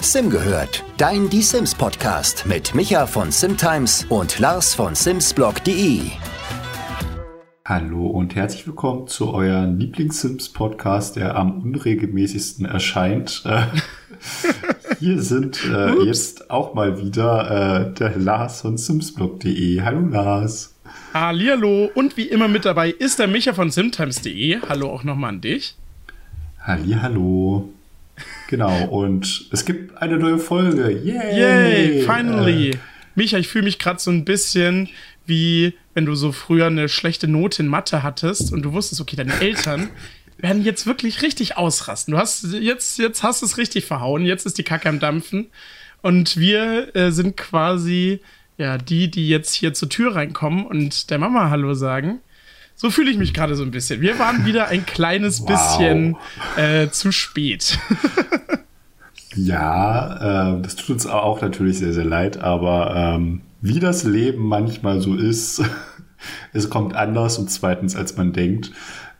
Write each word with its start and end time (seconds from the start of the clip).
Sim 0.00 0.30
gehört, 0.30 0.84
dein 0.98 1.30
Die 1.30 1.42
Sims 1.42 1.74
Podcast 1.74 2.44
mit 2.46 2.74
Micha 2.74 3.06
von 3.06 3.32
Simtimes 3.32 4.06
und 4.08 4.38
Lars 4.38 4.74
von 4.74 4.94
Simsblog.de. 4.94 6.02
Hallo 7.64 8.06
und 8.06 8.34
herzlich 8.34 8.66
willkommen 8.66 9.08
zu 9.08 9.32
eurem 9.32 9.78
Lieblings-Sims-Podcast, 9.78 11.16
der 11.16 11.34
am 11.34 11.62
unregelmäßigsten 11.62 12.66
erscheint. 12.66 13.42
Äh, 13.46 13.62
hier 15.00 15.20
sind 15.22 15.64
äh, 15.64 16.04
jetzt 16.04 16.50
auch 16.50 16.74
mal 16.74 17.00
wieder 17.00 17.88
äh, 17.90 17.94
der 17.94 18.16
Lars 18.16 18.60
von 18.60 18.76
Simsblog.de. 18.76 19.80
Hallo 19.80 20.06
Lars. 20.08 20.74
Hallihallo 21.14 21.90
und 21.94 22.16
wie 22.16 22.28
immer 22.28 22.48
mit 22.48 22.66
dabei 22.66 22.90
ist 22.90 23.18
der 23.18 23.26
Micha 23.26 23.54
von 23.54 23.70
Simtimes.de. 23.70 24.60
Hallo 24.68 24.90
auch 24.90 25.02
nochmal 25.02 25.30
an 25.30 25.40
dich. 25.40 25.74
Hallihallo. 26.60 27.70
Genau, 28.48 28.86
und 28.86 29.48
es 29.52 29.64
gibt 29.64 29.96
eine 29.98 30.18
neue 30.18 30.38
Folge. 30.38 30.90
Yay! 30.90 31.38
Yay, 31.38 32.02
finally. 32.02 32.70
Äh. 32.70 32.78
Micha, 33.14 33.38
ich 33.38 33.48
fühle 33.48 33.64
mich 33.64 33.78
gerade 33.78 33.98
so 33.98 34.10
ein 34.10 34.24
bisschen 34.24 34.88
wie 35.26 35.74
wenn 35.94 36.04
du 36.04 36.14
so 36.14 36.30
früher 36.30 36.66
eine 36.66 36.88
schlechte 36.88 37.26
Note 37.26 37.62
in 37.62 37.68
Mathe 37.68 38.02
hattest 38.02 38.52
und 38.52 38.62
du 38.62 38.72
wusstest, 38.72 39.00
okay, 39.00 39.16
deine 39.16 39.40
Eltern 39.40 39.88
werden 40.38 40.62
jetzt 40.62 40.86
wirklich 40.86 41.22
richtig 41.22 41.56
ausrasten. 41.56 42.12
Du 42.12 42.18
hast 42.18 42.44
jetzt, 42.52 42.98
jetzt 42.98 43.22
hast 43.22 43.42
es 43.42 43.56
richtig 43.56 43.86
verhauen, 43.86 44.26
jetzt 44.26 44.44
ist 44.44 44.58
die 44.58 44.62
Kacke 44.62 44.88
am 44.88 45.00
Dampfen. 45.00 45.46
Und 46.02 46.36
wir 46.36 46.94
äh, 46.94 47.10
sind 47.10 47.38
quasi 47.38 48.20
ja 48.58 48.76
die, 48.76 49.10
die 49.10 49.28
jetzt 49.28 49.54
hier 49.54 49.72
zur 49.72 49.88
Tür 49.88 50.14
reinkommen 50.14 50.66
und 50.66 51.10
der 51.10 51.18
Mama 51.18 51.48
Hallo 51.48 51.72
sagen. 51.72 52.20
So 52.78 52.90
fühle 52.90 53.10
ich 53.10 53.16
mich 53.16 53.32
gerade 53.32 53.56
so 53.56 53.62
ein 53.62 53.70
bisschen. 53.70 54.02
Wir 54.02 54.18
waren 54.18 54.44
wieder 54.44 54.68
ein 54.68 54.84
kleines 54.84 55.40
wow. 55.40 55.48
bisschen 55.48 56.16
äh, 56.56 56.88
zu 56.90 57.10
spät. 57.10 57.78
ja, 59.34 60.56
äh, 60.58 60.62
das 60.62 60.76
tut 60.76 60.90
uns 60.90 61.06
auch 61.06 61.40
natürlich 61.40 61.78
sehr, 61.78 61.94
sehr 61.94 62.04
leid, 62.04 62.36
aber 62.36 62.94
ähm, 62.94 63.40
wie 63.62 63.80
das 63.80 64.04
Leben 64.04 64.46
manchmal 64.46 65.00
so 65.00 65.14
ist, 65.14 65.62
es 66.52 66.68
kommt 66.68 66.94
anders 66.94 67.38
und 67.38 67.50
zweitens, 67.50 67.96
als 67.96 68.16
man 68.18 68.34
denkt. 68.34 68.72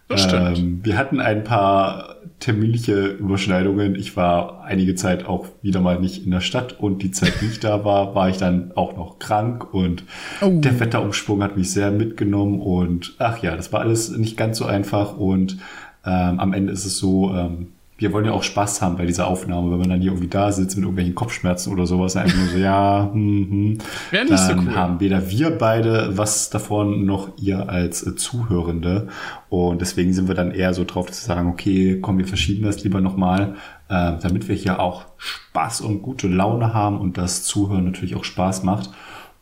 Ähm, 0.08 0.80
wir 0.84 0.98
hatten 0.98 1.18
ein 1.18 1.42
paar 1.42 2.15
terminliche 2.38 3.06
Überschneidungen. 3.06 3.94
Ich 3.94 4.16
war 4.16 4.62
einige 4.64 4.94
Zeit 4.94 5.26
auch 5.26 5.46
wieder 5.62 5.80
mal 5.80 5.98
nicht 5.98 6.24
in 6.24 6.30
der 6.30 6.40
Stadt 6.40 6.78
und 6.78 7.02
die 7.02 7.10
Zeit, 7.10 7.34
die 7.40 7.46
ich 7.46 7.60
da 7.60 7.84
war, 7.84 8.14
war 8.14 8.28
ich 8.28 8.36
dann 8.36 8.72
auch 8.74 8.96
noch 8.96 9.18
krank 9.18 9.72
und 9.72 10.04
oh. 10.42 10.50
der 10.50 10.78
Wetterumsprung 10.78 11.42
hat 11.42 11.56
mich 11.56 11.70
sehr 11.70 11.90
mitgenommen 11.90 12.60
und 12.60 13.14
ach 13.18 13.42
ja, 13.42 13.56
das 13.56 13.72
war 13.72 13.80
alles 13.80 14.10
nicht 14.10 14.36
ganz 14.36 14.58
so 14.58 14.66
einfach 14.66 15.16
und 15.16 15.58
ähm, 16.04 16.38
am 16.38 16.52
Ende 16.52 16.72
ist 16.72 16.84
es 16.84 16.98
so, 16.98 17.34
ähm, 17.34 17.68
wir 17.98 18.12
wollen 18.12 18.26
ja 18.26 18.32
auch 18.32 18.42
Spaß 18.42 18.82
haben 18.82 18.96
bei 18.96 19.06
dieser 19.06 19.26
Aufnahme, 19.26 19.70
wenn 19.70 19.78
man 19.78 19.88
dann 19.88 20.00
hier 20.00 20.10
irgendwie 20.10 20.28
da 20.28 20.52
sitzt 20.52 20.76
mit 20.76 20.84
irgendwelchen 20.84 21.14
Kopfschmerzen 21.14 21.72
oder 21.72 21.86
sowas, 21.86 22.14
einfach 22.16 22.36
nur 22.36 22.48
so, 22.48 22.58
ja, 22.58 23.08
hm, 23.10 23.50
hm, 23.50 23.78
Wäre 24.10 24.24
nicht 24.24 24.38
dann 24.38 24.58
so 24.58 24.66
cool. 24.66 24.76
haben 24.76 25.00
weder 25.00 25.30
wir 25.30 25.50
beide 25.50 26.16
was 26.16 26.50
davon, 26.50 27.06
noch 27.06 27.30
ihr 27.38 27.70
als 27.70 28.06
äh, 28.06 28.14
Zuhörende. 28.14 29.08
Und 29.48 29.80
deswegen 29.80 30.12
sind 30.12 30.28
wir 30.28 30.34
dann 30.34 30.50
eher 30.50 30.74
so 30.74 30.84
drauf 30.84 31.10
zu 31.10 31.24
sagen, 31.24 31.48
okay, 31.48 31.98
komm, 32.02 32.18
wir 32.18 32.26
verschieben 32.26 32.66
das 32.66 32.84
lieber 32.84 33.00
nochmal, 33.00 33.54
äh, 33.88 34.12
damit 34.20 34.46
wir 34.48 34.54
hier 34.54 34.78
auch 34.78 35.06
Spaß 35.16 35.80
und 35.80 36.02
gute 36.02 36.28
Laune 36.28 36.74
haben 36.74 37.00
und 37.00 37.16
das 37.16 37.44
Zuhören 37.44 37.84
natürlich 37.84 38.14
auch 38.14 38.24
Spaß 38.24 38.62
macht. 38.62 38.90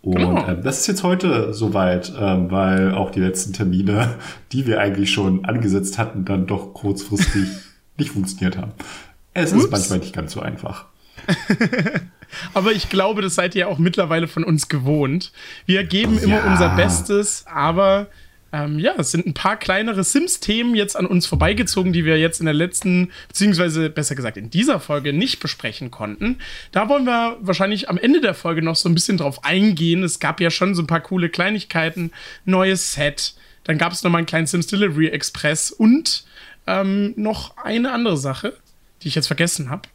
Und 0.01 0.37
äh, 0.37 0.61
das 0.63 0.81
ist 0.81 0.87
jetzt 0.87 1.03
heute 1.03 1.53
soweit, 1.55 2.11
äh, 2.11 2.51
weil 2.51 2.95
auch 2.95 3.11
die 3.11 3.21
letzten 3.21 3.53
Termine, 3.53 4.11
die 4.53 4.69
wir 4.69 4.79
eigentlich 4.79 5.11
schon 5.11 5.45
angesetzt 5.45 5.99
hatten, 5.99 6.25
dann 6.25 6.47
doch 6.47 6.73
kurzfristig 6.73 7.49
nicht 7.97 8.11
funktioniert 8.11 8.57
haben. 8.57 8.73
Es 9.33 9.53
Ups. 9.53 9.65
ist 9.65 9.71
manchmal 9.71 9.99
nicht 10.01 10.15
ganz 10.15 10.33
so 10.33 10.41
einfach. 10.41 10.87
aber 12.55 12.73
ich 12.73 12.89
glaube, 12.89 13.23
das 13.23 13.35
seid 13.35 13.55
ihr 13.55 13.69
auch 13.69 13.79
mittlerweile 13.79 14.29
von 14.29 14.45
uns 14.45 14.69
gewohnt. 14.69 15.33
Wir 15.67 15.85
geben 15.85 16.19
immer 16.19 16.45
ja. 16.45 16.51
unser 16.51 16.77
Bestes, 16.77 17.45
aber 17.47 18.09
ähm, 18.55 18.79
ja, 18.79 18.95
es 18.99 19.11
sind 19.11 19.27
ein 19.27 19.35
paar 19.35 19.57
kleinere 19.57 20.05
Sims-Themen 20.05 20.77
jetzt 20.77 20.97
an 20.97 21.07
uns 21.07 21.27
vorbeigezogen, 21.27 21.93
die 21.93 22.05
wir 22.05 22.21
jetzt 22.21 22.39
in 22.39 22.47
der 22.47 22.55
letzten, 22.55 23.11
beziehungsweise 23.27 23.91
besser 23.91 24.15
gesagt 24.15 24.37
in 24.37 24.49
dieser 24.49 24.79
Folge 24.79 25.13
nicht 25.13 25.41
besprechen 25.41 25.91
konnten. 25.91 26.39
Da 26.71 26.89
wollen 26.89 27.05
wir 27.05 27.37
wahrscheinlich 27.41 27.89
am 27.89 27.99
Ende 27.99 28.21
der 28.21 28.35
Folge 28.35 28.63
noch 28.63 28.77
so 28.77 28.89
ein 28.89 28.95
bisschen 28.95 29.17
drauf 29.17 29.45
eingehen. 29.45 30.05
Es 30.05 30.21
gab 30.21 30.41
ja 30.41 30.51
schon 30.51 30.77
so 30.77 30.83
ein 30.83 30.87
paar 30.87 31.01
coole 31.01 31.31
Kleinigkeiten, 31.31 32.13
neues 32.45 32.93
Set. 32.93 33.35
Dann 33.65 33.77
gab 33.77 33.93
es 33.93 34.05
noch 34.05 34.13
mal 34.13 34.19
einen 34.19 34.27
kleinen 34.27 34.47
Sims 34.47 34.69
Delivery 34.69 35.09
Express 35.09 35.73
und 35.73 36.25
ähm, 36.67 37.15
noch 37.17 37.57
eine 37.57 37.93
andere 37.93 38.17
Sache, 38.17 38.55
die 39.03 39.09
ich 39.09 39.15
jetzt 39.15 39.27
vergessen 39.27 39.71
habe. 39.71 39.89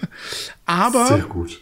Aber 0.66 1.06
Sehr 1.06 1.18
gut. 1.18 1.60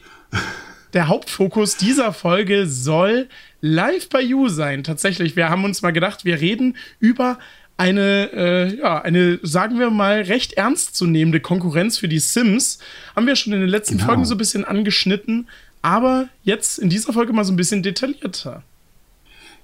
der 0.92 1.08
Hauptfokus 1.08 1.76
dieser 1.76 2.12
Folge 2.12 2.66
soll 2.66 3.28
live 3.60 4.08
bei 4.08 4.20
You 4.20 4.48
sein. 4.48 4.84
Tatsächlich, 4.84 5.36
wir 5.36 5.48
haben 5.48 5.64
uns 5.64 5.82
mal 5.82 5.92
gedacht, 5.92 6.24
wir 6.24 6.40
reden 6.40 6.76
über 7.00 7.38
eine, 7.76 8.30
äh, 8.32 8.76
ja, 8.76 9.00
eine, 9.00 9.38
sagen 9.42 9.78
wir 9.78 9.90
mal, 9.90 10.22
recht 10.22 10.54
ernstzunehmende 10.54 11.40
Konkurrenz 11.40 11.96
für 11.96 12.08
die 12.08 12.18
Sims. 12.18 12.80
Haben 13.14 13.26
wir 13.26 13.36
schon 13.36 13.52
in 13.52 13.60
den 13.60 13.68
letzten 13.68 13.96
genau. 13.96 14.06
Folgen 14.06 14.24
so 14.24 14.34
ein 14.34 14.38
bisschen 14.38 14.64
angeschnitten, 14.64 15.48
aber 15.80 16.28
jetzt 16.42 16.78
in 16.78 16.90
dieser 16.90 17.12
Folge 17.12 17.32
mal 17.32 17.44
so 17.44 17.52
ein 17.52 17.56
bisschen 17.56 17.84
detaillierter. 17.84 18.64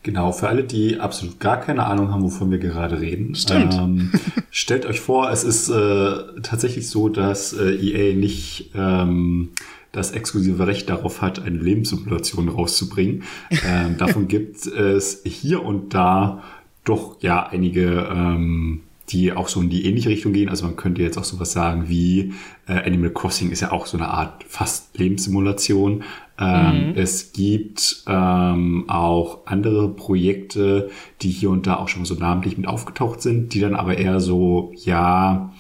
Genau, 0.05 0.33
für 0.33 0.49
alle, 0.49 0.65
die 0.65 1.01
absolut 1.01 1.41
gar 1.41 1.59
keine 1.59 1.87
Ahnung 1.87 2.13
haben, 2.13 2.23
wovon 2.23 2.51
wir 2.51 2.59
gerade 2.59 3.01
reden. 3.01 3.35
Stimmt. 3.35 3.73
Ähm, 3.75 4.13
stellt 4.51 4.85
euch 4.85 5.01
vor, 5.01 5.31
es 5.31 5.45
ist 5.45 5.71
äh, 5.71 6.41
tatsächlich 6.43 6.91
so, 6.91 7.09
dass 7.09 7.55
äh, 7.55 7.75
EA 7.75 8.15
nicht 8.15 8.71
ähm, 8.75 9.53
das 9.93 10.11
exklusive 10.11 10.67
Recht 10.67 10.91
darauf 10.91 11.23
hat, 11.23 11.43
eine 11.43 11.57
Lebenssimulation 11.57 12.49
rauszubringen. 12.49 13.25
Ähm, 13.67 13.97
davon 13.97 14.29
gibt 14.29 14.67
es 14.67 15.23
hier 15.25 15.65
und 15.65 15.95
da 15.95 16.43
doch 16.85 17.23
ja 17.23 17.47
einige 17.47 18.07
ähm, 18.11 18.83
die 19.11 19.33
auch 19.33 19.49
so 19.49 19.61
in 19.61 19.69
die 19.69 19.87
ähnliche 19.87 20.09
Richtung 20.09 20.33
gehen. 20.33 20.49
Also 20.49 20.65
man 20.65 20.77
könnte 20.77 21.03
jetzt 21.03 21.19
auch 21.19 21.25
sowas 21.25 21.53
sagen 21.53 21.89
wie 21.89 22.33
äh, 22.67 22.85
Animal 22.87 23.11
Crossing 23.11 23.51
ist 23.51 23.61
ja 23.61 23.73
auch 23.73 23.87
so 23.87 23.97
eine 23.97 24.09
Art 24.09 24.45
fast 24.49 24.99
Lebenssimulation. 24.99 26.05
Ähm, 26.39 26.89
mhm. 26.89 26.93
Es 26.97 27.33
gibt 27.33 28.03
ähm, 28.07 28.85
auch 28.89 29.47
andere 29.47 29.89
Projekte, 29.91 30.91
die 31.23 31.31
hier 31.31 31.51
und 31.51 31.67
da 31.67 31.77
auch 31.77 31.89
schon 31.89 32.03
mal 32.03 32.07
so 32.07 32.15
namentlich 32.15 32.57
mit 32.57 32.67
aufgetaucht 32.67 33.21
sind, 33.21 33.55
die 33.55 33.61
dann 33.61 33.77
aber 33.77 33.99
eher 33.99 34.21
so, 34.21 34.73
ja, 34.77 35.53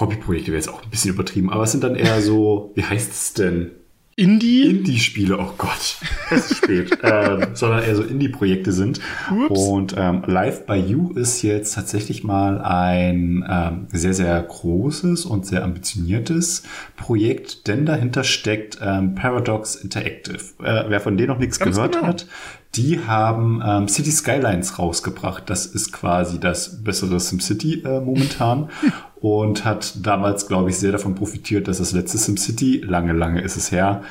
Hobbyprojekte 0.00 0.48
wäre 0.48 0.56
jetzt 0.56 0.68
auch 0.68 0.82
ein 0.82 0.90
bisschen 0.90 1.12
übertrieben, 1.12 1.50
aber 1.50 1.64
es 1.64 1.72
sind 1.72 1.84
dann 1.84 1.94
eher 1.94 2.20
so, 2.20 2.72
wie 2.74 2.82
heißt 2.82 3.12
es 3.12 3.34
denn? 3.34 3.70
Indie? 4.16 4.70
Indie-Spiele, 4.70 5.38
oh 5.38 5.52
Gott, 5.58 5.96
es 6.30 6.50
ist 6.50 6.58
spät, 6.58 6.98
ähm, 7.02 7.48
sondern 7.54 7.82
eher 7.82 7.96
so 7.96 8.02
Indie-Projekte 8.02 8.72
sind. 8.72 9.00
Ups. 9.30 9.60
Und 9.60 9.94
ähm, 9.96 10.22
Live 10.26 10.66
by 10.66 10.74
You 10.74 11.12
ist 11.14 11.42
jetzt 11.42 11.74
tatsächlich 11.74 12.22
mal 12.22 12.60
ein 12.60 13.44
ähm, 13.48 13.86
sehr, 13.92 14.14
sehr 14.14 14.40
großes 14.40 15.24
und 15.26 15.46
sehr 15.46 15.64
ambitioniertes 15.64 16.62
Projekt, 16.96 17.66
denn 17.66 17.86
dahinter 17.86 18.22
steckt 18.22 18.78
ähm, 18.80 19.14
Paradox 19.16 19.74
Interactive. 19.74 20.38
Äh, 20.62 20.84
wer 20.88 21.00
von 21.00 21.16
denen 21.16 21.28
noch 21.28 21.38
nichts 21.38 21.58
Ganz 21.58 21.74
gehört 21.74 21.94
genau. 21.94 22.06
hat, 22.06 22.26
die 22.76 23.00
haben 23.06 23.62
ähm, 23.64 23.88
City 23.88 24.10
Skylines 24.10 24.78
rausgebracht. 24.78 25.44
Das 25.46 25.66
ist 25.66 25.92
quasi 25.92 26.40
das 26.40 26.82
bessere 26.82 27.20
SimCity 27.20 27.82
äh, 27.84 28.00
momentan. 28.00 28.70
und 29.24 29.64
hat 29.64 30.06
damals, 30.06 30.48
glaube 30.48 30.68
ich, 30.68 30.78
sehr 30.78 30.92
davon 30.92 31.14
profitiert, 31.14 31.66
dass 31.66 31.78
das 31.78 31.92
letzte 31.92 32.18
SimCity, 32.18 32.82
lange, 32.84 33.14
lange 33.14 33.40
ist 33.40 33.56
es 33.56 33.72
her, 33.72 34.02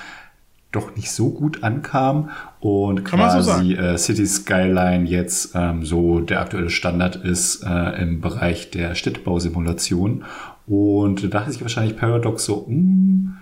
doch 0.71 0.95
nicht 0.95 1.11
so 1.11 1.29
gut 1.29 1.63
ankam 1.63 2.31
und 2.59 3.05
Kann 3.05 3.19
quasi 3.19 3.75
so 3.75 3.79
äh, 3.79 3.97
City 3.99 4.25
Skyline 4.25 5.07
jetzt 5.07 5.51
ähm, 5.53 5.85
so 5.85 6.19
der 6.19 6.41
aktuelle 6.41 6.71
Standard 6.71 7.15
ist 7.15 7.63
äh, 7.63 8.01
im 8.01 8.21
Bereich 8.21 8.71
der 8.71 8.95
Städtebausimulation. 8.95 10.25
Und 10.65 11.23
da 11.23 11.27
dachte 11.27 11.51
sich 11.51 11.61
wahrscheinlich 11.61 11.95
Paradox 11.95 12.45
so, 12.45 12.65
mh, 12.67 12.75
hm, 12.75 13.35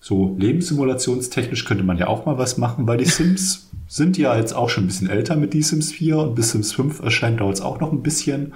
so 0.00 0.36
lebenssimulationstechnisch 0.38 1.64
könnte 1.64 1.84
man 1.84 1.98
ja 1.98 2.06
auch 2.06 2.26
mal 2.26 2.38
was 2.38 2.58
machen, 2.58 2.86
weil 2.86 2.98
die 2.98 3.04
Sims 3.04 3.70
sind 3.88 4.18
ja 4.18 4.36
jetzt 4.36 4.52
auch 4.52 4.68
schon 4.68 4.84
ein 4.84 4.88
bisschen 4.88 5.10
älter 5.10 5.36
mit 5.36 5.54
die 5.54 5.62
Sims 5.62 5.92
4 5.92 6.18
und 6.18 6.34
bis 6.34 6.50
Sims 6.50 6.72
5 6.72 7.00
erscheint 7.00 7.40
dauert 7.40 7.54
es 7.54 7.60
auch 7.60 7.80
noch 7.80 7.92
ein 7.92 8.02
bisschen. 8.02 8.54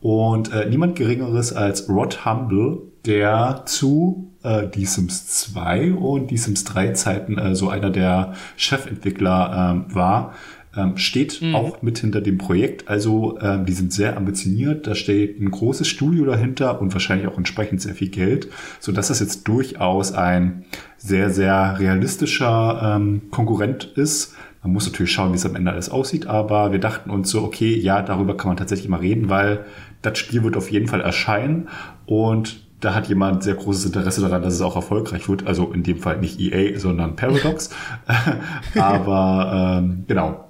Und 0.00 0.52
äh, 0.52 0.68
niemand 0.68 0.96
Geringeres 0.96 1.54
als 1.54 1.88
Rod 1.88 2.26
Humble, 2.26 2.82
der 3.06 3.62
zu 3.64 4.34
äh, 4.42 4.68
Die 4.68 4.84
Sims 4.84 5.26
2 5.28 5.94
und 5.94 6.30
Die 6.30 6.36
Sims 6.36 6.64
3 6.64 6.92
Zeiten 6.92 7.38
äh, 7.38 7.54
so 7.54 7.70
einer 7.70 7.90
der 7.90 8.34
Chefentwickler 8.56 9.72
ähm, 9.72 9.94
war, 9.94 10.34
ähm, 10.76 10.96
steht 10.96 11.40
mhm. 11.42 11.54
auch 11.54 11.82
mit 11.82 11.98
hinter 11.98 12.20
dem 12.20 12.38
Projekt. 12.38 12.88
Also 12.88 13.38
ähm, 13.40 13.66
die 13.66 13.72
sind 13.72 13.92
sehr 13.92 14.16
ambitioniert. 14.16 14.86
Da 14.86 14.94
steht 14.94 15.40
ein 15.40 15.50
großes 15.50 15.86
Studio 15.88 16.24
dahinter 16.24 16.80
und 16.80 16.92
wahrscheinlich 16.92 17.28
auch 17.28 17.38
entsprechend 17.38 17.80
sehr 17.80 17.94
viel 17.94 18.08
Geld, 18.08 18.48
so 18.80 18.92
dass 18.92 19.08
das 19.08 19.20
jetzt 19.20 19.46
durchaus 19.48 20.12
ein 20.12 20.64
sehr, 20.96 21.30
sehr 21.30 21.78
realistischer 21.78 22.96
ähm, 22.96 23.22
Konkurrent 23.30 23.84
ist 23.96 24.34
man 24.64 24.72
muss 24.72 24.86
natürlich 24.86 25.12
schauen, 25.12 25.32
wie 25.32 25.36
es 25.36 25.44
am 25.44 25.56
Ende 25.56 25.72
alles 25.72 25.90
aussieht, 25.90 26.26
aber 26.26 26.72
wir 26.72 26.78
dachten 26.78 27.10
uns 27.10 27.28
so, 27.28 27.42
okay, 27.42 27.76
ja, 27.76 28.00
darüber 28.00 28.34
kann 28.34 28.48
man 28.48 28.56
tatsächlich 28.56 28.88
mal 28.88 29.00
reden, 29.00 29.28
weil 29.28 29.66
das 30.00 30.18
Spiel 30.18 30.42
wird 30.42 30.56
auf 30.56 30.70
jeden 30.70 30.88
Fall 30.88 31.02
erscheinen 31.02 31.68
und 32.06 32.64
da 32.80 32.94
hat 32.94 33.08
jemand 33.08 33.42
sehr 33.42 33.54
großes 33.54 33.86
Interesse 33.86 34.20
daran, 34.20 34.42
dass 34.42 34.54
es 34.54 34.60
auch 34.60 34.76
erfolgreich 34.76 35.28
wird. 35.28 35.46
Also 35.46 35.72
in 35.72 35.82
dem 35.82 35.98
Fall 35.98 36.18
nicht 36.18 36.38
EA, 36.38 36.78
sondern 36.78 37.16
Paradox. 37.16 37.70
Aber 38.78 39.80
ähm, 39.82 40.04
genau, 40.06 40.44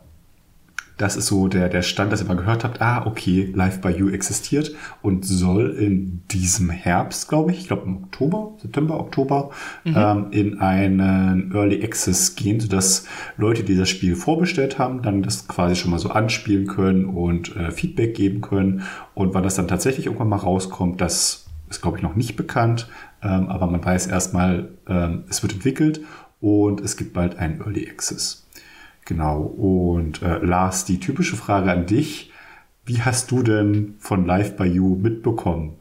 das 0.97 1.17
ist 1.17 1.27
so 1.27 1.49
der, 1.49 1.69
der 1.69 1.83
Stand, 1.83 2.13
dass 2.13 2.23
ihr 2.23 2.29
mal 2.29 2.37
gehört 2.37 2.63
habt, 2.63 2.81
ah, 2.81 3.05
okay, 3.07 3.53
Live 3.55 3.81
by 3.81 3.89
You 3.89 4.11
existiert 4.11 4.73
und 5.03 5.25
soll 5.25 5.71
in 5.71 6.23
diesem 6.31 6.71
Herbst, 6.71 7.29
glaube 7.29 7.51
ich, 7.51 7.61
ich 7.61 7.67
glaube 7.67 7.87
im 7.87 8.05
Oktober, 8.05 8.53
September, 8.59 9.01
Oktober, 9.01 9.51
mhm. 9.85 9.95
ähm, 9.97 10.27
in 10.31 10.61
einen 10.61 11.53
Early 11.53 11.83
Access 11.83 12.37
gehen, 12.37 12.61
sodass 12.61 13.07
Leute, 13.37 13.65
die 13.65 13.77
das 13.77 13.89
Spiel 13.89 14.15
vorbestellt 14.15 14.79
haben, 14.79 15.03
dann 15.03 15.23
das 15.23 15.49
quasi 15.49 15.75
schon 15.75 15.91
mal 15.91 15.99
so 15.99 16.11
anspielen 16.11 16.67
können 16.67 17.07
und 17.07 17.57
äh, 17.57 17.73
Feedback 17.73 18.15
geben 18.15 18.41
können. 18.41 18.83
Und 19.15 19.35
wann 19.35 19.43
das 19.43 19.57
dann 19.57 19.69
tatsächlich 19.69 20.07
irgendwann 20.07 20.29
mal 20.29 20.37
rauskommt, 20.37 21.01
das 21.01 21.47
ist, 21.69 21.83
glaube 21.83 21.97
ich, 21.97 22.03
noch 22.03 22.15
nicht 22.15 22.37
bekannt. 22.37 22.89
Ähm, 23.23 23.49
aber 23.49 23.67
man 23.67 23.85
weiß 23.85 24.07
erstmal, 24.07 24.69
ähm, 24.87 25.25
es 25.29 25.43
wird 25.43 25.55
entwickelt 25.55 26.01
und 26.41 26.81
es 26.81 26.97
gibt 26.97 27.15
bald 27.15 27.39
einen 27.39 27.61
Early 27.61 27.89
Access. 27.89 28.44
Genau. 29.05 29.43
Und 29.43 30.23
äh, 30.23 30.39
Lars, 30.39 30.85
die 30.85 31.01
typische 31.01 31.37
Frage 31.37 31.71
an 31.71 31.87
dich. 31.87 32.31
Wie 32.87 33.01
hast 33.01 33.31
du 33.31 33.43
denn 33.43 33.95
von 33.99 34.27
Live 34.27 34.57
by 34.57 34.65
You 34.65 34.97
mitbekommen? 34.97 35.77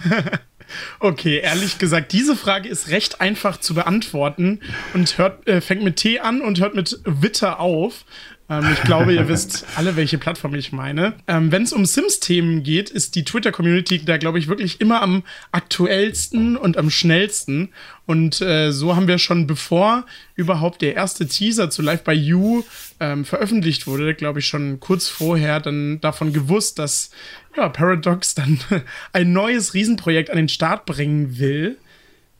okay, 1.00 1.38
ehrlich 1.38 1.78
gesagt, 1.78 2.12
diese 2.12 2.36
Frage 2.36 2.68
ist 2.68 2.90
recht 2.90 3.20
einfach 3.20 3.58
zu 3.58 3.74
beantworten 3.74 4.60
und 4.94 5.18
hört, 5.18 5.48
äh, 5.48 5.60
fängt 5.60 5.82
mit 5.82 5.96
T 5.96 6.20
an 6.20 6.40
und 6.40 6.60
hört 6.60 6.74
mit 6.76 7.00
Witter 7.04 7.58
auf. 7.58 8.04
Ähm, 8.48 8.66
ich 8.72 8.82
glaube, 8.82 9.14
ihr 9.14 9.28
wisst 9.28 9.64
alle, 9.76 9.96
welche 9.96 10.18
Plattform 10.18 10.54
ich 10.54 10.72
meine. 10.72 11.14
Ähm, 11.26 11.52
Wenn 11.52 11.62
es 11.62 11.72
um 11.72 11.86
Sims-Themen 11.86 12.62
geht, 12.62 12.90
ist 12.90 13.14
die 13.14 13.24
Twitter-Community 13.24 14.04
da, 14.04 14.16
glaube 14.16 14.38
ich, 14.38 14.48
wirklich 14.48 14.80
immer 14.80 15.02
am 15.02 15.22
aktuellsten 15.52 16.56
und 16.56 16.76
am 16.76 16.90
schnellsten. 16.90 17.70
Und 18.06 18.40
äh, 18.40 18.72
so 18.72 18.96
haben 18.96 19.08
wir 19.08 19.18
schon, 19.18 19.46
bevor 19.46 20.04
überhaupt 20.34 20.82
der 20.82 20.94
erste 20.94 21.26
Teaser 21.26 21.70
zu 21.70 21.82
Live 21.82 22.04
by 22.04 22.12
You 22.12 22.64
ähm, 23.00 23.24
veröffentlicht 23.24 23.86
wurde, 23.86 24.14
glaube 24.14 24.40
ich, 24.40 24.46
schon 24.46 24.80
kurz 24.80 25.08
vorher 25.08 25.60
dann 25.60 26.00
davon 26.00 26.32
gewusst, 26.32 26.78
dass 26.78 27.10
ja, 27.56 27.68
Paradox 27.68 28.34
dann 28.34 28.58
ein 29.12 29.32
neues 29.32 29.74
Riesenprojekt 29.74 30.30
an 30.30 30.36
den 30.36 30.48
Start 30.48 30.84
bringen 30.86 31.38
will. 31.38 31.78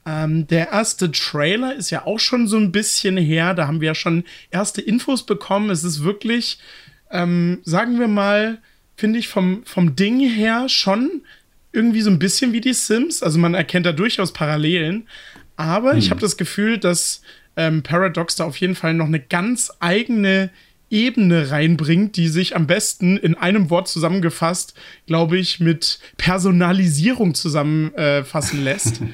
Ähm, 0.05 0.47
der 0.49 0.71
erste 0.71 1.11
Trailer 1.13 1.75
ist 1.75 1.91
ja 1.91 2.07
auch 2.07 2.19
schon 2.19 2.49
so 2.49 2.57
ein 2.57 2.73
bisschen 2.73 3.17
her. 3.17 3.55
Da 3.55 3.67
haben 3.67 3.81
wir 3.81 3.89
ja 3.89 3.95
schon 3.95 4.25
erste 4.51 4.81
Infos 4.81 5.25
bekommen. 5.25 5.71
Es 5.71 5.85
ist 5.85 6.03
wirklich, 6.03 6.59
ähm, 7.11 7.61
sagen 7.65 7.99
wir 7.99 8.09
mal, 8.09 8.59
finde 8.97 9.19
ich 9.19 9.29
vom, 9.29 9.63
vom 9.65 9.95
Ding 9.97 10.21
her 10.21 10.69
schon 10.69 11.23
irgendwie 11.73 12.03
so 12.03 12.11
ein 12.11 12.19
bisschen 12.19 12.53
wie 12.53 12.61
die 12.61 12.75
Sims. 12.75 13.23
Also 13.23 13.39
man 13.39 13.55
erkennt 13.55 13.87
da 13.87 13.93
durchaus 13.93 14.33
Parallelen. 14.33 15.07
Aber 15.57 15.93
hm. 15.93 15.99
ich 15.99 16.11
habe 16.11 16.21
das 16.21 16.37
Gefühl, 16.37 16.79
dass 16.79 17.23
ähm, 17.57 17.83
Paradox 17.83 18.37
da 18.37 18.45
auf 18.45 18.57
jeden 18.57 18.75
Fall 18.75 18.95
noch 18.95 19.07
eine 19.07 19.21
ganz 19.21 19.71
eigene 19.81 20.51
Ebene 20.91 21.51
reinbringt, 21.51 22.17
die 22.17 22.29
sich 22.29 22.55
am 22.55 22.67
besten 22.67 23.17
in 23.17 23.35
einem 23.35 23.71
Wort 23.71 23.89
zusammengefasst, 23.89 24.75
glaube 25.07 25.39
ich, 25.39 25.59
mit 25.59 25.99
Personalisierung 26.19 27.35
zusammenfassen 27.35 28.61
äh, 28.61 28.63
lässt. 28.63 29.01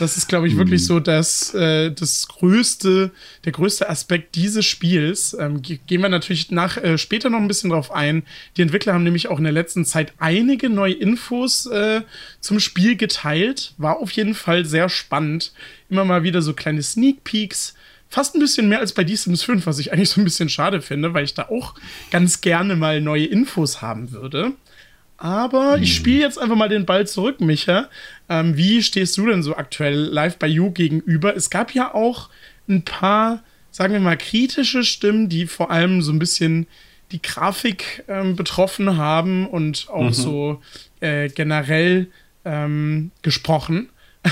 Das 0.00 0.16
ist, 0.16 0.28
glaube 0.28 0.48
ich, 0.48 0.56
wirklich 0.56 0.80
mhm. 0.80 0.86
so 0.86 1.00
das, 1.00 1.52
äh, 1.52 1.92
das 1.92 2.26
größte, 2.26 3.10
der 3.44 3.52
größte 3.52 3.90
Aspekt 3.90 4.34
dieses 4.34 4.64
Spiels. 4.64 5.36
Ähm, 5.38 5.60
gehen 5.60 6.00
wir 6.00 6.08
natürlich 6.08 6.50
nach, 6.50 6.78
äh, 6.78 6.96
später 6.96 7.28
noch 7.28 7.38
ein 7.38 7.48
bisschen 7.48 7.68
drauf 7.68 7.92
ein. 7.92 8.22
Die 8.56 8.62
Entwickler 8.62 8.94
haben 8.94 9.04
nämlich 9.04 9.28
auch 9.28 9.36
in 9.36 9.44
der 9.44 9.52
letzten 9.52 9.84
Zeit 9.84 10.14
einige 10.18 10.70
neue 10.70 10.94
Infos 10.94 11.66
äh, 11.66 12.00
zum 12.40 12.60
Spiel 12.60 12.96
geteilt. 12.96 13.74
War 13.76 13.98
auf 13.98 14.10
jeden 14.12 14.34
Fall 14.34 14.64
sehr 14.64 14.88
spannend. 14.88 15.52
Immer 15.90 16.06
mal 16.06 16.22
wieder 16.22 16.40
so 16.40 16.54
kleine 16.54 16.82
Sneak 16.82 17.22
Peeks 17.22 17.74
fast 18.08 18.34
ein 18.34 18.40
bisschen 18.40 18.68
mehr 18.68 18.80
als 18.80 18.92
bei 18.92 19.06
The 19.06 19.16
Sims 19.16 19.44
5, 19.44 19.66
was 19.66 19.78
ich 19.78 19.92
eigentlich 19.92 20.10
so 20.10 20.20
ein 20.20 20.24
bisschen 20.24 20.48
schade 20.48 20.82
finde, 20.82 21.14
weil 21.14 21.24
ich 21.24 21.34
da 21.34 21.48
auch 21.48 21.74
ganz 22.10 22.40
gerne 22.40 22.74
mal 22.74 23.00
neue 23.00 23.26
Infos 23.26 23.82
haben 23.82 24.10
würde. 24.12 24.54
Aber 25.20 25.74
hm. 25.74 25.82
ich 25.82 25.94
spiele 25.94 26.20
jetzt 26.20 26.38
einfach 26.38 26.56
mal 26.56 26.70
den 26.70 26.86
Ball 26.86 27.06
zurück, 27.06 27.40
Micha. 27.40 27.88
Ähm, 28.28 28.56
wie 28.56 28.82
stehst 28.82 29.16
du 29.18 29.26
denn 29.26 29.42
so 29.42 29.54
aktuell 29.54 29.94
live 29.94 30.38
bei 30.38 30.46
You 30.48 30.72
gegenüber? 30.72 31.36
Es 31.36 31.50
gab 31.50 31.74
ja 31.74 31.94
auch 31.94 32.30
ein 32.68 32.82
paar, 32.82 33.42
sagen 33.70 33.92
wir 33.92 34.00
mal, 34.00 34.16
kritische 34.16 34.82
Stimmen, 34.82 35.28
die 35.28 35.46
vor 35.46 35.70
allem 35.70 36.00
so 36.00 36.10
ein 36.10 36.18
bisschen 36.18 36.66
die 37.12 37.20
Grafik 37.20 38.02
ähm, 38.08 38.34
betroffen 38.34 38.96
haben 38.96 39.46
und 39.46 39.88
auch 39.90 40.04
mhm. 40.04 40.12
so 40.12 40.62
äh, 41.00 41.28
generell 41.28 42.06
ähm, 42.46 43.10
gesprochen. 43.20 43.90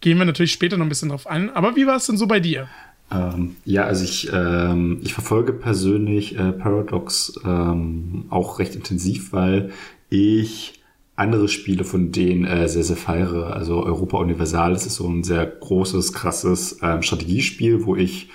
Gehen 0.00 0.16
wir 0.16 0.24
natürlich 0.24 0.52
später 0.52 0.78
noch 0.78 0.86
ein 0.86 0.88
bisschen 0.88 1.10
drauf 1.10 1.26
ein. 1.26 1.50
Aber 1.50 1.76
wie 1.76 1.86
war 1.86 1.96
es 1.96 2.06
denn 2.06 2.16
so 2.16 2.26
bei 2.26 2.40
dir? 2.40 2.68
Ähm, 3.12 3.56
ja, 3.64 3.84
also 3.84 4.04
ich, 4.04 4.30
ähm, 4.32 5.00
ich 5.02 5.14
verfolge 5.14 5.52
persönlich 5.52 6.38
äh, 6.38 6.52
Paradox 6.52 7.34
ähm, 7.44 8.26
auch 8.30 8.58
recht 8.58 8.74
intensiv, 8.76 9.32
weil 9.32 9.72
ich 10.08 10.80
andere 11.16 11.48
Spiele 11.48 11.84
von 11.84 12.12
denen 12.12 12.44
äh, 12.44 12.68
sehr, 12.68 12.84
sehr 12.84 12.96
feiere. 12.96 13.54
Also 13.54 13.84
Europa 13.84 14.18
Universal, 14.18 14.72
das 14.72 14.86
ist 14.86 14.94
so 14.94 15.08
ein 15.08 15.22
sehr 15.22 15.44
großes, 15.44 16.12
krasses 16.12 16.78
ähm, 16.82 17.02
Strategiespiel, 17.02 17.84
wo 17.84 17.94
ich 17.94 18.30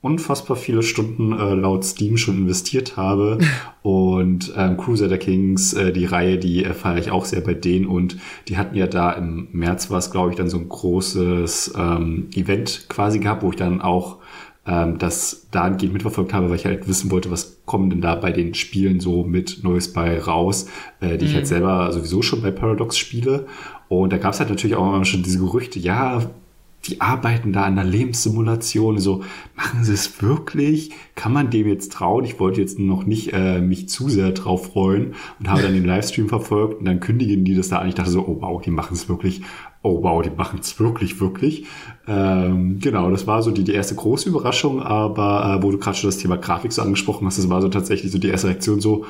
unfassbar 0.00 0.56
viele 0.56 0.82
Stunden 0.82 1.32
äh, 1.32 1.54
laut 1.54 1.84
Steam 1.84 2.16
schon 2.16 2.38
investiert 2.38 2.96
habe. 2.96 3.38
und 3.82 4.52
ähm, 4.56 4.76
Crusader 4.76 5.18
Kings, 5.18 5.72
äh, 5.72 5.92
die 5.92 6.04
Reihe, 6.04 6.38
die 6.38 6.64
äh, 6.64 6.74
feiere 6.74 6.98
ich 6.98 7.10
auch 7.10 7.24
sehr 7.24 7.40
bei 7.40 7.54
denen. 7.54 7.86
Und 7.86 8.16
die 8.48 8.56
hatten 8.56 8.76
ja 8.76 8.86
da 8.86 9.12
im 9.12 9.48
März 9.52 9.90
war 9.90 9.98
es, 9.98 10.10
glaube 10.10 10.30
ich, 10.30 10.36
dann 10.36 10.48
so 10.48 10.58
ein 10.58 10.68
großes 10.68 11.74
ähm, 11.76 12.28
Event 12.34 12.86
quasi 12.88 13.18
gehabt, 13.18 13.42
wo 13.42 13.50
ich 13.50 13.56
dann 13.56 13.80
auch 13.80 14.18
ähm, 14.66 14.98
das 14.98 15.48
dahingehend 15.50 15.94
mitverfolgt 15.94 16.32
habe, 16.32 16.50
weil 16.50 16.56
ich 16.56 16.66
halt 16.66 16.88
wissen 16.88 17.10
wollte, 17.10 17.30
was 17.30 17.62
kommen 17.66 17.90
denn 17.90 18.00
da 18.00 18.14
bei 18.16 18.32
den 18.32 18.54
Spielen 18.54 19.00
so 19.00 19.24
mit 19.24 19.62
Neues 19.62 19.92
bei 19.92 20.18
raus, 20.20 20.66
äh, 21.00 21.16
die 21.16 21.24
mhm. 21.24 21.30
ich 21.30 21.34
halt 21.34 21.44
mhm. 21.44 21.48
selber 21.48 21.92
sowieso 21.92 22.22
schon 22.22 22.42
bei 22.42 22.50
Paradox 22.50 22.98
spiele. 22.98 23.46
Und 23.88 24.12
da 24.12 24.18
gab 24.18 24.32
es 24.32 24.40
halt 24.40 24.50
natürlich 24.50 24.76
auch 24.76 24.94
immer 24.94 25.04
schon 25.04 25.22
diese 25.22 25.38
Gerüchte, 25.38 25.78
ja, 25.78 26.22
die 26.86 27.00
arbeiten 27.00 27.52
da 27.52 27.64
an 27.64 27.76
der 27.76 27.84
Lebenssimulation. 27.84 28.98
So, 28.98 29.22
machen 29.54 29.84
sie 29.84 29.92
es 29.92 30.22
wirklich? 30.22 30.90
Kann 31.14 31.32
man 31.32 31.50
dem 31.50 31.68
jetzt 31.68 31.92
trauen? 31.92 32.24
Ich 32.24 32.38
wollte 32.38 32.60
jetzt 32.60 32.78
noch 32.78 33.04
nicht 33.04 33.32
äh, 33.32 33.60
mich 33.60 33.88
zu 33.88 34.08
sehr 34.08 34.32
drauf 34.32 34.72
freuen 34.72 35.14
und 35.38 35.48
habe 35.48 35.62
dann 35.62 35.74
den 35.74 35.84
Livestream 35.84 36.28
verfolgt 36.28 36.80
und 36.80 36.84
dann 36.84 37.00
kündigen 37.00 37.44
die 37.44 37.54
das 37.54 37.68
da 37.68 37.78
an. 37.78 37.88
Ich 37.88 37.94
dachte 37.94 38.10
so, 38.10 38.26
oh 38.26 38.38
wow, 38.40 38.60
die 38.62 38.70
machen 38.70 38.94
es 38.94 39.08
wirklich. 39.08 39.42
Oh 39.82 40.02
wow, 40.02 40.22
die 40.22 40.30
machen 40.30 40.58
es 40.60 40.78
wirklich, 40.80 41.20
wirklich. 41.20 41.66
Ähm, 42.08 42.78
genau, 42.80 43.10
das 43.10 43.26
war 43.26 43.42
so 43.42 43.50
die, 43.50 43.64
die 43.64 43.72
erste 43.72 43.94
große 43.94 44.28
Überraschung, 44.28 44.82
aber 44.82 45.58
äh, 45.58 45.62
wo 45.62 45.70
du 45.70 45.78
gerade 45.78 45.96
schon 45.96 46.08
das 46.08 46.18
Thema 46.18 46.36
Grafik 46.36 46.72
so 46.72 46.82
angesprochen 46.82 47.26
hast, 47.26 47.38
das 47.38 47.48
war 47.48 47.62
so 47.62 47.68
tatsächlich 47.68 48.10
so 48.10 48.18
die 48.18 48.28
erste 48.28 48.48
Reaktion 48.48 48.80
so, 48.80 49.04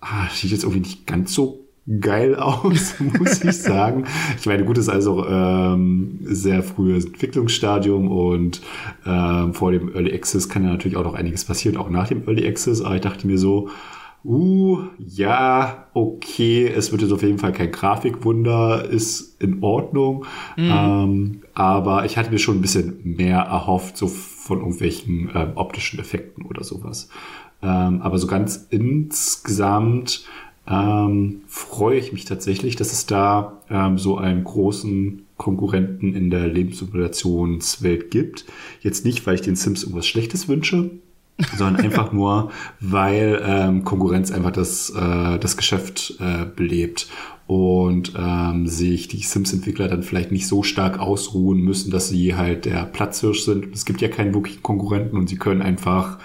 ah, 0.00 0.28
sieht 0.32 0.50
jetzt 0.50 0.64
irgendwie 0.64 0.80
nicht 0.80 1.06
ganz 1.06 1.32
so 1.32 1.69
geil 1.98 2.36
aus, 2.36 2.94
muss 3.18 3.42
ich 3.42 3.56
sagen. 3.56 4.04
Ich 4.38 4.46
meine, 4.46 4.64
gut, 4.64 4.78
ist 4.78 4.88
also 4.88 5.26
ähm, 5.26 6.20
sehr 6.22 6.62
frühes 6.62 7.06
Entwicklungsstadium 7.06 8.10
und 8.10 8.60
ähm, 9.04 9.54
vor 9.54 9.72
dem 9.72 9.92
Early 9.94 10.12
Access 10.12 10.48
kann 10.48 10.64
ja 10.64 10.70
natürlich 10.70 10.96
auch 10.96 11.04
noch 11.04 11.14
einiges 11.14 11.44
passieren, 11.44 11.76
auch 11.76 11.90
nach 11.90 12.08
dem 12.08 12.26
Early 12.26 12.46
Access. 12.46 12.82
Aber 12.82 12.94
ich 12.94 13.00
dachte 13.00 13.26
mir 13.26 13.38
so, 13.38 13.68
uh, 14.24 14.78
ja, 14.98 15.86
okay, 15.94 16.68
es 16.68 16.92
wird 16.92 17.02
jetzt 17.02 17.12
auf 17.12 17.22
jeden 17.22 17.38
Fall 17.38 17.52
kein 17.52 17.72
Grafikwunder, 17.72 18.84
ist 18.84 19.40
in 19.42 19.62
Ordnung. 19.62 20.26
Mhm. 20.56 20.70
Ähm, 20.70 21.42
aber 21.54 22.04
ich 22.04 22.16
hatte 22.16 22.30
mir 22.30 22.38
schon 22.38 22.58
ein 22.58 22.62
bisschen 22.62 23.00
mehr 23.02 23.38
erhofft, 23.38 23.96
so 23.96 24.06
von 24.06 24.58
irgendwelchen 24.58 25.30
ähm, 25.34 25.52
optischen 25.56 25.98
Effekten 25.98 26.44
oder 26.44 26.62
sowas. 26.62 27.08
Ähm, 27.62 28.00
aber 28.02 28.18
so 28.18 28.26
ganz 28.26 28.68
insgesamt 28.70 30.24
ähm, 30.70 31.42
freue 31.48 31.98
ich 31.98 32.12
mich 32.12 32.24
tatsächlich, 32.24 32.76
dass 32.76 32.92
es 32.92 33.06
da 33.06 33.60
ähm, 33.68 33.98
so 33.98 34.16
einen 34.16 34.44
großen 34.44 35.26
Konkurrenten 35.36 36.14
in 36.14 36.30
der 36.30 36.46
Lebenssimulationswelt 36.46 38.10
gibt. 38.10 38.44
Jetzt 38.80 39.04
nicht, 39.04 39.26
weil 39.26 39.34
ich 39.34 39.40
den 39.40 39.56
Sims 39.56 39.82
irgendwas 39.82 40.06
Schlechtes 40.06 40.48
wünsche, 40.48 40.90
sondern 41.56 41.84
einfach 41.84 42.12
nur, 42.12 42.52
weil 42.78 43.42
ähm, 43.44 43.84
Konkurrenz 43.84 44.30
einfach 44.30 44.52
das, 44.52 44.90
äh, 44.90 45.38
das 45.38 45.56
Geschäft 45.56 46.16
äh, 46.20 46.44
belebt 46.44 47.08
und 47.48 48.12
ähm, 48.16 48.68
sich 48.68 49.08
die 49.08 49.22
Sims-Entwickler 49.22 49.88
dann 49.88 50.04
vielleicht 50.04 50.30
nicht 50.30 50.46
so 50.46 50.62
stark 50.62 51.00
ausruhen 51.00 51.58
müssen, 51.62 51.90
dass 51.90 52.08
sie 52.08 52.36
halt 52.36 52.64
der 52.64 52.84
Platzhirsch 52.84 53.44
sind. 53.44 53.74
Es 53.74 53.84
gibt 53.84 54.00
ja 54.02 54.08
keinen 54.08 54.34
wirklichen 54.34 54.62
Konkurrenten 54.62 55.16
und 55.16 55.28
sie 55.28 55.36
können 55.36 55.62
einfach 55.62 56.18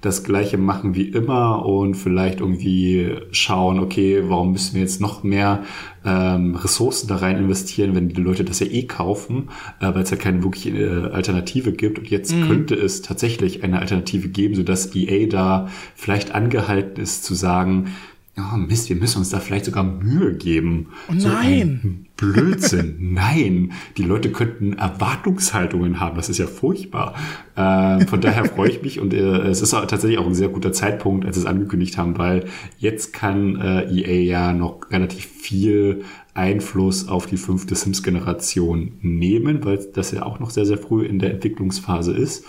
das 0.00 0.22
Gleiche 0.22 0.58
machen 0.58 0.94
wie 0.94 1.08
immer 1.08 1.66
und 1.66 1.94
vielleicht 1.94 2.40
irgendwie 2.40 3.16
schauen, 3.32 3.80
okay, 3.80 4.22
warum 4.26 4.52
müssen 4.52 4.74
wir 4.74 4.82
jetzt 4.82 5.00
noch 5.00 5.24
mehr 5.24 5.64
ähm, 6.04 6.54
Ressourcen 6.54 7.08
da 7.08 7.16
rein 7.16 7.36
investieren, 7.36 7.96
wenn 7.96 8.08
die 8.08 8.20
Leute 8.20 8.44
das 8.44 8.60
ja 8.60 8.66
eh 8.66 8.84
kaufen, 8.84 9.48
äh, 9.80 9.92
weil 9.92 10.02
es 10.02 10.10
ja 10.10 10.16
keine 10.16 10.44
wirkliche 10.44 10.70
äh, 10.70 11.10
Alternative 11.12 11.72
gibt. 11.72 11.98
Und 11.98 12.08
jetzt 12.08 12.32
mhm. 12.32 12.46
könnte 12.46 12.74
es 12.76 13.02
tatsächlich 13.02 13.64
eine 13.64 13.80
Alternative 13.80 14.28
geben, 14.28 14.54
sodass 14.54 14.94
EA 14.94 15.26
da 15.26 15.68
vielleicht 15.96 16.32
angehalten 16.32 17.02
ist 17.02 17.24
zu 17.24 17.34
sagen, 17.34 17.94
oh 18.38 18.56
Mist, 18.56 18.88
wir 18.88 18.96
müssen 18.96 19.18
uns 19.18 19.30
da 19.30 19.40
vielleicht 19.40 19.64
sogar 19.64 19.84
Mühe 19.84 20.34
geben. 20.34 20.88
Oh 21.08 21.14
nein. 21.14 22.06
So 22.20 22.26
Blödsinn. 22.26 22.96
nein. 23.14 23.72
Die 23.96 24.02
Leute 24.02 24.30
könnten 24.32 24.74
Erwartungshaltungen 24.74 26.00
haben. 26.00 26.16
Das 26.16 26.28
ist 26.28 26.38
ja 26.38 26.46
furchtbar. 26.46 27.14
Äh, 27.56 28.06
von 28.06 28.20
daher 28.20 28.44
freue 28.44 28.70
ich 28.70 28.82
mich 28.82 29.00
und 29.00 29.14
äh, 29.14 29.48
es 29.48 29.62
ist 29.62 29.74
auch 29.74 29.86
tatsächlich 29.86 30.18
auch 30.18 30.26
ein 30.26 30.34
sehr 30.34 30.48
guter 30.48 30.72
Zeitpunkt, 30.72 31.24
als 31.24 31.36
sie 31.36 31.42
es 31.42 31.46
angekündigt 31.46 31.96
haben, 31.96 32.18
weil 32.18 32.46
jetzt 32.78 33.12
kann 33.12 33.56
äh, 33.60 33.84
EA 33.90 34.22
ja 34.22 34.52
noch 34.52 34.90
relativ 34.90 35.26
viel 35.26 36.04
Einfluss 36.34 37.08
auf 37.08 37.26
die 37.26 37.36
fünfte 37.36 37.74
Sims-Generation 37.74 38.92
nehmen, 39.00 39.64
weil 39.64 39.78
das 39.92 40.12
ja 40.12 40.22
auch 40.22 40.38
noch 40.38 40.50
sehr, 40.50 40.66
sehr 40.66 40.78
früh 40.78 41.04
in 41.04 41.18
der 41.18 41.32
Entwicklungsphase 41.32 42.12
ist. 42.12 42.44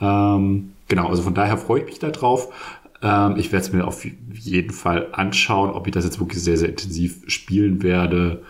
Ähm, 0.00 0.72
genau, 0.88 1.08
also 1.08 1.22
von 1.22 1.34
daher 1.34 1.56
freue 1.56 1.80
ich 1.80 1.86
mich 1.86 1.98
darauf. 1.98 2.52
Ähm, 3.02 3.34
ich 3.36 3.52
werde 3.52 3.66
es 3.66 3.72
mir 3.72 3.86
auf 3.86 4.04
jeden 4.04 4.70
Fall 4.70 5.08
anschauen. 5.12 5.70
Ob 5.70 5.86
ich 5.86 5.92
das 5.92 6.04
jetzt 6.04 6.20
wirklich 6.20 6.42
sehr, 6.42 6.56
sehr 6.56 6.68
intensiv 6.68 7.22
spielen 7.26 7.82
werde, 7.82 8.42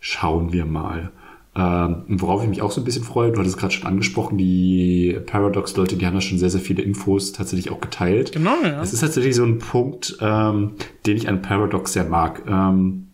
schauen 0.00 0.52
wir 0.52 0.64
mal. 0.64 1.10
Ähm, 1.54 2.04
worauf 2.06 2.44
ich 2.44 2.48
mich 2.48 2.62
auch 2.62 2.70
so 2.70 2.80
ein 2.80 2.84
bisschen 2.84 3.02
freue, 3.02 3.32
du 3.32 3.40
hattest 3.40 3.58
gerade 3.58 3.72
schon 3.72 3.86
angesprochen, 3.86 4.38
die 4.38 5.18
Paradox-Leute, 5.26 5.96
die 5.96 6.06
haben 6.06 6.14
ja 6.14 6.20
schon 6.20 6.38
sehr, 6.38 6.50
sehr 6.50 6.60
viele 6.60 6.82
Infos 6.82 7.32
tatsächlich 7.32 7.72
auch 7.72 7.80
geteilt. 7.80 8.32
Genau, 8.32 8.54
ja. 8.62 8.80
Es 8.80 8.92
ist 8.92 9.00
tatsächlich 9.00 9.34
so 9.34 9.44
ein 9.44 9.58
Punkt, 9.58 10.16
ähm, 10.20 10.72
den 11.06 11.16
ich 11.16 11.28
an 11.28 11.42
Paradox 11.42 11.92
sehr 11.92 12.04
mag. 12.04 12.42
Ähm, 12.46 13.08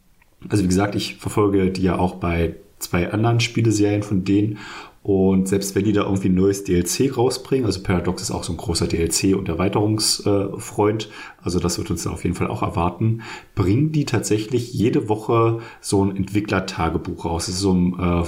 also 0.48 0.62
wie 0.62 0.68
gesagt, 0.68 0.94
ich 0.94 1.16
verfolge 1.16 1.70
die 1.70 1.82
ja 1.82 1.98
auch 1.98 2.16
bei 2.16 2.56
zwei 2.78 3.10
anderen 3.10 3.40
Spieleserien 3.40 4.02
von 4.02 4.24
denen 4.24 4.58
und 5.06 5.46
selbst 5.46 5.76
wenn 5.76 5.84
die 5.84 5.92
da 5.92 6.02
irgendwie 6.02 6.28
ein 6.28 6.34
neues 6.34 6.64
DLC 6.64 7.16
rausbringen, 7.16 7.64
also 7.64 7.80
Paradox 7.80 8.22
ist 8.22 8.32
auch 8.32 8.42
so 8.42 8.52
ein 8.52 8.56
großer 8.56 8.86
DLC- 8.86 9.36
und 9.36 9.48
Erweiterungsfreund, 9.48 11.08
also 11.40 11.60
das 11.60 11.78
wird 11.78 11.92
uns 11.92 12.02
da 12.02 12.10
auf 12.10 12.25
jeden 12.25 12.34
Fall 12.34 12.48
auch 12.48 12.62
erwarten, 12.62 13.22
bringen 13.54 13.92
die 13.92 14.04
tatsächlich 14.04 14.75
jede 14.75 15.08
Woche 15.08 15.60
so 15.80 16.04
ein 16.04 16.16
Entwicklertagebuch 16.16 17.25
raus. 17.25 17.46
Das 17.46 17.54
ist 17.54 17.60
so 17.60 17.72
ein 17.72 17.96
äh, 18.00 18.25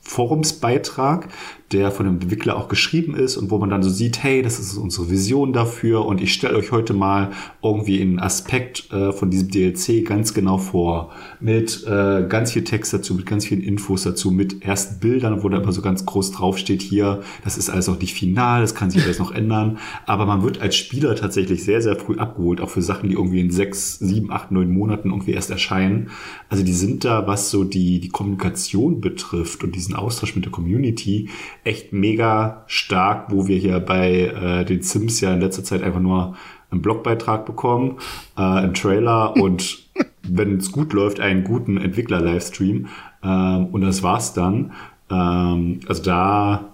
Forumsbeitrag, 0.00 1.28
der 1.74 1.90
von 1.90 2.06
dem 2.06 2.14
Entwickler 2.20 2.56
auch 2.56 2.68
geschrieben 2.68 3.16
ist 3.16 3.36
und 3.36 3.50
wo 3.50 3.58
man 3.58 3.68
dann 3.68 3.82
so 3.82 3.90
sieht, 3.90 4.22
hey, 4.22 4.42
das 4.42 4.60
ist 4.60 4.76
unsere 4.76 5.10
Vision 5.10 5.52
dafür. 5.52 6.06
Und 6.06 6.20
ich 6.20 6.32
stelle 6.32 6.56
euch 6.56 6.70
heute 6.70 6.94
mal 6.94 7.32
irgendwie 7.62 8.00
einen 8.00 8.20
Aspekt 8.20 8.92
äh, 8.92 9.12
von 9.12 9.30
diesem 9.30 9.50
DLC 9.50 10.04
ganz 10.06 10.34
genau 10.34 10.58
vor, 10.58 11.10
mit 11.40 11.84
äh, 11.86 12.26
ganz 12.28 12.52
viel 12.52 12.64
Text 12.64 12.92
dazu, 12.92 13.14
mit 13.14 13.26
ganz 13.26 13.46
vielen 13.46 13.60
Infos 13.60 14.04
dazu, 14.04 14.30
mit 14.30 14.62
ersten 14.64 15.00
Bildern, 15.00 15.42
wo 15.42 15.48
da 15.48 15.58
immer 15.58 15.72
so 15.72 15.82
ganz 15.82 16.06
groß 16.06 16.30
draufsteht 16.32 16.80
hier, 16.80 17.22
das 17.42 17.58
ist 17.58 17.70
alles 17.70 17.88
noch 17.88 17.98
nicht 18.00 18.14
final, 18.14 18.60
das 18.60 18.74
kann 18.74 18.90
sich 18.90 19.02
alles 19.02 19.18
noch 19.18 19.32
ändern, 19.32 19.78
aber 20.06 20.26
man 20.26 20.42
wird 20.42 20.60
als 20.60 20.76
Spieler 20.76 21.16
tatsächlich 21.16 21.64
sehr, 21.64 21.82
sehr 21.82 21.96
früh 21.96 22.16
abgeholt, 22.16 22.60
auch 22.60 22.70
für 22.70 22.82
Sachen, 22.82 23.08
die 23.08 23.16
irgendwie 23.16 23.40
in 23.40 23.50
sechs, 23.50 23.98
sieben, 23.98 24.30
acht, 24.30 24.52
neun 24.52 24.70
Monaten 24.70 25.10
irgendwie 25.10 25.32
erst 25.32 25.50
erscheinen. 25.50 26.10
Also 26.48 26.64
die 26.64 26.72
sind 26.72 27.04
da, 27.04 27.26
was 27.26 27.50
so 27.50 27.64
die, 27.64 27.98
die 27.98 28.10
Kommunikation 28.10 29.00
betrifft 29.00 29.64
und 29.64 29.74
diesen 29.74 29.94
Austausch 29.94 30.36
mit 30.36 30.44
der 30.44 30.52
Community, 30.52 31.28
echt 31.64 31.92
mega 31.92 32.64
stark, 32.66 33.30
wo 33.30 33.46
wir 33.46 33.56
hier 33.56 33.80
bei 33.80 34.26
äh, 34.26 34.64
den 34.64 34.82
Sims 34.82 35.20
ja 35.20 35.32
in 35.32 35.40
letzter 35.40 35.64
Zeit 35.64 35.82
einfach 35.82 36.00
nur 36.00 36.36
einen 36.70 36.82
Blogbeitrag 36.82 37.46
bekommen, 37.46 37.98
äh, 38.36 38.42
einen 38.42 38.74
Trailer 38.74 39.36
und 39.40 39.84
wenn 40.22 40.58
es 40.58 40.72
gut 40.72 40.92
läuft, 40.92 41.20
einen 41.20 41.44
guten 41.44 41.76
Entwickler-Livestream. 41.76 42.88
Ähm, 43.22 43.66
und 43.66 43.80
das 43.82 44.02
war's 44.02 44.32
dann. 44.32 44.72
Ähm, 45.10 45.80
also 45.86 46.02
da 46.02 46.68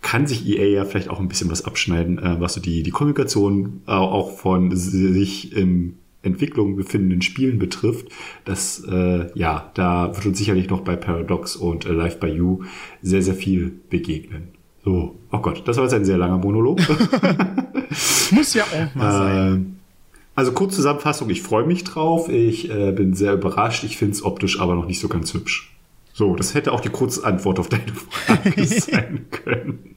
kann 0.00 0.26
sich 0.26 0.46
EA 0.46 0.66
ja 0.66 0.84
vielleicht 0.84 1.08
auch 1.08 1.18
ein 1.18 1.28
bisschen 1.28 1.50
was 1.50 1.64
abschneiden, 1.64 2.18
äh, 2.18 2.40
was 2.40 2.54
so 2.54 2.60
die, 2.60 2.82
die 2.82 2.90
Kommunikation 2.90 3.82
äh, 3.86 3.92
auch 3.92 4.36
von 4.36 4.74
sich 4.76 5.56
im 5.56 5.96
Entwicklung 6.24 6.76
befindenden 6.76 7.22
Spielen 7.22 7.58
betrifft, 7.58 8.08
das 8.44 8.82
äh, 8.90 9.26
ja, 9.34 9.70
da 9.74 10.14
wird 10.14 10.26
uns 10.26 10.38
sicherlich 10.38 10.68
noch 10.70 10.80
bei 10.80 10.96
Paradox 10.96 11.56
und 11.56 11.86
äh, 11.86 11.92
Live 11.92 12.20
by 12.20 12.28
You 12.28 12.64
sehr, 13.02 13.22
sehr 13.22 13.34
viel 13.34 13.72
begegnen. 13.90 14.48
So, 14.84 15.16
oh 15.32 15.38
Gott, 15.38 15.62
das 15.66 15.76
war 15.76 15.84
jetzt 15.84 15.94
ein 15.94 16.04
sehr 16.04 16.18
langer 16.18 16.38
Monolog. 16.38 16.80
Muss 18.30 18.54
ja 18.54 18.64
auch 18.64 18.94
mal 18.94 19.12
sein. 19.12 19.54
Äh, 19.54 19.74
also 20.36 20.52
kurz 20.52 20.74
Zusammenfassung, 20.74 21.30
ich 21.30 21.42
freue 21.42 21.64
mich 21.64 21.84
drauf, 21.84 22.28
ich 22.28 22.68
äh, 22.70 22.92
bin 22.92 23.14
sehr 23.14 23.34
überrascht, 23.34 23.84
ich 23.84 23.96
finde 23.96 24.14
es 24.14 24.24
optisch 24.24 24.60
aber 24.60 24.74
noch 24.74 24.86
nicht 24.86 24.98
so 24.98 25.08
ganz 25.08 25.32
hübsch. 25.32 25.72
So, 26.12 26.34
das 26.34 26.54
hätte 26.54 26.72
auch 26.72 26.80
die 26.80 26.90
kurze 26.90 27.24
Antwort 27.24 27.58
auf 27.58 27.68
deine 27.68 27.92
Frage 27.92 28.64
sein 28.66 29.26
können. 29.30 29.96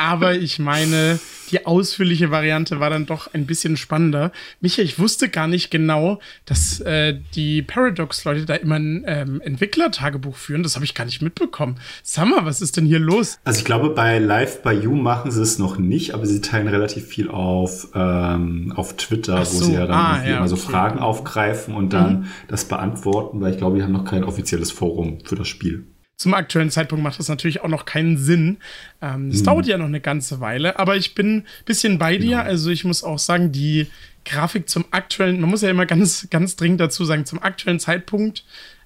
Aber 0.00 0.34
ich 0.34 0.58
meine, 0.58 1.20
die 1.50 1.66
ausführliche 1.66 2.30
Variante 2.30 2.80
war 2.80 2.88
dann 2.88 3.04
doch 3.04 3.34
ein 3.34 3.44
bisschen 3.44 3.76
spannender. 3.76 4.32
Micha, 4.62 4.80
ich 4.80 4.98
wusste 4.98 5.28
gar 5.28 5.46
nicht 5.46 5.70
genau, 5.70 6.20
dass 6.46 6.80
äh, 6.80 7.18
die 7.34 7.60
Paradox-Leute 7.60 8.46
da 8.46 8.54
immer 8.54 8.76
ein 8.76 9.04
ähm, 9.06 9.42
Entwicklertagebuch 9.42 10.36
führen. 10.36 10.62
Das 10.62 10.74
habe 10.74 10.86
ich 10.86 10.94
gar 10.94 11.04
nicht 11.04 11.20
mitbekommen. 11.20 11.76
Mal, 12.16 12.46
was 12.46 12.62
ist 12.62 12.78
denn 12.78 12.86
hier 12.86 12.98
los? 12.98 13.38
Also 13.44 13.58
ich 13.58 13.66
glaube, 13.66 13.90
bei 13.90 14.18
Live 14.18 14.62
by 14.62 14.70
You 14.70 14.94
machen 14.94 15.30
sie 15.30 15.42
es 15.42 15.58
noch 15.58 15.76
nicht, 15.76 16.14
aber 16.14 16.24
sie 16.24 16.40
teilen 16.40 16.68
relativ 16.68 17.06
viel 17.06 17.28
auf, 17.28 17.88
ähm, 17.94 18.72
auf 18.74 18.96
Twitter, 18.96 19.44
so. 19.44 19.60
wo 19.60 19.64
sie 19.64 19.72
ja 19.74 19.86
dann 19.86 19.90
ah, 19.90 20.26
ja, 20.26 20.36
immer 20.38 20.48
so 20.48 20.56
Fragen 20.56 20.98
aufgreifen 20.98 21.74
und 21.74 21.92
dann 21.92 22.20
mhm. 22.20 22.26
das 22.48 22.64
beantworten, 22.64 23.42
weil 23.42 23.52
ich 23.52 23.58
glaube, 23.58 23.76
die 23.76 23.82
haben 23.82 23.92
noch 23.92 24.06
kein 24.06 24.24
offizielles 24.24 24.70
Forum 24.70 25.18
für 25.26 25.36
das 25.36 25.48
Spiel 25.48 25.89
zum 26.20 26.34
aktuellen 26.34 26.70
Zeitpunkt 26.70 27.02
macht 27.02 27.18
das 27.18 27.28
natürlich 27.28 27.62
auch 27.62 27.68
noch 27.68 27.86
keinen 27.86 28.18
Sinn. 28.18 28.58
Ähm, 29.00 29.30
es 29.30 29.38
hm. 29.38 29.44
dauert 29.46 29.66
ja 29.66 29.78
noch 29.78 29.86
eine 29.86 30.02
ganze 30.02 30.38
Weile, 30.38 30.78
aber 30.78 30.96
ich 30.96 31.14
bin 31.14 31.38
ein 31.38 31.44
bisschen 31.64 31.98
bei 31.98 32.18
dir. 32.18 32.36
Genau. 32.36 32.42
Also 32.42 32.68
ich 32.68 32.84
muss 32.84 33.02
auch 33.02 33.18
sagen, 33.18 33.52
die 33.52 33.86
Grafik 34.26 34.68
zum 34.68 34.84
aktuellen, 34.90 35.40
man 35.40 35.48
muss 35.48 35.62
ja 35.62 35.70
immer 35.70 35.86
ganz, 35.86 36.28
ganz 36.28 36.56
dringend 36.56 36.78
dazu 36.78 37.06
sagen, 37.06 37.24
zum 37.24 37.42
aktuellen 37.42 37.80
Zeitpunkt 37.80 38.44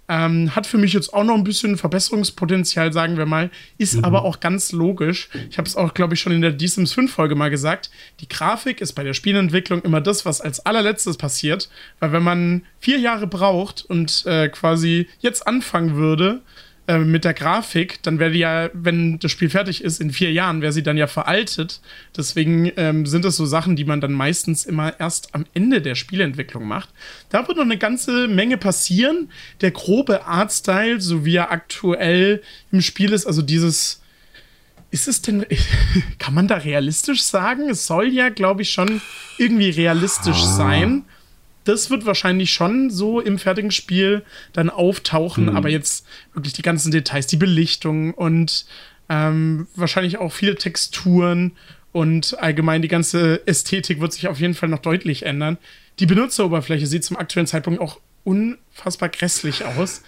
ähm, 0.08 0.54
hat 0.54 0.68
für 0.68 0.78
mich 0.78 0.92
jetzt 0.92 1.12
auch 1.12 1.24
noch 1.24 1.34
ein 1.34 1.42
bisschen 1.42 1.76
Verbesserungspotenzial, 1.76 2.92
sagen 2.92 3.16
wir 3.16 3.26
mal, 3.26 3.50
ist 3.78 3.96
mhm. 3.96 4.04
aber 4.04 4.24
auch 4.24 4.38
ganz 4.38 4.70
logisch. 4.70 5.28
Ich 5.50 5.58
habe 5.58 5.66
es 5.66 5.74
auch, 5.74 5.92
glaube 5.92 6.14
ich, 6.14 6.20
schon 6.20 6.32
in 6.32 6.40
der 6.40 6.52
D-Sims 6.52 6.92
5 6.92 7.12
Folge 7.12 7.34
mal 7.34 7.50
gesagt. 7.50 7.90
Die 8.20 8.28
Grafik 8.28 8.80
ist 8.80 8.92
bei 8.92 9.02
der 9.02 9.14
Spielentwicklung 9.14 9.82
immer 9.82 10.00
das, 10.00 10.24
was 10.24 10.40
als 10.40 10.64
allerletztes 10.64 11.16
passiert, 11.16 11.68
weil 11.98 12.12
wenn 12.12 12.22
man 12.22 12.62
vier 12.78 12.98
Jahre 12.98 13.26
braucht 13.26 13.84
und 13.84 14.24
äh, 14.26 14.48
quasi 14.50 15.08
jetzt 15.18 15.48
anfangen 15.48 15.96
würde, 15.96 16.42
äh, 16.86 16.98
mit 16.98 17.24
der 17.24 17.32
Grafik, 17.32 18.02
dann 18.02 18.18
wäre 18.18 18.30
die 18.30 18.40
ja, 18.40 18.68
wenn 18.74 19.18
das 19.18 19.30
Spiel 19.30 19.48
fertig 19.48 19.82
ist, 19.82 20.02
in 20.02 20.10
vier 20.10 20.32
Jahren, 20.32 20.60
wäre 20.60 20.72
sie 20.72 20.82
dann 20.82 20.98
ja 20.98 21.06
veraltet. 21.06 21.80
Deswegen 22.14 22.70
ähm, 22.76 23.06
sind 23.06 23.24
das 23.24 23.36
so 23.36 23.46
Sachen, 23.46 23.74
die 23.74 23.86
man 23.86 24.02
dann 24.02 24.12
meistens 24.12 24.66
immer 24.66 25.00
erst 25.00 25.34
am 25.34 25.46
Ende 25.54 25.80
der 25.80 25.94
Spielentwicklung 25.94 26.68
macht. 26.68 26.90
Da 27.30 27.48
wird 27.48 27.56
noch 27.56 27.64
eine 27.64 27.78
ganze 27.78 28.28
Menge 28.28 28.58
passieren. 28.58 29.30
Der 29.62 29.70
grobe 29.70 30.26
Artstyle, 30.26 31.00
so 31.00 31.24
wie 31.24 31.36
er 31.36 31.50
aktuell 31.50 32.42
im 32.70 32.82
Spiel 32.82 33.14
ist, 33.14 33.26
also 33.26 33.40
dieses. 33.40 34.02
Ist 34.90 35.08
es 35.08 35.22
denn, 35.22 35.46
kann 36.18 36.34
man 36.34 36.48
da 36.48 36.56
realistisch 36.56 37.22
sagen? 37.22 37.70
Es 37.70 37.86
soll 37.86 38.12
ja, 38.12 38.28
glaube 38.28 38.60
ich, 38.60 38.70
schon 38.70 39.00
irgendwie 39.38 39.70
realistisch 39.70 40.42
ah. 40.42 40.56
sein 40.56 41.04
das 41.64 41.90
wird 41.90 42.06
wahrscheinlich 42.06 42.52
schon 42.52 42.90
so 42.90 43.20
im 43.20 43.38
fertigen 43.38 43.70
Spiel 43.70 44.22
dann 44.52 44.70
auftauchen, 44.70 45.46
mhm. 45.46 45.56
aber 45.56 45.68
jetzt 45.68 46.06
wirklich 46.32 46.52
die 46.52 46.62
ganzen 46.62 46.90
Details, 46.90 47.26
die 47.26 47.36
Belichtung 47.36 48.14
und 48.14 48.66
ähm, 49.08 49.66
wahrscheinlich 49.74 50.18
auch 50.18 50.32
viele 50.32 50.56
Texturen 50.56 51.52
und 51.92 52.38
allgemein 52.40 52.82
die 52.82 52.88
ganze 52.88 53.46
Ästhetik 53.46 54.00
wird 54.00 54.12
sich 54.12 54.28
auf 54.28 54.40
jeden 54.40 54.54
Fall 54.54 54.68
noch 54.68 54.80
deutlich 54.80 55.24
ändern. 55.24 55.58
Die 56.00 56.06
Benutzeroberfläche 56.06 56.86
sieht 56.86 57.04
zum 57.04 57.16
aktuellen 57.16 57.46
Zeitpunkt 57.46 57.80
auch 57.80 58.00
unfassbar 58.24 59.10
grässlich 59.10 59.64
aus. 59.64 60.02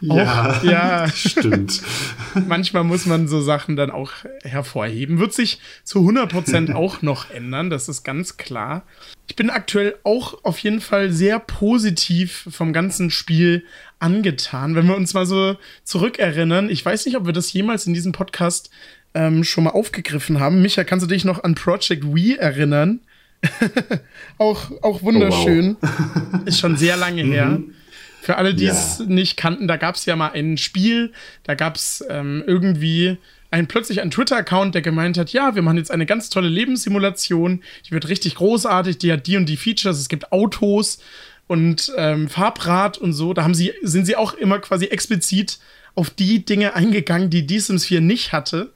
ja, 0.00 0.50
auch, 0.58 0.62
ja, 0.62 1.10
stimmt. 1.10 1.82
manchmal 2.46 2.84
muss 2.84 3.06
man 3.06 3.28
so 3.28 3.40
Sachen 3.40 3.76
dann 3.76 3.90
auch 3.90 4.12
hervorheben. 4.42 5.18
Wird 5.18 5.32
sich 5.32 5.58
zu 5.82 6.00
100% 6.00 6.72
auch 6.74 7.02
noch 7.02 7.30
ändern, 7.30 7.70
das 7.70 7.88
ist 7.88 8.04
ganz 8.04 8.36
klar. 8.36 8.84
Ich 9.28 9.36
bin 9.36 9.50
aktuell 9.50 9.96
auch 10.04 10.44
auf 10.44 10.58
jeden 10.58 10.80
Fall 10.80 11.12
sehr 11.12 11.38
positiv 11.38 12.48
vom 12.50 12.72
ganzen 12.72 13.10
Spiel 13.10 13.64
angetan. 13.98 14.74
Wenn 14.74 14.86
wir 14.86 14.96
uns 14.96 15.14
mal 15.14 15.26
so 15.26 15.56
zurückerinnern, 15.84 16.68
ich 16.68 16.84
weiß 16.84 17.06
nicht, 17.06 17.16
ob 17.16 17.26
wir 17.26 17.32
das 17.32 17.52
jemals 17.52 17.86
in 17.86 17.94
diesem 17.94 18.12
Podcast 18.12 18.70
ähm, 19.14 19.44
schon 19.44 19.64
mal 19.64 19.70
aufgegriffen 19.70 20.40
haben. 20.40 20.62
Micha, 20.62 20.84
kannst 20.84 21.04
du 21.04 21.08
dich 21.08 21.24
noch 21.24 21.42
an 21.42 21.54
Project 21.54 22.14
Wii 22.14 22.36
erinnern? 22.36 23.00
auch, 24.38 24.70
auch 24.82 25.02
wunderschön. 25.02 25.76
Oh, 25.82 25.86
wow. 25.86 26.40
Ist 26.46 26.60
schon 26.60 26.76
sehr 26.76 26.96
lange 26.96 27.22
her. 27.22 27.46
Mhm. 27.46 27.74
Für 28.22 28.36
alle, 28.36 28.54
die 28.54 28.66
es 28.66 28.98
ja. 28.98 29.06
nicht 29.06 29.36
kannten, 29.36 29.66
da 29.66 29.76
gab 29.76 29.94
es 29.94 30.04
ja 30.04 30.14
mal 30.14 30.32
ein 30.32 30.58
Spiel, 30.58 31.12
da 31.44 31.54
gab 31.54 31.76
es 31.76 32.04
ähm, 32.10 32.44
irgendwie 32.46 33.16
ein, 33.50 33.66
plötzlich 33.66 34.00
einen 34.00 34.10
Twitter-Account, 34.10 34.74
der 34.74 34.82
gemeint 34.82 35.16
hat, 35.16 35.32
ja, 35.32 35.54
wir 35.54 35.62
machen 35.62 35.78
jetzt 35.78 35.90
eine 35.90 36.06
ganz 36.06 36.28
tolle 36.28 36.48
Lebenssimulation, 36.48 37.62
die 37.86 37.90
wird 37.92 38.08
richtig 38.08 38.36
großartig, 38.36 38.98
die 38.98 39.12
hat 39.12 39.26
die 39.26 39.36
und 39.36 39.48
die 39.48 39.56
Features, 39.56 39.98
es 39.98 40.08
gibt 40.08 40.32
Autos 40.32 40.98
und 41.46 41.92
ähm, 41.96 42.28
Farbrad 42.28 42.98
und 42.98 43.12
so. 43.12 43.32
Da 43.32 43.42
haben 43.42 43.54
sie, 43.54 43.72
sind 43.82 44.04
sie 44.04 44.16
auch 44.16 44.34
immer 44.34 44.58
quasi 44.60 44.84
explizit 44.86 45.58
auf 45.94 46.10
die 46.10 46.44
Dinge 46.44 46.74
eingegangen, 46.74 47.30
die 47.30 47.46
die 47.46 47.58
Sims 47.58 47.86
4 47.86 48.00
nicht 48.00 48.32
hatte. 48.32 48.72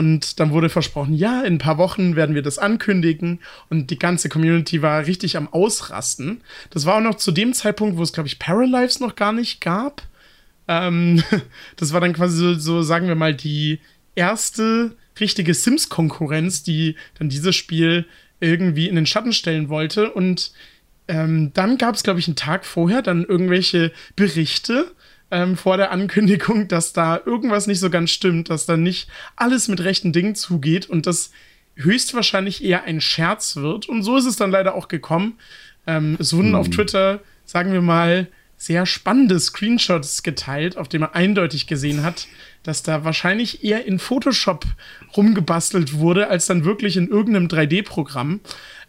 Und 0.00 0.40
dann 0.40 0.50
wurde 0.50 0.70
versprochen, 0.70 1.12
ja, 1.12 1.42
in 1.42 1.56
ein 1.56 1.58
paar 1.58 1.76
Wochen 1.76 2.16
werden 2.16 2.34
wir 2.34 2.40
das 2.40 2.56
ankündigen. 2.56 3.38
Und 3.68 3.90
die 3.90 3.98
ganze 3.98 4.30
Community 4.30 4.80
war 4.80 5.04
richtig 5.04 5.36
am 5.36 5.46
Ausrasten. 5.52 6.40
Das 6.70 6.86
war 6.86 6.96
auch 6.96 7.02
noch 7.02 7.16
zu 7.16 7.32
dem 7.32 7.52
Zeitpunkt, 7.52 7.98
wo 7.98 8.02
es, 8.02 8.14
glaube 8.14 8.26
ich, 8.26 8.38
Paralives 8.38 8.98
noch 9.00 9.14
gar 9.14 9.32
nicht 9.32 9.60
gab. 9.60 10.00
Ähm, 10.68 11.22
das 11.76 11.92
war 11.92 12.00
dann 12.00 12.14
quasi 12.14 12.38
so, 12.38 12.54
so, 12.54 12.80
sagen 12.80 13.08
wir 13.08 13.14
mal, 13.14 13.34
die 13.34 13.78
erste 14.14 14.96
richtige 15.20 15.52
Sims-Konkurrenz, 15.52 16.62
die 16.62 16.96
dann 17.18 17.28
dieses 17.28 17.54
Spiel 17.54 18.06
irgendwie 18.40 18.88
in 18.88 18.94
den 18.94 19.04
Schatten 19.04 19.34
stellen 19.34 19.68
wollte. 19.68 20.10
Und 20.12 20.52
ähm, 21.08 21.50
dann 21.52 21.76
gab 21.76 21.94
es, 21.94 22.04
glaube 22.04 22.20
ich, 22.20 22.26
einen 22.26 22.36
Tag 22.36 22.64
vorher 22.64 23.02
dann 23.02 23.26
irgendwelche 23.26 23.92
Berichte 24.16 24.92
ähm, 25.30 25.56
vor 25.56 25.76
der 25.76 25.90
Ankündigung, 25.90 26.68
dass 26.68 26.92
da 26.92 27.20
irgendwas 27.24 27.66
nicht 27.66 27.80
so 27.80 27.90
ganz 27.90 28.10
stimmt, 28.10 28.50
dass 28.50 28.66
da 28.66 28.76
nicht 28.76 29.08
alles 29.36 29.68
mit 29.68 29.80
rechten 29.80 30.12
Dingen 30.12 30.34
zugeht 30.34 30.86
und 30.88 31.06
das 31.06 31.30
höchstwahrscheinlich 31.76 32.62
eher 32.64 32.84
ein 32.84 33.00
Scherz 33.00 33.56
wird. 33.56 33.88
Und 33.88 34.02
so 34.02 34.16
ist 34.16 34.26
es 34.26 34.36
dann 34.36 34.50
leider 34.50 34.74
auch 34.74 34.88
gekommen. 34.88 35.38
Ähm, 35.86 36.16
es 36.18 36.32
wurden 36.32 36.50
hm. 36.50 36.54
auf 36.56 36.68
Twitter, 36.68 37.20
sagen 37.44 37.72
wir 37.72 37.82
mal, 37.82 38.28
sehr 38.56 38.84
spannende 38.84 39.40
Screenshots 39.40 40.22
geteilt, 40.22 40.76
auf 40.76 40.86
denen 40.86 41.02
man 41.02 41.14
eindeutig 41.14 41.66
gesehen 41.66 42.02
hat, 42.02 42.26
dass 42.62 42.82
da 42.82 43.04
wahrscheinlich 43.04 43.64
eher 43.64 43.86
in 43.86 43.98
Photoshop 43.98 44.66
rumgebastelt 45.16 45.94
wurde, 45.94 46.28
als 46.28 46.44
dann 46.44 46.66
wirklich 46.66 46.98
in 46.98 47.08
irgendeinem 47.08 47.46
3D-Programm. 47.46 48.40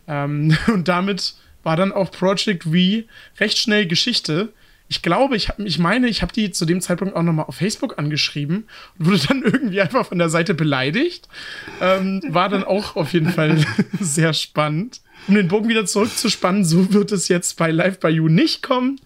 Ähm, 0.08 0.58
und 0.68 0.88
damit 0.90 1.36
war 1.64 1.78
dann 1.78 1.94
auch 1.94 2.12
Project 2.12 2.64
V 2.64 3.04
recht 3.40 3.58
schnell 3.58 3.86
Geschichte 3.86 4.52
ich 4.92 5.02
glaube, 5.02 5.38
ich, 5.38 5.48
hab, 5.48 5.58
ich 5.58 5.80
meine, 5.80 6.10
ich 6.10 6.22
habe 6.22 6.34
die 6.34 6.52
zu 6.52 6.66
dem 6.66 6.82
Zeitpunkt 6.82 7.16
auch 7.16 7.24
nochmal 7.24 7.46
auf 7.46 7.56
Facebook 7.56 7.98
angeschrieben 7.98 8.66
und 9.00 9.06
wurde 9.06 9.26
dann 9.26 9.42
irgendwie 9.46 9.80
einfach 9.80 10.06
von 10.06 10.18
der 10.18 10.28
Seite 10.28 10.54
beleidigt. 10.54 11.30
Ähm, 11.80 12.22
war 12.28 12.50
dann 12.50 12.66
auch 12.66 12.98
auf 12.98 13.14
jeden 13.14 13.30
Fall 13.30 13.66
sehr 14.02 14.34
spannend. 14.34 15.00
Um 15.30 15.36
den 15.36 15.48
Bogen 15.48 15.70
wieder 15.70 15.86
zurückzuspannen, 15.86 16.66
so 16.66 16.92
wird 16.92 17.14
es 17.14 17.30
jetzt 17.30 17.56
bei 17.56 17.72
Live 17.72 18.02
by 18.02 18.10
You 18.10 18.28
nicht 18.28 18.64
kommen. 18.64 19.00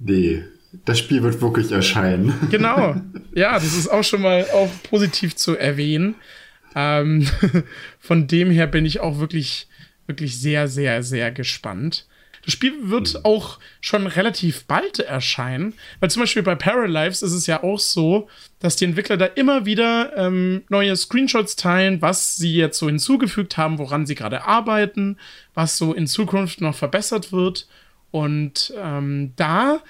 Nee, 0.00 0.42
das 0.86 0.98
Spiel 0.98 1.22
wird 1.22 1.40
wirklich 1.40 1.70
erscheinen. 1.70 2.34
Genau. 2.50 2.96
Ja, 3.34 3.54
das 3.54 3.78
ist 3.78 3.88
auch 3.88 4.04
schon 4.04 4.20
mal 4.20 4.44
auch 4.52 4.68
positiv 4.90 5.36
zu 5.36 5.56
erwähnen. 5.56 6.16
Ähm, 6.74 7.26
von 7.98 8.26
dem 8.26 8.50
her 8.50 8.66
bin 8.66 8.84
ich 8.84 9.00
auch 9.00 9.20
wirklich, 9.20 9.68
wirklich 10.06 10.38
sehr, 10.38 10.68
sehr, 10.68 11.02
sehr 11.02 11.30
gespannt. 11.30 12.06
Das 12.44 12.52
Spiel 12.52 12.90
wird 12.90 13.14
mhm. 13.14 13.20
auch 13.24 13.58
schon 13.80 14.06
relativ 14.06 14.64
bald 14.64 14.98
erscheinen, 14.98 15.74
weil 16.00 16.10
zum 16.10 16.22
Beispiel 16.22 16.42
bei 16.42 16.54
Paralives 16.54 17.22
ist 17.22 17.32
es 17.32 17.46
ja 17.46 17.62
auch 17.62 17.78
so, 17.78 18.28
dass 18.58 18.76
die 18.76 18.84
Entwickler 18.84 19.16
da 19.16 19.26
immer 19.26 19.64
wieder 19.64 20.16
ähm, 20.16 20.62
neue 20.68 20.96
Screenshots 20.96 21.56
teilen, 21.56 22.02
was 22.02 22.36
sie 22.36 22.54
jetzt 22.54 22.78
so 22.78 22.86
hinzugefügt 22.86 23.56
haben, 23.56 23.78
woran 23.78 24.06
sie 24.06 24.14
gerade 24.14 24.44
arbeiten, 24.44 25.18
was 25.54 25.76
so 25.78 25.92
in 25.92 26.06
Zukunft 26.06 26.60
noch 26.60 26.74
verbessert 26.74 27.32
wird. 27.32 27.68
Und 28.10 28.74
ähm, 28.76 29.32
da 29.36 29.80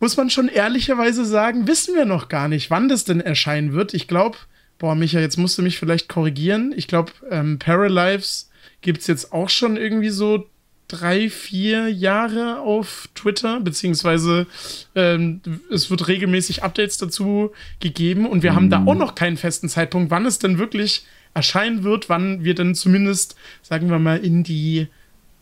muss 0.00 0.16
man 0.16 0.30
schon 0.30 0.48
ehrlicherweise 0.48 1.24
sagen, 1.24 1.66
wissen 1.66 1.94
wir 1.94 2.04
noch 2.04 2.28
gar 2.28 2.48
nicht, 2.48 2.70
wann 2.70 2.88
das 2.88 3.04
denn 3.04 3.20
erscheinen 3.20 3.72
wird. 3.72 3.94
Ich 3.94 4.08
glaube, 4.08 4.36
boah, 4.78 4.94
Micha, 4.94 5.20
jetzt 5.20 5.36
musst 5.36 5.56
du 5.56 5.62
mich 5.62 5.78
vielleicht 5.78 6.08
korrigieren. 6.08 6.74
Ich 6.76 6.88
glaube, 6.88 7.12
ähm, 7.30 7.58
Paralives 7.58 8.50
gibt 8.80 9.00
es 9.00 9.06
jetzt 9.06 9.32
auch 9.32 9.48
schon 9.48 9.76
irgendwie 9.76 10.10
so 10.10 10.48
drei, 10.88 11.30
vier 11.30 11.88
Jahre 11.88 12.60
auf 12.60 13.08
Twitter, 13.14 13.60
beziehungsweise 13.60 14.46
ähm, 14.94 15.40
es 15.70 15.90
wird 15.90 16.08
regelmäßig 16.08 16.62
Updates 16.62 16.98
dazu 16.98 17.52
gegeben 17.80 18.26
und 18.26 18.42
wir 18.42 18.52
mhm. 18.52 18.56
haben 18.56 18.70
da 18.70 18.84
auch 18.84 18.94
noch 18.94 19.14
keinen 19.14 19.36
festen 19.36 19.68
Zeitpunkt, 19.68 20.10
wann 20.10 20.26
es 20.26 20.38
denn 20.38 20.58
wirklich 20.58 21.04
erscheinen 21.32 21.82
wird, 21.82 22.08
wann 22.08 22.44
wir 22.44 22.54
dann 22.54 22.74
zumindest, 22.74 23.36
sagen 23.62 23.90
wir 23.90 23.98
mal, 23.98 24.18
in 24.18 24.44
die, 24.44 24.88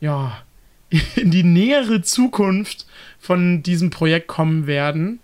ja, 0.00 0.42
in 1.16 1.30
die 1.30 1.44
nähere 1.44 2.02
Zukunft 2.02 2.86
von 3.18 3.62
diesem 3.62 3.90
Projekt 3.90 4.28
kommen 4.28 4.66
werden. 4.66 5.20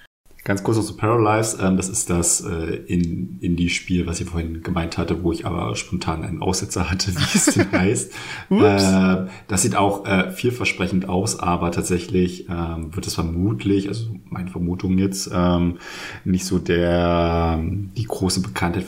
Ganz 0.49 0.63
kurz 0.63 0.79
noch 0.79 0.85
zu 0.85 0.97
Paralyze. 0.97 1.59
Ähm, 1.61 1.77
das 1.77 1.91
ist 1.91 2.09
das 2.09 2.41
äh, 2.41 2.77
in 2.87 3.39
Indie-Spiel, 3.43 4.07
was 4.07 4.19
ich 4.19 4.31
vorhin 4.31 4.63
gemeint 4.63 4.97
hatte, 4.97 5.23
wo 5.23 5.31
ich 5.31 5.45
aber 5.45 5.77
spontan 5.77 6.25
einen 6.25 6.41
Aussetzer 6.41 6.91
hatte, 6.91 7.15
wie 7.15 7.37
es 7.37 7.45
denn 7.45 7.71
heißt. 7.71 8.13
äh, 8.51 9.27
das 9.47 9.61
sieht 9.61 9.77
auch 9.77 10.07
äh, 10.07 10.31
vielversprechend 10.31 11.07
aus, 11.07 11.39
aber 11.39 11.71
tatsächlich 11.71 12.49
ähm, 12.49 12.97
wird 12.97 13.07
es 13.07 13.15
vermutlich, 13.15 13.89
also 13.89 14.07
meine 14.25 14.49
Vermutung 14.49 14.97
jetzt, 14.97 15.31
ähm, 15.35 15.77
nicht 16.25 16.47
so 16.47 16.59
der 16.59 17.61
die 17.63 18.05
große 18.05 18.41
Bekanntheit 18.41 18.87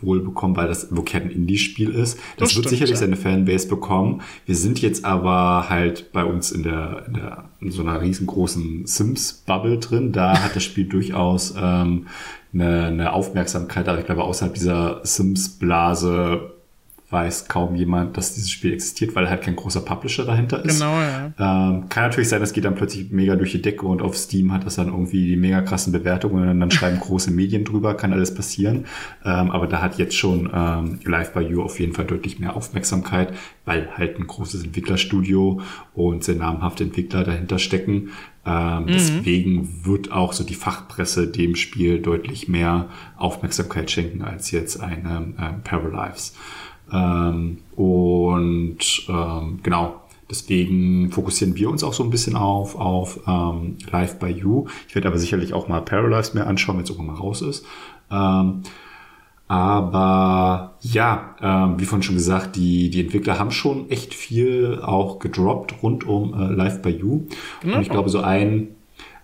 wohl 0.00 0.20
bekommen, 0.20 0.56
weil 0.56 0.68
das 0.68 0.96
wirklich 0.96 1.12
halt 1.12 1.26
ein 1.26 1.30
Indie-Spiel 1.30 1.90
ist. 1.90 2.14
Das, 2.14 2.22
das 2.22 2.40
wird 2.40 2.50
stimmt, 2.50 2.68
sicherlich 2.70 2.94
ja. 2.94 2.96
seine 2.96 3.16
Fanbase 3.16 3.68
bekommen. 3.68 4.22
Wir 4.46 4.56
sind 4.56 4.80
jetzt 4.80 5.04
aber 5.04 5.68
halt 5.68 6.10
bei 6.12 6.24
uns 6.24 6.52
in 6.52 6.62
der, 6.62 7.04
in 7.06 7.12
der 7.12 7.51
in 7.62 7.70
so 7.70 7.82
einer 7.82 8.00
riesengroßen 8.00 8.86
Sims-Bubble 8.86 9.78
drin. 9.78 10.12
Da 10.12 10.42
hat 10.42 10.56
das 10.56 10.64
Spiel 10.64 10.84
durchaus 10.88 11.54
ähm, 11.56 12.06
eine, 12.52 12.86
eine 12.86 13.12
Aufmerksamkeit, 13.12 13.88
aber 13.88 13.98
ich 13.98 14.06
glaube, 14.06 14.24
außerhalb 14.24 14.54
dieser 14.54 15.00
Sims-Blase 15.04 16.51
weiß 17.12 17.46
kaum 17.46 17.76
jemand, 17.76 18.16
dass 18.16 18.34
dieses 18.34 18.50
Spiel 18.50 18.72
existiert, 18.72 19.14
weil 19.14 19.28
halt 19.28 19.42
kein 19.42 19.54
großer 19.54 19.82
Publisher 19.82 20.24
dahinter 20.24 20.64
ist. 20.64 20.80
Genau, 20.80 20.94
ja. 20.94 21.26
Ähm, 21.38 21.88
kann 21.90 22.04
natürlich 22.04 22.30
sein, 22.30 22.40
das 22.40 22.54
geht 22.54 22.64
dann 22.64 22.74
plötzlich 22.74 23.10
mega 23.10 23.36
durch 23.36 23.52
die 23.52 23.60
Decke 23.60 23.86
und 23.86 24.00
auf 24.00 24.16
Steam 24.16 24.50
hat 24.50 24.64
das 24.64 24.76
dann 24.76 24.88
irgendwie 24.88 25.26
die 25.26 25.36
mega 25.36 25.60
krassen 25.60 25.92
Bewertungen 25.92 26.48
und 26.48 26.58
dann 26.58 26.70
schreiben 26.72 26.98
große 26.98 27.30
Medien 27.30 27.64
drüber, 27.64 27.94
kann 27.94 28.14
alles 28.14 28.34
passieren. 28.34 28.86
Ähm, 29.24 29.50
aber 29.50 29.66
da 29.66 29.82
hat 29.82 29.98
jetzt 29.98 30.16
schon 30.16 30.50
ähm, 30.54 31.00
Live 31.04 31.34
by 31.34 31.40
You 31.40 31.62
auf 31.62 31.78
jeden 31.78 31.92
Fall 31.92 32.06
deutlich 32.06 32.38
mehr 32.38 32.56
Aufmerksamkeit, 32.56 33.34
weil 33.66 33.90
halt 33.96 34.18
ein 34.18 34.26
großes 34.26 34.64
Entwicklerstudio 34.64 35.60
und 35.94 36.24
sehr 36.24 36.36
namhafte 36.36 36.84
Entwickler 36.84 37.24
dahinter 37.24 37.58
stecken. 37.58 38.10
Ähm, 38.44 38.84
mhm. 38.84 38.86
Deswegen 38.86 39.84
wird 39.84 40.10
auch 40.10 40.32
so 40.32 40.44
die 40.44 40.54
Fachpresse 40.54 41.28
dem 41.28 41.56
Spiel 41.56 42.00
deutlich 42.00 42.48
mehr 42.48 42.88
Aufmerksamkeit 43.16 43.90
schenken 43.90 44.22
als 44.22 44.50
jetzt 44.50 44.80
eine 44.80 45.34
äh, 45.38 45.62
Paralives. 45.62 46.34
Ähm, 46.92 47.58
und 47.76 49.06
ähm, 49.08 49.60
genau, 49.62 50.02
Deswegen 50.32 51.10
fokussieren 51.10 51.56
wir 51.56 51.68
uns 51.68 51.84
auch 51.84 51.92
so 51.92 52.02
ein 52.02 52.08
bisschen 52.08 52.36
auf, 52.36 52.74
auf 52.74 53.20
ähm, 53.26 53.76
Live 53.90 54.18
by 54.18 54.28
You. 54.28 54.64
Ich 54.88 54.94
werde 54.94 55.08
aber 55.08 55.18
sicherlich 55.18 55.52
auch 55.52 55.68
mal 55.68 55.82
Paralyze 55.82 56.32
mehr 56.32 56.46
anschauen, 56.46 56.78
wenn 56.78 56.84
es 56.84 56.88
irgendwann 56.88 57.14
mal 57.14 57.20
raus 57.20 57.42
ist. 57.42 57.66
Ähm, 58.10 58.62
aber 59.46 60.78
ja, 60.80 61.36
ähm, 61.42 61.78
wie 61.78 61.84
vorhin 61.84 62.02
schon 62.02 62.14
gesagt, 62.14 62.56
die, 62.56 62.88
die 62.88 63.02
Entwickler 63.02 63.38
haben 63.38 63.50
schon 63.50 63.90
echt 63.90 64.14
viel 64.14 64.80
auch 64.82 65.18
gedroppt 65.18 65.82
rund 65.82 66.06
um 66.06 66.32
äh, 66.32 66.54
Live 66.54 66.80
by 66.80 66.88
You. 66.88 67.26
Genau. 67.60 67.76
Und 67.76 67.82
ich 67.82 67.90
glaube, 67.90 68.08
so 68.08 68.20
ein, 68.20 68.68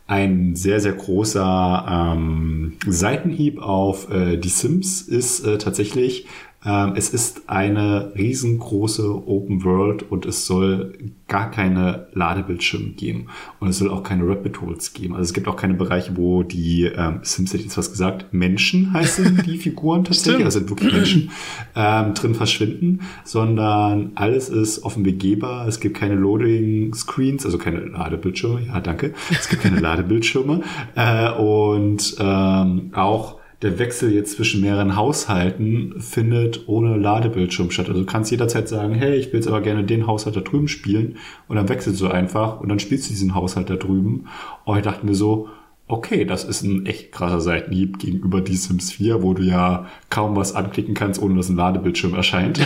ein 0.07 0.57
sehr, 0.57 0.81
sehr 0.81 0.93
großer 0.93 1.87
ähm, 2.15 2.75
Seitenhieb 2.87 3.63
auf 3.63 4.11
äh, 4.13 4.37
die 4.37 4.51
Sims 4.51 5.01
ist 5.01 5.41
äh, 5.47 5.57
tatsächlich 5.57 6.27
ähm, 6.65 6.95
es 6.97 7.11
ist 7.11 7.49
eine 7.49 8.13
riesengroße 8.17 9.29
Open 9.29 9.63
World 9.63 10.11
und 10.11 10.27
es 10.27 10.45
soll 10.45 10.99
gar 11.29 11.51
keine 11.51 12.09
Ladebildschirme 12.15 12.91
geben. 12.91 13.27
Und 13.61 13.69
es 13.69 13.79
soll 13.79 13.91
auch 13.91 14.03
keine 14.03 14.27
Rapid 14.27 14.61
Holes 14.61 14.93
geben. 14.93 15.15
Also 15.15 15.29
es 15.29 15.35
gibt 15.35 15.47
auch 15.47 15.57
keine 15.57 15.75
Bereiche, 15.75 16.17
wo 16.17 16.43
die, 16.43 16.85
ähm, 16.85 17.21
Sims 17.23 17.53
hätte 17.53 17.63
jetzt 17.63 17.79
was 17.79 17.93
gesagt, 17.93 18.33
Menschen 18.33 18.93
heißen 18.93 19.43
die 19.47 19.59
Figuren 19.59 20.03
tatsächlich, 20.03 20.45
also 20.45 20.59
sind 20.59 20.71
wirklich 20.71 20.93
Menschen, 20.95 21.31
ähm, 21.77 22.15
drin 22.15 22.35
verschwinden, 22.35 23.03
sondern 23.25 24.13
alles 24.17 24.49
ist 24.49 24.83
offen 24.83 25.05
begehbar. 25.05 25.69
Es 25.69 25.79
gibt 25.79 25.97
keine 25.97 26.17
Loading 26.17 26.93
Screens, 26.93 27.45
also 27.45 27.59
keine 27.59 27.81
Ladebildschirme. 27.81 28.67
Ja, 28.67 28.81
danke. 28.81 29.15
Es 29.31 29.49
gibt 29.49 29.63
keine 29.63 29.79
Ladebildschirme. 29.81 30.63
Äh, 30.97 31.31
und 31.33 32.17
ähm, 32.19 32.91
auch 32.95 33.38
der 33.63 33.79
Wechsel 33.79 34.13
jetzt 34.13 34.37
zwischen 34.37 34.61
mehreren 34.61 34.95
Haushalten 34.95 36.01
findet 36.01 36.69
ohne 36.69 36.97
Ladebildschirm 36.97 37.71
statt. 37.71 37.89
Also 37.89 38.01
du 38.01 38.07
kannst 38.07 38.31
jederzeit 38.31 38.69
sagen, 38.69 38.95
hey, 38.95 39.17
ich 39.17 39.33
will 39.33 39.41
jetzt 39.41 39.49
aber 39.49 39.61
gerne 39.61 39.83
den 39.85 40.07
Haushalt 40.07 40.37
da 40.37 40.41
drüben 40.41 40.69
spielen 40.69 41.17
und 41.49 41.57
dann 41.57 41.69
wechselst 41.69 42.01
du 42.01 42.09
einfach 42.09 42.61
und 42.61 42.69
dann 42.69 42.79
spielst 42.79 43.07
du 43.07 43.15
diesen 43.15 43.35
Haushalt 43.35 43.69
da 43.69 43.75
drüben. 43.75 44.27
Und 44.65 44.79
ich 44.79 44.85
dachte 44.85 45.05
mir 45.05 45.17
so, 45.17 45.49
okay, 45.89 46.25
das 46.25 46.45
ist 46.45 46.63
ein 46.63 46.87
echt 46.87 47.11
krasser 47.11 47.41
Seitenhieb 47.41 47.99
gegenüber 47.99 48.41
die 48.41 48.57
Sims 48.57 48.93
4, 48.93 49.23
wo 49.23 49.35
du 49.35 49.43
ja 49.43 49.87
kaum 50.11 50.37
was 50.37 50.55
anklicken 50.55 50.95
kannst, 50.95 51.21
ohne 51.21 51.35
dass 51.35 51.49
ein 51.49 51.57
Ladebildschirm 51.57 52.15
erscheint. 52.15 52.61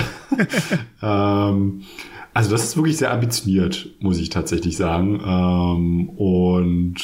ähm, 1.02 1.82
also 2.34 2.50
das 2.50 2.64
ist 2.64 2.76
wirklich 2.76 2.96
sehr 2.96 3.12
ambitioniert, 3.12 3.90
muss 4.00 4.18
ich 4.18 4.28
tatsächlich 4.28 4.76
sagen. 4.76 5.20
Ähm, 5.24 6.08
und 6.10 6.96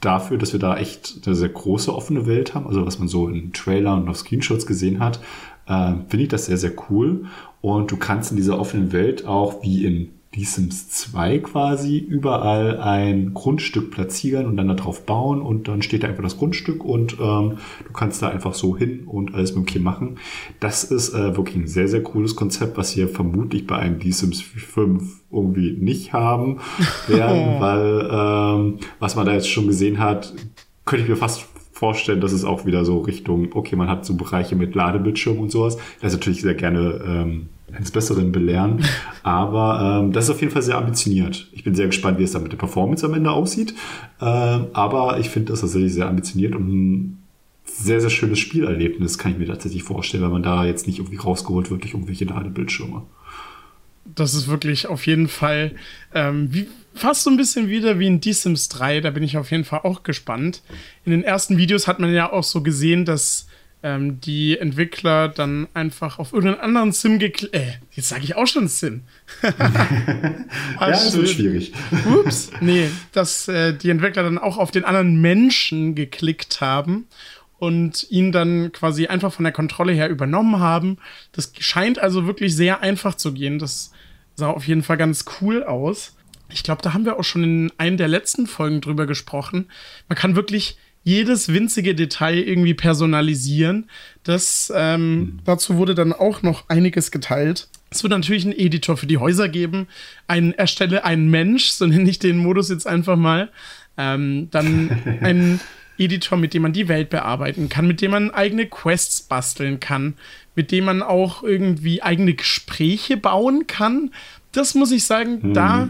dafür, 0.00 0.38
dass 0.38 0.52
wir 0.52 0.60
da 0.60 0.76
echt 0.76 1.20
eine 1.26 1.34
sehr 1.34 1.48
große 1.48 1.94
offene 1.94 2.26
Welt 2.26 2.54
haben, 2.54 2.66
also 2.66 2.86
was 2.86 2.98
man 2.98 3.08
so 3.08 3.28
in 3.28 3.52
Trailern 3.52 4.02
und 4.02 4.08
auf 4.08 4.18
Screenshots 4.18 4.66
gesehen 4.66 5.00
hat, 5.00 5.20
äh, 5.66 5.94
finde 6.08 6.24
ich 6.24 6.28
das 6.28 6.46
sehr, 6.46 6.58
sehr 6.58 6.72
cool. 6.88 7.26
Und 7.60 7.90
du 7.90 7.96
kannst 7.96 8.30
in 8.30 8.36
dieser 8.36 8.58
offenen 8.58 8.92
Welt 8.92 9.26
auch 9.26 9.62
wie 9.62 9.84
in 9.84 10.10
die 10.38 10.44
Sims 10.44 10.88
2 10.88 11.38
quasi 11.38 11.98
überall 11.98 12.78
ein 12.78 13.34
Grundstück 13.34 13.90
platzieren 13.90 14.46
und 14.46 14.56
dann 14.56 14.68
darauf 14.68 15.04
bauen 15.04 15.42
und 15.42 15.66
dann 15.66 15.82
steht 15.82 16.04
da 16.04 16.08
einfach 16.08 16.22
das 16.22 16.38
Grundstück 16.38 16.84
und 16.84 17.14
ähm, 17.14 17.58
du 17.84 17.92
kannst 17.92 18.22
da 18.22 18.28
einfach 18.28 18.54
so 18.54 18.76
hin 18.76 19.04
und 19.06 19.34
alles 19.34 19.54
mögliche 19.56 19.80
machen. 19.80 20.18
Das 20.60 20.84
ist 20.84 21.12
äh, 21.12 21.36
wirklich 21.36 21.56
ein 21.56 21.66
sehr, 21.66 21.88
sehr 21.88 22.02
cooles 22.02 22.36
Konzept, 22.36 22.76
was 22.76 22.96
wir 22.96 23.08
vermutlich 23.08 23.66
bei 23.66 23.76
einem 23.76 23.98
Die 23.98 24.12
Sims 24.12 24.40
5 24.40 25.02
irgendwie 25.30 25.72
nicht 25.72 26.12
haben 26.12 26.60
werden, 27.08 27.60
weil 27.60 28.08
ähm, 28.10 28.78
was 29.00 29.16
man 29.16 29.26
da 29.26 29.32
jetzt 29.32 29.50
schon 29.50 29.66
gesehen 29.66 29.98
hat, 29.98 30.32
könnte 30.84 31.02
ich 31.02 31.10
mir 31.10 31.16
fast 31.16 31.46
vorstellen, 31.72 32.20
dass 32.20 32.32
es 32.32 32.44
auch 32.44 32.64
wieder 32.64 32.84
so 32.84 33.00
Richtung, 33.00 33.48
okay, 33.54 33.76
man 33.76 33.88
hat 33.88 34.04
so 34.04 34.14
Bereiche 34.14 34.56
mit 34.56 34.74
Ladebildschirm 34.74 35.38
und 35.38 35.50
sowas. 35.50 35.76
Das 36.00 36.12
ist 36.12 36.18
natürlich 36.18 36.42
sehr 36.42 36.54
gerne 36.54 37.00
ähm, 37.04 37.48
eines 37.72 37.90
Besseren 37.90 38.32
belehren. 38.32 38.84
Aber 39.22 40.00
ähm, 40.02 40.12
das 40.12 40.24
ist 40.24 40.30
auf 40.30 40.40
jeden 40.40 40.52
Fall 40.52 40.62
sehr 40.62 40.78
ambitioniert. 40.78 41.48
Ich 41.52 41.64
bin 41.64 41.74
sehr 41.74 41.86
gespannt, 41.86 42.18
wie 42.18 42.24
es 42.24 42.32
dann 42.32 42.42
mit 42.42 42.52
der 42.52 42.56
Performance 42.58 43.04
am 43.04 43.14
Ende 43.14 43.30
aussieht. 43.30 43.74
Ähm, 44.20 44.66
aber 44.72 45.18
ich 45.18 45.30
finde 45.30 45.52
das 45.52 45.60
tatsächlich 45.60 45.92
sehr 45.92 46.08
ambitioniert 46.08 46.54
und 46.54 46.68
ein 46.68 47.22
sehr, 47.64 48.00
sehr 48.00 48.10
schönes 48.10 48.38
Spielerlebnis 48.38 49.18
kann 49.18 49.32
ich 49.32 49.38
mir 49.38 49.46
tatsächlich 49.46 49.82
vorstellen, 49.82 50.24
wenn 50.24 50.32
man 50.32 50.42
da 50.42 50.64
jetzt 50.64 50.86
nicht 50.86 50.98
irgendwie 50.98 51.18
rausgeholt 51.18 51.70
wird 51.70 51.82
durch 51.82 51.94
irgendwelche 51.94 52.24
Ladebildschirme. 52.24 53.02
Das 54.14 54.34
ist 54.34 54.48
wirklich 54.48 54.86
auf 54.86 55.06
jeden 55.06 55.28
Fall 55.28 55.74
ähm, 56.14 56.48
wie, 56.52 56.66
fast 56.94 57.24
so 57.24 57.30
ein 57.30 57.36
bisschen 57.36 57.68
wieder 57.68 57.98
wie 57.98 58.06
in 58.06 58.22
The 58.22 58.32
Sims 58.32 58.68
3. 58.68 59.00
Da 59.00 59.10
bin 59.10 59.22
ich 59.22 59.36
auf 59.36 59.50
jeden 59.50 59.64
Fall 59.64 59.80
auch 59.84 60.02
gespannt. 60.02 60.62
In 61.04 61.12
den 61.12 61.22
ersten 61.22 61.58
Videos 61.58 61.86
hat 61.86 62.00
man 62.00 62.12
ja 62.12 62.32
auch 62.32 62.44
so 62.44 62.62
gesehen, 62.62 63.04
dass 63.04 63.46
ähm, 63.82 64.20
die 64.20 64.58
Entwickler 64.58 65.28
dann 65.28 65.68
einfach 65.74 66.18
auf 66.18 66.32
irgendeinen 66.32 66.60
anderen 66.60 66.92
Sim 66.92 67.18
geklickt. 67.18 67.54
Äh, 67.54 67.74
jetzt 67.92 68.08
sage 68.08 68.24
ich 68.24 68.34
auch 68.34 68.46
schon 68.46 68.68
Sim. 68.68 69.02
ah, 69.42 69.52
ja, 70.80 70.90
das 70.90 71.16
wird 71.16 71.28
schwierig. 71.28 71.72
Ups. 72.06 72.50
Nee, 72.60 72.90
dass 73.12 73.46
äh, 73.48 73.72
die 73.74 73.90
Entwickler 73.90 74.24
dann 74.24 74.38
auch 74.38 74.58
auf 74.58 74.70
den 74.70 74.84
anderen 74.84 75.20
Menschen 75.20 75.94
geklickt 75.94 76.60
haben 76.60 77.06
und 77.58 78.10
ihn 78.10 78.32
dann 78.32 78.72
quasi 78.72 79.06
einfach 79.06 79.32
von 79.32 79.44
der 79.44 79.52
Kontrolle 79.52 79.92
her 79.92 80.08
übernommen 80.08 80.58
haben. 80.58 80.98
Das 81.32 81.52
scheint 81.58 81.98
also 81.98 82.26
wirklich 82.26 82.54
sehr 82.54 82.80
einfach 82.80 83.14
zu 83.14 83.32
gehen. 83.32 83.58
Das 83.58 83.92
sah 84.34 84.50
auf 84.50 84.66
jeden 84.66 84.82
Fall 84.82 84.96
ganz 84.96 85.24
cool 85.40 85.62
aus. 85.62 86.16
Ich 86.50 86.62
glaube, 86.62 86.82
da 86.82 86.94
haben 86.94 87.04
wir 87.04 87.18
auch 87.18 87.24
schon 87.24 87.44
in 87.44 87.72
einer 87.78 87.96
der 87.96 88.08
letzten 88.08 88.46
Folgen 88.46 88.80
drüber 88.80 89.06
gesprochen. 89.06 89.66
Man 90.08 90.16
kann 90.16 90.34
wirklich 90.34 90.78
jedes 91.08 91.52
winzige 91.52 91.94
Detail 91.94 92.36
irgendwie 92.36 92.74
personalisieren. 92.74 93.88
Das, 94.24 94.70
ähm, 94.76 95.10
mhm. 95.10 95.38
dazu 95.44 95.76
wurde 95.76 95.94
dann 95.94 96.12
auch 96.12 96.42
noch 96.42 96.68
einiges 96.68 97.10
geteilt. 97.10 97.68
Es 97.90 98.02
wird 98.02 98.10
natürlich 98.10 98.44
einen 98.44 98.58
Editor 98.58 98.98
für 98.98 99.06
die 99.06 99.16
Häuser 99.16 99.48
geben. 99.48 99.88
Ein 100.26 100.52
erstelle 100.52 101.04
einen 101.06 101.30
Mensch, 101.30 101.68
so 101.68 101.86
nenne 101.86 102.10
ich 102.10 102.18
den 102.18 102.36
Modus 102.36 102.68
jetzt 102.68 102.86
einfach 102.86 103.16
mal. 103.16 103.50
Ähm, 103.96 104.48
dann 104.50 104.90
ein 105.22 105.60
Editor, 105.96 106.36
mit 106.36 106.52
dem 106.52 106.62
man 106.62 106.74
die 106.74 106.88
Welt 106.88 107.08
bearbeiten 107.08 107.70
kann, 107.70 107.86
mit 107.86 108.02
dem 108.02 108.10
man 108.10 108.30
eigene 108.30 108.66
Quests 108.66 109.22
basteln 109.22 109.80
kann, 109.80 110.14
mit 110.54 110.70
dem 110.70 110.84
man 110.84 111.02
auch 111.02 111.42
irgendwie 111.42 112.02
eigene 112.02 112.34
Gespräche 112.34 113.16
bauen 113.16 113.66
kann. 113.66 114.10
Das 114.52 114.74
muss 114.74 114.92
ich 114.92 115.04
sagen, 115.04 115.38
mhm. 115.40 115.54
da 115.54 115.88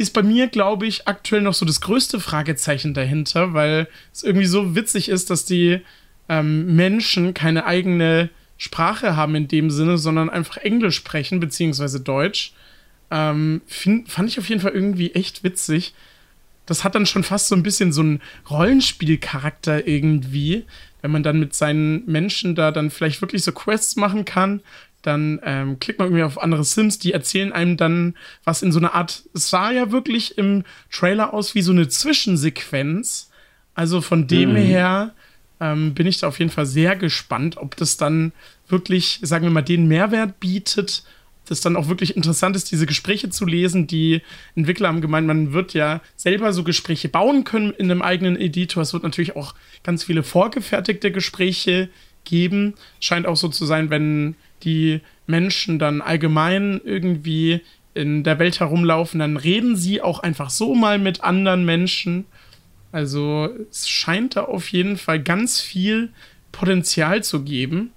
ist 0.00 0.12
bei 0.12 0.22
mir, 0.22 0.48
glaube 0.48 0.86
ich, 0.86 1.06
aktuell 1.06 1.42
noch 1.42 1.54
so 1.54 1.66
das 1.66 1.80
größte 1.80 2.20
Fragezeichen 2.20 2.94
dahinter, 2.94 3.54
weil 3.54 3.88
es 4.12 4.22
irgendwie 4.22 4.46
so 4.46 4.74
witzig 4.74 5.08
ist, 5.08 5.30
dass 5.30 5.44
die 5.44 5.80
ähm, 6.28 6.74
Menschen 6.74 7.34
keine 7.34 7.66
eigene 7.66 8.30
Sprache 8.56 9.16
haben 9.16 9.34
in 9.34 9.48
dem 9.48 9.70
Sinne, 9.70 9.98
sondern 9.98 10.30
einfach 10.30 10.58
Englisch 10.58 10.96
sprechen, 10.96 11.40
beziehungsweise 11.40 12.00
Deutsch. 12.00 12.52
Ähm, 13.10 13.62
find, 13.66 14.08
fand 14.08 14.28
ich 14.28 14.38
auf 14.38 14.48
jeden 14.48 14.60
Fall 14.60 14.72
irgendwie 14.72 15.12
echt 15.12 15.44
witzig 15.44 15.94
das 16.70 16.84
hat 16.84 16.94
dann 16.94 17.04
schon 17.04 17.24
fast 17.24 17.48
so 17.48 17.56
ein 17.56 17.64
bisschen 17.64 17.92
so 17.92 18.00
einen 18.00 18.20
Rollenspielcharakter 18.48 19.88
irgendwie, 19.88 20.66
wenn 21.02 21.10
man 21.10 21.24
dann 21.24 21.40
mit 21.40 21.52
seinen 21.52 22.06
Menschen 22.06 22.54
da 22.54 22.70
dann 22.70 22.90
vielleicht 22.90 23.20
wirklich 23.22 23.42
so 23.42 23.50
Quests 23.50 23.96
machen 23.96 24.24
kann. 24.24 24.60
Dann 25.02 25.40
ähm, 25.44 25.78
klickt 25.80 25.98
man 25.98 26.08
irgendwie 26.08 26.24
auf 26.24 26.40
andere 26.40 26.64
Sims, 26.64 26.98
die 26.98 27.12
erzählen 27.12 27.52
einem 27.52 27.76
dann 27.76 28.14
was 28.44 28.62
in 28.62 28.72
so 28.72 28.78
einer 28.78 28.94
Art, 28.94 29.22
es 29.34 29.48
sah 29.50 29.70
ja 29.70 29.92
wirklich 29.92 30.36
im 30.36 30.64
Trailer 30.90 31.32
aus 31.32 31.54
wie 31.54 31.62
so 31.62 31.72
eine 31.72 31.88
Zwischensequenz. 31.88 33.30
Also 33.74 34.00
von 34.00 34.26
dem 34.26 34.52
mhm. 34.52 34.56
her 34.56 35.14
ähm, 35.60 35.94
bin 35.94 36.06
ich 36.06 36.18
da 36.18 36.28
auf 36.28 36.38
jeden 36.38 36.50
Fall 36.50 36.66
sehr 36.66 36.96
gespannt, 36.96 37.56
ob 37.56 37.76
das 37.76 37.96
dann 37.96 38.32
wirklich, 38.68 39.20
sagen 39.22 39.44
wir 39.44 39.50
mal, 39.50 39.62
den 39.62 39.88
Mehrwert 39.88 40.38
bietet 40.40 41.02
das 41.50 41.60
dann 41.60 41.76
auch 41.76 41.88
wirklich 41.88 42.16
interessant 42.16 42.54
ist, 42.54 42.70
diese 42.70 42.86
Gespräche 42.86 43.28
zu 43.28 43.44
lesen. 43.44 43.88
Die 43.88 44.22
Entwickler 44.54 44.88
haben 44.88 45.00
gemeint, 45.00 45.26
man 45.26 45.52
wird 45.52 45.74
ja 45.74 46.00
selber 46.16 46.52
so 46.52 46.62
Gespräche 46.62 47.08
bauen 47.08 47.42
können 47.42 47.72
in 47.72 47.90
einem 47.90 48.02
eigenen 48.02 48.36
Editor. 48.36 48.84
Es 48.84 48.92
wird 48.92 49.02
natürlich 49.02 49.34
auch 49.34 49.54
ganz 49.82 50.04
viele 50.04 50.22
vorgefertigte 50.22 51.10
Gespräche 51.10 51.88
geben. 52.24 52.74
Scheint 53.00 53.26
auch 53.26 53.36
so 53.36 53.48
zu 53.48 53.66
sein, 53.66 53.90
wenn 53.90 54.36
die 54.62 55.00
Menschen 55.26 55.78
dann 55.78 56.00
allgemein 56.00 56.80
irgendwie 56.84 57.60
in 57.94 58.22
der 58.22 58.38
Welt 58.38 58.60
herumlaufen, 58.60 59.20
dann 59.20 59.36
reden 59.36 59.76
sie 59.76 60.00
auch 60.00 60.20
einfach 60.20 60.50
so 60.50 60.74
mal 60.74 60.98
mit 60.98 61.22
anderen 61.22 61.64
Menschen. 61.64 62.24
Also 62.92 63.48
es 63.70 63.88
scheint 63.88 64.36
da 64.36 64.44
auf 64.44 64.68
jeden 64.68 64.96
Fall 64.96 65.22
ganz 65.22 65.60
viel 65.60 66.10
Potenzial 66.52 67.22
zu 67.22 67.42
geben. 67.42 67.90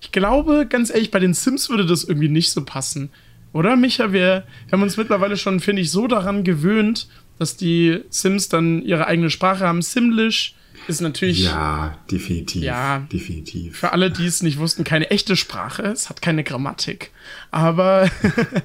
Ich 0.00 0.12
glaube, 0.12 0.66
ganz 0.68 0.90
ehrlich, 0.90 1.10
bei 1.10 1.18
den 1.18 1.34
Sims 1.34 1.70
würde 1.70 1.86
das 1.86 2.04
irgendwie 2.04 2.28
nicht 2.28 2.50
so 2.50 2.64
passen. 2.64 3.10
Oder, 3.52 3.76
Micha? 3.76 4.12
Wir, 4.12 4.44
haben 4.70 4.82
uns 4.82 4.96
mittlerweile 4.96 5.36
schon, 5.36 5.60
finde 5.60 5.82
ich, 5.82 5.90
so 5.90 6.06
daran 6.06 6.44
gewöhnt, 6.44 7.08
dass 7.38 7.56
die 7.56 8.00
Sims 8.10 8.48
dann 8.48 8.82
ihre 8.82 9.06
eigene 9.06 9.30
Sprache 9.30 9.66
haben. 9.66 9.82
Simlish 9.82 10.54
ist 10.88 11.00
natürlich. 11.00 11.44
Ja, 11.44 11.98
definitiv. 12.10 12.62
Ja, 12.62 13.00
definitiv. 13.12 13.78
Für 13.78 13.92
alle, 13.92 14.10
die 14.10 14.26
es 14.26 14.42
nicht 14.42 14.58
wussten, 14.58 14.84
keine 14.84 15.10
echte 15.10 15.36
Sprache. 15.36 15.82
Es 15.82 16.08
hat 16.08 16.22
keine 16.22 16.44
Grammatik. 16.44 17.10
Aber 17.50 18.10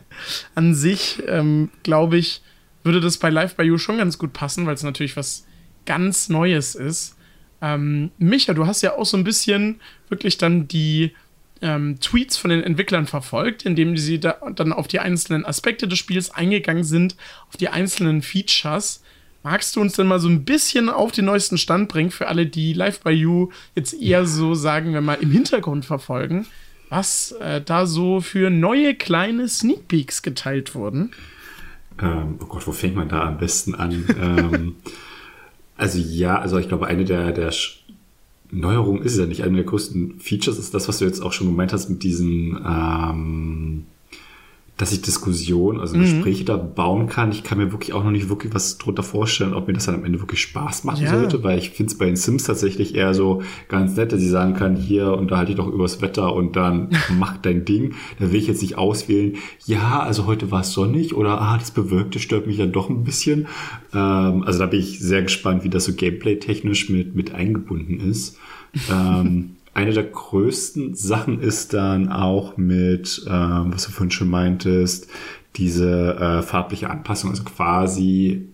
an 0.55 0.75
sich, 0.75 1.21
ähm, 1.27 1.69
glaube 1.83 2.17
ich, 2.17 2.41
würde 2.83 3.01
das 3.01 3.17
bei 3.17 3.29
Live 3.29 3.55
by 3.55 3.63
You 3.63 3.77
schon 3.77 3.97
ganz 3.97 4.17
gut 4.17 4.33
passen, 4.33 4.65
weil 4.65 4.73
es 4.73 4.83
natürlich 4.83 5.17
was 5.17 5.45
ganz 5.85 6.29
Neues 6.29 6.75
ist. 6.75 7.15
Ähm, 7.61 8.11
Micha, 8.17 8.53
du 8.53 8.65
hast 8.65 8.81
ja 8.81 8.97
auch 8.97 9.05
so 9.05 9.17
ein 9.17 9.23
bisschen 9.23 9.79
wirklich 10.09 10.37
dann 10.37 10.67
die 10.67 11.11
ähm, 11.61 11.99
Tweets 11.99 12.37
von 12.37 12.49
den 12.49 12.63
Entwicklern 12.63 13.05
verfolgt, 13.05 13.63
indem 13.63 13.97
sie 13.97 14.19
da 14.19 14.37
dann 14.55 14.73
auf 14.73 14.87
die 14.87 14.99
einzelnen 14.99 15.45
Aspekte 15.45 15.87
des 15.87 15.99
Spiels 15.99 16.31
eingegangen 16.31 16.83
sind, 16.83 17.15
auf 17.49 17.57
die 17.57 17.69
einzelnen 17.69 18.21
Features. 18.21 19.03
Magst 19.43 19.75
du 19.75 19.81
uns 19.81 19.93
denn 19.93 20.07
mal 20.07 20.19
so 20.19 20.27
ein 20.27 20.45
bisschen 20.45 20.89
auf 20.89 21.11
den 21.11 21.25
neuesten 21.25 21.57
Stand 21.57 21.89
bringen 21.89 22.11
für 22.11 22.27
alle, 22.27 22.45
die 22.45 22.73
Live 22.73 22.99
by 22.99 23.11
You 23.11 23.49
jetzt 23.75 23.93
eher 23.93 24.25
so, 24.25 24.53
sagen 24.53 24.93
wir 24.93 25.01
mal, 25.01 25.15
im 25.15 25.31
Hintergrund 25.31 25.83
verfolgen, 25.85 26.45
was 26.89 27.31
äh, 27.33 27.61
da 27.61 27.87
so 27.87 28.21
für 28.21 28.49
neue 28.49 28.93
kleine 28.93 29.47
Sneak 29.47 29.87
Peeks 29.87 30.21
geteilt 30.21 30.75
wurden? 30.75 31.11
Ähm, 31.99 32.35
oh 32.41 32.45
Gott, 32.45 32.67
wo 32.67 32.71
fängt 32.71 32.95
man 32.95 33.09
da 33.09 33.23
am 33.23 33.37
besten 33.37 33.73
an? 33.73 34.05
ähm, 34.21 34.75
also 35.77 35.97
ja, 35.97 36.39
also 36.39 36.59
ich 36.59 36.67
glaube, 36.67 36.85
eine 36.85 37.05
der, 37.05 37.31
der 37.31 37.51
Neuerungen 38.51 39.01
ist 39.01 39.17
ja 39.17 39.25
nicht. 39.25 39.43
Eine 39.43 39.57
der 39.57 39.65
größten 39.65 40.19
Features 40.19 40.59
ist 40.59 40.73
das, 40.73 40.87
was 40.87 40.99
du 40.99 41.05
jetzt 41.05 41.21
auch 41.21 41.33
schon 41.33 41.47
gemeint 41.47 41.73
hast 41.73 41.89
mit 41.89 42.03
diesen 42.03 42.59
ähm, 42.63 43.85
dass 44.81 44.91
ich 44.91 45.03
Diskussionen, 45.03 45.79
also 45.79 45.95
mhm. 45.95 46.01
Gespräche 46.01 46.43
da 46.43 46.57
bauen 46.57 47.05
kann. 47.05 47.31
Ich 47.31 47.43
kann 47.43 47.59
mir 47.59 47.71
wirklich 47.71 47.93
auch 47.93 48.03
noch 48.03 48.09
nicht 48.09 48.29
wirklich 48.29 48.51
was 48.51 48.79
drunter 48.79 49.03
vorstellen, 49.03 49.53
ob 49.53 49.67
mir 49.67 49.73
das 49.73 49.85
dann 49.85 49.93
am 49.93 50.05
Ende 50.05 50.19
wirklich 50.19 50.41
Spaß 50.41 50.85
machen 50.85 51.03
ja. 51.03 51.11
sollte, 51.11 51.43
weil 51.43 51.59
ich 51.59 51.69
finde 51.69 51.91
es 51.91 51.97
bei 51.99 52.05
den 52.05 52.15
Sims 52.15 52.45
tatsächlich 52.45 52.95
eher 52.95 53.13
so 53.13 53.43
ganz 53.67 53.95
nett, 53.95 54.11
dass 54.11 54.23
ich 54.23 54.29
sagen 54.31 54.55
kann, 54.55 54.75
hier 54.75 55.13
unterhalte 55.13 55.51
ich 55.51 55.57
doch 55.57 55.67
übers 55.67 56.01
Wetter 56.01 56.33
und 56.33 56.55
dann 56.55 56.89
mach 57.19 57.37
dein 57.37 57.63
Ding. 57.63 57.93
Da 58.17 58.31
will 58.31 58.39
ich 58.39 58.47
jetzt 58.47 58.63
nicht 58.63 58.79
auswählen, 58.79 59.35
ja, 59.67 59.99
also 59.99 60.25
heute 60.25 60.49
war 60.49 60.61
es 60.61 60.73
sonnig 60.73 61.13
oder 61.13 61.39
ah, 61.39 61.59
das 61.59 61.69
Bewölkte 61.69 62.17
stört 62.17 62.47
mich 62.47 62.57
dann 62.57 62.71
doch 62.71 62.89
ein 62.89 63.03
bisschen. 63.03 63.45
Ähm, 63.93 64.41
also 64.43 64.57
da 64.57 64.65
bin 64.65 64.79
ich 64.79 64.99
sehr 64.99 65.21
gespannt, 65.21 65.63
wie 65.63 65.69
das 65.69 65.85
so 65.85 65.93
gameplay-technisch 65.93 66.89
mit, 66.89 67.15
mit 67.15 67.35
eingebunden 67.35 67.99
ist. 67.99 68.39
ähm, 68.91 69.57
eine 69.73 69.93
der 69.93 70.03
größten 70.03 70.95
Sachen 70.95 71.39
ist 71.39 71.73
dann 71.73 72.09
auch 72.09 72.57
mit, 72.57 73.23
ähm, 73.27 73.73
was 73.73 73.85
du 73.85 73.91
vorhin 73.91 74.11
schon 74.11 74.29
meintest, 74.29 75.07
diese 75.55 76.15
äh, 76.15 76.41
farbliche 76.41 76.89
Anpassung, 76.89 77.29
also 77.29 77.43
quasi 77.43 78.47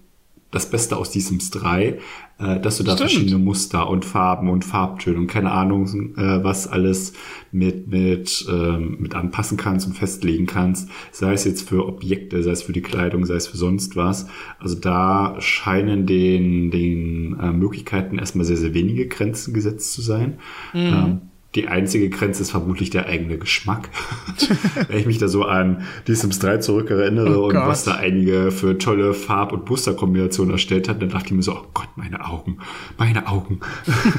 das 0.52 0.70
Beste 0.70 0.98
aus 0.98 1.12
die 1.12 1.22
Sims 1.22 1.52
3, 1.52 2.00
äh, 2.40 2.60
dass 2.60 2.78
du 2.78 2.84
da 2.84 2.96
Stimmt. 2.96 3.12
verschiedene 3.12 3.44
Muster 3.44 3.90
und 3.90 4.06
Farben 4.06 4.50
und 4.50 4.64
Farbtöne 4.64 5.18
und 5.18 5.28
keine 5.28 5.52
Ahnung, 5.52 5.88
äh, 6.18 6.44
was 6.44 6.68
alles 6.68 7.14
mit, 7.52 7.88
mit, 7.88 8.46
ähm, 8.50 8.98
mit 9.00 9.16
anpassen 9.16 9.58
kannst 9.58 9.88
und 9.88 9.94
festlegen 9.94 10.46
kannst, 10.46 10.90
sei 11.12 11.34
es 11.34 11.46
jetzt 11.46 11.68
für 11.68 11.88
Objekte, 11.88 12.44
sei 12.44 12.52
es 12.52 12.64
für 12.64 12.74
die 12.74 12.82
Kleidung, 12.82 13.26
sei 13.26 13.36
es 13.36 13.48
für 13.48 13.58
sonst 13.58 13.96
was. 13.96 14.28
Also 14.60 14.76
da 14.76 15.36
scheinen 15.40 16.06
den, 16.06 16.70
den 16.70 17.40
äh, 17.40 17.52
Möglichkeiten 17.52 18.20
erstmal 18.20 18.46
sehr, 18.46 18.58
sehr 18.58 18.74
wenige 18.74 19.08
Grenzen 19.08 19.54
gesetzt 19.54 19.94
zu 19.94 20.02
sein. 20.02 20.40
Mhm. 20.74 20.80
Ähm, 20.80 21.22
Die 21.58 21.68
einzige 21.68 22.12
Grenze 22.12 22.44
ist 22.44 22.52
vermutlich 22.52 22.92
der 22.92 23.08
eigene 23.08 23.40
Geschmack. 23.40 23.90
Wenn 24.88 25.00
ich 25.00 25.08
mich 25.08 25.18
da 25.18 25.28
so 25.28 25.44
an 25.44 25.82
die 26.06 26.14
Sims 26.14 26.38
3 26.38 26.58
zurückerinnere 26.58 27.40
oh 27.42 27.46
und 27.46 27.54
Gott. 27.54 27.68
was 27.68 27.84
da 27.84 27.96
einige 27.96 28.52
für 28.52 28.78
tolle 28.78 29.16
Farb- 29.16 29.54
und 29.54 29.68
Musterkombinationen 29.68 30.52
erstellt 30.52 30.88
hat, 30.88 31.02
dann 31.02 31.10
dachte 31.10 31.26
ich 31.26 31.32
mir 31.32 31.42
so, 31.42 31.54
oh 31.54 31.66
Gott, 31.74 31.88
meine 31.96 32.24
Augen, 32.28 32.60
meine 33.00 33.28
Augen. 33.28 33.60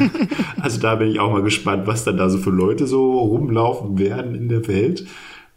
also 0.61 0.81
da 0.81 0.97
bin 0.97 1.13
ich 1.13 1.21
auch 1.21 1.31
mal 1.31 1.45
gespannt, 1.45 1.87
was 1.87 2.03
dann 2.03 2.17
da 2.17 2.29
so 2.29 2.39
für 2.39 2.51
Leute 2.51 2.89
so 2.89 3.21
rumlaufen 3.21 4.01
werden 4.01 4.35
in 4.35 4.49
der 4.49 4.67
Welt. 4.67 5.07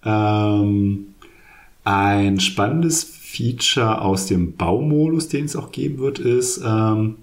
Ähm, 0.05 1.07
ein 1.83 2.39
spannendes 2.39 3.03
Feature 3.03 4.01
aus 4.01 4.27
dem 4.27 4.55
Baumodus, 4.55 5.29
den 5.29 5.45
es 5.45 5.55
auch 5.55 5.71
geben 5.71 5.97
wird, 5.97 6.19
ist, 6.19 6.61
ähm, 6.63 7.15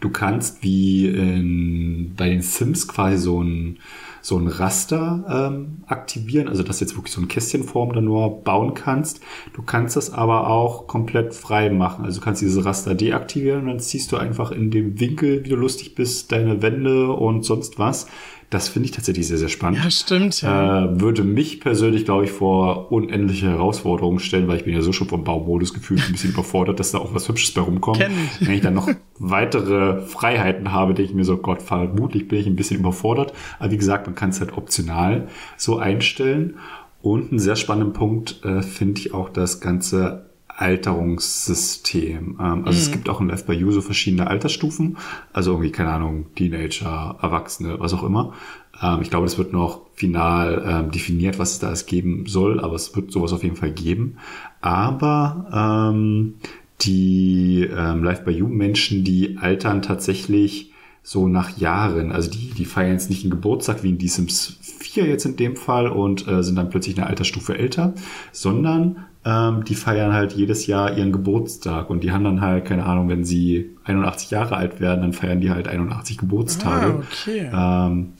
du 0.00 0.10
kannst 0.10 0.62
wie 0.62 1.06
in, 1.06 2.14
bei 2.16 2.28
den 2.28 2.42
Sims 2.42 2.88
quasi 2.88 3.18
so 3.18 3.42
ein, 3.42 3.78
so 4.20 4.38
ein 4.38 4.46
Raster 4.46 5.50
ähm, 5.52 5.82
aktivieren, 5.86 6.48
also 6.48 6.62
dass 6.62 6.78
du 6.78 6.84
jetzt 6.86 6.96
wirklich 6.96 7.12
so 7.12 7.20
eine 7.20 7.28
Kästchenform 7.28 7.92
dann 7.92 8.06
nur 8.06 8.42
bauen 8.42 8.72
kannst. 8.72 9.20
Du 9.52 9.62
kannst 9.62 9.96
das 9.96 10.12
aber 10.12 10.48
auch 10.48 10.86
komplett 10.86 11.34
frei 11.34 11.68
machen. 11.68 12.06
Also 12.06 12.20
du 12.20 12.24
kannst 12.24 12.40
dieses 12.40 12.64
Raster 12.64 12.94
deaktivieren 12.94 13.62
und 13.62 13.66
dann 13.68 13.80
ziehst 13.80 14.12
du 14.12 14.16
einfach 14.16 14.50
in 14.50 14.70
dem 14.70 14.98
Winkel, 14.98 15.44
wie 15.44 15.50
du 15.50 15.56
lustig 15.56 15.94
bist, 15.94 16.32
deine 16.32 16.62
Wände 16.62 17.12
und 17.12 17.44
sonst 17.44 17.78
was. 17.78 18.06
Das 18.50 18.68
finde 18.68 18.86
ich 18.86 18.92
tatsächlich 18.92 19.26
sehr, 19.26 19.38
sehr 19.38 19.48
spannend. 19.48 19.82
Ja, 19.82 19.90
stimmt. 19.90 20.42
Ja. 20.42 20.84
Äh, 20.84 21.00
würde 21.00 21.24
mich 21.24 21.60
persönlich, 21.60 22.04
glaube 22.04 22.24
ich, 22.24 22.30
vor 22.30 22.92
unendliche 22.92 23.48
Herausforderungen 23.48 24.20
stellen, 24.20 24.48
weil 24.48 24.58
ich 24.58 24.64
bin 24.64 24.74
ja 24.74 24.80
so 24.80 24.92
schon 24.92 25.08
vom 25.08 25.24
Baumodus 25.24 25.74
gefühlt 25.74 26.02
ein 26.06 26.12
bisschen 26.12 26.30
überfordert, 26.34 26.80
dass 26.80 26.92
da 26.92 26.98
auch 26.98 27.14
was 27.14 27.28
Hübsches 27.28 27.52
bei 27.52 27.60
rumkommt. 27.60 27.98
Kenn 27.98 28.12
ich. 28.12 28.46
Wenn 28.46 28.54
ich 28.54 28.60
dann 28.60 28.74
noch 28.74 28.88
weitere 29.18 30.02
Freiheiten 30.02 30.72
habe, 30.72 30.94
denke 30.94 31.10
ich 31.10 31.16
mir 31.16 31.24
so, 31.24 31.36
Gott, 31.36 31.62
vermutlich 31.62 32.28
bin 32.28 32.38
ich 32.38 32.46
ein 32.46 32.56
bisschen 32.56 32.80
überfordert. 32.80 33.32
Aber 33.58 33.70
wie 33.70 33.78
gesagt, 33.78 34.06
man 34.06 34.14
kann 34.14 34.30
es 34.30 34.40
halt 34.40 34.56
optional 34.56 35.28
so 35.56 35.78
einstellen. 35.78 36.56
Und 37.02 37.30
einen 37.30 37.38
sehr 37.38 37.56
spannenden 37.56 37.92
Punkt 37.92 38.42
äh, 38.44 38.62
finde 38.62 39.00
ich 39.00 39.12
auch 39.12 39.28
das 39.28 39.60
ganze 39.60 40.30
Alterungssystem. 40.56 42.36
Ähm, 42.40 42.64
also 42.64 42.78
mhm. 42.78 42.82
es 42.82 42.90
gibt 42.92 43.08
auch 43.08 43.20
in 43.20 43.28
Left 43.28 43.46
by 43.46 43.54
You 43.54 43.72
so 43.72 43.80
verschiedene 43.80 44.26
Altersstufen. 44.26 44.96
Also 45.32 45.52
irgendwie, 45.52 45.72
keine 45.72 45.90
Ahnung, 45.90 46.26
Teenager, 46.34 47.16
Erwachsene, 47.20 47.80
was 47.80 47.92
auch 47.94 48.04
immer. 48.04 48.34
Ähm, 48.82 49.00
ich 49.02 49.10
glaube, 49.10 49.26
das 49.26 49.38
wird 49.38 49.52
noch 49.52 49.82
final 49.94 50.64
ähm, 50.66 50.90
definiert, 50.90 51.38
was 51.38 51.52
es 51.52 51.58
da 51.58 51.68
alles 51.68 51.86
geben 51.86 52.26
soll, 52.26 52.60
aber 52.60 52.74
es 52.74 52.94
wird 52.94 53.12
sowas 53.12 53.32
auf 53.32 53.42
jeden 53.42 53.56
Fall 53.56 53.70
geben. 53.70 54.18
Aber 54.60 55.90
ähm, 55.92 56.34
die 56.80 57.68
ähm, 57.70 58.02
Life 58.02 58.24
by 58.24 58.32
You 58.32 58.48
Menschen, 58.48 59.04
die 59.04 59.38
altern 59.38 59.82
tatsächlich 59.82 60.72
so 61.02 61.28
nach 61.28 61.58
Jahren. 61.58 62.12
Also 62.12 62.30
die, 62.30 62.50
die 62.56 62.64
feiern 62.64 62.92
jetzt 62.92 63.10
nicht 63.10 63.22
einen 63.22 63.30
Geburtstag 63.30 63.82
wie 63.82 63.90
in 63.90 63.98
die 63.98 64.08
Sims 64.08 64.56
4 64.60 65.06
jetzt 65.06 65.26
in 65.26 65.36
dem 65.36 65.54
Fall 65.54 65.86
und 65.86 66.26
äh, 66.26 66.42
sind 66.42 66.56
dann 66.56 66.70
plötzlich 66.70 66.96
eine 66.96 67.06
Altersstufe 67.06 67.58
älter, 67.58 67.94
sondern 68.32 69.04
ähm, 69.24 69.64
die 69.64 69.74
feiern 69.74 70.12
halt 70.12 70.32
jedes 70.32 70.66
Jahr 70.66 70.96
ihren 70.96 71.12
Geburtstag 71.12 71.88
und 71.90 72.04
die 72.04 72.12
haben 72.12 72.24
dann 72.24 72.40
halt, 72.40 72.64
keine 72.66 72.84
Ahnung, 72.84 73.08
wenn 73.08 73.24
sie 73.24 73.70
81 73.84 74.30
Jahre 74.30 74.56
alt 74.56 74.80
werden, 74.80 75.00
dann 75.00 75.12
feiern 75.12 75.40
die 75.40 75.50
halt 75.50 75.68
81 75.68 76.18
Geburtstage. 76.18 76.86
Ah, 76.86 77.02
okay. 77.10 77.50
Ähm, 77.52 78.12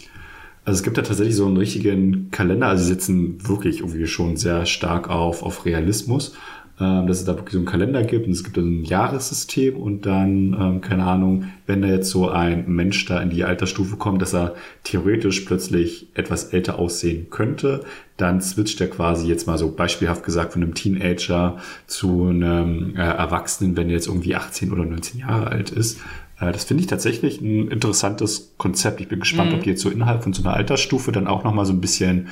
also 0.64 0.78
es 0.78 0.82
gibt 0.82 0.96
da 0.96 1.02
tatsächlich 1.02 1.36
so 1.36 1.46
einen 1.46 1.58
richtigen 1.58 2.30
Kalender, 2.30 2.68
also 2.68 2.84
sie 2.84 2.90
setzen 2.90 3.46
wirklich 3.46 3.80
irgendwie 3.80 4.06
schon 4.06 4.36
sehr 4.36 4.64
stark 4.64 5.10
auf, 5.10 5.42
auf 5.42 5.66
Realismus 5.66 6.34
dass 6.78 7.20
es 7.20 7.24
da 7.24 7.36
wirklich 7.36 7.52
so 7.52 7.58
einen 7.58 7.66
Kalender 7.66 8.02
gibt 8.02 8.26
und 8.26 8.32
es 8.32 8.42
gibt 8.42 8.56
ein 8.56 8.82
Jahressystem 8.82 9.76
und 9.76 10.06
dann, 10.06 10.56
ähm, 10.58 10.80
keine 10.80 11.04
Ahnung, 11.04 11.44
wenn 11.66 11.82
da 11.82 11.88
jetzt 11.88 12.10
so 12.10 12.28
ein 12.28 12.64
Mensch 12.66 13.04
da 13.06 13.20
in 13.22 13.30
die 13.30 13.44
Altersstufe 13.44 13.96
kommt, 13.96 14.20
dass 14.20 14.34
er 14.34 14.54
theoretisch 14.82 15.40
plötzlich 15.42 16.08
etwas 16.14 16.52
älter 16.52 16.78
aussehen 16.78 17.28
könnte, 17.30 17.82
dann 18.16 18.40
switcht 18.40 18.80
er 18.80 18.88
quasi 18.88 19.28
jetzt 19.28 19.46
mal 19.46 19.56
so 19.56 19.70
beispielhaft 19.70 20.24
gesagt 20.24 20.52
von 20.52 20.62
einem 20.62 20.74
Teenager 20.74 21.58
zu 21.86 22.26
einem 22.26 22.96
äh, 22.96 23.00
Erwachsenen, 23.02 23.76
wenn 23.76 23.88
er 23.88 23.94
jetzt 23.94 24.08
irgendwie 24.08 24.34
18 24.34 24.72
oder 24.72 24.84
19 24.84 25.20
Jahre 25.20 25.48
alt 25.48 25.70
ist. 25.70 26.00
Äh, 26.40 26.52
das 26.52 26.64
finde 26.64 26.82
ich 26.82 26.86
tatsächlich 26.88 27.40
ein 27.40 27.68
interessantes 27.68 28.54
Konzept. 28.56 29.00
Ich 29.00 29.08
bin 29.08 29.20
gespannt, 29.20 29.50
mhm. 29.50 29.58
ob 29.58 29.62
die 29.62 29.70
jetzt 29.70 29.82
so 29.82 29.90
innerhalb 29.90 30.22
von 30.22 30.32
so 30.32 30.42
einer 30.42 30.54
Altersstufe 30.54 31.12
dann 31.12 31.26
auch 31.26 31.44
nochmal 31.44 31.66
so 31.66 31.72
ein 31.72 31.80
bisschen 31.80 32.28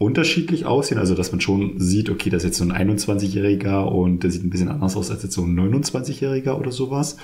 unterschiedlich 0.00 0.64
aussehen. 0.64 0.98
Also, 0.98 1.14
dass 1.14 1.30
man 1.30 1.42
schon 1.42 1.78
sieht, 1.78 2.08
okay, 2.08 2.30
das 2.30 2.42
ist 2.42 2.48
jetzt 2.48 2.58
so 2.58 2.64
ein 2.64 2.72
21-Jähriger 2.72 3.82
und 3.82 4.22
der 4.22 4.30
sieht 4.30 4.42
ein 4.42 4.48
bisschen 4.48 4.70
anders 4.70 4.96
aus 4.96 5.10
als 5.10 5.22
jetzt 5.22 5.34
so 5.34 5.42
ein 5.42 5.54
29-Jähriger 5.54 6.58
oder 6.58 6.72
sowas. 6.72 7.18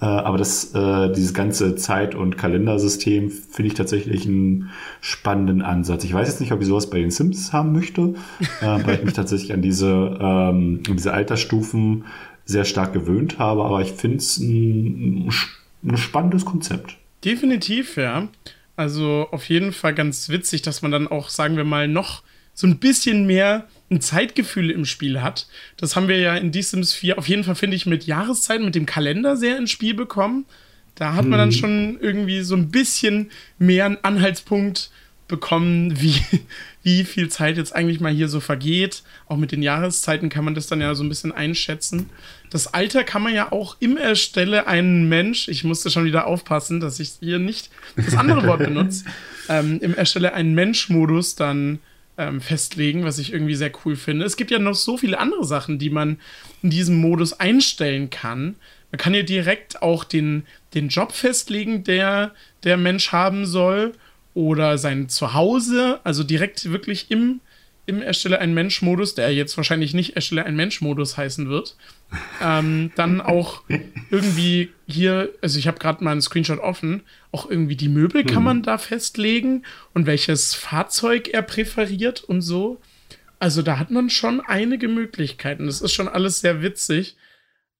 Äh, 0.00 0.04
aber 0.04 0.38
das, 0.38 0.72
äh, 0.72 1.12
dieses 1.12 1.34
ganze 1.34 1.74
Zeit- 1.74 2.14
und 2.14 2.38
Kalendersystem 2.38 3.30
finde 3.30 3.66
ich 3.66 3.74
tatsächlich 3.74 4.26
einen 4.26 4.70
spannenden 5.00 5.60
Ansatz. 5.60 6.04
Ich 6.04 6.14
weiß 6.14 6.28
jetzt 6.28 6.40
nicht, 6.40 6.52
ob 6.52 6.60
ich 6.60 6.68
sowas 6.68 6.88
bei 6.88 7.00
den 7.00 7.10
Sims 7.10 7.52
haben 7.52 7.72
möchte, 7.72 8.14
äh, 8.60 8.78
weil 8.84 8.94
ich 8.94 9.04
mich 9.04 9.14
tatsächlich 9.14 9.52
an 9.52 9.60
diese, 9.60 9.88
ähm, 10.20 10.82
an 10.88 10.96
diese 10.96 11.12
Altersstufen 11.12 12.04
sehr 12.44 12.64
stark 12.64 12.92
gewöhnt 12.92 13.40
habe. 13.40 13.64
Aber 13.64 13.82
ich 13.82 13.90
finde 13.90 14.18
es 14.18 14.38
ein, 14.38 15.32
ein 15.82 15.96
spannendes 15.96 16.44
Konzept. 16.44 16.96
Definitiv, 17.24 17.96
ja. 17.96 18.28
Also 18.76 19.28
auf 19.30 19.48
jeden 19.48 19.72
Fall 19.72 19.94
ganz 19.94 20.28
witzig, 20.28 20.62
dass 20.62 20.82
man 20.82 20.90
dann 20.90 21.08
auch, 21.08 21.28
sagen 21.28 21.56
wir 21.56 21.64
mal, 21.64 21.88
noch 21.88 22.22
so 22.54 22.66
ein 22.66 22.78
bisschen 22.78 23.26
mehr 23.26 23.66
ein 23.90 24.00
Zeitgefühl 24.00 24.70
im 24.70 24.84
Spiel 24.84 25.20
hat. 25.20 25.46
Das 25.76 25.96
haben 25.96 26.08
wir 26.08 26.18
ja 26.18 26.36
in 26.36 26.52
The 26.52 26.62
Sims 26.62 26.92
4 26.92 27.18
auf 27.18 27.28
jeden 27.28 27.44
Fall, 27.44 27.54
finde 27.54 27.76
ich, 27.76 27.86
mit 27.86 28.06
Jahreszeiten, 28.06 28.64
mit 28.64 28.74
dem 28.74 28.86
Kalender 28.86 29.36
sehr 29.36 29.56
ins 29.56 29.70
Spiel 29.70 29.94
bekommen. 29.94 30.46
Da 30.94 31.14
hat 31.14 31.24
man 31.24 31.38
dann 31.38 31.48
mhm. 31.48 31.54
schon 31.54 31.98
irgendwie 32.00 32.42
so 32.42 32.54
ein 32.54 32.70
bisschen 32.70 33.30
mehr 33.58 33.86
einen 33.86 33.98
Anhaltspunkt 34.02 34.90
bekommen, 35.30 35.98
wie, 36.00 36.20
wie 36.82 37.04
viel 37.04 37.30
Zeit 37.30 37.56
jetzt 37.56 37.74
eigentlich 37.74 38.00
mal 38.00 38.12
hier 38.12 38.28
so 38.28 38.40
vergeht. 38.40 39.02
Auch 39.26 39.38
mit 39.38 39.52
den 39.52 39.62
Jahreszeiten 39.62 40.28
kann 40.28 40.44
man 40.44 40.54
das 40.54 40.66
dann 40.66 40.82
ja 40.82 40.94
so 40.94 41.02
ein 41.02 41.08
bisschen 41.08 41.32
einschätzen. 41.32 42.10
Das 42.50 42.74
Alter 42.74 43.04
kann 43.04 43.22
man 43.22 43.34
ja 43.34 43.52
auch 43.52 43.76
im 43.80 43.96
Erstelle 43.96 44.66
einen 44.66 45.08
Mensch, 45.08 45.48
ich 45.48 45.64
musste 45.64 45.90
schon 45.90 46.04
wieder 46.04 46.26
aufpassen, 46.26 46.80
dass 46.80 47.00
ich 47.00 47.12
hier 47.20 47.38
nicht 47.38 47.70
das 47.96 48.16
andere 48.16 48.46
Wort 48.46 48.58
benutze, 48.58 49.04
ähm, 49.48 49.78
im 49.80 49.94
Erstelle 49.94 50.34
einen 50.34 50.54
Mensch-Modus 50.54 51.36
dann 51.36 51.78
ähm, 52.18 52.40
festlegen, 52.40 53.04
was 53.04 53.18
ich 53.18 53.32
irgendwie 53.32 53.54
sehr 53.54 53.72
cool 53.84 53.96
finde. 53.96 54.26
Es 54.26 54.36
gibt 54.36 54.50
ja 54.50 54.58
noch 54.58 54.74
so 54.74 54.98
viele 54.98 55.18
andere 55.18 55.44
Sachen, 55.44 55.78
die 55.78 55.90
man 55.90 56.18
in 56.62 56.70
diesem 56.70 56.96
Modus 57.00 57.32
einstellen 57.32 58.10
kann. 58.10 58.56
Man 58.90 58.98
kann 58.98 59.14
ja 59.14 59.22
direkt 59.22 59.80
auch 59.80 60.02
den, 60.02 60.44
den 60.74 60.88
Job 60.88 61.12
festlegen, 61.12 61.84
der 61.84 62.32
der 62.64 62.76
Mensch 62.76 63.12
haben 63.12 63.46
soll 63.46 63.92
oder 64.34 64.78
sein 64.78 65.08
Zuhause, 65.08 66.00
also 66.04 66.22
direkt 66.22 66.70
wirklich 66.70 67.10
im, 67.10 67.40
im 67.86 68.02
Erstelle 68.02 68.38
ein 68.38 68.54
Mensch-Modus, 68.54 69.14
der 69.14 69.34
jetzt 69.34 69.56
wahrscheinlich 69.56 69.94
nicht 69.94 70.14
Erstelle 70.14 70.44
ein 70.44 70.56
Mensch-Modus 70.56 71.16
heißen 71.16 71.48
wird. 71.48 71.76
Ähm, 72.42 72.92
dann 72.94 73.20
auch 73.20 73.62
irgendwie 74.10 74.70
hier, 74.86 75.30
also 75.42 75.58
ich 75.58 75.66
habe 75.66 75.78
gerade 75.78 76.04
mal 76.04 76.12
einen 76.12 76.22
Screenshot 76.22 76.60
offen, 76.60 77.02
auch 77.32 77.50
irgendwie 77.50 77.76
die 77.76 77.88
Möbel 77.88 78.24
kann 78.24 78.42
man 78.42 78.58
mhm. 78.58 78.62
da 78.62 78.78
festlegen 78.78 79.64
und 79.94 80.06
welches 80.06 80.54
Fahrzeug 80.54 81.28
er 81.28 81.42
präferiert 81.42 82.22
und 82.22 82.42
so. 82.42 82.80
Also 83.40 83.62
da 83.62 83.78
hat 83.78 83.90
man 83.90 84.10
schon 84.10 84.40
einige 84.40 84.86
Möglichkeiten. 84.86 85.66
Das 85.66 85.80
ist 85.80 85.92
schon 85.92 86.08
alles 86.08 86.40
sehr 86.40 86.62
witzig. 86.62 87.16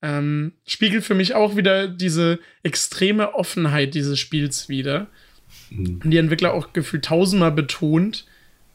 Ähm, 0.02 0.52
spiegelt 0.66 1.04
für 1.04 1.14
mich 1.14 1.34
auch 1.34 1.56
wieder 1.56 1.86
diese 1.86 2.38
extreme 2.62 3.34
Offenheit 3.34 3.94
dieses 3.94 4.18
Spiels 4.18 4.70
wieder. 4.70 5.08
Die 5.70 6.16
Entwickler 6.16 6.52
auch 6.52 6.72
gefühlt 6.72 7.04
tausendmal 7.04 7.52
betont. 7.52 8.26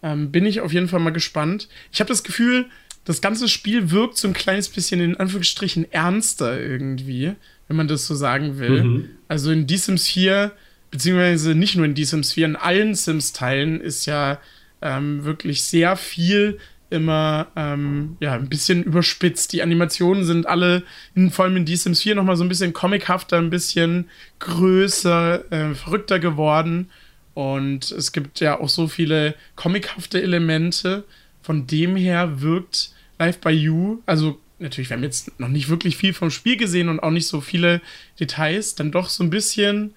Ähm, 0.01 0.31
bin 0.31 0.45
ich 0.45 0.61
auf 0.61 0.73
jeden 0.73 0.87
Fall 0.87 0.99
mal 0.99 1.11
gespannt. 1.11 1.67
Ich 1.91 1.99
habe 1.99 2.07
das 2.07 2.23
Gefühl, 2.23 2.65
das 3.05 3.21
ganze 3.21 3.47
Spiel 3.47 3.91
wirkt 3.91 4.17
so 4.17 4.27
ein 4.27 4.33
kleines 4.33 4.69
bisschen 4.69 4.99
in 4.99 5.17
Anführungsstrichen 5.17 5.91
ernster 5.91 6.59
irgendwie, 6.59 7.33
wenn 7.67 7.77
man 7.77 7.87
das 7.87 8.07
so 8.07 8.15
sagen 8.15 8.57
will. 8.59 8.83
Mhm. 8.83 9.09
Also 9.27 9.51
in 9.51 9.67
The 9.67 9.77
Sims 9.77 10.07
4, 10.07 10.51
beziehungsweise 10.91 11.55
nicht 11.55 11.75
nur 11.75 11.85
in 11.85 11.95
The 11.95 12.05
Sims 12.05 12.33
4, 12.33 12.45
in 12.45 12.55
allen 12.55 12.95
Sims-Teilen 12.95 13.79
ist 13.79 14.05
ja 14.05 14.39
ähm, 14.81 15.23
wirklich 15.23 15.63
sehr 15.63 15.95
viel 15.97 16.59
immer 16.89 17.47
ähm, 17.55 18.17
ja, 18.19 18.33
ein 18.33 18.49
bisschen 18.49 18.83
überspitzt. 18.83 19.53
Die 19.53 19.61
Animationen 19.61 20.23
sind 20.23 20.47
alle, 20.47 20.83
in, 21.13 21.31
vor 21.31 21.45
allem 21.45 21.57
in 21.57 21.67
The 21.67 21.75
Sims 21.75 22.01
4, 22.01 22.15
nochmal 22.15 22.37
so 22.37 22.43
ein 22.43 22.49
bisschen 22.49 22.73
comichafter, 22.73 23.37
ein 23.37 23.49
bisschen 23.49 24.09
größer, 24.39 25.51
äh, 25.51 25.75
verrückter 25.75 26.19
geworden. 26.19 26.89
Und 27.33 27.91
es 27.91 28.11
gibt 28.11 28.39
ja 28.39 28.59
auch 28.59 28.69
so 28.69 28.87
viele 28.87 29.35
comichafte 29.55 30.21
Elemente. 30.21 31.03
Von 31.41 31.67
dem 31.67 31.95
her 31.95 32.41
wirkt 32.41 32.91
Live 33.19 33.39
by 33.39 33.51
You, 33.51 34.01
also 34.05 34.39
natürlich, 34.59 34.89
wir 34.89 34.97
haben 34.97 35.03
jetzt 35.03 35.39
noch 35.39 35.47
nicht 35.47 35.69
wirklich 35.69 35.97
viel 35.97 36.13
vom 36.13 36.31
Spiel 36.31 36.57
gesehen 36.57 36.89
und 36.89 36.99
auch 37.01 37.11
nicht 37.11 37.27
so 37.27 37.41
viele 37.41 37.81
Details, 38.19 38.75
dann 38.75 38.91
doch 38.91 39.09
so 39.09 39.23
ein 39.23 39.29
bisschen 39.29 39.93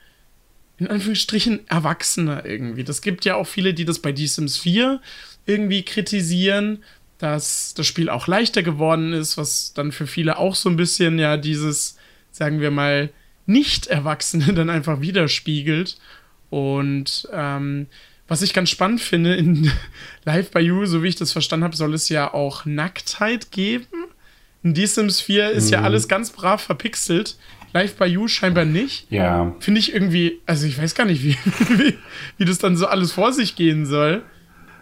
in 0.78 0.86
Anführungsstrichen 0.86 1.68
erwachsener 1.68 2.44
irgendwie. 2.44 2.84
Das 2.84 3.02
gibt 3.02 3.24
ja 3.24 3.34
auch 3.34 3.46
viele, 3.46 3.74
die 3.74 3.84
das 3.84 3.98
bei 3.98 4.14
The 4.14 4.26
Sims 4.26 4.58
4 4.58 5.00
irgendwie 5.48 5.82
kritisieren, 5.82 6.84
dass 7.18 7.74
das 7.74 7.86
Spiel 7.86 8.08
auch 8.10 8.28
leichter 8.28 8.62
geworden 8.62 9.12
ist, 9.12 9.36
was 9.36 9.72
dann 9.74 9.90
für 9.90 10.06
viele 10.06 10.38
auch 10.38 10.54
so 10.54 10.68
ein 10.68 10.76
bisschen 10.76 11.18
ja 11.18 11.36
dieses, 11.36 11.96
sagen 12.30 12.60
wir 12.60 12.70
mal, 12.70 13.10
Nicht-Erwachsene 13.46 14.52
dann 14.54 14.70
einfach 14.70 15.00
widerspiegelt. 15.00 15.98
Und 16.50 17.28
ähm, 17.32 17.86
Was 18.28 18.42
ich 18.42 18.52
ganz 18.52 18.68
spannend 18.68 19.00
finde, 19.00 19.34
in 19.34 19.70
Live 20.24 20.50
by 20.50 20.60
You, 20.60 20.84
so 20.84 21.02
wie 21.02 21.08
ich 21.08 21.16
das 21.16 21.32
verstanden 21.32 21.64
habe, 21.64 21.76
soll 21.76 21.94
es 21.94 22.10
ja 22.10 22.32
auch 22.32 22.66
Nacktheit 22.66 23.50
geben. 23.50 23.86
In 24.62 24.74
The 24.74 24.86
Sims 24.86 25.20
4 25.20 25.50
ist 25.50 25.66
mhm. 25.66 25.72
ja 25.72 25.82
alles 25.82 26.08
ganz 26.08 26.30
brav 26.30 26.62
verpixelt. 26.62 27.36
Live 27.72 27.96
by 27.96 28.04
You 28.04 28.28
scheinbar 28.28 28.64
nicht. 28.64 29.10
Ja. 29.10 29.54
Finde 29.60 29.80
ich 29.80 29.92
irgendwie, 29.92 30.40
also 30.46 30.66
ich 30.66 30.80
weiß 30.80 30.94
gar 30.94 31.06
nicht, 31.06 31.24
wie, 31.24 31.36
wie, 31.78 31.98
wie 32.36 32.44
das 32.44 32.58
dann 32.58 32.76
so 32.76 32.86
alles 32.86 33.12
vor 33.12 33.32
sich 33.32 33.56
gehen 33.56 33.86
soll. 33.86 34.22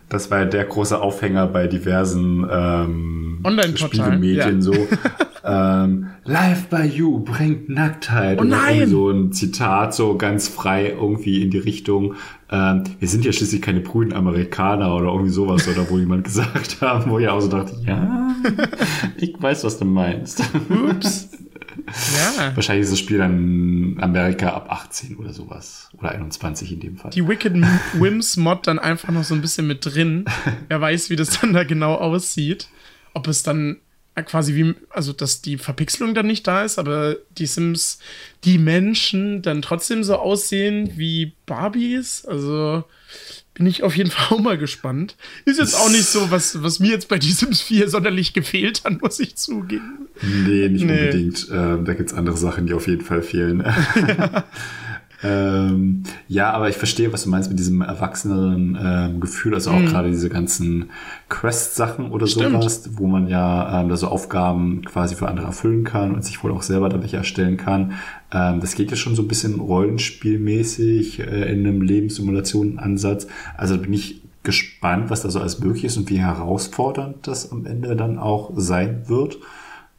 Das 0.09 0.31
war 0.31 0.40
ja 0.40 0.45
der 0.45 0.64
große 0.64 1.01
Aufhänger 1.01 1.49
bei 1.49 1.66
diversen 1.66 2.47
ähm, 2.51 3.45
Spielmedien 3.75 4.57
ja. 4.57 4.61
so. 4.61 4.73
ähm, 5.45 6.09
Live 6.25 6.69
by 6.69 6.83
You 6.83 7.21
bringt 7.21 7.69
Nacktheit. 7.69 8.40
Oh 8.40 8.45
nein! 8.45 8.88
so 8.88 9.11
ein 9.11 9.33
Zitat 9.33 9.95
so 9.95 10.16
ganz 10.16 10.49
frei 10.49 10.90
irgendwie 10.90 11.42
in 11.42 11.51
die 11.51 11.59
Richtung. 11.59 12.14
Ähm, 12.51 12.85
wir 12.99 13.09
sind 13.09 13.25
ja 13.25 13.33
schließlich 13.33 13.62
keine 13.62 13.81
prüden 13.81 14.12
Amerikaner 14.12 14.95
oder 14.95 15.07
irgendwie 15.07 15.31
sowas 15.31 15.66
oder 15.69 15.90
wo 15.90 15.99
jemand 15.99 16.25
gesagt 16.25 16.81
haben, 16.81 17.11
wo 17.11 17.19
ich 17.19 17.29
auch 17.29 17.40
so 17.40 17.49
dachte, 17.49 17.77
ja, 17.85 18.35
ich 19.16 19.35
weiß, 19.40 19.64
was 19.64 19.79
du 19.79 19.85
meinst. 19.85 20.42
Ups. 20.69 21.31
Ja. 21.86 22.54
Wahrscheinlich 22.54 22.84
ist 22.84 22.92
das 22.92 22.98
Spiel 22.98 23.18
dann 23.18 23.96
Amerika 24.00 24.50
ab 24.50 24.70
18 24.70 25.16
oder 25.16 25.32
sowas. 25.32 25.88
Oder 25.98 26.12
21 26.12 26.72
in 26.72 26.80
dem 26.80 26.96
Fall. 26.96 27.10
Die 27.10 27.26
Wicked 27.26 27.54
Wims 27.94 28.36
Mod 28.36 28.66
dann 28.66 28.78
einfach 28.78 29.10
noch 29.10 29.24
so 29.24 29.34
ein 29.34 29.40
bisschen 29.40 29.66
mit 29.66 29.84
drin. 29.84 30.24
Wer 30.68 30.80
weiß, 30.80 31.10
wie 31.10 31.16
das 31.16 31.40
dann 31.40 31.52
da 31.52 31.64
genau 31.64 31.94
aussieht. 31.94 32.68
Ob 33.14 33.28
es 33.28 33.42
dann 33.42 33.78
quasi 34.24 34.54
wie, 34.54 34.74
also 34.90 35.12
dass 35.12 35.42
die 35.42 35.58
Verpixelung 35.58 36.14
dann 36.14 36.26
nicht 36.26 36.46
da 36.46 36.64
ist, 36.64 36.78
aber 36.78 37.16
die 37.36 37.46
Sims, 37.46 37.98
die 38.44 38.58
Menschen 38.58 39.42
dann 39.42 39.60
trotzdem 39.60 40.04
so 40.04 40.16
aussehen 40.16 40.92
wie 40.96 41.34
Barbies. 41.44 42.24
Also 42.24 42.84
bin 43.57 43.66
ich 43.66 43.83
auf 43.83 43.97
jeden 43.97 44.11
Fall 44.11 44.37
auch 44.37 44.40
mal 44.40 44.59
gespannt. 44.59 45.16
Ist 45.47 45.59
jetzt 45.59 45.75
auch 45.75 45.88
nicht 45.88 46.05
so, 46.05 46.31
was, 46.31 46.62
was 46.62 46.79
mir 46.79 46.90
jetzt 46.90 47.09
bei 47.09 47.19
die 47.19 47.33
Sims 47.33 47.62
4 47.62 47.88
sonderlich 47.88 48.35
gefehlt 48.35 48.85
hat, 48.85 49.01
muss 49.01 49.19
ich 49.19 49.37
zugeben. 49.37 50.09
Nee, 50.21 50.69
nicht 50.69 50.85
nee. 50.85 51.07
unbedingt. 51.07 51.49
Ähm, 51.51 51.85
da 51.87 51.95
gibt's 51.95 52.12
andere 52.12 52.37
Sachen, 52.37 52.66
die 52.66 52.75
auf 52.75 52.87
jeden 52.87 53.03
Fall 53.03 53.23
fehlen. 53.23 53.64
Ja. 54.07 54.45
Ähm, 55.26 56.02
ja, 56.28 56.50
aber 56.50 56.68
ich 56.68 56.76
verstehe, 56.76 57.12
was 57.12 57.24
du 57.24 57.30
meinst 57.30 57.48
mit 57.48 57.58
diesem 57.58 57.80
erwachseneren 57.80 58.78
ähm, 58.80 59.20
Gefühl, 59.20 59.54
also 59.54 59.70
auch 59.70 59.78
mhm. 59.78 59.86
gerade 59.86 60.10
diese 60.10 60.28
ganzen 60.28 60.90
Quest-Sachen 61.28 62.10
oder 62.10 62.26
Stimmt. 62.26 62.52
sowas, 62.52 62.90
wo 62.92 63.06
man 63.06 63.28
ja 63.28 63.80
ähm, 63.80 63.88
da 63.88 63.96
so 63.96 64.08
Aufgaben 64.08 64.82
quasi 64.84 65.14
für 65.14 65.28
andere 65.28 65.46
erfüllen 65.46 65.84
kann 65.84 66.14
und 66.14 66.24
sich 66.24 66.42
wohl 66.42 66.52
auch 66.52 66.62
selber 66.62 66.88
da 66.88 67.00
welche 67.00 67.16
erstellen 67.16 67.56
kann. 67.56 67.92
Ähm, 68.32 68.60
das 68.60 68.74
geht 68.74 68.90
ja 68.90 68.96
schon 68.96 69.14
so 69.14 69.22
ein 69.22 69.28
bisschen 69.28 69.60
rollenspielmäßig 69.60 71.20
äh, 71.20 71.52
in 71.52 71.66
einem 71.66 71.82
Lebenssimulationen-Ansatz. 71.82 73.26
Also 73.56 73.78
bin 73.78 73.92
ich 73.92 74.22
gespannt, 74.42 75.10
was 75.10 75.22
da 75.22 75.30
so 75.30 75.40
alles 75.40 75.58
möglich 75.58 75.84
ist 75.84 75.96
und 75.96 76.08
wie 76.08 76.20
herausfordernd 76.20 77.26
das 77.26 77.50
am 77.50 77.66
Ende 77.66 77.96
dann 77.96 78.18
auch 78.18 78.52
sein 78.54 79.08
wird. 79.08 79.38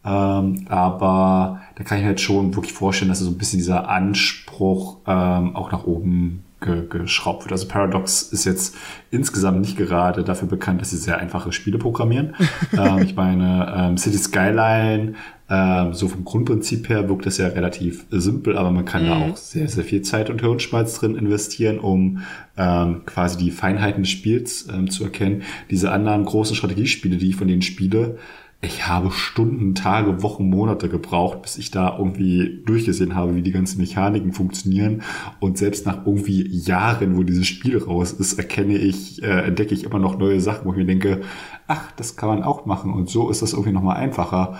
Ähm, 0.07 0.65
aber 0.69 1.61
da 1.75 1.83
kann 1.83 1.97
ich 1.97 2.03
mir 2.03 2.09
halt 2.09 2.21
schon 2.21 2.55
wirklich 2.55 2.73
vorstellen, 2.73 3.09
dass 3.09 3.19
so 3.19 3.29
ein 3.29 3.37
bisschen 3.37 3.59
dieser 3.59 3.89
Anspruch 3.89 4.97
ähm, 5.05 5.55
auch 5.55 5.71
nach 5.71 5.85
oben 5.85 6.43
ge 6.61 6.87
geschraubt 6.89 7.43
wird. 7.43 7.51
Also 7.51 7.67
Paradox 7.67 8.23
ist 8.23 8.45
jetzt 8.45 8.75
insgesamt 9.11 9.59
nicht 9.59 9.77
gerade 9.77 10.23
dafür 10.23 10.47
bekannt, 10.47 10.81
dass 10.81 10.89
sie 10.89 10.97
sehr 10.97 11.17
einfache 11.17 11.51
Spiele 11.51 11.77
programmieren. 11.77 12.35
ähm, 12.77 12.99
ich 12.99 13.15
meine, 13.15 13.73
ähm, 13.75 13.97
City 13.97 14.17
Skyline, 14.17 15.13
ähm, 15.49 15.93
so 15.93 16.07
vom 16.07 16.25
Grundprinzip 16.25 16.89
her 16.89 17.07
wirkt 17.09 17.25
das 17.25 17.37
ja 17.37 17.47
relativ 17.47 18.05
simpel, 18.09 18.57
aber 18.57 18.71
man 18.71 18.85
kann 18.85 19.03
mhm. 19.03 19.07
da 19.07 19.15
auch 19.17 19.37
sehr, 19.37 19.67
sehr 19.67 19.83
viel 19.83 20.01
Zeit 20.01 20.29
und 20.29 20.41
Hirnschmalz 20.41 20.99
drin 20.99 21.15
investieren, 21.15 21.79
um 21.79 22.19
ähm, 22.57 23.01
quasi 23.05 23.37
die 23.37 23.51
Feinheiten 23.51 24.03
des 24.03 24.09
Spiels 24.09 24.67
ähm, 24.73 24.89
zu 24.89 25.03
erkennen. 25.03 25.43
Diese 25.69 25.91
anderen 25.91 26.25
großen 26.25 26.55
Strategiespiele, 26.55 27.17
die 27.17 27.29
ich 27.29 27.35
von 27.35 27.47
denen 27.47 27.61
spiele, 27.61 28.17
ich 28.59 28.87
habe 28.87 29.11
Stunden, 29.11 29.75
Tage, 29.75 30.23
Wochen, 30.23 30.49
Monate 30.49 30.89
gebraucht, 30.89 31.43
bis 31.43 31.59
ich 31.59 31.69
da 31.69 31.95
irgendwie 31.97 32.63
durchgesehen 32.65 33.15
habe, 33.15 33.35
wie 33.35 33.43
die 33.43 33.51
ganzen 33.51 33.79
Mechaniken 33.79 34.33
funktionieren. 34.33 35.03
Und 35.39 35.59
selbst 35.59 35.85
nach 35.85 36.07
irgendwie 36.07 36.47
Jahren, 36.47 37.17
wo 37.17 37.23
dieses 37.23 37.45
Spiel 37.45 37.77
raus 37.77 38.13
ist, 38.13 38.33
erkenne 38.39 38.75
ich, 38.77 39.21
äh, 39.21 39.45
entdecke 39.45 39.75
ich 39.75 39.83
immer 39.83 39.99
noch 39.99 40.17
neue 40.17 40.41
Sachen, 40.41 40.65
wo 40.65 40.71
ich 40.71 40.77
mir 40.77 40.85
denke, 40.85 41.21
ach, 41.67 41.91
das 41.97 42.15
kann 42.15 42.29
man 42.29 42.43
auch 42.43 42.65
machen. 42.65 42.91
Und 42.91 43.09
so 43.09 43.29
ist 43.29 43.43
das 43.43 43.53
irgendwie 43.53 43.73
nochmal 43.73 43.97
einfacher. 43.97 44.57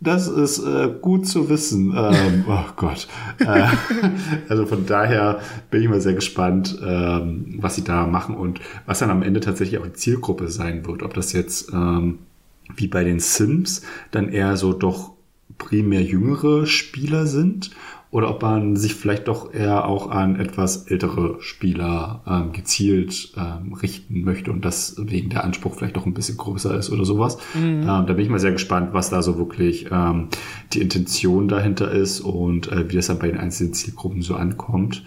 Das 0.00 0.26
ist 0.26 0.58
äh, 0.58 0.90
gut 1.00 1.28
zu 1.28 1.48
wissen. 1.48 1.94
Ähm, 1.96 2.44
oh 2.48 2.64
Gott. 2.74 3.06
Äh, 3.38 3.68
also 4.48 4.66
von 4.66 4.86
daher 4.86 5.38
bin 5.70 5.82
ich 5.82 5.88
mal 5.88 6.00
sehr 6.00 6.14
gespannt, 6.14 6.76
ähm, 6.84 7.58
was 7.60 7.76
sie 7.76 7.84
da 7.84 8.08
machen 8.08 8.34
und 8.34 8.60
was 8.86 8.98
dann 8.98 9.10
am 9.10 9.22
Ende 9.22 9.38
tatsächlich 9.38 9.80
auch 9.80 9.86
die 9.86 9.92
Zielgruppe 9.92 10.48
sein 10.48 10.84
wird. 10.84 11.04
Ob 11.04 11.14
das 11.14 11.32
jetzt 11.32 11.72
ähm, 11.72 12.18
wie 12.74 12.88
bei 12.88 13.04
den 13.04 13.20
Sims 13.20 13.82
dann 14.10 14.28
eher 14.28 14.56
so 14.56 14.72
doch 14.72 15.12
primär 15.58 16.02
jüngere 16.02 16.66
Spieler 16.66 17.26
sind 17.26 17.70
oder 18.10 18.30
ob 18.30 18.42
man 18.42 18.76
sich 18.76 18.94
vielleicht 18.94 19.28
doch 19.28 19.52
eher 19.52 19.84
auch 19.84 20.10
an 20.10 20.36
etwas 20.36 20.86
ältere 20.86 21.36
Spieler 21.40 22.22
ähm, 22.26 22.52
gezielt 22.52 23.32
ähm, 23.36 23.74
richten 23.74 24.22
möchte 24.22 24.52
und 24.52 24.64
deswegen 24.64 25.28
der 25.28 25.44
Anspruch 25.44 25.74
vielleicht 25.74 25.96
doch 25.96 26.06
ein 26.06 26.14
bisschen 26.14 26.36
größer 26.36 26.78
ist 26.78 26.90
oder 26.90 27.04
sowas. 27.04 27.36
Mhm. 27.54 27.82
Ähm, 27.82 27.86
da 27.86 28.02
bin 28.04 28.20
ich 28.20 28.30
mal 28.30 28.38
sehr 28.38 28.52
gespannt, 28.52 28.90
was 28.92 29.10
da 29.10 29.22
so 29.22 29.38
wirklich 29.38 29.88
ähm, 29.90 30.28
die 30.72 30.80
Intention 30.80 31.48
dahinter 31.48 31.90
ist 31.90 32.20
und 32.20 32.70
äh, 32.70 32.88
wie 32.88 32.96
das 32.96 33.08
dann 33.08 33.18
bei 33.18 33.28
den 33.28 33.38
einzelnen 33.38 33.74
Zielgruppen 33.74 34.22
so 34.22 34.36
ankommt. 34.36 35.02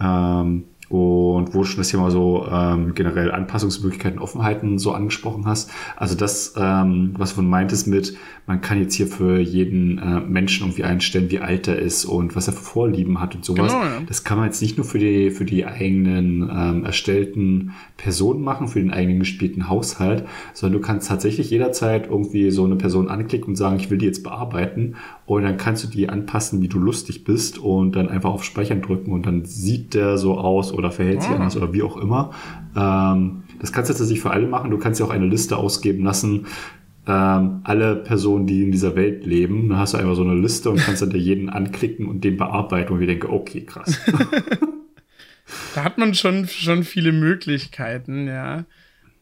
Ähm, 0.00 0.64
und 0.88 1.54
wo 1.54 1.58
du 1.58 1.64
schon 1.64 1.78
das 1.78 1.88
Thema 1.88 2.10
so 2.10 2.46
ähm, 2.50 2.94
generell 2.94 3.30
Anpassungsmöglichkeiten, 3.30 4.18
Offenheiten 4.18 4.78
so 4.78 4.92
angesprochen 4.92 5.44
hast. 5.46 5.70
Also 5.96 6.14
das, 6.14 6.54
ähm, 6.56 7.12
was 7.18 7.34
du 7.34 7.42
meintest 7.42 7.86
mit, 7.86 8.16
man 8.46 8.62
kann 8.62 8.80
jetzt 8.80 8.94
hier 8.94 9.06
für 9.06 9.38
jeden 9.38 9.98
äh, 9.98 10.20
Menschen 10.20 10.66
irgendwie 10.66 10.84
einstellen, 10.84 11.30
wie 11.30 11.40
alt 11.40 11.68
er 11.68 11.78
ist 11.78 12.06
und 12.06 12.34
was 12.34 12.46
er 12.46 12.54
für 12.54 12.62
Vorlieben 12.62 13.20
hat 13.20 13.34
und 13.34 13.44
sowas. 13.44 13.72
Genau, 13.72 13.84
ja. 13.84 14.00
Das 14.06 14.24
kann 14.24 14.38
man 14.38 14.46
jetzt 14.46 14.62
nicht 14.62 14.78
nur 14.78 14.86
für 14.86 14.98
die, 14.98 15.30
für 15.30 15.44
die 15.44 15.66
eigenen 15.66 16.48
ähm, 16.50 16.84
erstellten 16.84 17.72
Personen 17.98 18.42
machen, 18.42 18.68
für 18.68 18.80
den 18.80 18.90
eigenen 18.90 19.18
gespielten 19.18 19.68
Haushalt, 19.68 20.26
sondern 20.54 20.80
du 20.80 20.86
kannst 20.86 21.08
tatsächlich 21.08 21.50
jederzeit 21.50 22.06
irgendwie 22.06 22.50
so 22.50 22.64
eine 22.64 22.76
Person 22.76 23.08
anklicken 23.08 23.48
und 23.48 23.56
sagen, 23.56 23.76
ich 23.76 23.90
will 23.90 23.98
die 23.98 24.06
jetzt 24.06 24.22
bearbeiten 24.22 24.96
und 25.28 25.42
dann 25.42 25.58
kannst 25.58 25.84
du 25.84 25.88
die 25.88 26.08
anpassen, 26.08 26.62
wie 26.62 26.68
du 26.68 26.78
lustig 26.78 27.22
bist 27.22 27.58
und 27.58 27.92
dann 27.96 28.08
einfach 28.08 28.30
auf 28.30 28.44
Speichern 28.44 28.80
drücken 28.80 29.12
und 29.12 29.26
dann 29.26 29.44
sieht 29.44 29.92
der 29.92 30.16
so 30.16 30.38
aus 30.38 30.72
oder 30.72 30.90
verhält 30.90 31.20
sich 31.20 31.30
ah. 31.30 31.34
anders 31.34 31.54
oder 31.54 31.74
wie 31.74 31.82
auch 31.82 31.98
immer. 31.98 32.30
Ähm, 32.74 33.42
das 33.60 33.70
kannst 33.70 33.90
du 33.90 33.92
tatsächlich 33.92 34.22
für 34.22 34.30
alle 34.30 34.46
machen. 34.46 34.70
Du 34.70 34.78
kannst 34.78 35.00
ja 35.00 35.04
auch 35.04 35.10
eine 35.10 35.26
Liste 35.26 35.58
ausgeben 35.58 36.02
lassen, 36.02 36.46
ähm, 37.06 37.60
alle 37.62 37.96
Personen, 37.96 38.46
die 38.46 38.62
in 38.62 38.72
dieser 38.72 38.96
Welt 38.96 39.26
leben. 39.26 39.68
Dann 39.68 39.78
hast 39.78 39.92
du 39.92 39.98
einfach 39.98 40.14
so 40.14 40.22
eine 40.22 40.34
Liste 40.34 40.70
und 40.70 40.78
kannst 40.78 41.02
dann 41.02 41.10
dir 41.10 41.18
jeden 41.18 41.50
anklicken 41.50 42.06
und 42.06 42.24
den 42.24 42.38
bearbeiten 42.38 42.94
und 42.94 43.00
wir 43.00 43.06
denken, 43.06 43.26
okay, 43.26 43.66
krass. 43.66 44.00
da 45.74 45.84
hat 45.84 45.98
man 45.98 46.14
schon, 46.14 46.48
schon 46.48 46.84
viele 46.84 47.12
Möglichkeiten, 47.12 48.28
ja. 48.28 48.64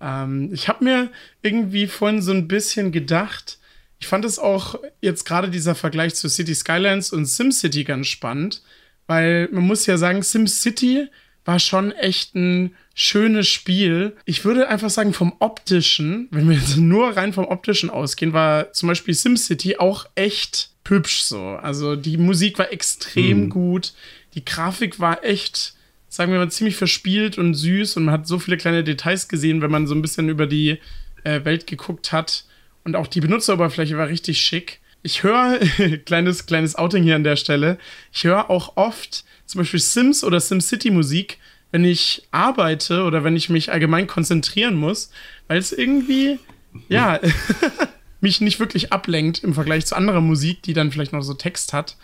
Ähm, 0.00 0.50
ich 0.52 0.68
habe 0.68 0.84
mir 0.84 1.10
irgendwie 1.42 1.88
vorhin 1.88 2.22
so 2.22 2.30
ein 2.30 2.46
bisschen 2.46 2.92
gedacht, 2.92 3.55
ich 3.98 4.06
fand 4.06 4.24
es 4.24 4.38
auch 4.38 4.78
jetzt 5.00 5.24
gerade 5.24 5.48
dieser 5.48 5.74
Vergleich 5.74 6.14
zu 6.14 6.28
City 6.28 6.54
Skylines 6.54 7.12
und 7.12 7.26
SimCity 7.26 7.84
ganz 7.84 8.08
spannend, 8.08 8.62
weil 9.06 9.48
man 9.52 9.64
muss 9.64 9.86
ja 9.86 9.96
sagen, 9.96 10.22
SimCity 10.22 11.08
war 11.44 11.58
schon 11.60 11.92
echt 11.92 12.34
ein 12.34 12.74
schönes 12.94 13.48
Spiel. 13.48 14.16
Ich 14.24 14.44
würde 14.44 14.68
einfach 14.68 14.90
sagen, 14.90 15.12
vom 15.12 15.34
optischen, 15.38 16.28
wenn 16.30 16.48
wir 16.48 16.56
jetzt 16.56 16.76
nur 16.76 17.16
rein 17.16 17.32
vom 17.32 17.46
optischen 17.46 17.88
ausgehen, 17.88 18.32
war 18.32 18.72
zum 18.72 18.88
Beispiel 18.88 19.14
SimCity 19.14 19.76
auch 19.76 20.06
echt 20.14 20.70
hübsch 20.88 21.22
so. 21.22 21.40
Also 21.40 21.94
die 21.94 22.16
Musik 22.16 22.58
war 22.58 22.72
extrem 22.72 23.44
mhm. 23.44 23.50
gut, 23.50 23.92
die 24.34 24.44
Grafik 24.44 24.98
war 24.98 25.24
echt, 25.24 25.74
sagen 26.08 26.32
wir 26.32 26.38
mal, 26.38 26.50
ziemlich 26.50 26.76
verspielt 26.76 27.38
und 27.38 27.54
süß 27.54 27.96
und 27.96 28.06
man 28.06 28.14
hat 28.14 28.26
so 28.26 28.38
viele 28.38 28.56
kleine 28.56 28.82
Details 28.82 29.28
gesehen, 29.28 29.62
wenn 29.62 29.70
man 29.70 29.86
so 29.86 29.94
ein 29.94 30.02
bisschen 30.02 30.28
über 30.28 30.46
die 30.46 30.78
äh, 31.22 31.44
Welt 31.44 31.66
geguckt 31.66 32.12
hat. 32.12 32.45
Und 32.86 32.94
auch 32.94 33.08
die 33.08 33.20
Benutzeroberfläche 33.20 33.98
war 33.98 34.06
richtig 34.06 34.40
schick. 34.40 34.78
Ich 35.02 35.24
höre, 35.24 35.58
kleines, 36.04 36.46
kleines 36.46 36.76
Outing 36.76 37.02
hier 37.02 37.16
an 37.16 37.24
der 37.24 37.34
Stelle, 37.34 37.78
ich 38.12 38.22
höre 38.22 38.48
auch 38.48 38.76
oft 38.76 39.24
zum 39.44 39.58
Beispiel 39.58 39.80
Sims 39.80 40.22
oder 40.22 40.38
SimCity 40.38 40.92
Musik, 40.92 41.38
wenn 41.72 41.84
ich 41.84 42.28
arbeite 42.30 43.02
oder 43.02 43.24
wenn 43.24 43.34
ich 43.34 43.48
mich 43.48 43.72
allgemein 43.72 44.06
konzentrieren 44.06 44.76
muss, 44.76 45.10
weil 45.48 45.58
es 45.58 45.72
irgendwie, 45.72 46.38
ja, 46.88 47.18
mich 48.20 48.40
nicht 48.40 48.60
wirklich 48.60 48.92
ablenkt 48.92 49.42
im 49.42 49.52
Vergleich 49.52 49.84
zu 49.84 49.96
anderer 49.96 50.20
Musik, 50.20 50.62
die 50.62 50.72
dann 50.72 50.92
vielleicht 50.92 51.12
noch 51.12 51.22
so 51.22 51.34
Text 51.34 51.72
hat. 51.72 51.96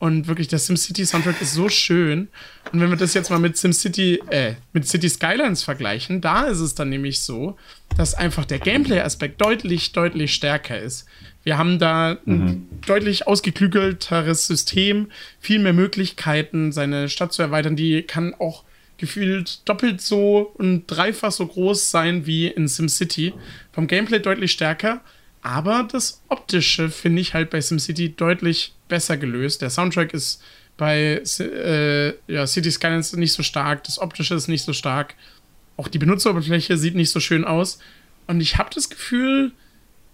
Und 0.00 0.28
wirklich, 0.28 0.48
der 0.48 0.58
SimCity 0.58 1.04
Soundtrack 1.04 1.42
ist 1.42 1.52
so 1.52 1.68
schön. 1.68 2.28
Und 2.72 2.80
wenn 2.80 2.88
wir 2.88 2.96
das 2.96 3.12
jetzt 3.12 3.28
mal 3.28 3.38
mit 3.38 3.58
SimCity, 3.58 4.22
äh, 4.30 4.54
mit 4.72 4.88
City 4.88 5.10
Skylines 5.10 5.62
vergleichen, 5.62 6.22
da 6.22 6.44
ist 6.44 6.60
es 6.60 6.74
dann 6.74 6.88
nämlich 6.88 7.20
so, 7.20 7.58
dass 7.98 8.14
einfach 8.14 8.46
der 8.46 8.60
Gameplay-Aspekt 8.60 9.42
deutlich, 9.42 9.92
deutlich 9.92 10.32
stärker 10.32 10.80
ist. 10.80 11.06
Wir 11.44 11.58
haben 11.58 11.78
da 11.78 12.16
ein 12.26 12.44
mhm. 12.44 12.68
deutlich 12.86 13.26
ausgeklügelteres 13.26 14.46
System, 14.46 15.10
viel 15.38 15.58
mehr 15.58 15.74
Möglichkeiten, 15.74 16.72
seine 16.72 17.10
Stadt 17.10 17.34
zu 17.34 17.42
erweitern. 17.42 17.76
Die 17.76 18.02
kann 18.02 18.32
auch 18.32 18.64
gefühlt 18.96 19.68
doppelt 19.68 20.00
so 20.00 20.50
und 20.54 20.86
dreifach 20.86 21.32
so 21.32 21.46
groß 21.46 21.90
sein 21.90 22.24
wie 22.24 22.46
in 22.46 22.68
SimCity. 22.68 23.34
Vom 23.72 23.86
Gameplay 23.86 24.18
deutlich 24.18 24.52
stärker, 24.52 25.02
aber 25.42 25.88
das 25.90 26.22
Optische 26.28 26.90
finde 26.90 27.22
ich 27.22 27.34
halt 27.34 27.50
bei 27.50 27.60
SimCity 27.60 28.14
deutlich 28.14 28.74
besser 28.88 29.16
gelöst. 29.16 29.62
Der 29.62 29.70
Soundtrack 29.70 30.12
ist 30.12 30.42
bei 30.76 31.22
äh, 31.38 32.14
ja, 32.26 32.46
City 32.46 32.70
Skylines 32.70 33.12
nicht 33.14 33.32
so 33.32 33.42
stark, 33.42 33.84
das 33.84 33.98
Optische 33.98 34.34
ist 34.34 34.48
nicht 34.48 34.64
so 34.64 34.72
stark. 34.72 35.14
Auch 35.76 35.88
die 35.88 35.98
Benutzeroberfläche 35.98 36.76
sieht 36.76 36.94
nicht 36.94 37.10
so 37.10 37.20
schön 37.20 37.44
aus. 37.44 37.78
Und 38.26 38.40
ich 38.40 38.58
habe 38.58 38.70
das 38.74 38.90
Gefühl, 38.90 39.52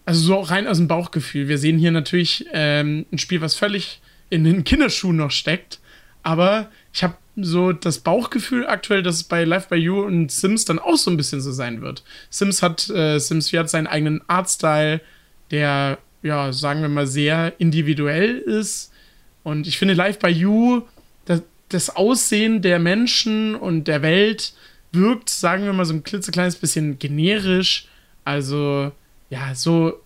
also 0.04 0.20
so 0.20 0.40
rein 0.40 0.66
aus 0.66 0.78
dem 0.78 0.88
Bauchgefühl, 0.88 1.48
wir 1.48 1.58
sehen 1.58 1.78
hier 1.78 1.90
natürlich 1.90 2.46
ähm, 2.52 3.06
ein 3.12 3.18
Spiel, 3.18 3.40
was 3.40 3.54
völlig 3.54 4.00
in 4.30 4.44
den 4.44 4.64
Kinderschuhen 4.64 5.16
noch 5.16 5.30
steckt. 5.30 5.80
Aber 6.22 6.70
ich 6.92 7.04
habe 7.04 7.16
so 7.36 7.72
das 7.72 7.98
Bauchgefühl 7.98 8.66
aktuell, 8.66 9.02
dass 9.02 9.16
es 9.16 9.24
bei 9.24 9.44
Life 9.44 9.68
by 9.68 9.76
You 9.76 10.02
und 10.02 10.32
Sims 10.32 10.64
dann 10.64 10.78
auch 10.78 10.96
so 10.96 11.10
ein 11.10 11.16
bisschen 11.16 11.40
so 11.40 11.52
sein 11.52 11.82
wird. 11.82 12.02
Sims 12.30 12.62
hat, 12.62 12.88
äh, 12.90 13.18
Sims 13.18 13.50
4 13.50 13.60
hat 13.60 13.70
seinen 13.70 13.86
eigenen 13.86 14.22
Artstyle, 14.28 15.00
der, 15.50 15.98
ja, 16.22 16.52
sagen 16.52 16.82
wir 16.82 16.88
mal, 16.88 17.06
sehr 17.06 17.54
individuell 17.58 18.38
ist. 18.38 18.92
Und 19.42 19.66
ich 19.66 19.78
finde 19.78 19.94
Life 19.94 20.18
by 20.18 20.28
You, 20.28 20.82
das, 21.24 21.42
das 21.68 21.94
Aussehen 21.94 22.62
der 22.62 22.78
Menschen 22.78 23.54
und 23.54 23.84
der 23.84 24.02
Welt 24.02 24.54
wirkt, 24.92 25.30
sagen 25.30 25.64
wir 25.64 25.72
mal, 25.72 25.84
so 25.84 25.94
ein 25.94 26.02
klitzekleines 26.02 26.56
bisschen 26.56 26.98
generisch. 26.98 27.86
Also, 28.24 28.92
ja, 29.30 29.54
so 29.54 30.00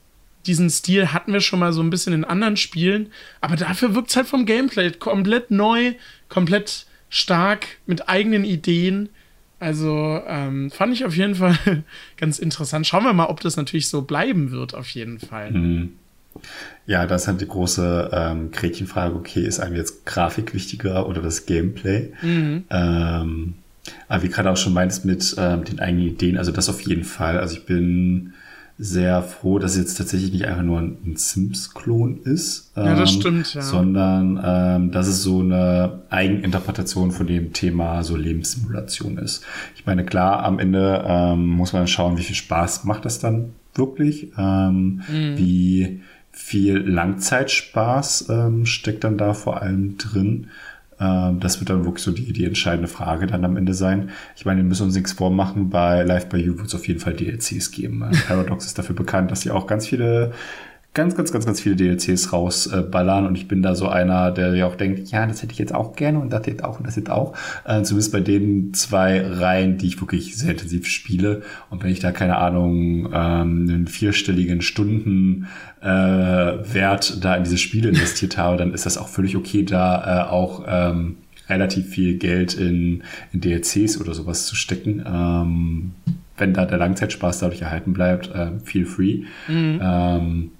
diesen 0.47 0.71
Stil 0.71 1.13
hatten 1.13 1.33
wir 1.33 1.41
schon 1.41 1.59
mal 1.59 1.73
so 1.73 1.83
ein 1.83 1.91
bisschen 1.91 2.13
in 2.13 2.25
anderen 2.25 2.57
Spielen, 2.57 3.13
aber 3.41 3.57
dafür 3.57 3.95
wirkt 3.95 4.11
es 4.11 4.17
halt 4.17 4.27
vom 4.27 4.47
Gameplay 4.47 4.91
komplett 4.91 5.51
neu, 5.51 5.95
komplett 6.29 6.87
stark, 7.09 7.67
mit 7.87 8.09
eigenen 8.09 8.45
Ideen. 8.45 9.11
Also 9.61 10.21
ähm, 10.27 10.71
fand 10.71 10.95
ich 10.95 11.05
auf 11.05 11.15
jeden 11.15 11.35
Fall 11.35 11.57
ganz 12.17 12.39
interessant. 12.39 12.87
Schauen 12.87 13.05
wir 13.05 13.13
mal, 13.13 13.27
ob 13.27 13.41
das 13.41 13.57
natürlich 13.57 13.89
so 13.89 14.03
bleiben 14.03 14.51
wird, 14.51 14.75
auf 14.75 14.89
jeden 14.91 15.19
Fall. 15.21 15.53
Mhm. 15.53 15.91
Ja, 16.87 17.07
das 17.07 17.23
ist 17.23 17.29
halt 17.29 17.41
die 17.41 17.49
große 17.49 18.11
ähm, 18.13 18.51
Gretchenfrage, 18.51 19.15
okay, 19.15 19.45
ist 19.45 19.61
einem 19.61 19.77
jetzt 19.77 20.07
Grafik 20.07 20.55
wichtiger 20.55 21.07
oder 21.09 21.21
das 21.21 21.45
Gameplay? 21.45 22.13
Mhm. 22.23 22.65
Ähm, 22.71 23.55
aber 24.09 24.23
wie 24.23 24.29
gerade 24.29 24.51
auch 24.51 24.57
schon 24.57 24.73
meinst 24.73 25.05
mit 25.05 25.35
ähm, 25.39 25.65
den 25.65 25.81
eigenen 25.81 26.07
Ideen, 26.07 26.39
also 26.39 26.53
das 26.53 26.69
auf 26.69 26.81
jeden 26.83 27.05
Fall. 27.05 27.39
Also 27.39 27.57
ich 27.57 27.67
bin 27.67 28.35
sehr 28.83 29.23
froh, 29.23 29.59
dass 29.59 29.73
es 29.73 29.79
jetzt 29.79 29.99
tatsächlich 29.99 30.33
nicht 30.33 30.47
einfach 30.47 30.63
nur 30.63 30.81
ein 30.81 31.15
Sims-Klon 31.15 32.23
ist. 32.25 32.73
ja, 32.75 32.95
das 32.95 33.13
ähm, 33.13 33.21
stimmt, 33.21 33.55
ja. 33.55 33.61
Sondern 33.61 34.41
ähm, 34.43 34.91
dass 34.91 35.07
es 35.07 35.23
so 35.23 35.41
eine 35.41 36.01
Eigeninterpretation 36.09 37.13
von 37.13 37.27
dem 37.27 37.53
Thema 37.53 38.03
so 38.03 38.17
Lebenssimulation 38.17 39.19
ist. 39.19 39.45
Ich 39.77 39.85
meine, 39.85 40.07
klar, 40.07 40.45
am 40.45 40.59
Ende 40.59 41.05
ähm, 41.07 41.47
muss 41.47 41.75
man 41.75 41.87
schauen, 41.89 42.17
wie 42.17 42.23
viel 42.23 42.37
Spaß 42.37 42.85
macht 42.85 43.05
das 43.05 43.19
dann 43.19 43.51
wirklich. 43.75 44.33
Ähm, 44.39 45.03
mhm. 45.09 45.37
Wie 45.37 46.01
viel 46.33 46.79
Langzeitspaß 46.79 48.31
ähm, 48.31 48.65
steckt 48.65 49.05
dann 49.05 49.19
da 49.19 49.35
vor 49.35 49.61
allem 49.61 49.99
drin. 49.99 50.49
Ähm, 51.01 51.41
das 51.41 51.61
wird 51.61 51.71
dann 51.71 51.85
wirklich 51.85 52.05
so 52.05 52.13
die, 52.13 52.33
die 52.33 52.45
entscheidende 52.45 52.89
Frage 52.89 53.27
dann 53.27 53.45
am 53.45 53.57
Ende 53.57 53.75
sein. 53.75 54.11
Ich 54.37 54.45
meine, 54.45 54.59
wir 54.59 54.65
müssen 54.65 54.85
uns 54.85 54.95
nichts 54.95 55.13
vormachen. 55.13 55.71
Bei 55.71 56.03
Live 56.03 56.29
by 56.29 56.37
You 56.37 56.59
wird 56.59 56.69
es 56.69 56.75
auf 56.75 56.87
jeden 56.87 57.01
Fall 57.01 57.15
DLCs 57.15 57.71
geben. 57.71 58.05
Paradox 58.29 58.67
ist 58.67 58.79
dafür 58.79 58.95
bekannt, 58.95 59.31
dass 59.31 59.41
sie 59.41 59.51
auch 59.51 59.67
ganz 59.67 59.87
viele 59.87 60.33
ganz, 60.93 61.15
ganz, 61.15 61.33
ganz, 61.33 61.47
ganz 61.47 61.61
viele 61.61 61.77
DLCs 61.77 62.33
rausballern. 62.33 63.25
Äh, 63.25 63.29
und 63.29 63.37
ich 63.37 63.49
bin 63.49 63.63
da 63.63 63.75
so 63.75 63.89
einer, 63.89 64.31
der 64.33 64.55
ja 64.55 64.67
auch 64.67 64.75
denkt, 64.75 65.11
ja, 65.11 65.27
das 65.27 65.43
hätte 65.43 65.53
ich 65.53 65.59
jetzt 65.59 65.75
auch 65.75 65.95
gerne 65.95 66.19
und 66.19 66.31
das 66.31 66.47
jetzt 66.47 66.65
auch 66.65 66.79
und 66.79 66.87
das 66.87 66.97
jetzt 66.97 67.11
auch. 67.11 67.37
Äh, 67.65 67.83
zumindest 67.83 68.13
bei 68.13 68.21
den 68.21 68.75
zwei 68.75 69.25
Reihen, 69.25 69.79
die 69.79 69.87
ich 69.87 70.01
wirklich 70.01 70.37
sehr 70.37 70.53
intensiv 70.53 70.87
spiele. 70.87 71.43
Und 71.71 71.83
wenn 71.83 71.91
ich 71.91 72.01
da, 72.01 72.11
keine 72.11 72.39
Ahnung, 72.39 73.07
ähm, 73.07 73.69
einen 73.69 73.87
vierstelligen 73.87 74.63
Stunden 74.63 75.47
äh, 75.81 75.87
Wert 75.87 77.25
da 77.25 77.37
in 77.37 77.45
diese 77.45 77.59
Spiele 77.59 77.91
investiert 77.91 78.37
habe, 78.37 78.57
dann 78.57 78.75
ist 78.75 78.87
das 78.87 78.99
auch 78.99 79.09
völlig 79.09 79.37
okay, 79.37 79.65
da 79.65 80.27
äh, 80.27 80.31
auch 80.31 80.65
ähm, 80.67 81.19
relativ 81.49 81.89
viel 81.89 82.19
Geld 82.19 82.55
in, 82.55 83.03
in 83.33 83.41
DLCs 83.41 84.01
oder 84.01 84.15
sowas 84.15 84.47
zu 84.47 84.57
stecken. 84.57 85.05
Ähm, 85.07 85.93
wenn 86.37 86.55
da 86.55 86.65
der 86.65 86.79
Langzeitspaß 86.79 87.41
dadurch 87.41 87.63
erhalten 87.63 87.93
bleibt, 87.93 88.35
äh, 88.35 88.59
feel 88.65 88.87
free. 88.87 89.25
Mhm. 89.47 89.81
Ähm, 89.83 90.51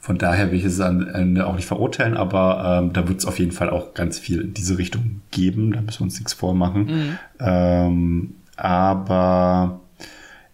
von 0.00 0.18
daher 0.18 0.50
will 0.50 0.58
ich 0.58 0.64
es 0.64 0.80
am 0.80 1.06
Ende 1.06 1.46
auch 1.46 1.56
nicht 1.56 1.66
verurteilen, 1.66 2.16
aber 2.16 2.80
ähm, 2.82 2.92
da 2.92 3.08
wird 3.08 3.18
es 3.18 3.26
auf 3.26 3.38
jeden 3.38 3.52
Fall 3.52 3.70
auch 3.70 3.94
ganz 3.94 4.18
viel 4.18 4.40
in 4.40 4.54
diese 4.54 4.78
Richtung 4.78 5.22
geben. 5.30 5.72
Da 5.72 5.80
müssen 5.80 6.00
wir 6.00 6.04
uns 6.04 6.18
nichts 6.18 6.32
vormachen. 6.32 6.84
Mhm. 6.84 7.18
Ähm, 7.40 8.34
aber 8.56 9.80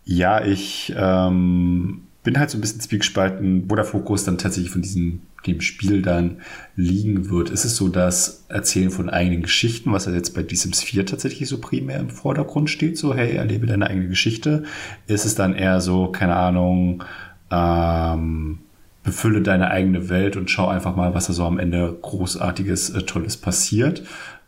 ja, 0.05 0.45
ich 0.45 0.95
ähm, 0.97 2.03
bin 2.23 2.39
halt 2.39 2.51
so 2.51 2.59
ein 2.59 2.61
bisschen 2.61 2.81
zwiegespalten, 2.81 3.71
wo 3.71 3.77
der 3.77 3.85
Fokus 3.85 4.25
dann 4.25 4.39
tatsächlich 4.39 4.71
von 4.71 4.83
diesem 4.83 5.21
dem 5.47 5.61
Spiel 5.61 6.03
dann 6.03 6.39
liegen 6.77 7.31
wird. 7.31 7.51
Ist 7.51 7.65
es 7.65 7.77
so 7.77 7.89
das 7.89 8.45
Erzählen 8.49 8.91
von 8.91 9.11
eigenen 9.11 9.43
Geschichten, 9.43 9.93
was 9.93 10.07
ja 10.07 10.13
jetzt 10.13 10.35
bei 10.35 10.45
The 10.49 10.57
Sims 10.57 10.83
4 10.83 11.07
tatsächlich 11.07 11.49
so 11.49 11.59
primär 11.59 12.01
im 12.01 12.11
Vordergrund 12.11 12.71
steht, 12.71 12.99
so 12.99 13.15
hey, 13.15 13.37
erlebe 13.37 13.67
deine 13.67 13.89
eigene 13.89 14.09
Geschichte? 14.09 14.65
Ist 15.07 15.25
es 15.25 15.35
dann 15.35 15.55
eher 15.55 15.81
so, 15.81 16.09
keine 16.09 16.37
Ahnung, 16.37 17.05
ähm, 17.51 18.61
befülle 19.05 19.43
deine 19.43 19.71
eigene 19.71 20.09
Welt 20.09 20.37
und 20.37 20.51
schau 20.51 20.67
einfach 20.67 20.97
mal, 20.97 21.15
was 21.15 21.27
da 21.27 21.33
so 21.33 21.45
am 21.45 21.59
Ende 21.59 21.97
großartiges, 22.03 22.91
äh, 22.91 23.03
tolles 23.03 23.37
passiert. 23.37 24.03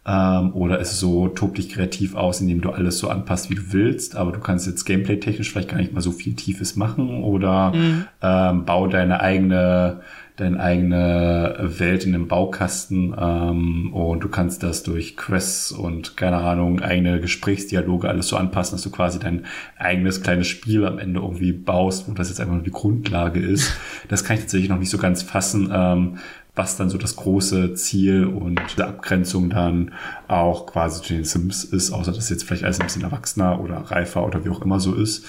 Ähm, 0.08 0.54
oder 0.54 0.80
es 0.80 0.98
so, 0.98 1.28
tob 1.28 1.56
dich 1.56 1.68
kreativ 1.68 2.14
aus, 2.14 2.40
indem 2.40 2.60
du 2.60 2.70
alles 2.70 2.98
so 2.98 3.08
anpasst, 3.08 3.50
wie 3.50 3.56
du 3.56 3.72
willst, 3.72 4.16
aber 4.16 4.32
du 4.32 4.38
kannst 4.38 4.66
jetzt 4.66 4.84
gameplay-technisch 4.84 5.50
vielleicht 5.50 5.68
gar 5.68 5.78
nicht 5.78 5.92
mal 5.92 6.00
so 6.00 6.12
viel 6.12 6.34
Tiefes 6.34 6.76
machen 6.76 7.24
oder 7.24 7.72
mhm. 7.72 8.04
ähm, 8.22 8.64
bau 8.64 8.86
deine 8.86 9.20
eigene 9.20 10.00
deine 10.36 10.60
eigene 10.60 11.56
Welt 11.60 12.04
in 12.04 12.14
einem 12.14 12.28
Baukasten 12.28 13.14
ähm, 13.18 13.92
und 13.94 14.20
du 14.22 14.28
kannst 14.28 14.62
das 14.62 14.82
durch 14.82 15.16
Quests 15.16 15.72
und 15.72 16.16
keine 16.16 16.36
Ahnung, 16.36 16.80
eigene 16.80 17.20
Gesprächsdialoge 17.20 18.08
alles 18.08 18.28
so 18.28 18.36
anpassen, 18.36 18.76
dass 18.76 18.82
du 18.82 18.90
quasi 18.90 19.18
dein 19.18 19.46
eigenes 19.78 20.22
kleines 20.22 20.46
Spiel 20.46 20.84
am 20.84 20.98
Ende 20.98 21.20
irgendwie 21.20 21.52
baust, 21.52 22.08
wo 22.08 22.12
das 22.12 22.28
jetzt 22.28 22.40
einfach 22.40 22.54
nur 22.54 22.62
die 22.62 22.70
Grundlage 22.70 23.40
ist. 23.40 23.72
Das 24.08 24.24
kann 24.24 24.36
ich 24.36 24.42
tatsächlich 24.42 24.68
noch 24.68 24.78
nicht 24.78 24.90
so 24.90 24.98
ganz 24.98 25.22
fassen, 25.22 25.70
ähm, 25.72 26.18
was 26.54 26.76
dann 26.76 26.90
so 26.90 26.98
das 26.98 27.16
große 27.16 27.74
Ziel 27.74 28.24
und 28.24 28.60
die 28.76 28.82
Abgrenzung 28.82 29.50
dann 29.50 29.92
auch 30.28 30.66
quasi 30.66 31.02
zu 31.02 31.14
den 31.14 31.24
Sims 31.24 31.64
ist, 31.64 31.90
außer 31.90 32.12
dass 32.12 32.30
jetzt 32.30 32.44
vielleicht 32.44 32.64
alles 32.64 32.78
ein 32.78 32.86
bisschen 32.86 33.02
erwachsener 33.02 33.60
oder 33.60 33.78
reifer 33.78 34.24
oder 34.24 34.44
wie 34.44 34.50
auch 34.50 34.62
immer 34.62 34.80
so 34.80 34.94
ist. 34.94 35.26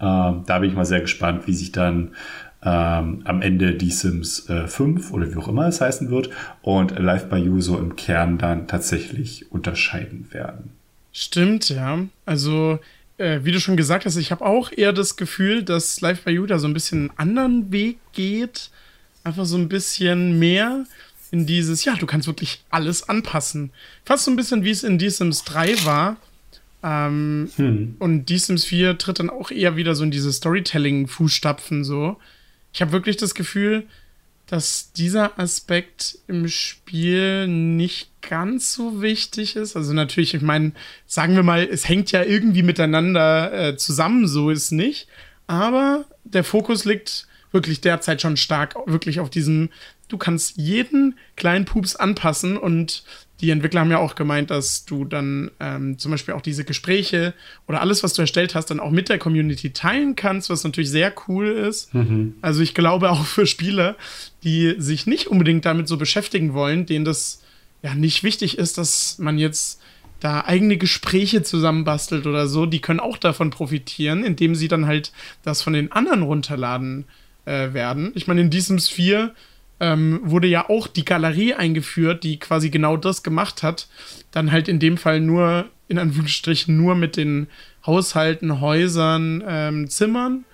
Ähm, 0.00 0.44
da 0.46 0.58
bin 0.58 0.70
ich 0.70 0.76
mal 0.76 0.84
sehr 0.84 1.00
gespannt, 1.00 1.46
wie 1.46 1.54
sich 1.54 1.72
dann 1.72 2.12
ähm, 2.62 3.22
am 3.24 3.40
Ende 3.40 3.74
die 3.74 3.90
Sims 3.90 4.48
äh, 4.48 4.68
5 4.68 5.12
oder 5.12 5.32
wie 5.32 5.36
auch 5.36 5.48
immer 5.48 5.66
es 5.66 5.80
heißen 5.80 6.10
wird 6.10 6.30
und 6.62 6.98
Live 6.98 7.28
by 7.28 7.36
You 7.36 7.60
so 7.60 7.78
im 7.78 7.96
Kern 7.96 8.36
dann 8.36 8.68
tatsächlich 8.68 9.50
unterscheiden 9.50 10.26
werden. 10.30 10.72
Stimmt, 11.12 11.70
ja. 11.70 12.00
Also, 12.26 12.78
äh, 13.16 13.40
wie 13.44 13.52
du 13.52 13.60
schon 13.60 13.76
gesagt 13.76 14.04
hast, 14.04 14.16
ich 14.16 14.30
habe 14.30 14.44
auch 14.44 14.70
eher 14.72 14.92
das 14.92 15.16
Gefühl, 15.16 15.62
dass 15.62 16.00
Live 16.00 16.22
by 16.22 16.32
You 16.32 16.46
da 16.46 16.58
so 16.58 16.68
ein 16.68 16.74
bisschen 16.74 17.10
einen 17.10 17.18
anderen 17.18 17.72
Weg 17.72 17.98
geht. 18.12 18.70
Einfach 19.24 19.46
so 19.46 19.56
ein 19.56 19.68
bisschen 19.68 20.38
mehr 20.38 20.84
in 21.30 21.46
dieses, 21.46 21.84
ja, 21.84 21.94
du 21.94 22.06
kannst 22.06 22.26
wirklich 22.26 22.62
alles 22.70 23.08
anpassen. 23.08 23.70
Fast 24.04 24.24
so 24.24 24.30
ein 24.30 24.36
bisschen 24.36 24.64
wie 24.64 24.70
es 24.70 24.84
in 24.84 24.98
The 24.98 25.08
Sims 25.08 25.44
3 25.44 25.84
war. 25.84 26.16
Ähm, 26.82 27.50
hm. 27.56 27.96
Und 27.98 28.28
The 28.28 28.38
Sims 28.38 28.64
4 28.64 28.98
tritt 28.98 29.18
dann 29.18 29.30
auch 29.30 29.50
eher 29.50 29.76
wieder 29.76 29.94
so 29.94 30.04
in 30.04 30.10
diese 30.10 30.32
Storytelling-Fußstapfen 30.32 31.84
so 31.84 32.16
ich 32.72 32.80
habe 32.80 32.92
wirklich 32.92 33.16
das 33.16 33.34
Gefühl, 33.34 33.86
dass 34.46 34.92
dieser 34.92 35.38
Aspekt 35.38 36.18
im 36.26 36.48
Spiel 36.48 37.46
nicht 37.46 38.10
ganz 38.20 38.72
so 38.72 39.00
wichtig 39.00 39.54
ist. 39.54 39.76
Also 39.76 39.92
natürlich, 39.92 40.34
ich 40.34 40.42
meine, 40.42 40.72
sagen 41.06 41.36
wir 41.36 41.44
mal, 41.44 41.62
es 41.62 41.88
hängt 41.88 42.10
ja 42.10 42.24
irgendwie 42.24 42.64
miteinander 42.64 43.52
äh, 43.52 43.76
zusammen, 43.76 44.26
so 44.26 44.50
ist 44.50 44.72
nicht. 44.72 45.06
Aber 45.46 46.04
der 46.24 46.42
Fokus 46.42 46.84
liegt 46.84 47.28
wirklich 47.52 47.80
derzeit 47.80 48.22
schon 48.22 48.36
stark 48.36 48.74
wirklich 48.86 49.20
auf 49.20 49.30
diesem, 49.30 49.70
du 50.12 50.18
kannst 50.18 50.56
jeden 50.56 51.16
kleinen 51.36 51.64
Pups 51.64 51.96
anpassen 51.96 52.56
und 52.56 53.04
die 53.40 53.50
Entwickler 53.50 53.80
haben 53.80 53.90
ja 53.90 53.98
auch 53.98 54.14
gemeint, 54.14 54.50
dass 54.50 54.84
du 54.84 55.04
dann 55.04 55.50
ähm, 55.60 55.98
zum 55.98 56.10
Beispiel 56.10 56.34
auch 56.34 56.42
diese 56.42 56.64
Gespräche 56.64 57.32
oder 57.66 57.80
alles, 57.80 58.02
was 58.02 58.12
du 58.12 58.20
erstellt 58.20 58.54
hast, 58.54 58.66
dann 58.66 58.80
auch 58.80 58.90
mit 58.90 59.08
der 59.08 59.18
Community 59.18 59.72
teilen 59.72 60.14
kannst, 60.14 60.50
was 60.50 60.62
natürlich 60.62 60.90
sehr 60.90 61.12
cool 61.26 61.48
ist. 61.48 61.94
Mhm. 61.94 62.34
Also 62.42 62.60
ich 62.60 62.74
glaube 62.74 63.10
auch 63.10 63.24
für 63.24 63.46
Spieler, 63.46 63.96
die 64.44 64.74
sich 64.78 65.06
nicht 65.06 65.28
unbedingt 65.28 65.64
damit 65.64 65.88
so 65.88 65.96
beschäftigen 65.96 66.52
wollen, 66.52 66.84
denen 66.84 67.04
das 67.06 67.42
ja 67.82 67.94
nicht 67.94 68.22
wichtig 68.22 68.58
ist, 68.58 68.76
dass 68.76 69.18
man 69.18 69.38
jetzt 69.38 69.80
da 70.20 70.42
eigene 70.42 70.76
Gespräche 70.76 71.42
zusammenbastelt 71.42 72.26
oder 72.26 72.46
so, 72.46 72.66
die 72.66 72.80
können 72.80 73.00
auch 73.00 73.16
davon 73.16 73.48
profitieren, 73.48 74.22
indem 74.22 74.54
sie 74.54 74.68
dann 74.68 74.86
halt 74.86 75.12
das 75.42 75.62
von 75.62 75.72
den 75.72 75.92
anderen 75.92 76.22
runterladen 76.22 77.06
äh, 77.46 77.72
werden. 77.72 78.12
Ich 78.14 78.26
meine, 78.26 78.42
in 78.42 78.50
diesem 78.50 78.78
4 78.78 79.34
ähm, 79.80 80.20
wurde 80.22 80.46
ja 80.46 80.68
auch 80.68 80.86
die 80.86 81.04
Galerie 81.04 81.54
eingeführt, 81.54 82.22
die 82.22 82.38
quasi 82.38 82.70
genau 82.70 82.96
das 82.96 83.22
gemacht 83.22 83.62
hat. 83.62 83.88
Dann 84.30 84.52
halt 84.52 84.68
in 84.68 84.78
dem 84.78 84.96
Fall 84.96 85.20
nur 85.20 85.70
in 85.90 85.98
Anführungsstrichen 85.98 86.76
nur 86.76 86.94
mit 86.94 87.16
den 87.16 87.48
Haushalten, 87.84 88.60
Häusern, 88.60 89.42
ähm, 89.46 89.90
Zimmern, 89.90 90.44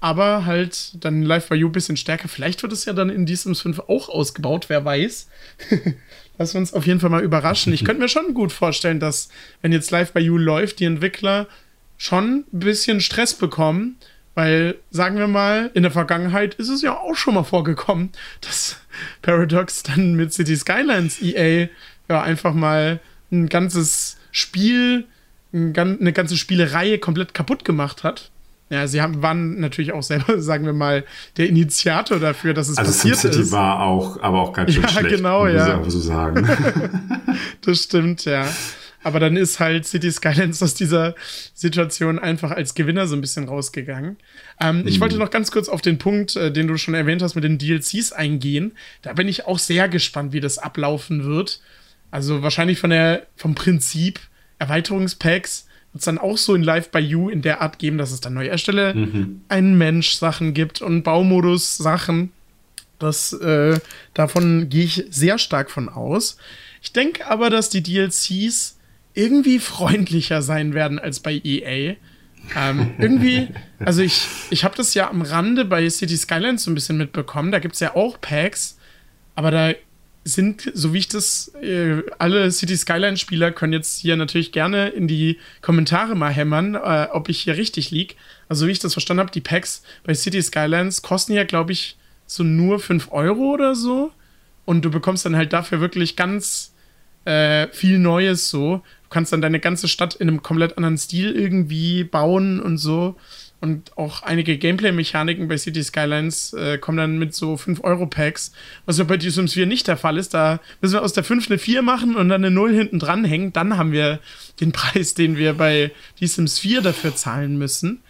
aber 0.00 0.46
halt 0.46 1.04
dann 1.04 1.22
Live 1.22 1.48
by 1.48 1.56
You 1.56 1.68
ein 1.68 1.72
bisschen 1.72 1.96
stärker. 1.96 2.28
Vielleicht 2.28 2.62
wird 2.62 2.72
es 2.72 2.84
ja 2.84 2.92
dann 2.92 3.10
in 3.10 3.26
The 3.26 3.34
Sims 3.34 3.62
5 3.62 3.80
auch 3.88 4.08
ausgebaut, 4.08 4.66
wer 4.68 4.84
weiß. 4.84 5.28
Lass 6.38 6.54
uns 6.54 6.72
auf 6.72 6.86
jeden 6.86 7.00
Fall 7.00 7.10
mal 7.10 7.24
überraschen. 7.24 7.72
Ich 7.72 7.84
könnte 7.84 8.00
mir 8.00 8.08
schon 8.08 8.32
gut 8.32 8.52
vorstellen, 8.52 9.00
dass, 9.00 9.28
wenn 9.60 9.72
jetzt 9.72 9.90
Live 9.90 10.12
by 10.12 10.20
You 10.20 10.36
läuft, 10.36 10.78
die 10.78 10.84
Entwickler 10.84 11.48
schon 11.96 12.44
ein 12.52 12.60
bisschen 12.60 13.00
Stress 13.00 13.34
bekommen, 13.34 13.96
weil, 14.36 14.76
sagen 14.90 15.16
wir 15.16 15.28
mal, 15.28 15.70
in 15.72 15.82
der 15.82 15.90
Vergangenheit 15.90 16.54
ist 16.54 16.68
es 16.68 16.82
ja 16.82 16.92
auch 16.92 17.16
schon 17.16 17.34
mal 17.34 17.42
vorgekommen, 17.42 18.10
dass 18.42 18.76
Paradox 19.22 19.82
dann 19.82 20.14
mit 20.14 20.34
City 20.34 20.54
Skylines 20.54 21.20
EA 21.22 21.68
ja 22.08 22.22
einfach 22.22 22.52
mal 22.52 23.00
ein 23.32 23.48
ganzes 23.48 24.18
Spiel, 24.30 25.06
eine 25.52 26.12
ganze 26.12 26.36
Spielereihe 26.36 26.98
komplett 26.98 27.32
kaputt 27.32 27.64
gemacht 27.64 28.04
hat. 28.04 28.30
Ja, 28.68 28.86
sie 28.86 29.00
haben, 29.00 29.22
waren 29.22 29.58
natürlich 29.58 29.92
auch 29.92 30.02
selber, 30.02 30.38
sagen 30.42 30.66
wir 30.66 30.74
mal, 30.74 31.04
der 31.38 31.48
Initiator 31.48 32.18
dafür, 32.18 32.52
dass 32.52 32.68
es 32.68 32.76
also 32.76 32.90
passiert 32.90 33.16
SimCity 33.16 33.42
ist. 33.42 33.52
war 33.52 33.80
auch, 33.80 34.20
aber 34.20 34.42
auch 34.42 34.52
ganz 34.52 34.74
schön 34.74 34.82
ja, 34.82 34.88
schlecht, 34.90 35.16
genau, 35.16 35.46
ja. 35.46 35.82
so 35.88 35.98
sagen. 35.98 36.46
das 37.64 37.84
stimmt, 37.84 38.26
ja. 38.26 38.46
Aber 39.06 39.20
dann 39.20 39.36
ist 39.36 39.60
halt 39.60 39.86
City 39.86 40.10
Skylines 40.10 40.60
aus 40.64 40.74
dieser 40.74 41.14
Situation 41.54 42.18
einfach 42.18 42.50
als 42.50 42.74
Gewinner 42.74 43.06
so 43.06 43.14
ein 43.14 43.20
bisschen 43.20 43.44
rausgegangen. 43.44 44.16
Ähm, 44.60 44.80
mhm. 44.80 44.88
Ich 44.88 44.98
wollte 44.98 45.16
noch 45.16 45.30
ganz 45.30 45.52
kurz 45.52 45.68
auf 45.68 45.80
den 45.80 45.98
Punkt, 45.98 46.34
äh, 46.34 46.50
den 46.50 46.66
du 46.66 46.76
schon 46.76 46.94
erwähnt 46.94 47.22
hast, 47.22 47.36
mit 47.36 47.44
den 47.44 47.56
DLCs 47.56 48.10
eingehen. 48.10 48.72
Da 49.02 49.12
bin 49.12 49.28
ich 49.28 49.46
auch 49.46 49.60
sehr 49.60 49.88
gespannt, 49.88 50.32
wie 50.32 50.40
das 50.40 50.58
ablaufen 50.58 51.22
wird. 51.22 51.60
Also 52.10 52.42
wahrscheinlich 52.42 52.80
von 52.80 52.90
der, 52.90 53.28
vom 53.36 53.54
Prinzip 53.54 54.18
Erweiterungspacks 54.58 55.68
wird 55.92 56.00
es 56.00 56.04
dann 56.04 56.18
auch 56.18 56.36
so 56.36 56.56
in 56.56 56.64
Live 56.64 56.90
by 56.90 56.98
You 56.98 57.28
in 57.28 57.42
der 57.42 57.62
Art 57.62 57.78
geben, 57.78 57.98
dass 57.98 58.10
es 58.10 58.20
dann 58.20 58.34
neue 58.34 58.48
Erstelle, 58.48 58.92
mhm. 58.92 59.42
einen 59.46 59.78
Mensch-Sachen 59.78 60.52
gibt 60.52 60.82
und 60.82 61.04
Baumodus-Sachen. 61.04 62.32
Das, 62.98 63.32
äh, 63.34 63.78
davon 64.14 64.68
gehe 64.68 64.86
ich 64.86 65.04
sehr 65.10 65.38
stark 65.38 65.70
von 65.70 65.88
aus. 65.88 66.38
Ich 66.82 66.92
denke 66.92 67.28
aber, 67.28 67.50
dass 67.50 67.70
die 67.70 67.84
DLCs 67.84 68.75
irgendwie 69.16 69.58
freundlicher 69.58 70.42
sein 70.42 70.74
werden 70.74 70.98
als 70.98 71.20
bei 71.20 71.40
EA. 71.42 71.96
Ähm, 72.54 72.94
irgendwie, 72.98 73.48
also 73.80 74.02
ich, 74.02 74.26
ich 74.50 74.62
habe 74.62 74.76
das 74.76 74.94
ja 74.94 75.10
am 75.10 75.22
Rande 75.22 75.64
bei 75.64 75.88
City 75.90 76.16
Skylines 76.16 76.64
so 76.64 76.70
ein 76.70 76.74
bisschen 76.74 76.96
mitbekommen. 76.96 77.50
Da 77.50 77.58
gibt 77.58 77.74
es 77.74 77.80
ja 77.80 77.96
auch 77.96 78.20
Packs, 78.20 78.78
aber 79.34 79.50
da 79.50 79.72
sind, 80.22 80.70
so 80.74 80.92
wie 80.92 80.98
ich 80.98 81.08
das, 81.08 81.52
äh, 81.62 82.02
alle 82.18 82.50
City 82.50 82.76
Skyline-Spieler 82.76 83.52
können 83.52 83.72
jetzt 83.72 84.00
hier 84.00 84.16
natürlich 84.16 84.50
gerne 84.50 84.88
in 84.88 85.06
die 85.06 85.38
Kommentare 85.60 86.16
mal 86.16 86.32
hämmern, 86.32 86.74
äh, 86.74 87.08
ob 87.12 87.28
ich 87.28 87.40
hier 87.42 87.56
richtig 87.56 87.90
liege. 87.92 88.14
Also, 88.48 88.66
wie 88.66 88.72
ich 88.72 88.80
das 88.80 88.92
verstanden 88.92 89.20
habe, 89.20 89.30
die 89.30 89.40
Packs 89.40 89.82
bei 90.04 90.14
City 90.14 90.42
Skylines 90.42 91.02
kosten 91.02 91.32
ja, 91.32 91.44
glaube 91.44 91.72
ich, 91.72 91.96
so 92.26 92.42
nur 92.42 92.80
5 92.80 93.12
Euro 93.12 93.52
oder 93.54 93.74
so. 93.76 94.12
Und 94.64 94.84
du 94.84 94.90
bekommst 94.90 95.24
dann 95.24 95.36
halt 95.36 95.52
dafür 95.52 95.80
wirklich 95.80 96.16
ganz 96.16 96.74
äh, 97.24 97.68
viel 97.68 97.98
Neues 97.98 98.50
so. 98.50 98.82
Du 99.08 99.10
kannst 99.10 99.32
dann 99.32 99.40
deine 99.40 99.60
ganze 99.60 99.86
Stadt 99.86 100.14
in 100.16 100.28
einem 100.28 100.42
komplett 100.42 100.76
anderen 100.76 100.98
Stil 100.98 101.32
irgendwie 101.32 102.04
bauen 102.04 102.60
und 102.60 102.78
so. 102.78 103.16
Und 103.60 103.96
auch 103.96 104.22
einige 104.22 104.58
Gameplay-Mechaniken 104.58 105.48
bei 105.48 105.56
City 105.56 105.82
Skylines 105.82 106.52
äh, 106.52 106.76
kommen 106.76 106.98
dann 106.98 107.18
mit 107.18 107.34
so 107.34 107.54
5-Euro-Packs, 107.54 108.52
was 108.84 108.98
ja 108.98 109.04
bei 109.04 109.18
The 109.18 109.30
Sims 109.30 109.54
4 109.54 109.66
nicht 109.66 109.88
der 109.88 109.96
Fall 109.96 110.18
ist. 110.18 110.34
Da 110.34 110.60
müssen 110.80 110.94
wir 110.94 111.02
aus 111.02 111.14
der 111.14 111.24
5 111.24 111.48
eine 111.48 111.58
4 111.58 111.82
machen 111.82 112.16
und 112.16 112.28
dann 112.28 112.44
eine 112.44 112.54
0 112.54 112.74
hinten 112.74 112.98
dranhängen. 112.98 113.52
Dann 113.52 113.78
haben 113.78 113.92
wir 113.92 114.20
den 114.60 114.72
Preis, 114.72 115.14
den 115.14 115.38
wir 115.38 115.54
bei 115.54 115.90
The 116.20 116.26
Sims 116.26 116.58
4 116.58 116.82
dafür 116.82 117.14
zahlen 117.14 117.56
müssen. 117.56 118.02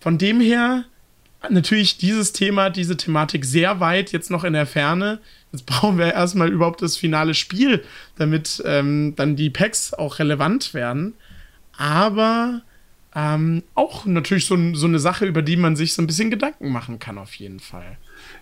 Von 0.00 0.18
dem 0.18 0.40
her 0.40 0.84
natürlich 1.50 1.96
dieses 1.96 2.32
Thema, 2.32 2.70
diese 2.70 2.96
Thematik 2.96 3.44
sehr 3.44 3.80
weit 3.80 4.12
jetzt 4.12 4.30
noch 4.30 4.44
in 4.44 4.52
der 4.52 4.66
Ferne. 4.66 5.20
Jetzt 5.54 5.66
brauchen 5.66 5.98
wir 5.98 6.12
erstmal 6.12 6.50
überhaupt 6.50 6.82
das 6.82 6.96
finale 6.96 7.32
Spiel, 7.32 7.84
damit 8.16 8.60
ähm, 8.66 9.14
dann 9.14 9.36
die 9.36 9.50
Packs 9.50 9.94
auch 9.94 10.18
relevant 10.18 10.74
werden. 10.74 11.14
Aber 11.78 12.62
ähm, 13.14 13.62
auch 13.76 14.04
natürlich 14.04 14.46
so, 14.46 14.58
so 14.74 14.88
eine 14.88 14.98
Sache, 14.98 15.26
über 15.26 15.42
die 15.42 15.56
man 15.56 15.76
sich 15.76 15.94
so 15.94 16.02
ein 16.02 16.08
bisschen 16.08 16.32
Gedanken 16.32 16.72
machen 16.72 16.98
kann, 16.98 17.18
auf 17.18 17.34
jeden 17.34 17.60
Fall. 17.60 17.98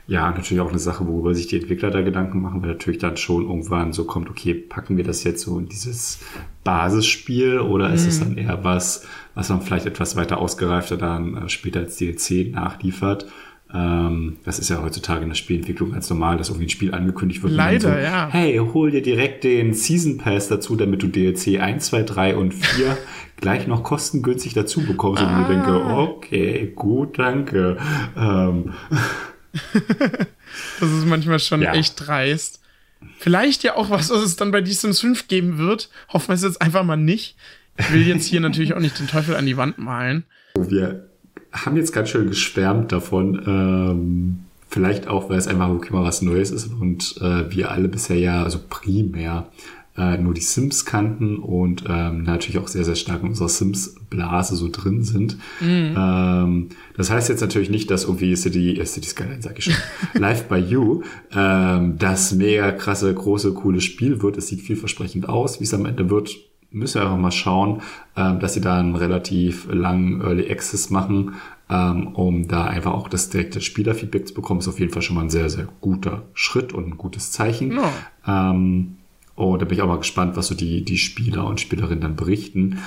Ja, 0.07 0.31
natürlich 0.31 0.63
auch 0.63 0.71
eine 0.71 0.79
Sache, 0.79 1.07
worüber 1.07 1.35
sich 1.35 1.49
die 1.49 1.57
Entwickler 1.57 1.91
da 1.91 2.01
Gedanken 2.01 2.41
machen, 2.41 2.63
weil 2.63 2.71
natürlich 2.71 2.99
dann 2.99 3.19
schon 3.19 3.43
irgendwann 3.43 3.93
so 3.93 4.07
kommt, 4.07 4.31
okay, 4.31 4.55
packen 4.55 4.97
wir 4.97 5.05
das 5.05 5.23
jetzt 5.23 5.43
so 5.43 5.59
in 5.59 5.69
dieses 5.69 6.21
Basisspiel 6.65 7.61
oder 7.61 7.89
mhm. 7.89 7.95
ist 7.95 8.07
es 8.07 8.21
dann 8.21 8.39
eher 8.39 8.65
was, 8.65 9.07
was 9.35 9.51
man 9.51 9.61
vielleicht 9.61 9.85
etwas 9.85 10.17
weiter 10.17 10.39
ausgereifter 10.39 10.97
dann 10.97 11.37
äh, 11.37 11.49
später 11.51 11.81
als 11.81 11.99
DLC 11.99 12.51
nachliefert? 12.51 13.27
Ähm, 13.75 14.37
das 14.45 14.59
ist 14.59 14.69
ja 14.69 14.83
heutzutage 14.83 15.23
in 15.23 15.29
der 15.31 15.35
Spielentwicklung 15.35 15.93
ganz 15.93 16.11
normal, 16.11 16.37
dass 16.37 16.49
irgendwie 16.49 16.67
ein 16.67 16.71
Spiel 16.71 16.95
angekündigt 16.95 17.43
wird. 17.43 17.55
Leider, 17.55 17.95
so, 17.95 17.99
ja. 17.99 18.29
Hey, 18.31 18.59
hol 18.59 18.91
dir 18.91 19.03
direkt 19.03 19.45
den 19.45 19.73
Season 19.73 20.19
Pass 20.19 20.49
dazu, 20.49 20.77
damit 20.77 21.03
du 21.03 21.09
DLC 21.09 21.61
1, 21.61 21.87
2, 21.87 22.03
3 22.03 22.37
und 22.37 22.53
4 22.53 22.99
gleich 23.37 23.67
noch 23.67 23.83
kostengünstig 23.83 24.53
dazu 24.53 24.85
bekommst. 24.85 25.23
Ah. 25.23 25.37
Und 25.37 25.43
ich 25.43 25.49
denke, 25.49 25.85
okay, 25.85 26.73
gut, 26.75 27.19
danke. 27.19 27.79
Ähm. 28.17 28.75
das 30.81 30.91
ist 30.91 31.07
manchmal 31.07 31.39
schon 31.39 31.63
ja. 31.63 31.73
echt 31.73 32.07
dreist. 32.07 32.61
Vielleicht 33.19 33.63
ja 33.65 33.77
auch 33.77 33.91
was, 33.91 34.11
was 34.11 34.23
es 34.23 34.37
dann 34.37 34.51
bei 34.51 34.65
The 34.65 34.73
Sims 34.73 35.01
5 35.01 35.29
geben 35.29 35.59
wird. 35.59 35.91
Hoffen 36.13 36.29
wir 36.29 36.35
es 36.35 36.43
jetzt 36.43 36.61
einfach 36.61 36.85
mal 36.85 36.97
nicht. 36.97 37.37
Ich 37.79 37.93
will 37.93 38.07
jetzt 38.07 38.27
hier 38.27 38.41
natürlich 38.41 38.75
auch 38.75 38.81
nicht 38.81 38.99
den 38.99 39.09
Teufel 39.09 39.35
an 39.35 39.47
die 39.47 39.57
Wand 39.57 39.79
malen. 39.79 40.25
Wir 40.55 41.09
haben 41.53 41.77
jetzt 41.77 41.93
ganz 41.93 42.09
schön 42.09 42.29
geschwärmt 42.29 42.93
davon. 42.93 43.43
Ähm, 43.47 44.39
vielleicht 44.69 45.07
auch, 45.07 45.29
weil 45.29 45.39
es 45.39 45.47
einfach 45.47 45.69
okay 45.69 45.93
mal 45.93 46.05
was 46.05 46.23
Neues 46.23 46.51
ist 46.51 46.71
und 46.81 47.17
äh, 47.21 47.55
wir 47.55 47.71
alle 47.71 47.89
bisher 47.89 48.17
ja, 48.17 48.43
also 48.43 48.59
primär, 48.69 49.49
äh, 49.97 50.17
nur 50.17 50.33
die 50.33 50.41
Sims 50.41 50.87
kannten 50.87 51.37
und 51.37 51.85
ähm, 51.87 52.23
natürlich 52.23 52.59
auch 52.59 52.69
sehr, 52.69 52.85
sehr 52.85 52.95
stark 52.95 53.23
in 53.23 53.29
unserer 53.29 53.51
Sims-Blase 53.51 54.57
so 54.57 54.71
drin 54.73 55.03
sind. 55.03 55.37
Mhm. 55.61 55.95
Ähm, 55.95 56.69
das 56.97 57.11
heißt 57.11 57.29
jetzt 57.29 57.43
natürlich 57.43 57.69
nicht, 57.69 57.91
dass 57.91 58.05
irgendwie 58.05 58.35
City, 58.35 58.79
äh, 58.81 58.87
City 58.87 59.09
Skyline, 59.09 59.43
sag 59.43 59.59
ich 59.59 59.65
schon, 59.67 59.75
Live 60.15 60.45
by 60.45 60.57
You 60.57 61.03
ähm, 61.35 61.99
das 61.99 62.33
mega 62.33 62.73
krasse, 62.73 63.13
große, 63.13 63.53
coole 63.53 63.83
Spiel 63.83 64.23
wird. 64.23 64.39
Es 64.39 64.49
sieht 64.49 64.63
vielversprechend 64.63 65.29
aus. 65.29 65.61
Wie 65.61 65.65
es 65.65 65.75
am 65.75 65.85
Ende 65.85 66.09
wird, 66.09 66.31
müssen 66.73 67.01
wir 67.01 67.03
einfach 67.03 67.19
mal 67.19 67.31
schauen, 67.33 67.83
ähm, 68.17 68.41
dass 68.41 68.55
sie 68.55 68.61
da 68.61 68.79
einen 68.79 68.97
relativ 68.97 69.69
langen 69.71 70.21
Early 70.21 70.51
Access 70.51 70.91
machen, 70.91 71.35
ähm, 71.71 72.09
um 72.09 72.49
da 72.49 72.65
einfach 72.65 72.93
auch 72.93 73.09
das 73.09 73.31
direkte 73.31 73.61
Spielerfeedback 73.61 74.29
zu 74.29 74.35
bekommen. 74.35 74.61
Ist 74.61 74.69
auf 74.69 74.81
jeden 74.81 74.93
Fall 74.93 75.03
schon 75.03 75.17
mal 75.17 75.23
ein 75.23 75.31
sehr, 75.31 75.51
sehr 75.51 75.69
guter 75.81 76.23
Schritt 76.35 76.73
und 76.73 76.87
ein 76.87 76.99
gutes 76.99 77.33
Zeichen. 77.33 77.73
Ja. 77.77 78.51
Ähm, 78.51 78.97
oh, 79.37 79.57
da 79.57 79.65
bin 79.65 79.77
ich 79.77 79.83
auch 79.83 79.89
mal 79.89 79.99
gespannt, 79.99 80.37
was 80.37 80.49
so 80.49 80.55
die, 80.55 80.85
die 80.85 80.99
Spieler 80.99 81.47
und 81.47 81.61
Spielerinnen 81.61 82.01
dann 82.01 82.17
berichten. 82.17 82.79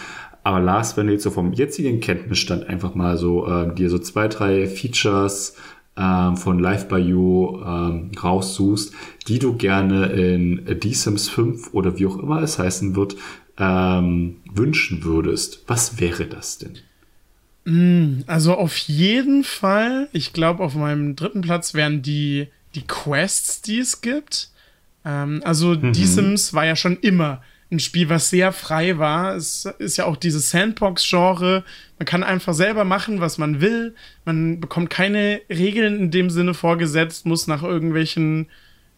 Aber 0.43 0.59
Lars, 0.59 0.95
wenn 0.95 1.07
du 1.07 1.13
jetzt 1.13 1.23
so 1.23 1.31
vom 1.31 1.53
jetzigen 1.53 1.99
Kenntnisstand 1.99 2.69
einfach 2.69 2.93
mal 2.93 3.17
so 3.17 3.47
äh, 3.47 3.73
dir 3.73 3.89
so 3.89 3.97
zwei, 3.97 4.27
drei 4.27 4.67
Features 4.67 5.55
ähm, 5.97 6.37
von 6.37 6.59
Live 6.59 6.87
by 6.87 6.97
You 6.97 7.61
ähm, 7.65 8.11
raussuchst, 8.21 8.93
die 9.27 9.39
du 9.39 9.55
gerne 9.55 10.07
in 10.07 10.63
The 10.81 10.93
Sims 10.93 11.29
5 11.29 11.73
oder 11.73 11.97
wie 11.97 12.05
auch 12.05 12.19
immer 12.19 12.41
es 12.41 12.59
heißen 12.59 12.95
wird, 12.95 13.15
ähm, 13.57 14.37
wünschen 14.51 15.03
würdest, 15.03 15.63
was 15.67 15.99
wäre 15.99 16.25
das 16.25 16.57
denn? 16.57 16.77
Mm, 17.65 18.23
also 18.27 18.55
auf 18.55 18.77
jeden 18.77 19.43
Fall, 19.43 20.09
ich 20.11 20.33
glaube, 20.33 20.63
auf 20.63 20.75
meinem 20.75 21.15
dritten 21.15 21.41
Platz 21.41 21.73
wären 21.73 22.01
die, 22.01 22.47
die 22.75 22.85
Quests, 22.85 23.61
die 23.61 23.79
es 23.79 24.01
gibt. 24.01 24.49
Ähm, 25.03 25.41
also 25.43 25.75
mhm. 25.75 25.93
Die 25.93 26.05
Sims 26.05 26.53
war 26.53 26.65
ja 26.65 26.75
schon 26.75 26.97
immer 26.97 27.41
ein 27.71 27.79
Spiel, 27.79 28.09
was 28.09 28.29
sehr 28.29 28.51
frei 28.51 28.97
war. 28.97 29.35
Es 29.35 29.65
ist 29.79 29.97
ja 29.97 30.05
auch 30.05 30.17
dieses 30.17 30.51
Sandbox-Genre. 30.51 31.63
Man 31.97 32.05
kann 32.05 32.23
einfach 32.23 32.53
selber 32.53 32.83
machen, 32.83 33.21
was 33.21 33.37
man 33.37 33.61
will. 33.61 33.95
Man 34.23 34.59
bekommt 34.59 34.89
keine 34.89 35.41
Regeln 35.49 35.99
in 35.99 36.11
dem 36.11 36.29
Sinne 36.29 36.53
vorgesetzt, 36.53 37.25
muss 37.25 37.47
nach 37.47 37.63
irgendwelchen 37.63 38.47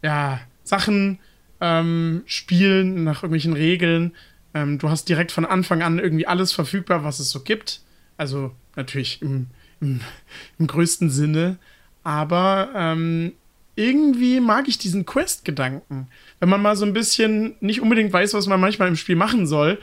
ja, 0.02 0.40
Sachen 0.64 1.18
ähm, 1.60 2.22
spielen, 2.26 3.04
nach 3.04 3.22
irgendwelchen 3.22 3.54
Regeln. 3.54 4.12
Ähm, 4.54 4.78
du 4.78 4.88
hast 4.88 5.08
direkt 5.08 5.32
von 5.32 5.44
Anfang 5.44 5.82
an 5.82 5.98
irgendwie 5.98 6.26
alles 6.26 6.52
verfügbar, 6.52 7.04
was 7.04 7.18
es 7.18 7.30
so 7.30 7.40
gibt. 7.40 7.80
Also 8.16 8.52
natürlich 8.76 9.22
im, 9.22 9.46
im, 9.80 10.00
im 10.58 10.66
größten 10.66 11.10
Sinne. 11.10 11.58
Aber 12.02 12.70
ähm, 12.74 13.32
irgendwie 13.78 14.40
mag 14.40 14.66
ich 14.66 14.76
diesen 14.78 15.06
Quest-Gedanken. 15.06 16.08
Wenn 16.40 16.48
man 16.48 16.60
mal 16.60 16.74
so 16.74 16.84
ein 16.84 16.92
bisschen 16.92 17.54
nicht 17.60 17.80
unbedingt 17.80 18.12
weiß, 18.12 18.34
was 18.34 18.48
man 18.48 18.60
manchmal 18.60 18.88
im 18.88 18.96
Spiel 18.96 19.14
machen 19.14 19.46
soll, 19.46 19.78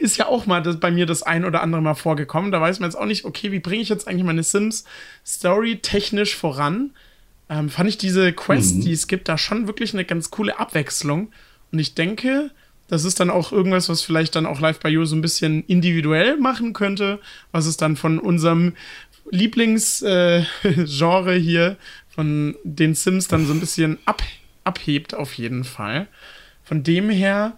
ist 0.00 0.16
ja 0.16 0.26
auch 0.26 0.46
mal 0.46 0.60
das, 0.60 0.80
bei 0.80 0.90
mir 0.90 1.06
das 1.06 1.22
ein 1.22 1.44
oder 1.44 1.62
andere 1.62 1.82
Mal 1.82 1.94
vorgekommen. 1.94 2.50
Da 2.50 2.60
weiß 2.60 2.80
man 2.80 2.90
jetzt 2.90 2.98
auch 2.98 3.06
nicht, 3.06 3.24
okay, 3.24 3.52
wie 3.52 3.60
bringe 3.60 3.80
ich 3.80 3.88
jetzt 3.88 4.08
eigentlich 4.08 4.24
meine 4.24 4.42
Sims 4.42 4.84
Story 5.24 5.78
technisch 5.80 6.34
voran? 6.34 6.90
Ähm, 7.48 7.68
fand 7.68 7.88
ich 7.88 7.96
diese 7.96 8.32
Quest, 8.32 8.76
mhm. 8.76 8.80
die 8.80 8.92
es 8.92 9.06
gibt, 9.06 9.28
da 9.28 9.38
schon 9.38 9.68
wirklich 9.68 9.94
eine 9.94 10.04
ganz 10.04 10.32
coole 10.32 10.58
Abwechslung. 10.58 11.30
Und 11.70 11.78
ich 11.78 11.94
denke, 11.94 12.50
Das 12.88 13.04
ist 13.04 13.20
dann 13.20 13.30
auch 13.30 13.52
irgendwas, 13.52 13.88
was 13.88 14.02
vielleicht 14.02 14.36
dann 14.36 14.46
auch 14.46 14.60
Live 14.60 14.80
by 14.80 14.88
You 14.88 15.04
so 15.04 15.16
ein 15.16 15.22
bisschen 15.22 15.64
individuell 15.64 16.36
machen 16.36 16.72
könnte, 16.72 17.20
was 17.50 17.66
es 17.66 17.76
dann 17.76 17.96
von 17.96 18.18
unserem 18.18 18.74
Lieblingsgenre 19.30 20.46
äh, 20.64 21.40
hier, 21.40 21.76
von 22.14 22.56
den 22.64 22.94
Sims 22.94 23.28
dann 23.28 23.46
so 23.46 23.54
ein 23.54 23.60
bisschen 23.60 23.98
ab, 24.04 24.22
abhebt, 24.64 25.14
auf 25.14 25.34
jeden 25.34 25.64
Fall. 25.64 26.08
Von 26.62 26.82
dem 26.82 27.08
her 27.08 27.56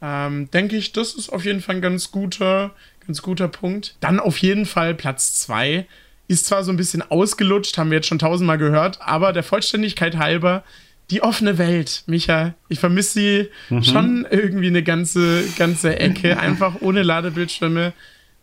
ähm, 0.00 0.50
denke 0.50 0.76
ich, 0.76 0.92
das 0.92 1.14
ist 1.14 1.30
auf 1.30 1.44
jeden 1.44 1.60
Fall 1.60 1.76
ein 1.76 1.82
ganz 1.82 2.10
guter, 2.10 2.74
ganz 3.06 3.22
guter 3.22 3.48
Punkt. 3.48 3.96
Dann 4.00 4.18
auf 4.18 4.38
jeden 4.38 4.66
Fall 4.66 4.94
Platz 4.94 5.38
2. 5.40 5.86
Ist 6.28 6.46
zwar 6.46 6.64
so 6.64 6.70
ein 6.70 6.76
bisschen 6.76 7.02
ausgelutscht, 7.02 7.76
haben 7.76 7.90
wir 7.90 7.96
jetzt 7.98 8.06
schon 8.06 8.18
tausendmal 8.18 8.58
gehört, 8.58 9.00
aber 9.02 9.32
der 9.32 9.42
Vollständigkeit 9.42 10.16
halber 10.16 10.64
die 11.10 11.22
offene 11.22 11.58
Welt, 11.58 12.04
Micha. 12.06 12.54
Ich 12.68 12.78
vermisse 12.78 13.12
sie 13.12 13.48
mhm. 13.68 13.82
schon 13.82 14.26
irgendwie 14.30 14.68
eine 14.68 14.82
ganze, 14.82 15.44
ganze 15.58 15.98
Ecke, 15.98 16.38
einfach 16.40 16.80
ohne 16.80 17.02
Ladebildschirme. 17.02 17.92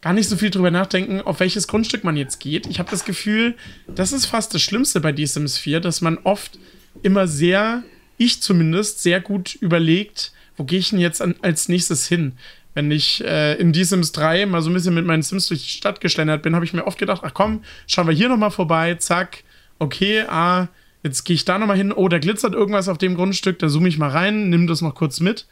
Gar 0.02 0.14
nicht 0.14 0.30
so 0.30 0.36
viel 0.36 0.52
drüber 0.52 0.70
nachdenken, 0.70 1.22
auf 1.22 1.40
welches 1.40 1.68
Grundstück 1.68 2.04
man 2.04 2.18
jetzt 2.18 2.40
geht. 2.40 2.68
Ich 2.68 2.80
habe 2.80 2.92
das 2.92 3.04
Gefühl, 3.04 3.56
das 3.88 4.12
ist 4.12 4.26
fast 4.26 4.54
das 4.54 4.62
Schlimmste 4.62 5.02
bei 5.02 5.16
The 5.16 5.26
Sims 5.26 5.58
4, 5.58 5.80
dass 5.80 6.02
man 6.02 6.20
oft 6.20 6.60
immer 7.02 7.28
sehr, 7.28 7.84
ich 8.18 8.42
zumindest, 8.42 9.02
sehr 9.02 9.22
gut 9.22 9.56
überlegt, 9.56 10.34
wo 10.56 10.66
gehe 10.66 10.80
ich 10.80 10.90
denn 10.90 11.00
jetzt 11.00 11.22
an, 11.22 11.36
als 11.42 11.70
nächstes 11.70 12.08
hin? 12.08 12.34
Wenn 12.74 12.92
ich 12.92 13.24
äh, 13.24 13.56
in 13.56 13.74
The 13.74 13.84
Sims 13.84 14.12
3 14.12 14.46
mal 14.46 14.62
so 14.62 14.70
ein 14.70 14.74
bisschen 14.74 14.94
mit 14.94 15.06
meinen 15.06 15.24
Sims 15.24 15.48
durch 15.48 15.64
die 15.64 15.70
Stadt 15.70 16.00
geschlendert 16.00 16.44
bin, 16.44 16.54
habe 16.54 16.66
ich 16.66 16.74
mir 16.74 16.86
oft 16.86 17.00
gedacht, 17.00 17.22
ach 17.24 17.34
komm, 17.34 17.64
schauen 17.88 18.08
wir 18.08 18.14
hier 18.14 18.30
nochmal 18.30 18.52
vorbei, 18.52 18.96
zack, 18.96 19.44
okay, 19.80 20.22
ah, 20.28 20.68
Jetzt 21.08 21.24
gehe 21.24 21.36
ich 21.36 21.46
da 21.46 21.58
nochmal 21.58 21.78
hin, 21.78 21.94
oh, 21.94 22.10
da 22.10 22.20
glitzert 22.20 22.54
irgendwas 22.54 22.90
auf 22.90 22.98
dem 22.98 23.16
Grundstück, 23.16 23.60
da 23.60 23.70
zoome 23.70 23.88
ich 23.88 23.98
mal 23.98 24.10
rein, 24.10 24.50
nimm 24.50 24.68
das 24.68 24.82
noch 24.82 24.94
kurz 24.94 25.22
mit. 25.22 25.48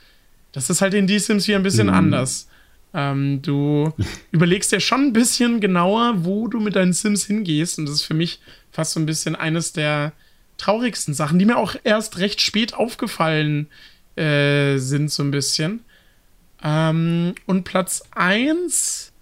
Das 0.52 0.70
ist 0.70 0.82
halt 0.82 0.94
in 0.94 1.08
D-Sims 1.08 1.46
hier 1.46 1.56
ein 1.56 1.64
bisschen 1.64 1.88
mhm. 1.88 1.94
anders. 1.94 2.50
Ähm, 2.94 3.42
du 3.42 3.94
überlegst 4.32 4.74
ja 4.74 4.82
schon 4.82 5.08
ein 5.08 5.14
bisschen 5.14 5.62
genauer, 5.62 6.26
wo 6.26 6.50
du 6.50 6.60
mit 6.60 6.76
deinen 6.76 6.92
Sims 6.92 7.26
hingehst. 7.26 7.80
Und 7.80 7.86
das 7.86 7.96
ist 7.96 8.04
für 8.04 8.14
mich 8.14 8.42
fast 8.70 8.92
so 8.92 9.00
ein 9.00 9.06
bisschen 9.06 9.38
eines 9.38 9.72
der 9.72 10.12
traurigsten 10.58 11.14
Sachen, 11.14 11.40
die 11.40 11.46
mir 11.46 11.58
auch 11.58 11.76
erst 11.86 12.18
recht 12.18 12.42
spät 12.42 12.74
aufgefallen 12.74 13.68
äh, 14.18 14.78
sind, 14.78 15.10
so 15.10 15.24
ein 15.24 15.32
bisschen. 15.32 15.82
Ähm, 16.64 17.34
und 17.46 17.64
Platz 17.64 18.04
1 18.12 19.14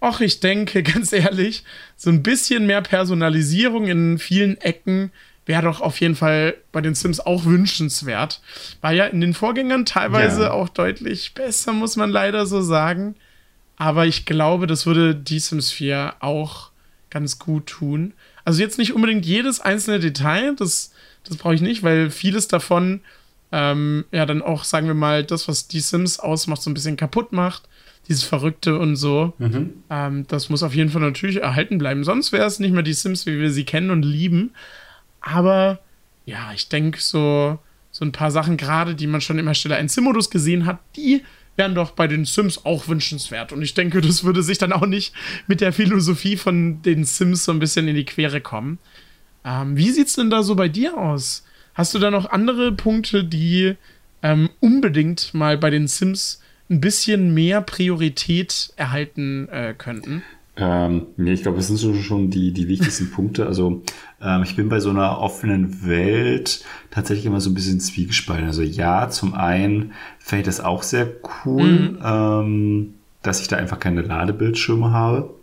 Och, 0.00 0.20
ich 0.20 0.40
denke, 0.40 0.82
ganz 0.84 1.12
ehrlich, 1.12 1.64
so 1.96 2.10
ein 2.10 2.22
bisschen 2.22 2.66
mehr 2.66 2.82
Personalisierung 2.82 3.86
in 3.86 4.18
vielen 4.18 4.60
Ecken 4.60 5.10
wäre 5.46 5.62
doch 5.62 5.80
auf 5.80 5.98
jeden 6.00 6.14
Fall 6.14 6.56
bei 6.72 6.82
den 6.82 6.94
Sims 6.94 7.20
auch 7.20 7.46
wünschenswert. 7.46 8.42
War 8.82 8.92
ja 8.92 9.06
in 9.06 9.22
den 9.22 9.32
Vorgängern 9.32 9.86
teilweise 9.86 10.42
ja. 10.42 10.50
auch 10.50 10.68
deutlich 10.68 11.32
besser, 11.32 11.72
muss 11.72 11.96
man 11.96 12.10
leider 12.10 12.44
so 12.44 12.60
sagen. 12.60 13.14
Aber 13.76 14.06
ich 14.06 14.26
glaube, 14.26 14.66
das 14.66 14.84
würde 14.84 15.14
die 15.14 15.38
Sims 15.38 15.70
4 15.72 16.16
auch 16.20 16.70
ganz 17.08 17.38
gut 17.38 17.66
tun. 17.66 18.12
Also 18.44 18.60
jetzt 18.60 18.78
nicht 18.78 18.92
unbedingt 18.92 19.24
jedes 19.24 19.60
einzelne 19.60 20.00
Detail, 20.00 20.54
das, 20.54 20.92
das 21.24 21.38
brauche 21.38 21.54
ich 21.54 21.62
nicht, 21.62 21.82
weil 21.82 22.10
vieles 22.10 22.48
davon 22.48 23.00
ähm, 23.50 24.04
ja 24.12 24.26
dann 24.26 24.42
auch, 24.42 24.64
sagen 24.64 24.86
wir 24.86 24.94
mal, 24.94 25.24
das, 25.24 25.48
was 25.48 25.68
die 25.68 25.80
Sims 25.80 26.20
ausmacht, 26.20 26.60
so 26.60 26.68
ein 26.68 26.74
bisschen 26.74 26.98
kaputt 26.98 27.32
macht 27.32 27.68
dieses 28.08 28.24
Verrückte 28.24 28.78
und 28.78 28.96
so. 28.96 29.34
Mhm. 29.38 29.74
Ähm, 29.90 30.26
das 30.28 30.48
muss 30.48 30.62
auf 30.62 30.74
jeden 30.74 30.90
Fall 30.90 31.02
natürlich 31.02 31.42
erhalten 31.42 31.78
bleiben. 31.78 32.04
Sonst 32.04 32.32
wäre 32.32 32.46
es 32.46 32.58
nicht 32.58 32.72
mehr 32.72 32.82
die 32.82 32.94
Sims, 32.94 33.26
wie 33.26 33.38
wir 33.38 33.50
sie 33.50 33.64
kennen 33.64 33.90
und 33.90 34.02
lieben. 34.02 34.50
Aber 35.20 35.80
ja, 36.24 36.52
ich 36.54 36.68
denke, 36.68 37.00
so, 37.00 37.58
so 37.90 38.04
ein 38.04 38.12
paar 38.12 38.30
Sachen, 38.30 38.56
gerade 38.56 38.94
die 38.94 39.06
man 39.06 39.20
schon 39.20 39.38
im 39.38 39.46
Hersteller 39.46 39.76
1 39.76 39.94
Sim-Modus 39.94 40.30
gesehen 40.30 40.66
hat, 40.66 40.78
die 40.96 41.22
wären 41.56 41.74
doch 41.74 41.90
bei 41.90 42.06
den 42.06 42.24
Sims 42.24 42.64
auch 42.64 42.88
wünschenswert. 42.88 43.52
Und 43.52 43.62
ich 43.62 43.74
denke, 43.74 44.00
das 44.00 44.24
würde 44.24 44.42
sich 44.42 44.58
dann 44.58 44.72
auch 44.72 44.86
nicht 44.86 45.12
mit 45.46 45.60
der 45.60 45.72
Philosophie 45.72 46.36
von 46.36 46.80
den 46.82 47.04
Sims 47.04 47.44
so 47.44 47.52
ein 47.52 47.58
bisschen 47.58 47.88
in 47.88 47.96
die 47.96 48.04
Quere 48.04 48.40
kommen. 48.40 48.78
Ähm, 49.44 49.76
wie 49.76 49.88
es 49.88 50.14
denn 50.14 50.30
da 50.30 50.42
so 50.42 50.54
bei 50.54 50.68
dir 50.68 50.96
aus? 50.96 51.44
Hast 51.74 51.94
du 51.94 51.98
da 51.98 52.10
noch 52.10 52.30
andere 52.30 52.72
Punkte, 52.72 53.24
die 53.24 53.74
ähm, 54.22 54.50
unbedingt 54.60 55.34
mal 55.34 55.58
bei 55.58 55.70
den 55.70 55.88
Sims 55.88 56.40
ein 56.70 56.80
bisschen 56.80 57.34
mehr 57.34 57.60
Priorität 57.60 58.72
erhalten 58.76 59.48
äh, 59.48 59.74
könnten? 59.76 60.22
Ähm, 60.60 61.06
nee, 61.16 61.32
ich 61.32 61.42
glaube, 61.42 61.58
das 61.58 61.68
sind 61.68 61.96
schon 62.02 62.30
die, 62.30 62.52
die 62.52 62.68
wichtigsten 62.68 63.10
Punkte. 63.12 63.46
Also 63.46 63.82
ähm, 64.20 64.42
ich 64.42 64.56
bin 64.56 64.68
bei 64.68 64.80
so 64.80 64.90
einer 64.90 65.18
offenen 65.18 65.86
Welt 65.86 66.64
tatsächlich 66.90 67.26
immer 67.26 67.40
so 67.40 67.50
ein 67.50 67.54
bisschen 67.54 67.80
zwiegespalten. 67.80 68.46
Also 68.46 68.62
ja, 68.62 69.08
zum 69.08 69.34
einen 69.34 69.92
fände 70.18 70.40
ich 70.40 70.46
das 70.46 70.60
auch 70.60 70.82
sehr 70.82 71.08
cool, 71.44 71.90
mhm. 71.90 71.98
ähm, 72.04 72.94
dass 73.22 73.40
ich 73.40 73.48
da 73.48 73.56
einfach 73.56 73.78
keine 73.78 74.02
Ladebildschirme 74.02 74.90
habe. 74.90 75.34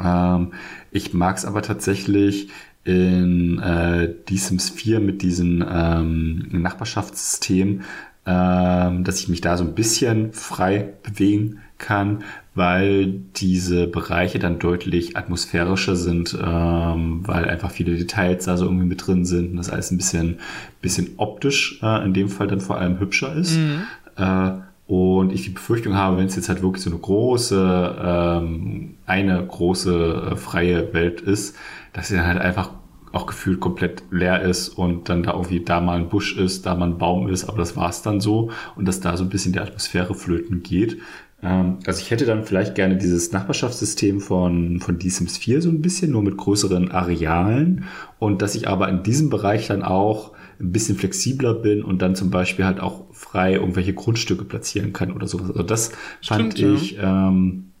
Ähm, 0.00 0.52
ich 0.92 1.12
mag 1.12 1.36
es 1.36 1.44
aber 1.44 1.62
tatsächlich 1.62 2.50
in 2.84 3.58
äh, 3.58 4.14
die 4.28 4.38
Sims 4.38 4.70
4 4.70 5.00
mit 5.00 5.22
diesem 5.22 5.64
ähm, 5.68 6.48
Nachbarschaftssystem 6.50 7.82
dass 8.24 9.20
ich 9.20 9.28
mich 9.28 9.40
da 9.40 9.56
so 9.56 9.64
ein 9.64 9.74
bisschen 9.74 10.32
frei 10.32 10.90
bewegen 11.02 11.60
kann, 11.78 12.22
weil 12.54 13.06
diese 13.36 13.86
Bereiche 13.86 14.38
dann 14.38 14.58
deutlich 14.58 15.16
atmosphärischer 15.16 15.96
sind, 15.96 16.36
ähm, 16.40 17.26
weil 17.26 17.48
einfach 17.48 17.70
viele 17.70 17.96
Details 17.96 18.44
da 18.44 18.56
so 18.56 18.66
irgendwie 18.66 18.86
mit 18.86 19.06
drin 19.06 19.24
sind 19.24 19.52
und 19.52 19.56
das 19.56 19.70
alles 19.70 19.90
ein 19.90 19.96
bisschen, 19.96 20.38
bisschen 20.80 21.10
optisch 21.16 21.80
äh, 21.82 22.04
in 22.04 22.12
dem 22.12 22.28
Fall 22.28 22.46
dann 22.46 22.60
vor 22.60 22.78
allem 22.78 23.00
hübscher 23.00 23.34
ist. 23.34 23.56
Mhm. 23.56 23.82
Äh, 24.16 24.50
und 24.86 25.32
ich 25.32 25.44
die 25.44 25.50
Befürchtung 25.50 25.94
habe, 25.94 26.18
wenn 26.18 26.26
es 26.26 26.36
jetzt 26.36 26.50
halt 26.50 26.62
wirklich 26.62 26.82
so 26.82 26.90
eine 26.90 26.98
große, 26.98 27.96
ähm, 28.04 28.96
eine 29.06 29.42
große 29.42 30.32
äh, 30.32 30.36
freie 30.36 30.92
Welt 30.92 31.22
ist, 31.22 31.56
dass 31.94 32.08
sie 32.08 32.16
dann 32.16 32.26
halt 32.26 32.40
einfach 32.40 32.70
auch 33.12 33.26
gefühlt 33.26 33.60
komplett 33.60 34.02
leer 34.10 34.42
ist 34.42 34.70
und 34.70 35.08
dann 35.08 35.22
da 35.22 35.32
irgendwie 35.32 35.60
da 35.60 35.80
mal 35.80 35.98
ein 35.98 36.08
Busch 36.08 36.36
ist, 36.36 36.66
da 36.66 36.74
mal 36.74 36.86
ein 36.86 36.98
Baum 36.98 37.28
ist, 37.28 37.44
aber 37.44 37.58
das 37.58 37.76
war 37.76 37.90
es 37.90 38.02
dann 38.02 38.20
so 38.20 38.50
und 38.74 38.88
dass 38.88 39.00
da 39.00 39.16
so 39.16 39.24
ein 39.24 39.30
bisschen 39.30 39.52
die 39.52 39.60
Atmosphäre 39.60 40.14
flöten 40.14 40.62
geht. 40.62 40.98
Ähm, 41.42 41.78
also 41.86 42.00
ich 42.00 42.10
hätte 42.10 42.24
dann 42.24 42.44
vielleicht 42.44 42.74
gerne 42.74 42.96
dieses 42.96 43.32
Nachbarschaftssystem 43.32 44.20
von, 44.20 44.80
von 44.80 44.98
D-Sims 44.98 45.36
4 45.38 45.60
so 45.60 45.68
ein 45.68 45.82
bisschen, 45.82 46.10
nur 46.12 46.22
mit 46.22 46.36
größeren 46.36 46.90
Arealen 46.90 47.84
und 48.18 48.42
dass 48.42 48.54
ich 48.54 48.68
aber 48.68 48.88
in 48.88 49.02
diesem 49.02 49.28
Bereich 49.28 49.66
dann 49.68 49.82
auch 49.82 50.32
ein 50.60 50.72
bisschen 50.72 50.96
flexibler 50.96 51.54
bin 51.54 51.82
und 51.82 52.00
dann 52.00 52.14
zum 52.14 52.30
Beispiel 52.30 52.64
halt 52.64 52.80
auch 52.80 53.04
frei 53.12 53.54
irgendwelche 53.54 53.92
Grundstücke 53.92 54.44
platzieren 54.44 54.92
kann 54.92 55.12
oder 55.12 55.26
sowas. 55.26 55.50
Also 55.50 55.62
das 55.62 55.92
Stimmt, 56.20 56.40
fand 56.40 56.58
ich 56.58 56.92
ja. 56.92 57.28
ähm, 57.28 57.72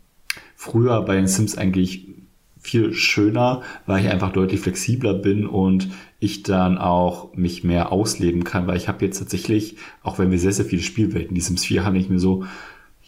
früher 0.56 1.02
bei 1.02 1.14
den 1.14 1.28
Sims 1.28 1.56
eigentlich 1.56 2.08
viel 2.62 2.94
schöner, 2.94 3.62
weil 3.86 4.04
ich 4.04 4.10
einfach 4.10 4.32
deutlich 4.32 4.60
flexibler 4.60 5.14
bin 5.14 5.46
und 5.46 5.88
ich 6.20 6.44
dann 6.44 6.78
auch 6.78 7.34
mich 7.34 7.64
mehr 7.64 7.90
ausleben 7.90 8.44
kann, 8.44 8.68
weil 8.68 8.76
ich 8.76 8.88
habe 8.88 9.04
jetzt 9.04 9.18
tatsächlich, 9.18 9.76
auch 10.02 10.18
wenn 10.18 10.30
wir 10.30 10.38
sehr, 10.38 10.52
sehr 10.52 10.64
viele 10.64 10.82
Spielwelten 10.82 11.30
in 11.30 11.34
diesem 11.34 11.56
Sphere 11.56 11.84
haben, 11.84 11.96
ich 11.96 12.08
mir 12.08 12.20
so, 12.20 12.44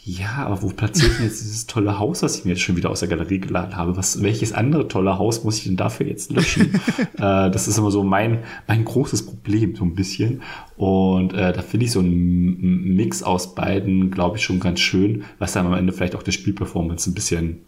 ja, 0.07 0.45
aber 0.45 0.61
wo 0.61 0.67
platziert 0.67 1.17
denn 1.17 1.25
jetzt 1.25 1.41
dieses 1.41 1.65
tolle 1.65 1.97
Haus, 1.97 2.21
was 2.21 2.37
ich 2.37 2.45
mir 2.45 2.51
jetzt 2.51 2.61
schon 2.61 2.75
wieder 2.75 2.91
aus 2.91 2.99
der 2.99 3.09
Galerie 3.09 3.39
geladen 3.39 3.75
habe? 3.75 3.97
Was, 3.97 4.21
welches 4.21 4.53
andere 4.53 4.87
tolle 4.87 5.17
Haus 5.17 5.43
muss 5.43 5.57
ich 5.57 5.63
denn 5.63 5.77
dafür 5.77 6.05
jetzt 6.05 6.31
löschen? 6.31 6.79
äh, 7.17 7.49
das 7.49 7.67
ist 7.67 7.79
immer 7.79 7.89
so 7.89 8.03
mein, 8.03 8.43
mein 8.67 8.85
großes 8.85 9.25
Problem, 9.25 9.75
so 9.75 9.83
ein 9.83 9.95
bisschen. 9.95 10.43
Und 10.77 11.33
äh, 11.33 11.53
da 11.53 11.61
finde 11.63 11.87
ich 11.87 11.91
so 11.91 12.01
einen 12.01 12.95
Mix 12.95 13.23
aus 13.23 13.55
beiden, 13.55 14.11
glaube 14.11 14.37
ich, 14.37 14.43
schon 14.43 14.59
ganz 14.59 14.79
schön, 14.79 15.23
was 15.39 15.53
dann 15.53 15.65
am 15.65 15.73
Ende 15.73 15.91
vielleicht 15.91 16.15
auch 16.15 16.23
der 16.23 16.33
Spielperformance 16.33 17.09
ein 17.09 17.15
bisschen 17.15 17.61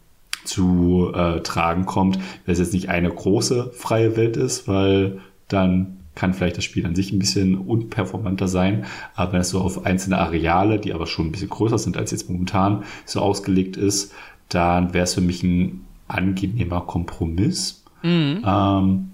zu 0.48 1.12
äh, 1.14 1.42
tragen 1.42 1.86
kommt, 1.86 2.18
wenn 2.46 2.54
es 2.54 2.60
jetzt 2.60 2.74
nicht 2.74 2.90
eine 2.90 3.10
große 3.10 3.72
freie 3.74 4.16
Welt 4.16 4.38
ist, 4.38 4.68
weil 4.68 5.20
dann 5.48 5.98
kann 6.16 6.34
vielleicht 6.34 6.58
das 6.58 6.64
Spiel 6.64 6.86
an 6.86 6.96
sich 6.96 7.12
ein 7.12 7.20
bisschen 7.20 7.58
unperformanter 7.58 8.48
sein. 8.48 8.86
Aber 9.16 9.34
wenn 9.34 9.42
es 9.42 9.50
so 9.50 9.62
auf 9.62 9.86
einzelne 9.86 10.18
Areale, 10.18 10.80
die 10.80 10.94
aber 10.94 11.06
schon 11.06 11.28
ein 11.28 11.32
bisschen 11.32 11.50
größer 11.50 11.78
sind 11.78 11.96
als 11.96 12.12
jetzt 12.12 12.30
momentan, 12.30 12.84
so 13.06 13.22
ausgelegt 13.22 13.78
ist, 13.78 14.14
dann 14.50 14.94
wäre 14.94 15.04
es 15.04 15.14
für 15.14 15.22
mich 15.22 15.44
ein 15.44 15.86
angenehmer 16.08 16.82
Kompromiss. 16.82 17.84
Mhm. 18.02 18.44
Ähm, 18.46 19.12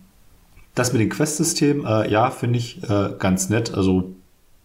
das 0.75 0.93
mit 0.93 1.01
dem 1.01 1.09
Quest-System, 1.09 1.85
äh, 1.85 2.09
ja, 2.09 2.31
finde 2.31 2.57
ich 2.57 2.81
äh, 2.89 3.09
ganz 3.19 3.49
nett. 3.49 3.73
Also 3.73 4.15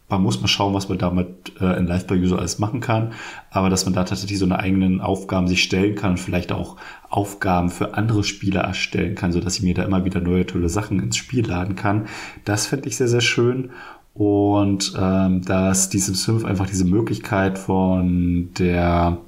man 0.09 0.22
muss 0.22 0.40
mal 0.40 0.48
schauen, 0.48 0.74
was 0.74 0.88
man 0.88 0.98
damit 0.98 1.52
äh, 1.61 1.78
in 1.78 1.86
Live 1.86 2.06
by 2.06 2.14
User 2.14 2.38
alles 2.38 2.59
machen 2.59 2.80
kann. 2.80 3.12
Aber 3.50 3.68
dass 3.68 3.84
man 3.84 3.94
da 3.94 4.04
tatsächlich 4.04 4.38
so 4.38 4.46
eine 4.46 4.59
eigenen 4.59 5.00
Aufgaben 5.00 5.48
sich 5.48 5.62
stellen 5.62 5.94
kann 5.94 6.12
und 6.12 6.16
vielleicht 6.18 6.50
auch 6.50 6.76
Aufgaben 7.11 7.70
für 7.70 7.94
andere 7.94 8.24
Spieler 8.24 8.62
erstellen 8.62 9.14
kann, 9.14 9.32
so 9.32 9.40
dass 9.40 9.56
ich 9.56 9.62
mir 9.62 9.74
da 9.74 9.82
immer 9.82 10.04
wieder 10.04 10.20
neue 10.20 10.46
tolle 10.46 10.68
Sachen 10.68 11.00
ins 11.00 11.16
Spiel 11.16 11.46
laden 11.46 11.76
kann. 11.76 12.06
Das 12.44 12.66
fände 12.66 12.88
ich 12.88 12.96
sehr, 12.96 13.09
sehr 13.09 13.20
schön. 13.20 13.70
Und 14.14 14.94
ähm, 14.98 15.42
dass 15.42 15.90
diesem 15.90 16.14
Sims 16.14 16.44
einfach 16.44 16.66
diese 16.66 16.84
Möglichkeit 16.84 17.59
von 17.59 18.50
der 18.59 19.18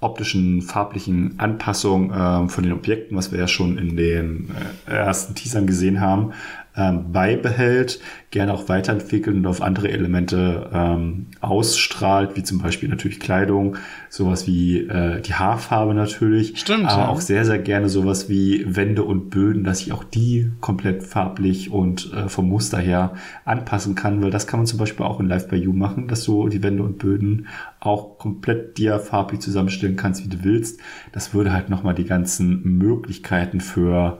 optischen, 0.00 0.62
farblichen 0.62 1.34
Anpassung 1.38 2.12
äh, 2.12 2.48
von 2.48 2.62
den 2.62 2.72
Objekten, 2.72 3.16
was 3.16 3.32
wir 3.32 3.40
ja 3.40 3.48
schon 3.48 3.78
in 3.78 3.96
den 3.96 4.50
äh, 4.86 4.92
ersten 4.92 5.34
Teasern 5.34 5.66
gesehen 5.66 6.00
haben, 6.00 6.32
ähm, 6.78 7.10
beibehält, 7.12 8.00
gerne 8.30 8.54
auch 8.54 8.68
weiterentwickelt 8.68 9.34
und 9.34 9.46
auf 9.46 9.62
andere 9.62 9.90
Elemente 9.90 10.70
ähm, 10.72 11.26
ausstrahlt, 11.40 12.36
wie 12.36 12.44
zum 12.44 12.60
Beispiel 12.60 12.88
natürlich 12.88 13.18
Kleidung, 13.18 13.76
sowas 14.08 14.46
wie 14.46 14.78
äh, 14.86 15.20
die 15.20 15.34
Haarfarbe 15.34 15.92
natürlich. 15.92 16.58
Stimmt. 16.58 16.88
Aber 16.88 17.02
ja. 17.02 17.08
auch 17.08 17.20
sehr, 17.20 17.44
sehr 17.44 17.58
gerne 17.58 17.88
sowas 17.88 18.28
wie 18.28 18.64
Wände 18.76 19.02
und 19.02 19.30
Böden, 19.30 19.64
dass 19.64 19.80
ich 19.80 19.92
auch 19.92 20.04
die 20.04 20.52
komplett 20.60 21.02
farblich 21.02 21.70
und 21.70 22.12
äh, 22.12 22.28
vom 22.28 22.48
Muster 22.48 22.78
her 22.78 23.14
anpassen 23.44 23.96
kann, 23.96 24.22
weil 24.22 24.30
das 24.30 24.46
kann 24.46 24.60
man 24.60 24.66
zum 24.66 24.78
Beispiel 24.78 25.04
auch 25.04 25.18
in 25.18 25.26
Live 25.26 25.48
by 25.48 25.56
You 25.56 25.72
machen, 25.72 26.06
dass 26.06 26.22
du 26.22 26.48
die 26.48 26.62
Wände 26.62 26.84
und 26.84 26.98
Böden 26.98 27.48
auch 27.80 28.18
komplett 28.18 28.78
dir 28.78 29.00
farblich 29.00 29.40
zusammenstellen 29.40 29.96
kannst, 29.96 30.24
wie 30.24 30.28
du 30.28 30.44
willst. 30.44 30.80
Das 31.10 31.34
würde 31.34 31.52
halt 31.52 31.70
nochmal 31.70 31.94
die 31.94 32.04
ganzen 32.04 32.62
Möglichkeiten 32.78 33.60
für 33.60 34.18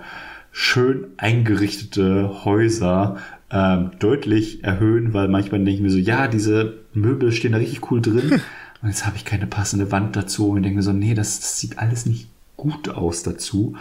schön 0.52 1.06
eingerichtete 1.16 2.44
Häuser 2.44 3.18
ähm, 3.50 3.92
deutlich 3.98 4.64
erhöhen, 4.64 5.14
weil 5.14 5.28
manchmal 5.28 5.60
denke 5.60 5.72
ich 5.72 5.80
mir 5.80 5.90
so, 5.90 5.98
ja, 5.98 6.28
diese 6.28 6.74
Möbel 6.92 7.32
stehen 7.32 7.52
da 7.52 7.58
richtig 7.58 7.90
cool 7.90 8.00
drin 8.00 8.40
und 8.82 8.88
jetzt 8.88 9.06
habe 9.06 9.16
ich 9.16 9.24
keine 9.24 9.46
passende 9.46 9.90
Wand 9.92 10.16
dazu 10.16 10.50
und 10.50 10.62
denke 10.62 10.76
mir 10.76 10.82
so, 10.82 10.92
nee, 10.92 11.14
das, 11.14 11.40
das 11.40 11.58
sieht 11.58 11.78
alles 11.78 12.06
nicht 12.06 12.28
gut 12.58 12.88
aus 12.90 13.22
dazu. 13.22 13.76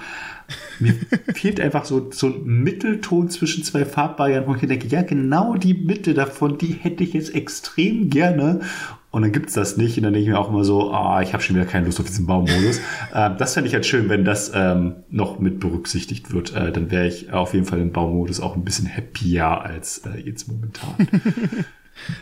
Mir 0.80 0.94
fehlt 1.34 1.60
einfach 1.60 1.84
so, 1.84 2.10
so 2.12 2.28
ein 2.28 2.46
Mittelton 2.46 3.30
zwischen 3.30 3.66
zwei 3.66 3.84
Farbbarrieren, 3.84 4.48
wo 4.48 4.56
ich 4.56 4.62
denke, 4.62 4.88
ja, 4.88 5.02
genau 5.02 5.56
die 5.56 5.74
Mitte 5.74 6.14
davon, 6.14 6.58
die 6.58 6.74
hätte 6.74 7.04
ich 7.04 7.14
jetzt 7.14 7.36
extrem 7.36 8.10
gerne. 8.10 8.62
Und 9.10 9.22
dann 9.22 9.32
gibt's 9.32 9.54
das 9.54 9.78
nicht. 9.78 9.98
Und 9.98 10.04
dann 10.04 10.14
denke 10.14 10.28
ich 10.28 10.34
mir 10.34 10.40
auch 10.40 10.50
immer 10.50 10.64
so, 10.64 10.92
ah, 10.92 11.22
ich 11.22 11.34
habe 11.34 11.42
schon 11.42 11.56
wieder 11.56 11.66
keine 11.66 11.86
Lust 11.86 12.00
auf 12.00 12.06
diesen 12.06 12.26
Baumodus. 12.26 12.82
ähm, 13.14 13.36
das 13.38 13.54
fände 13.54 13.68
ich 13.68 13.74
halt 13.74 13.86
schön, 13.86 14.10
wenn 14.10 14.26
das 14.26 14.52
ähm, 14.54 14.98
noch 15.10 15.40
mit 15.40 15.60
berücksichtigt 15.60 16.32
wird. 16.32 16.54
Äh, 16.56 16.72
dann 16.72 16.92
wäre 16.92 17.08
ich 17.08 17.32
auf 17.32 17.54
jeden 17.54 17.66
Fall 17.66 17.80
im 17.80 17.92
Baumodus 17.92 18.40
auch 18.40 18.56
ein 18.56 18.66
bisschen 18.66 18.88
happier 18.88 19.46
als 19.48 20.00
äh, 20.00 20.20
jetzt 20.20 20.48
momentan. 20.48 20.96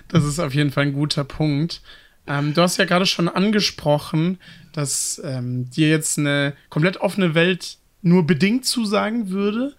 Das 0.07 0.23
ist 0.23 0.39
auf 0.39 0.53
jeden 0.53 0.71
Fall 0.71 0.85
ein 0.85 0.93
guter 0.93 1.25
Punkt. 1.25 1.81
Ähm, 2.27 2.53
du 2.53 2.61
hast 2.61 2.77
ja 2.77 2.85
gerade 2.85 3.05
schon 3.05 3.29
angesprochen, 3.29 4.39
dass 4.73 5.21
ähm, 5.23 5.69
dir 5.69 5.89
jetzt 5.89 6.17
eine 6.17 6.53
komplett 6.69 6.97
offene 6.97 7.35
Welt 7.35 7.77
nur 8.01 8.25
bedingt 8.25 8.65
zusagen 8.65 9.29
würde. 9.29 9.75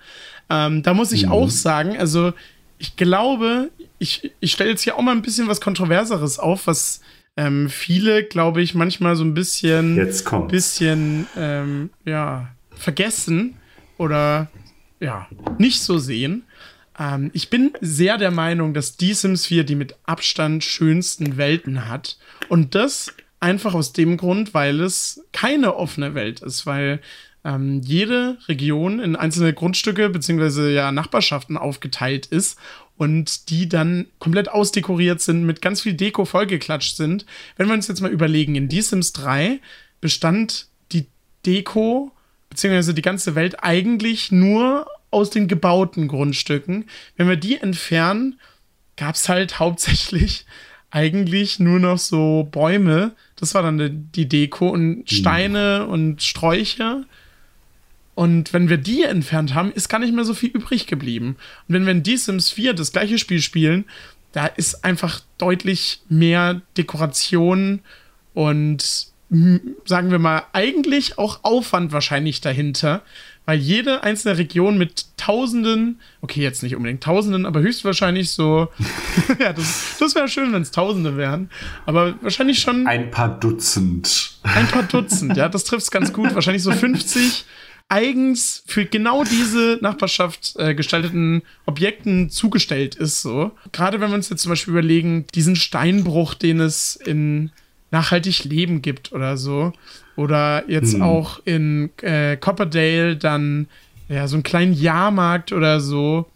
Ähm, 0.49 0.83
da 0.83 0.95
muss 0.95 1.13
ich 1.13 1.27
mhm. 1.27 1.33
auch 1.33 1.51
sagen, 1.51 1.97
also 1.97 2.33
ich 2.79 2.97
glaube, 2.97 3.70
ich, 3.99 4.33
ich 4.41 4.53
stelle 4.53 4.70
jetzt 4.70 4.83
hier 4.83 4.97
auch 4.97 5.03
mal 5.03 5.12
ein 5.12 5.22
bisschen 5.22 5.49
was 5.49 5.61
Kontroverseres 5.61 6.39
auf, 6.39 6.66
was 6.66 7.01
ähm, 7.37 7.68
viele, 7.68 8.24
glaube 8.24 8.62
ich, 8.62 8.74
manchmal 8.74 9.16
so 9.16 9.24
ein 9.24 9.35
bisschen, 9.35 9.97
jetzt 9.97 10.24
kommt. 10.24 10.49
bisschen 10.49 11.27
ähm, 11.37 11.91
ja, 12.05 12.49
vergessen 12.70 13.57
oder 13.99 14.51
ja, 15.01 15.27
nicht 15.59 15.81
so 15.81 15.99
sehen. 15.99 16.45
Ähm, 16.99 17.31
ich 17.35 17.51
bin 17.51 17.72
sehr 17.81 18.16
der 18.16 18.31
Meinung, 18.31 18.74
dass 18.74 18.97
die 18.97 19.14
Sims 19.14 19.47
4 19.47 19.64
die 19.64 19.74
mit 19.74 19.97
Abstand 20.05 20.64
schönsten 20.64 21.37
Welten 21.37 21.89
hat. 21.89 22.18
Und 22.49 22.74
das 22.74 23.14
einfach 23.41 23.74
aus 23.74 23.93
dem 23.93 24.16
Grund, 24.16 24.55
weil 24.55 24.81
es 24.81 25.22
keine 25.33 25.77
offene 25.77 26.14
Welt 26.14 26.41
ist, 26.41 26.66
weil 26.66 27.01
ähm, 27.47 27.80
jede 27.82 28.38
Region 28.49 28.99
in 28.99 29.14
einzelne 29.14 29.55
Grundstücke 29.55 30.11
beziehungsweise 30.11 30.70
ja 30.72 30.90
Nachbarschaften 30.90 31.57
aufgeteilt 31.57 32.26
ist 32.26 32.59
und 32.97 33.51
die 33.51 33.68
dann 33.68 34.07
komplett 34.18 34.49
ausdekoriert 34.49 35.20
sind, 35.20 35.44
mit 35.44 35.62
ganz 35.62 35.80
viel 35.80 35.94
Deko 35.94 36.24
vollgeklatscht 36.24 36.97
sind. 36.97 37.24
Wenn 37.57 37.68
wir 37.68 37.74
uns 37.74 37.86
jetzt 37.86 38.01
mal 38.01 38.11
überlegen, 38.11 38.57
in 38.57 38.68
Die 38.68 38.82
Sims 38.82 39.12
3 39.12 39.61
bestand 40.01 40.66
die 40.90 41.07
Deko 41.47 42.11
beziehungsweise 42.51 42.94
die 42.94 43.03
ganze 43.03 43.36
Welt 43.36 43.62
eigentlich 43.62 44.32
nur 44.32 44.88
aus 45.11 45.30
den 45.30 45.47
gebauten 45.47 46.09
Grundstücken. 46.09 46.86
Wenn 47.16 47.28
wir 47.28 47.36
die 47.36 47.59
entfernen, 47.59 48.40
gab 48.97 49.14
es 49.14 49.28
halt 49.28 49.61
hauptsächlich 49.61 50.47
eigentlich 50.90 51.61
nur 51.61 51.78
noch 51.78 51.99
so 51.99 52.49
Bäume. 52.51 53.12
Das 53.36 53.55
war 53.55 53.62
dann 53.62 54.11
die 54.14 54.28
Deko 54.28 54.70
und 54.70 55.09
Steine 55.09 55.84
mhm. 55.84 55.92
und 55.92 56.22
Sträucher. 56.22 57.05
Und 58.17 58.55
wenn 58.55 58.71
wir 58.71 58.79
die 58.79 59.03
entfernt 59.03 59.55
haben, 59.55 59.71
ist 59.73 59.91
gar 59.91 59.99
nicht 59.99 60.14
mehr 60.14 60.25
so 60.25 60.33
viel 60.33 60.49
übrig 60.49 60.87
geblieben. 60.87 61.37
Und 61.69 61.75
wenn 61.75 61.85
wir 61.85 61.93
in 61.93 62.03
Die 62.03 62.17
Sims 62.17 62.51
4 62.51 62.73
das 62.73 62.91
gleiche 62.91 63.19
Spiel 63.19 63.43
spielen, 63.43 63.85
da 64.33 64.47
ist 64.47 64.85
einfach 64.85 65.21
deutlich 65.37 66.01
mehr 66.09 66.62
Dekoration 66.79 67.81
und 68.33 69.09
sagen 69.85 70.11
wir 70.11 70.19
mal, 70.19 70.45
eigentlich 70.55 71.19
auch 71.19 71.41
Aufwand 71.43 71.93
wahrscheinlich 71.93 72.41
dahinter, 72.41 73.03
weil 73.45 73.59
jede 73.59 74.03
einzelne 74.03 74.39
Region 74.39 74.79
mit 74.79 75.07
Tausenden, 75.19 76.01
okay, 76.23 76.41
jetzt 76.41 76.62
nicht 76.62 76.75
unbedingt 76.75 77.03
Tausenden, 77.03 77.45
aber 77.45 77.61
höchstwahrscheinlich 77.61 78.31
so, 78.31 78.69
ja, 79.39 79.53
das, 79.53 79.97
das 80.01 80.14
wäre 80.14 80.29
schön, 80.29 80.53
wenn 80.53 80.62
es 80.62 80.71
Tausende 80.71 81.19
wären, 81.19 81.51
aber 81.85 82.14
wahrscheinlich 82.23 82.61
schon. 82.61 82.87
Ein 82.87 83.11
paar 83.11 83.39
Dutzend. 83.39 84.39
Ein 84.43 84.69
paar 84.69 84.85
Dutzend, 84.85 85.37
ja, 85.37 85.51
das 85.51 85.64
trifft 85.64 85.83
es 85.83 85.91
ganz 85.91 86.12
gut. 86.12 86.35
Wahrscheinlich 86.35 86.62
so 86.62 86.73
50 86.73 87.45
eigens 87.89 88.62
für 88.66 88.84
genau 88.84 89.24
diese 89.24 89.78
Nachbarschaft 89.80 90.55
äh, 90.59 90.74
gestalteten 90.74 91.43
Objekten 91.66 92.30
zugestellt 92.30 92.97
ist, 92.97 93.22
so. 93.22 93.53
Gerade 93.72 94.01
wenn 94.01 94.11
wir 94.11 94.16
uns 94.16 94.28
jetzt 94.28 94.43
zum 94.43 94.51
Beispiel 94.51 94.72
überlegen, 94.72 95.26
diesen 95.34 95.57
Steinbruch, 95.57 96.34
den 96.34 96.61
es 96.61 96.97
in 96.97 97.51
nachhaltig 97.91 98.45
Leben 98.45 98.82
gibt 98.82 99.12
oder 99.12 99.37
so. 99.37 99.72
Oder 100.16 100.68
jetzt 100.68 100.95
hm. 100.95 101.03
auch 101.03 101.41
in 101.45 101.91
äh, 102.03 102.37
Copperdale 102.37 103.16
dann 103.16 103.68
ja 104.09 104.26
so 104.28 104.37
einen 104.37 104.43
kleinen 104.43 104.72
Jahrmarkt 104.72 105.53
oder 105.53 105.80
so. 105.80 106.26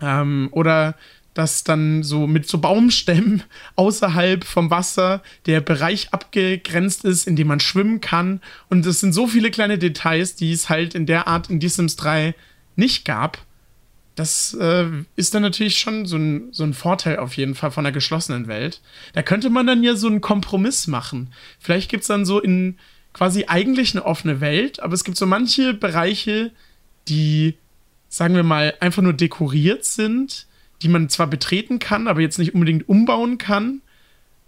Ähm, 0.00 0.48
oder 0.52 0.94
dass 1.38 1.62
dann 1.62 2.02
so 2.02 2.26
mit 2.26 2.48
so 2.48 2.58
Baumstämmen 2.58 3.44
außerhalb 3.76 4.42
vom 4.42 4.72
Wasser 4.72 5.22
der 5.46 5.60
Bereich 5.60 6.12
abgegrenzt 6.12 7.04
ist, 7.04 7.28
in 7.28 7.36
dem 7.36 7.46
man 7.46 7.60
schwimmen 7.60 8.00
kann. 8.00 8.40
Und 8.68 8.84
es 8.84 8.98
sind 8.98 9.12
so 9.12 9.28
viele 9.28 9.52
kleine 9.52 9.78
Details, 9.78 10.34
die 10.34 10.50
es 10.50 10.68
halt 10.68 10.96
in 10.96 11.06
der 11.06 11.28
Art 11.28 11.48
in 11.48 11.60
The 11.60 11.68
Sims 11.68 11.94
3 11.94 12.34
nicht 12.74 13.04
gab. 13.04 13.38
Das 14.16 14.52
äh, 14.54 14.86
ist 15.14 15.32
dann 15.32 15.42
natürlich 15.42 15.78
schon 15.78 16.06
so 16.06 16.16
ein, 16.16 16.48
so 16.50 16.64
ein 16.64 16.74
Vorteil 16.74 17.20
auf 17.20 17.36
jeden 17.36 17.54
Fall 17.54 17.70
von 17.70 17.86
einer 17.86 17.92
geschlossenen 17.92 18.48
Welt. 18.48 18.80
Da 19.12 19.22
könnte 19.22 19.48
man 19.48 19.64
dann 19.64 19.84
ja 19.84 19.94
so 19.94 20.08
einen 20.08 20.20
Kompromiss 20.20 20.88
machen. 20.88 21.32
Vielleicht 21.60 21.88
gibt 21.88 22.00
es 22.00 22.08
dann 22.08 22.24
so 22.24 22.40
in 22.40 22.78
quasi 23.12 23.44
eigentlich 23.46 23.94
eine 23.94 24.04
offene 24.04 24.40
Welt, 24.40 24.80
aber 24.82 24.94
es 24.94 25.04
gibt 25.04 25.16
so 25.16 25.26
manche 25.26 25.72
Bereiche, 25.72 26.50
die, 27.06 27.54
sagen 28.08 28.34
wir 28.34 28.42
mal, 28.42 28.74
einfach 28.80 29.02
nur 29.02 29.12
dekoriert 29.12 29.84
sind, 29.84 30.48
die 30.82 30.88
man 30.88 31.08
zwar 31.08 31.26
betreten 31.26 31.78
kann, 31.78 32.08
aber 32.08 32.20
jetzt 32.20 32.38
nicht 32.38 32.54
unbedingt 32.54 32.88
umbauen 32.88 33.38
kann. 33.38 33.80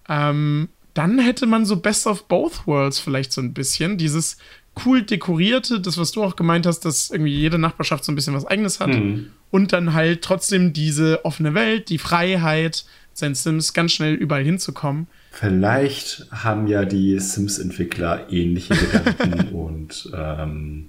Ähm, 0.08 0.68
dann 0.94 1.18
hätte 1.18 1.46
man 1.46 1.64
so 1.64 1.76
Best 1.76 2.06
of 2.06 2.26
Both 2.28 2.66
Worlds 2.66 2.98
vielleicht 2.98 3.32
so 3.32 3.40
ein 3.40 3.54
bisschen. 3.54 3.96
Dieses 3.96 4.36
cool 4.84 5.02
dekorierte, 5.02 5.80
das, 5.80 5.98
was 5.98 6.12
du 6.12 6.22
auch 6.22 6.36
gemeint 6.36 6.66
hast, 6.66 6.80
dass 6.80 7.10
irgendwie 7.10 7.34
jede 7.34 7.58
Nachbarschaft 7.58 8.04
so 8.04 8.12
ein 8.12 8.14
bisschen 8.14 8.34
was 8.34 8.46
eigenes 8.46 8.80
hat. 8.80 8.88
Mhm. 8.88 9.30
Und 9.50 9.72
dann 9.72 9.94
halt 9.94 10.22
trotzdem 10.22 10.72
diese 10.72 11.24
offene 11.24 11.54
Welt, 11.54 11.88
die 11.88 11.98
Freiheit, 11.98 12.84
sein 13.12 13.34
Sims 13.34 13.72
ganz 13.72 13.92
schnell 13.92 14.14
überall 14.14 14.44
hinzukommen. 14.44 15.06
Vielleicht 15.32 16.26
haben 16.30 16.66
ja 16.66 16.84
die 16.84 17.18
Sims-Entwickler 17.18 18.32
ähnliche 18.32 18.74
Gedanken 18.74 19.48
und 19.54 20.10
ähm, 20.14 20.88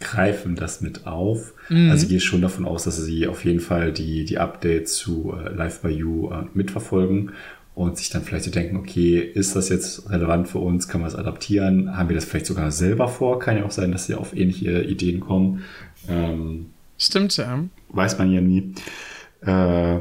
greifen 0.00 0.56
das 0.56 0.80
mit 0.80 1.06
auf. 1.06 1.52
Mhm. 1.68 1.90
Also 1.90 2.04
ich 2.04 2.08
gehe 2.08 2.20
schon 2.20 2.42
davon 2.42 2.64
aus, 2.64 2.84
dass 2.84 2.96
sie 2.96 3.28
auf 3.28 3.44
jeden 3.44 3.60
Fall 3.60 3.92
die, 3.92 4.24
die 4.24 4.38
Updates 4.38 4.96
zu 4.96 5.34
äh, 5.34 5.54
Live 5.54 5.80
by 5.80 5.90
You 5.90 6.30
äh, 6.30 6.44
mitverfolgen 6.54 7.32
und 7.74 7.96
sich 7.96 8.10
dann 8.10 8.22
vielleicht 8.22 8.44
so 8.44 8.50
denken, 8.50 8.76
okay, 8.76 9.18
ist 9.20 9.54
das 9.56 9.68
jetzt 9.68 10.10
relevant 10.10 10.48
für 10.48 10.58
uns? 10.58 10.88
Kann 10.88 11.00
man 11.00 11.08
es 11.08 11.14
adaptieren? 11.14 11.96
Haben 11.96 12.08
wir 12.08 12.16
das 12.16 12.24
vielleicht 12.24 12.46
sogar 12.46 12.72
selber 12.72 13.08
vor? 13.08 13.38
Kann 13.38 13.56
ja 13.56 13.64
auch 13.64 13.70
sein, 13.70 13.92
dass 13.92 14.06
sie 14.06 14.14
auf 14.14 14.34
ähnliche 14.34 14.82
Ideen 14.82 15.20
kommen. 15.20 15.62
Ähm, 16.08 16.66
Stimmt, 16.98 17.36
ja. 17.36 17.64
Weiß 17.90 18.18
man 18.18 18.32
ja 18.32 18.40
nie. 18.40 18.74
Äh, 19.42 19.98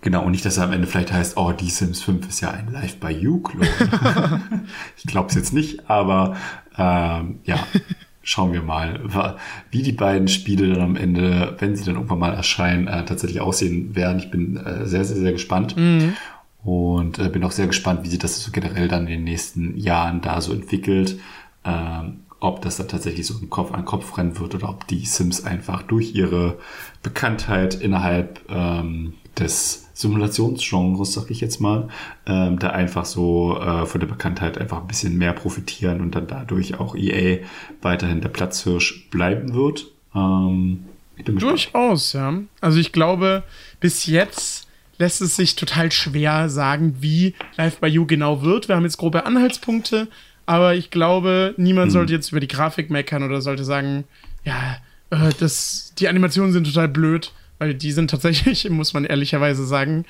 genau, 0.00 0.24
und 0.24 0.32
nicht, 0.32 0.44
dass 0.44 0.56
er 0.56 0.64
am 0.64 0.72
Ende 0.72 0.86
vielleicht 0.86 1.12
heißt, 1.12 1.36
oh, 1.36 1.52
die 1.52 1.68
Sims 1.68 2.02
5 2.02 2.28
ist 2.28 2.40
ja 2.40 2.50
ein 2.50 2.72
Live 2.72 2.96
by 2.96 3.08
You-Klon. 3.08 3.66
ich 4.96 5.04
glaube 5.04 5.28
es 5.28 5.34
jetzt 5.34 5.52
nicht, 5.52 5.90
aber 5.90 6.36
ähm, 6.78 7.40
ja, 7.44 7.66
schauen 8.24 8.52
wir 8.52 8.62
mal, 8.62 9.36
wie 9.70 9.82
die 9.82 9.92
beiden 9.92 10.28
Spiele 10.28 10.72
dann 10.72 10.80
am 10.80 10.96
Ende, 10.96 11.54
wenn 11.58 11.76
sie 11.76 11.84
dann 11.84 11.94
irgendwann 11.94 12.18
mal 12.18 12.34
erscheinen, 12.34 12.88
äh, 12.88 13.04
tatsächlich 13.04 13.40
aussehen 13.40 13.94
werden. 13.94 14.18
Ich 14.18 14.30
bin 14.30 14.56
äh, 14.56 14.86
sehr, 14.86 15.04
sehr, 15.04 15.18
sehr 15.18 15.32
gespannt. 15.32 15.76
Mhm. 15.76 16.16
Und 16.64 17.18
äh, 17.18 17.28
bin 17.28 17.44
auch 17.44 17.52
sehr 17.52 17.66
gespannt, 17.66 18.00
wie 18.04 18.08
sich 18.08 18.18
das 18.18 18.42
so 18.42 18.50
generell 18.50 18.88
dann 18.88 19.02
in 19.02 19.12
den 19.12 19.24
nächsten 19.24 19.76
Jahren 19.76 20.22
da 20.22 20.40
so 20.40 20.54
entwickelt. 20.54 21.20
Ähm, 21.64 22.20
ob 22.40 22.62
das 22.62 22.76
dann 22.76 22.88
tatsächlich 22.88 23.26
so 23.26 23.38
ein 23.38 23.50
Kopf 23.50 23.72
an 23.72 23.84
Kopf 23.84 24.16
rennen 24.18 24.38
wird 24.38 24.54
oder 24.54 24.70
ob 24.70 24.86
die 24.86 25.04
Sims 25.04 25.44
einfach 25.44 25.82
durch 25.82 26.14
ihre 26.14 26.58
Bekanntheit 27.02 27.74
innerhalb 27.74 28.40
ähm, 28.50 29.14
des 29.38 29.83
Simulationsgenres, 30.04 31.12
sag 31.12 31.30
ich 31.30 31.40
jetzt 31.40 31.60
mal, 31.60 31.88
ähm, 32.26 32.58
da 32.58 32.70
einfach 32.70 33.04
so 33.04 33.58
äh, 33.58 33.86
von 33.86 34.00
der 34.00 34.06
Bekanntheit 34.06 34.58
einfach 34.58 34.80
ein 34.80 34.86
bisschen 34.86 35.16
mehr 35.16 35.32
profitieren 35.32 36.00
und 36.00 36.14
dann 36.14 36.26
dadurch 36.26 36.78
auch 36.78 36.94
EA 36.94 37.38
weiterhin 37.82 38.20
der 38.20 38.28
Platzhirsch 38.28 39.08
bleiben 39.10 39.54
wird. 39.54 39.86
Ähm, 40.14 40.84
Durchaus, 41.16 42.12
ja. 42.12 42.34
Also 42.60 42.78
ich 42.78 42.92
glaube, 42.92 43.44
bis 43.80 44.06
jetzt 44.06 44.66
lässt 44.98 45.20
es 45.20 45.36
sich 45.36 45.56
total 45.56 45.92
schwer 45.92 46.48
sagen, 46.48 46.96
wie 47.00 47.34
Live 47.56 47.78
by 47.78 47.86
You 47.86 48.06
genau 48.06 48.42
wird. 48.42 48.68
Wir 48.68 48.76
haben 48.76 48.84
jetzt 48.84 48.96
grobe 48.96 49.24
Anhaltspunkte, 49.24 50.08
aber 50.46 50.74
ich 50.74 50.90
glaube, 50.90 51.54
niemand 51.56 51.86
hm. 51.86 51.92
sollte 51.92 52.12
jetzt 52.12 52.30
über 52.30 52.40
die 52.40 52.48
Grafik 52.48 52.90
meckern 52.90 53.22
oder 53.22 53.40
sollte 53.40 53.64
sagen, 53.64 54.04
ja, 54.44 54.76
äh, 55.10 55.30
das, 55.38 55.92
die 55.98 56.08
Animationen 56.08 56.52
sind 56.52 56.66
total 56.66 56.88
blöd, 56.88 57.32
weil 57.58 57.74
die 57.74 57.92
sind 57.92 58.10
tatsächlich, 58.10 58.68
muss 58.70 58.92
man 58.92 59.04
ehrlicherweise 59.04 59.66
sagen, 59.66 60.04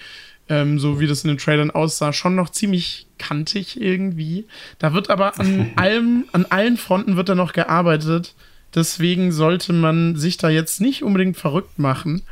ähm, 0.49 0.79
so 0.79 1.01
wie 1.01 1.07
das 1.07 1.25
in 1.25 1.29
den 1.29 1.39
Trailern 1.39 1.71
aussah, 1.71 2.13
schon 2.13 2.35
noch 2.35 2.51
ziemlich 2.51 3.07
kantig 3.19 3.81
irgendwie. 3.81 4.47
Da 4.79 4.93
wird 4.93 5.11
aber 5.11 5.39
an 5.39 5.71
allem, 5.77 6.25
an 6.33 6.47
allen 6.51 6.77
Fronten 6.77 7.17
wird 7.17 7.29
da 7.29 7.35
noch 7.35 7.53
gearbeitet. 7.53 8.35
Deswegen 8.75 9.33
sollte 9.33 9.73
man 9.73 10.17
sich 10.17 10.37
da 10.37 10.49
jetzt 10.49 10.81
nicht 10.81 11.03
unbedingt 11.03 11.37
verrückt 11.37 11.79
machen. 11.79 12.23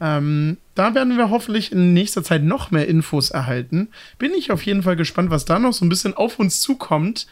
Ähm, 0.00 0.58
da 0.74 0.94
werden 0.94 1.16
wir 1.16 1.30
hoffentlich 1.30 1.72
in 1.72 1.92
nächster 1.92 2.22
Zeit 2.22 2.44
noch 2.44 2.70
mehr 2.70 2.86
Infos 2.86 3.30
erhalten. 3.30 3.88
Bin 4.18 4.32
ich 4.32 4.52
auf 4.52 4.62
jeden 4.62 4.84
Fall 4.84 4.94
gespannt, 4.94 5.30
was 5.30 5.44
da 5.44 5.58
noch 5.58 5.72
so 5.72 5.84
ein 5.84 5.88
bisschen 5.88 6.14
auf 6.14 6.38
uns 6.38 6.60
zukommt. 6.60 7.26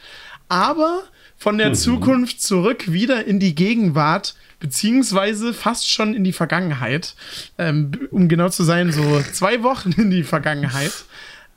Aber 0.48 1.02
von 1.36 1.58
der 1.58 1.70
mhm. 1.70 1.74
Zukunft 1.74 2.40
zurück 2.40 2.92
wieder 2.92 3.24
in 3.24 3.38
die 3.38 3.54
Gegenwart, 3.54 4.34
beziehungsweise 4.58 5.52
fast 5.52 5.90
schon 5.90 6.14
in 6.14 6.24
die 6.24 6.32
Vergangenheit. 6.32 7.14
Ähm, 7.58 7.92
um 8.10 8.28
genau 8.28 8.48
zu 8.48 8.64
sein, 8.64 8.92
so 8.92 9.20
zwei 9.32 9.62
Wochen 9.62 9.92
in 9.92 10.10
die 10.10 10.24
Vergangenheit. 10.24 10.92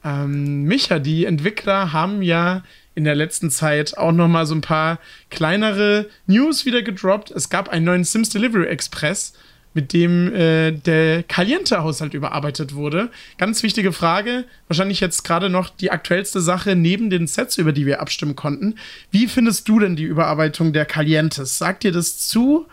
Ähm, 0.04 0.64
Micha, 0.64 1.00
die 1.00 1.26
Entwickler 1.26 1.94
haben 1.94 2.22
ja 2.22 2.64
in 2.96 3.06
der 3.06 3.16
letzten 3.16 3.50
Zeit 3.50 3.98
auch 3.98 4.12
noch 4.12 4.28
mal 4.28 4.46
so 4.46 4.56
ein 4.56 4.62
paar 4.62 5.00
kleinere 5.30 6.10
News 6.28 6.66
wieder 6.66 6.82
gedroppt. 6.82 7.32
Es 7.32 7.50
gab 7.50 7.70
einen 7.70 7.86
neuen 7.86 8.04
Sims 8.04 8.30
Delivery 8.30 8.68
Express 8.68 9.34
mit 9.74 9.94
dem 9.94 10.34
äh, 10.34 10.72
der 10.72 11.24
Caliente-Haushalt 11.24 12.14
überarbeitet 12.14 12.74
wurde. 12.74 13.10
Ganz 13.38 13.64
wichtige 13.64 13.92
Frage, 13.92 14.46
wahrscheinlich 14.68 15.00
jetzt 15.00 15.24
gerade 15.24 15.50
noch 15.50 15.70
die 15.70 15.92
aktuellste 15.92 16.42
Sache 16.42 16.76
neben 16.76 17.10
den 17.10 17.28
Sets, 17.28 17.58
über 17.58 17.72
die 17.72 17.86
wir 17.86 18.02
abstimmen 18.02 18.36
konnten. 18.36 18.76
Wie 19.12 19.28
findest 19.28 19.68
du 19.70 19.80
denn 19.80 19.96
die 19.96 20.04
Überarbeitung 20.04 20.74
der 20.74 20.86
Calientes? 20.86 21.58
Sagt 21.58 21.84
dir 21.84 21.92
das 21.92 22.18
zu? 22.28 22.68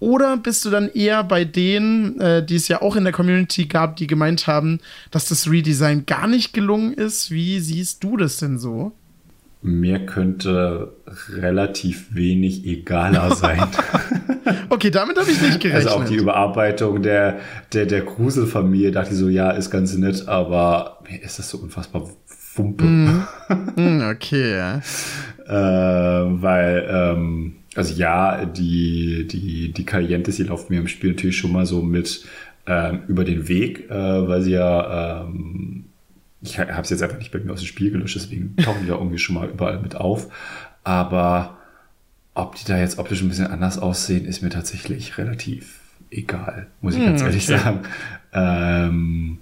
Oder 0.00 0.36
bist 0.36 0.64
du 0.64 0.70
dann 0.70 0.88
eher 0.88 1.22
bei 1.24 1.44
denen, 1.44 2.20
äh, 2.20 2.44
die 2.44 2.56
es 2.56 2.68
ja 2.68 2.82
auch 2.82 2.96
in 2.96 3.04
der 3.04 3.12
Community 3.12 3.66
gab, 3.66 3.96
die 3.96 4.06
gemeint 4.06 4.46
haben, 4.46 4.80
dass 5.10 5.28
das 5.28 5.50
Redesign 5.50 6.06
gar 6.06 6.26
nicht 6.26 6.52
gelungen 6.52 6.94
ist? 6.94 7.30
Wie 7.30 7.60
siehst 7.60 8.02
du 8.02 8.16
das 8.16 8.38
denn 8.38 8.58
so? 8.58 8.92
Mir 9.66 10.04
könnte 10.04 10.92
relativ 11.32 12.14
wenig 12.14 12.66
egaler 12.66 13.34
sein. 13.34 13.62
okay, 14.68 14.90
damit 14.90 15.18
habe 15.18 15.30
ich 15.30 15.40
nicht 15.40 15.58
gerechnet. 15.58 15.86
Also 15.86 16.02
auch 16.02 16.04
die 16.04 16.16
Überarbeitung 16.16 17.00
der, 17.00 17.38
der, 17.72 17.86
der 17.86 18.02
Gruselfamilie 18.02 18.90
dachte 18.90 19.14
ich 19.14 19.18
so, 19.18 19.30
ja, 19.30 19.52
ist 19.52 19.70
ganz 19.70 19.96
nett, 19.96 20.28
aber 20.28 20.98
mir 21.08 21.22
ist 21.22 21.38
das 21.38 21.48
so 21.48 21.56
unfassbar 21.56 22.10
Wumpe. 22.56 22.84
Mm. 22.84 23.22
okay, 24.12 24.54
ja. 24.54 24.82
äh, 25.46 26.42
weil, 26.42 26.86
ähm, 26.86 27.56
also 27.74 27.94
ja, 27.94 28.44
die, 28.44 29.26
die, 29.26 29.72
die 29.72 29.86
Calientes, 29.86 30.36
die 30.36 30.42
laufen 30.42 30.74
mir 30.74 30.80
im 30.80 30.88
Spiel 30.88 31.12
natürlich 31.12 31.38
schon 31.38 31.52
mal 31.52 31.64
so 31.64 31.80
mit 31.80 32.26
ähm, 32.66 33.00
über 33.08 33.24
den 33.24 33.48
Weg, 33.48 33.90
äh, 33.90 34.28
weil 34.28 34.42
sie 34.42 34.52
ja 34.52 35.22
ähm, 35.22 35.83
ich 36.44 36.58
habe 36.58 36.82
es 36.82 36.90
jetzt 36.90 37.02
einfach 37.02 37.18
nicht 37.18 37.32
bei 37.32 37.38
mir 37.38 37.52
aus 37.52 37.60
dem 37.60 37.66
Spiel 37.66 37.90
gelöscht, 37.90 38.16
deswegen 38.16 38.54
tauchen 38.56 38.82
die 38.82 38.88
da 38.88 38.94
irgendwie 38.94 39.18
schon 39.18 39.34
mal 39.34 39.48
überall 39.48 39.80
mit 39.80 39.96
auf. 39.96 40.28
Aber 40.84 41.56
ob 42.34 42.54
die 42.56 42.66
da 42.66 42.78
jetzt 42.78 42.98
optisch 42.98 43.22
ein 43.22 43.28
bisschen 43.28 43.46
anders 43.46 43.78
aussehen, 43.78 44.26
ist 44.26 44.42
mir 44.42 44.50
tatsächlich 44.50 45.16
relativ 45.16 45.80
egal, 46.10 46.66
muss 46.82 46.94
ich 46.94 47.00
hm, 47.00 47.06
ganz 47.06 47.22
ehrlich 47.22 47.48
okay. 47.48 47.58
sagen. 47.58 47.80
Ähm, 48.32 49.38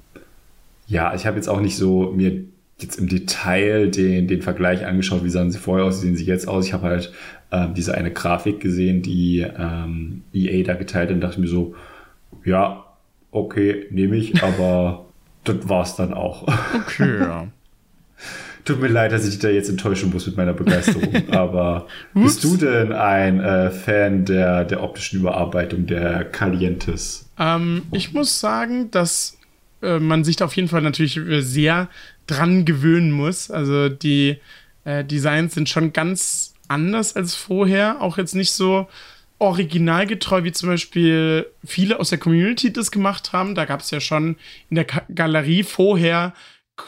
ja, 0.86 1.14
ich 1.14 1.26
habe 1.26 1.36
jetzt 1.36 1.48
auch 1.48 1.60
nicht 1.60 1.76
so 1.76 2.12
mir 2.12 2.44
jetzt 2.78 2.98
im 2.98 3.08
Detail 3.08 3.90
den, 3.90 4.28
den 4.28 4.42
Vergleich 4.42 4.86
angeschaut, 4.86 5.24
wie 5.24 5.30
sahen 5.30 5.50
sie 5.50 5.58
vorher 5.58 5.86
aus, 5.86 6.02
wie 6.02 6.06
sehen 6.06 6.16
sie 6.16 6.24
jetzt 6.24 6.46
aus. 6.46 6.66
Ich 6.66 6.72
habe 6.72 6.84
halt 6.86 7.12
ähm, 7.50 7.74
diese 7.74 7.94
eine 7.94 8.12
Grafik 8.12 8.60
gesehen, 8.60 9.02
die 9.02 9.40
ähm, 9.40 10.22
EA 10.32 10.64
da 10.64 10.74
geteilt 10.74 11.08
hat 11.08 11.14
und 11.14 11.20
dachte 11.20 11.40
mir 11.40 11.48
so, 11.48 11.74
ja, 12.44 12.84
okay, 13.30 13.86
nehme 13.90 14.16
ich, 14.16 14.42
aber 14.42 15.06
das 15.44 15.68
war's 15.68 15.96
dann 15.96 16.14
auch. 16.14 16.46
Okay, 16.74 17.18
ja. 17.20 17.48
Tut 18.64 18.80
mir 18.80 18.88
leid, 18.88 19.10
dass 19.10 19.24
ich 19.24 19.30
dich 19.30 19.38
da 19.40 19.48
jetzt 19.48 19.68
enttäuschen 19.68 20.12
muss 20.12 20.26
mit 20.26 20.36
meiner 20.36 20.52
Begeisterung. 20.52 21.28
Aber 21.32 21.88
bist 22.14 22.44
du 22.44 22.56
denn 22.56 22.92
ein 22.92 23.40
äh, 23.40 23.70
Fan 23.70 24.24
der, 24.24 24.64
der 24.64 24.82
optischen 24.84 25.18
Überarbeitung 25.18 25.86
der 25.86 26.24
Calientes? 26.24 27.28
Ähm, 27.38 27.82
ich 27.90 28.12
muss 28.12 28.38
sagen, 28.38 28.90
dass 28.92 29.36
äh, 29.82 29.98
man 29.98 30.22
sich 30.22 30.36
da 30.36 30.44
auf 30.44 30.54
jeden 30.54 30.68
Fall 30.68 30.82
natürlich 30.82 31.20
sehr 31.40 31.88
dran 32.28 32.64
gewöhnen 32.64 33.10
muss. 33.10 33.50
Also 33.50 33.88
die 33.88 34.38
äh, 34.84 35.04
Designs 35.04 35.54
sind 35.54 35.68
schon 35.68 35.92
ganz 35.92 36.54
anders 36.68 37.16
als 37.16 37.34
vorher. 37.34 38.00
Auch 38.00 38.16
jetzt 38.16 38.36
nicht 38.36 38.52
so 38.52 38.86
originalgetreu, 39.42 40.44
wie 40.44 40.52
zum 40.52 40.68
Beispiel 40.68 41.46
viele 41.64 41.98
aus 41.98 42.10
der 42.10 42.18
Community 42.18 42.72
das 42.72 42.92
gemacht 42.92 43.32
haben. 43.32 43.56
Da 43.56 43.64
gab 43.64 43.80
es 43.80 43.90
ja 43.90 43.98
schon 43.98 44.36
in 44.70 44.76
der 44.76 44.84
Ka 44.84 45.02
Galerie 45.12 45.64
vorher 45.64 46.32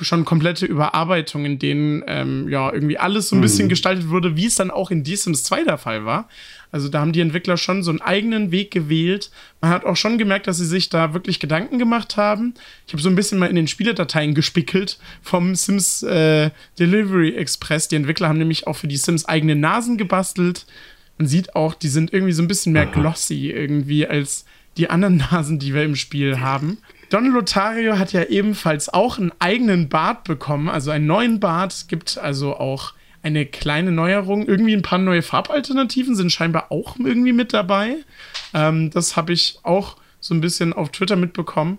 schon 0.00 0.24
komplette 0.24 0.64
Überarbeitungen, 0.64 1.52
in 1.52 1.59
denen 1.59 2.05
ähm, 2.07 2.48
ja 2.48 2.72
irgendwie 2.72 2.96
alles 2.96 3.28
so 3.28 3.36
ein 3.36 3.42
bisschen 3.42 3.66
mhm. 3.66 3.70
gestaltet 3.70 4.09
wurde, 4.09 4.36
wie 4.36 4.46
es 4.46 4.55
dann 4.55 4.70
auch 4.70 4.90
in 4.90 5.05
The 5.05 5.16
Sims 5.16 5.42
2 5.42 5.64
der 5.64 5.78
Fall 5.78 6.05
war. 6.05 6.28
Also 6.70 6.88
da 6.88 7.00
haben 7.00 7.12
die 7.12 7.20
Entwickler 7.20 7.57
schon 7.57 7.82
so 7.82 7.90
einen 7.90 8.00
eigenen 8.00 8.50
Weg 8.50 8.70
gewählt. 8.70 9.30
Man 9.61 9.70
hat 9.70 9.84
auch 9.84 9.96
schon 9.96 10.16
gemerkt, 10.16 10.46
dass 10.46 10.57
sie 10.57 10.66
sich 10.66 10.88
da 10.88 11.12
wirklich 11.12 11.40
Gedanken 11.40 11.78
gemacht 11.78 12.16
haben. 12.16 12.55
Ich 12.86 12.92
habe 12.92 13.02
so 13.02 13.09
ein 13.09 13.14
bisschen 13.14 13.38
mal 13.38 13.50
in 13.50 13.57
den 13.57 13.68
Spieledateien 13.68 14.34
gespickelt 14.34 14.98
vom 15.22 15.55
Sims 15.55 16.02
äh, 16.05 16.50
Delivery 16.78 17.34
Express. 17.34 17.88
Die 17.88 17.96
Entwickler 17.96 18.28
haben 18.28 18.38
nämlich 18.38 18.66
auch 18.66 18.76
für 18.76 18.88
die 18.88 18.96
Sims 18.96 19.26
eigene 19.26 19.57
Nasen 19.57 19.98
gebastelt 19.98 20.66
man 21.18 21.28
sieht 21.28 21.54
auch, 21.54 21.74
die 21.74 21.88
sind 21.88 22.12
irgendwie 22.12 22.32
so 22.32 22.42
ein 22.42 22.48
bisschen 22.48 22.72
mehr 22.72 22.86
glossy 22.86 23.50
irgendwie 23.50 24.06
als 24.06 24.44
die 24.76 24.90
anderen 24.90 25.16
Nasen, 25.30 25.58
die 25.58 25.74
wir 25.74 25.84
im 25.84 25.96
Spiel 25.96 26.40
haben. 26.40 26.78
Don 27.10 27.30
Lotario 27.32 27.98
hat 27.98 28.12
ja 28.12 28.24
ebenfalls 28.24 28.88
auch 28.88 29.18
einen 29.18 29.32
eigenen 29.38 29.88
Bart 29.88 30.24
bekommen, 30.24 30.68
also 30.68 30.90
einen 30.90 31.06
neuen 31.06 31.38
Bart. 31.38 31.72
Es 31.72 31.86
gibt 31.86 32.18
also 32.18 32.56
auch 32.56 32.94
eine 33.22 33.46
kleine 33.46 33.92
Neuerung. 33.92 34.46
Irgendwie 34.46 34.74
ein 34.74 34.82
paar 34.82 34.98
neue 34.98 35.22
Farbalternativen 35.22 36.16
sind 36.16 36.32
scheinbar 36.32 36.70
auch 36.70 36.96
irgendwie 36.98 37.32
mit 37.32 37.52
dabei. 37.52 37.96
Ähm, 38.52 38.90
das 38.90 39.16
habe 39.16 39.32
ich 39.32 39.58
auch 39.62 39.96
so 40.20 40.34
ein 40.34 40.40
bisschen 40.40 40.72
auf 40.72 40.90
Twitter 40.90 41.16
mitbekommen. 41.16 41.78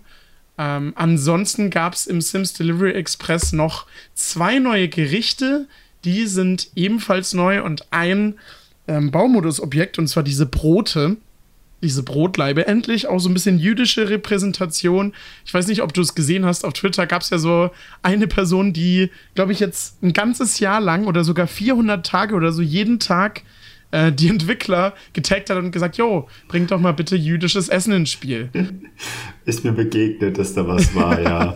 Ähm, 0.58 0.92
ansonsten 0.96 1.70
gab 1.70 1.94
es 1.94 2.06
im 2.06 2.20
Sims 2.20 2.54
Delivery 2.54 2.92
Express 2.92 3.52
noch 3.52 3.86
zwei 4.14 4.58
neue 4.58 4.88
Gerichte. 4.88 5.68
Die 6.04 6.26
sind 6.26 6.68
ebenfalls 6.74 7.34
neu 7.34 7.62
und 7.62 7.92
ein 7.92 8.38
ähm, 8.88 9.10
Baumodus-Objekt, 9.10 9.98
und 9.98 10.08
zwar 10.08 10.22
diese 10.22 10.46
Brote, 10.46 11.16
diese 11.82 12.02
Brotleibe. 12.02 12.66
Endlich 12.66 13.06
auch 13.06 13.18
so 13.18 13.28
ein 13.28 13.34
bisschen 13.34 13.58
jüdische 13.58 14.08
Repräsentation. 14.08 15.12
Ich 15.44 15.52
weiß 15.52 15.66
nicht, 15.68 15.82
ob 15.82 15.92
du 15.92 16.00
es 16.00 16.14
gesehen 16.14 16.46
hast. 16.46 16.64
Auf 16.64 16.72
Twitter 16.72 17.06
gab 17.06 17.22
es 17.22 17.30
ja 17.30 17.38
so 17.38 17.70
eine 18.02 18.26
Person, 18.26 18.72
die, 18.72 19.10
glaube 19.34 19.52
ich, 19.52 19.60
jetzt 19.60 20.02
ein 20.02 20.12
ganzes 20.12 20.58
Jahr 20.58 20.80
lang 20.80 21.06
oder 21.06 21.24
sogar 21.24 21.46
400 21.46 22.04
Tage 22.04 22.34
oder 22.34 22.52
so 22.52 22.62
jeden 22.62 22.98
Tag 22.98 23.42
äh, 23.92 24.10
die 24.10 24.28
Entwickler 24.28 24.94
getaggt 25.12 25.50
hat 25.50 25.58
und 25.58 25.70
gesagt, 25.70 25.96
jo, 25.96 26.28
bringt 26.48 26.70
doch 26.70 26.80
mal 26.80 26.92
bitte 26.92 27.14
jüdisches 27.14 27.68
Essen 27.68 27.92
ins 27.92 28.10
Spiel. 28.10 28.50
Ist 29.44 29.64
mir 29.64 29.72
begegnet, 29.72 30.38
dass 30.38 30.54
da 30.54 30.66
was 30.66 30.94
war, 30.94 31.20
ja. 31.20 31.54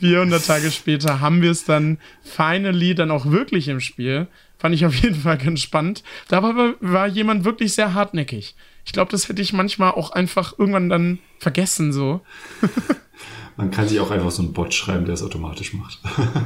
400 0.00 0.40
hm. 0.40 0.46
Tage 0.46 0.70
später 0.70 1.20
haben 1.20 1.42
wir 1.42 1.50
es 1.50 1.64
dann 1.64 1.98
finally 2.22 2.94
dann 2.94 3.10
auch 3.10 3.30
wirklich 3.30 3.68
im 3.68 3.80
Spiel. 3.80 4.26
Fand 4.58 4.74
ich 4.74 4.86
auf 4.86 4.94
jeden 4.94 5.16
Fall 5.16 5.38
ganz 5.38 5.60
spannend. 5.60 6.02
Da 6.28 6.42
war, 6.42 6.74
war 6.80 7.06
jemand 7.06 7.44
wirklich 7.44 7.74
sehr 7.74 7.94
hartnäckig. 7.94 8.54
Ich 8.86 8.92
glaube, 8.92 9.10
das 9.10 9.28
hätte 9.28 9.42
ich 9.42 9.52
manchmal 9.52 9.92
auch 9.92 10.10
einfach 10.10 10.58
irgendwann 10.58 10.88
dann 10.88 11.18
vergessen, 11.38 11.92
so. 11.92 12.20
Man 13.56 13.70
kann 13.70 13.86
sich 13.86 14.00
auch 14.00 14.10
einfach 14.10 14.32
so 14.32 14.42
einen 14.42 14.52
Bot 14.52 14.74
schreiben, 14.74 15.04
der 15.04 15.14
es 15.14 15.22
automatisch 15.22 15.74
macht. 15.74 16.00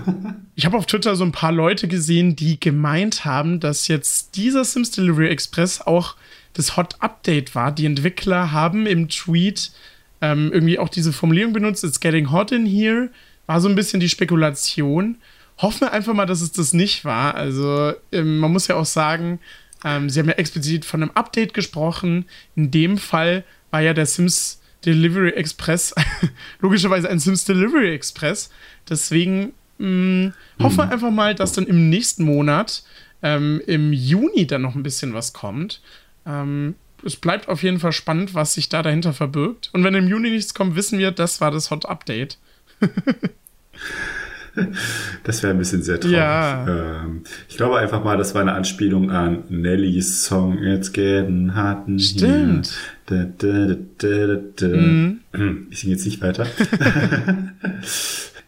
ich 0.56 0.66
habe 0.66 0.76
auf 0.76 0.84
Twitter 0.84 1.16
so 1.16 1.24
ein 1.24 1.32
paar 1.32 1.52
Leute 1.52 1.88
gesehen, 1.88 2.36
die 2.36 2.60
gemeint 2.60 3.24
haben, 3.24 3.60
dass 3.60 3.88
jetzt 3.88 4.36
dieser 4.36 4.64
Sims 4.64 4.90
Delivery 4.90 5.28
Express 5.28 5.80
auch 5.80 6.16
das 6.52 6.76
Hot 6.76 6.96
Update 7.00 7.54
war. 7.54 7.72
Die 7.72 7.86
Entwickler 7.86 8.52
haben 8.52 8.84
im 8.84 9.08
Tweet 9.08 9.72
ähm, 10.20 10.52
irgendwie 10.52 10.78
auch 10.78 10.88
diese 10.88 11.12
Formulierung 11.12 11.52
benutzt, 11.52 11.84
it's 11.84 12.00
getting 12.00 12.30
hot 12.30 12.52
in 12.52 12.66
here. 12.66 13.10
War 13.46 13.60
so 13.60 13.68
ein 13.68 13.74
bisschen 13.74 14.00
die 14.00 14.08
Spekulation 14.08 15.16
hoffen 15.58 15.82
wir 15.82 15.92
einfach 15.92 16.14
mal, 16.14 16.26
dass 16.26 16.40
es 16.40 16.52
das 16.52 16.72
nicht 16.72 17.04
war. 17.04 17.34
Also, 17.34 17.92
ähm, 18.12 18.38
man 18.38 18.52
muss 18.52 18.68
ja 18.68 18.76
auch 18.76 18.86
sagen, 18.86 19.40
ähm, 19.84 20.08
sie 20.10 20.20
haben 20.20 20.28
ja 20.28 20.34
explizit 20.34 20.84
von 20.84 21.02
einem 21.02 21.12
Update 21.12 21.54
gesprochen. 21.54 22.26
In 22.56 22.70
dem 22.70 22.98
Fall 22.98 23.44
war 23.70 23.80
ja 23.80 23.94
der 23.94 24.06
Sims 24.06 24.60
Delivery 24.84 25.30
Express 25.30 25.94
logischerweise 26.60 27.08
ein 27.08 27.18
Sims 27.18 27.44
Delivery 27.44 27.92
Express. 27.92 28.50
Deswegen 28.88 29.52
mh, 29.78 29.86
mm, 29.88 30.34
hoffen 30.62 30.78
wir 30.78 30.86
mhm. 30.86 30.92
einfach 30.92 31.10
mal, 31.10 31.34
dass 31.34 31.52
dann 31.52 31.66
im 31.66 31.88
nächsten 31.88 32.24
Monat, 32.24 32.84
ähm, 33.22 33.60
im 33.66 33.92
Juni, 33.92 34.46
dann 34.46 34.62
noch 34.62 34.76
ein 34.76 34.82
bisschen 34.82 35.14
was 35.14 35.32
kommt. 35.32 35.80
Ähm, 36.24 36.76
es 37.04 37.16
bleibt 37.16 37.48
auf 37.48 37.62
jeden 37.62 37.80
Fall 37.80 37.92
spannend, 37.92 38.34
was 38.34 38.54
sich 38.54 38.68
da 38.68 38.82
dahinter 38.82 39.12
verbirgt. 39.12 39.70
Und 39.72 39.84
wenn 39.84 39.94
im 39.94 40.08
Juni 40.08 40.30
nichts 40.30 40.54
kommt, 40.54 40.74
wissen 40.76 40.98
wir, 40.98 41.10
das 41.10 41.40
war 41.40 41.50
das 41.50 41.70
Hot 41.70 41.86
Update. 41.86 42.38
Das 45.24 45.42
wäre 45.42 45.52
ein 45.52 45.58
bisschen 45.58 45.82
sehr 45.82 46.00
traurig. 46.00 46.16
Ja. 46.16 46.66
Ähm, 46.66 47.22
ich 47.48 47.56
glaube 47.56 47.78
einfach 47.78 48.02
mal, 48.02 48.16
das 48.16 48.34
war 48.34 48.42
eine 48.42 48.52
Anspielung 48.52 49.10
an 49.10 49.44
Nellys 49.48 50.24
Song 50.24 50.58
It's 50.58 50.92
Getting 50.92 51.54
Hot 51.54 51.84
Stimmt. 52.00 52.72
Da, 53.06 53.24
da, 53.24 53.76
da, 53.98 54.66
mhm. 54.66 55.20
Ich 55.70 55.80
singe 55.80 55.94
jetzt 55.94 56.04
nicht 56.04 56.22
weiter. 56.22 56.46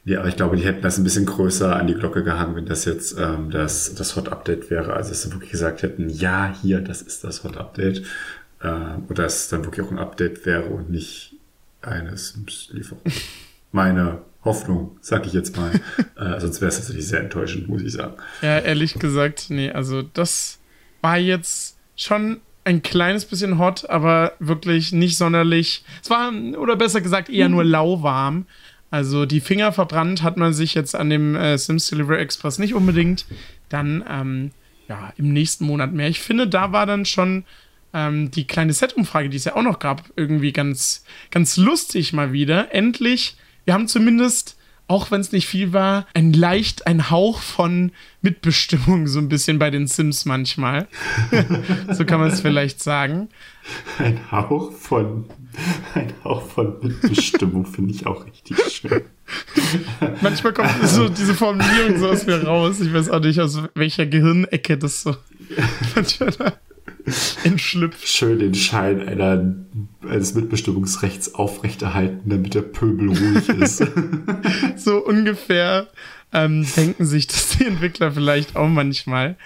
ja, 0.05 0.21
aber 0.21 0.29
ich 0.29 0.37
glaube, 0.37 0.57
die 0.57 0.65
hätten 0.65 0.83
das 0.83 0.99
ein 0.99 1.05
bisschen 1.05 1.27
größer 1.27 1.77
an 1.77 1.87
die 1.87 1.95
Glocke 1.95 2.23
gehangen, 2.23 2.57
wenn 2.57 2.67
das 2.67 2.85
jetzt 2.85 3.17
ähm, 3.19 3.51
das, 3.51 3.95
das 3.95 4.17
Hot 4.17 4.29
Update 4.29 4.71
wäre. 4.71 4.95
Also, 4.95 5.11
dass 5.11 5.23
sie 5.23 5.33
wirklich 5.33 5.51
gesagt 5.51 5.83
hätten, 5.83 6.09
ja, 6.09 6.55
hier, 6.63 6.81
das 6.81 7.03
ist 7.03 7.25
das 7.25 7.45
Hot 7.45 7.57
Update. 7.57 8.03
Ähm, 8.63 9.05
oder 9.09 9.25
dass 9.25 9.43
es 9.43 9.49
dann 9.49 9.65
wirklich 9.65 9.87
auch 9.87 9.91
ein 9.91 9.99
Update 9.99 10.47
wäre 10.47 10.65
und 10.65 10.91
nicht 10.91 11.35
eine 11.83 12.17
Sims-Lieferung. 12.17 13.03
Meine 13.73 14.23
Hoffnung, 14.45 14.97
sag 15.01 15.27
ich 15.27 15.33
jetzt 15.33 15.57
mal. 15.57 15.73
äh, 16.17 16.41
sonst 16.41 16.61
wäre 16.61 16.69
es 16.69 16.77
tatsächlich 16.77 17.07
sehr 17.07 17.21
enttäuschend, 17.21 17.69
muss 17.69 17.83
ich 17.83 17.93
sagen. 17.93 18.15
Ja, 18.43 18.59
ehrlich 18.59 18.95
gesagt, 18.95 19.47
nee, 19.51 19.71
also 19.71 20.03
das 20.03 20.59
war 21.03 21.19
jetzt 21.19 21.77
schon 21.97 22.41
ein 22.65 22.83
kleines 22.83 23.25
bisschen 23.25 23.59
hot, 23.59 23.89
aber 23.89 24.33
wirklich 24.39 24.93
nicht 24.93 25.17
sonderlich. 25.17 25.85
Es 26.03 26.11
war, 26.11 26.33
oder 26.59 26.77
besser 26.77 27.01
gesagt, 27.01 27.29
eher 27.29 27.49
nur 27.49 27.65
lauwarm. 27.65 28.47
Also 28.91 29.25
die 29.25 29.41
Finger 29.41 29.73
verbrannt 29.73 30.23
hat 30.23 30.37
man 30.37 30.53
sich 30.53 30.75
jetzt 30.75 30.95
an 30.95 31.11
dem 31.11 31.37
äh, 31.37 31.57
Sims 31.57 31.89
Delivery 31.89 32.19
Express 32.19 32.59
nicht 32.59 32.75
unbedingt. 32.75 33.25
Dann, 33.69 34.05
ähm, 34.09 34.51
ja, 34.89 35.13
im 35.17 35.33
nächsten 35.33 35.65
Monat 35.65 35.93
mehr. 35.93 36.09
Ich 36.09 36.21
finde, 36.21 36.49
da 36.49 36.73
war 36.73 36.87
dann 36.87 37.05
schon 37.07 37.45
ähm, 37.95 38.31
die 38.31 38.47
kleine 38.47 38.73
Set-Umfrage, 38.73 39.29
die 39.29 39.37
es 39.37 39.45
ja 39.45 39.55
auch 39.55 39.63
noch 39.63 39.79
gab, 39.79 40.05
irgendwie 40.17 40.53
ganz, 40.53 41.05
ganz 41.31 41.57
lustig 41.57 42.13
mal 42.13 42.33
wieder. 42.33 42.75
Endlich 42.75 43.37
wir 43.71 43.75
haben 43.75 43.87
zumindest, 43.87 44.57
auch 44.89 45.13
wenn 45.13 45.21
es 45.21 45.31
nicht 45.31 45.47
viel 45.47 45.73
war, 45.73 46.05
ein 46.13 46.33
leicht, 46.33 46.89
ein 46.89 47.09
Hauch 47.09 47.41
von 47.41 47.93
Mitbestimmung 48.21 49.07
so 49.07 49.21
ein 49.21 49.29
bisschen 49.29 49.61
bei 49.61 49.71
den 49.71 49.87
Sims 49.87 50.25
manchmal. 50.25 50.89
so 51.93 52.05
kann 52.05 52.19
man 52.19 52.31
es 52.31 52.41
vielleicht 52.41 52.83
sagen. 52.83 53.29
Ein 53.99 54.19
Hauch 54.33 54.73
von, 54.73 55.27
ein 55.95 56.13
Hauch 56.25 56.43
von 56.49 56.81
Mitbestimmung 56.83 57.65
finde 57.65 57.95
ich 57.95 58.09
auch 58.09 58.27
richtig 58.27 58.59
schön. 58.73 59.03
Manchmal 60.21 60.53
kommt 60.53 60.71
so 60.89 61.09
diese 61.09 61.37
Formulierung 61.37 61.97
so 61.97 62.09
aus 62.09 62.27
mir 62.27 62.43
raus. 62.43 62.81
Ich 62.81 62.93
weiß 62.93 63.09
auch 63.11 63.21
nicht, 63.21 63.39
aus 63.39 63.57
welcher 63.77 64.07
Gehirnecke 64.07 64.79
das 64.79 65.03
so 65.03 65.15
manchmal 65.95 66.33
da 66.33 66.55
entschlüpft. 67.45 68.09
Schön 68.09 68.39
den 68.39 68.55
Schein 68.55 69.07
einer, 69.07 69.55
eines 70.09 70.35
Mitbestimmungsrechts 70.35 71.35
aufrechterhalten, 71.35 72.29
damit 72.31 72.55
der 72.55 72.63
Pöbel 72.63 73.09
ruhig 73.09 73.49
ist. 73.49 73.87
so 74.77 75.05
ungefähr 75.05 75.89
ähm, 76.33 76.67
denken 76.77 77.07
sich 77.07 77.27
das 77.27 77.57
die 77.57 77.67
Entwickler 77.67 78.13
vielleicht 78.13 78.57
auch 78.57 78.69
manchmal. 78.69 79.37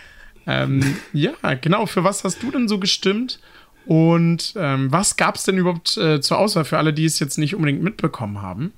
Ähm, 0.46 0.96
ja, 1.12 1.32
genau. 1.60 1.86
Für 1.86 2.04
was 2.04 2.24
hast 2.24 2.42
du 2.42 2.50
denn 2.50 2.68
so 2.68 2.78
gestimmt? 2.78 3.40
Und 3.86 4.54
ähm, 4.56 4.90
was 4.90 5.16
gab 5.16 5.36
es 5.36 5.44
denn 5.44 5.58
überhaupt 5.58 5.96
äh, 5.96 6.20
zur 6.20 6.38
Auswahl 6.38 6.64
für 6.64 6.78
alle, 6.78 6.92
die 6.92 7.04
es 7.04 7.18
jetzt 7.18 7.38
nicht 7.38 7.54
unbedingt 7.54 7.82
mitbekommen 7.82 8.40
haben? 8.40 8.72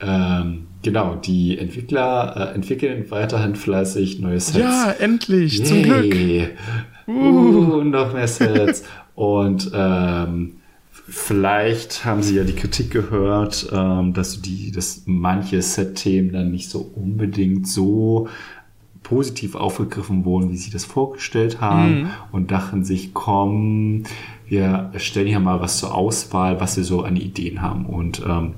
Ähm, 0.00 0.66
genau, 0.82 1.14
die 1.14 1.56
Entwickler 1.56 2.50
äh, 2.50 2.54
entwickeln 2.54 3.10
weiterhin 3.10 3.54
fleißig 3.54 4.18
neue 4.18 4.40
Sets. 4.40 4.58
Ja, 4.58 4.90
endlich, 4.98 5.58
Yay. 5.58 5.66
zum 5.66 5.82
Glück. 5.82 6.14
Uh, 7.06 7.82
noch 7.84 8.12
mehr 8.12 8.28
Sets. 8.28 8.84
Und 9.14 9.70
ähm, 9.74 10.56
vielleicht 10.90 12.04
haben 12.04 12.22
sie 12.22 12.36
ja 12.36 12.44
die 12.44 12.54
Kritik 12.54 12.90
gehört, 12.90 13.68
ähm, 13.72 14.12
dass 14.14 14.40
die, 14.40 14.72
dass 14.72 15.02
manche 15.06 15.60
Set-Themen 15.62 16.32
dann 16.32 16.50
nicht 16.50 16.70
so 16.70 16.80
unbedingt 16.94 17.68
so 17.68 18.28
positiv 19.02 19.54
aufgegriffen 19.54 20.24
wurden, 20.24 20.50
wie 20.50 20.56
sie 20.56 20.70
das 20.70 20.84
vorgestellt 20.84 21.60
haben 21.60 22.02
mhm. 22.02 22.10
und 22.32 22.50
dachten 22.50 22.84
sich, 22.84 23.12
komm, 23.12 24.04
wir 24.48 24.90
stellen 24.96 25.28
hier 25.28 25.40
mal 25.40 25.60
was 25.60 25.78
zur 25.78 25.94
Auswahl, 25.94 26.58
was 26.60 26.74
sie 26.74 26.84
so 26.84 27.02
an 27.02 27.16
Ideen 27.16 27.62
haben. 27.62 27.86
Und 27.86 28.22
ähm, 28.26 28.54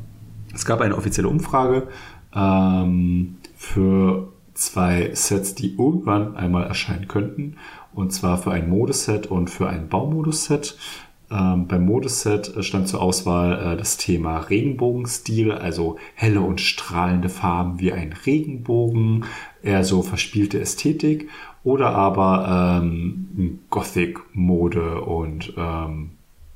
es 0.55 0.65
gab 0.65 0.81
eine 0.81 0.97
offizielle 0.97 1.29
Umfrage 1.29 1.89
ähm, 2.35 3.37
für 3.57 4.29
zwei 4.55 5.11
Sets, 5.15 5.55
die 5.55 5.77
irgendwann 5.77 6.37
einmal 6.37 6.65
erscheinen 6.65 7.09
könnten. 7.09 7.57
Und 7.97 8.13
zwar 8.13 8.37
für 8.37 8.53
ein 8.53 8.69
Modeset 8.69 9.27
und 9.27 9.49
für 9.49 9.69
ein 9.69 9.89
Baumodus-Set. 9.89 10.77
Ähm, 11.31 11.67
beim 11.67 11.87
Modeset 11.87 12.53
stand 12.63 12.89
zur 12.89 13.01
Auswahl 13.01 13.73
äh, 13.73 13.77
das 13.77 13.97
Thema 13.97 14.39
Regenbogenstil, 14.39 15.51
also 15.51 15.97
helle 16.15 16.43
und 16.43 16.61
strahlende 16.61 17.31
Farben 17.31 17.81
wie 17.81 17.93
ein 17.93 18.13
Regenbogen, 18.13 19.25
eher 19.63 19.83
so 19.83 20.03
verspielte 20.03 20.61
Ästhetik 20.61 21.29
oder 21.65 21.93
aber 21.93 22.83
ähm, 22.83 23.61
Gothic-Mode 23.71 25.01
und 25.01 25.55
ähm, 25.57 26.11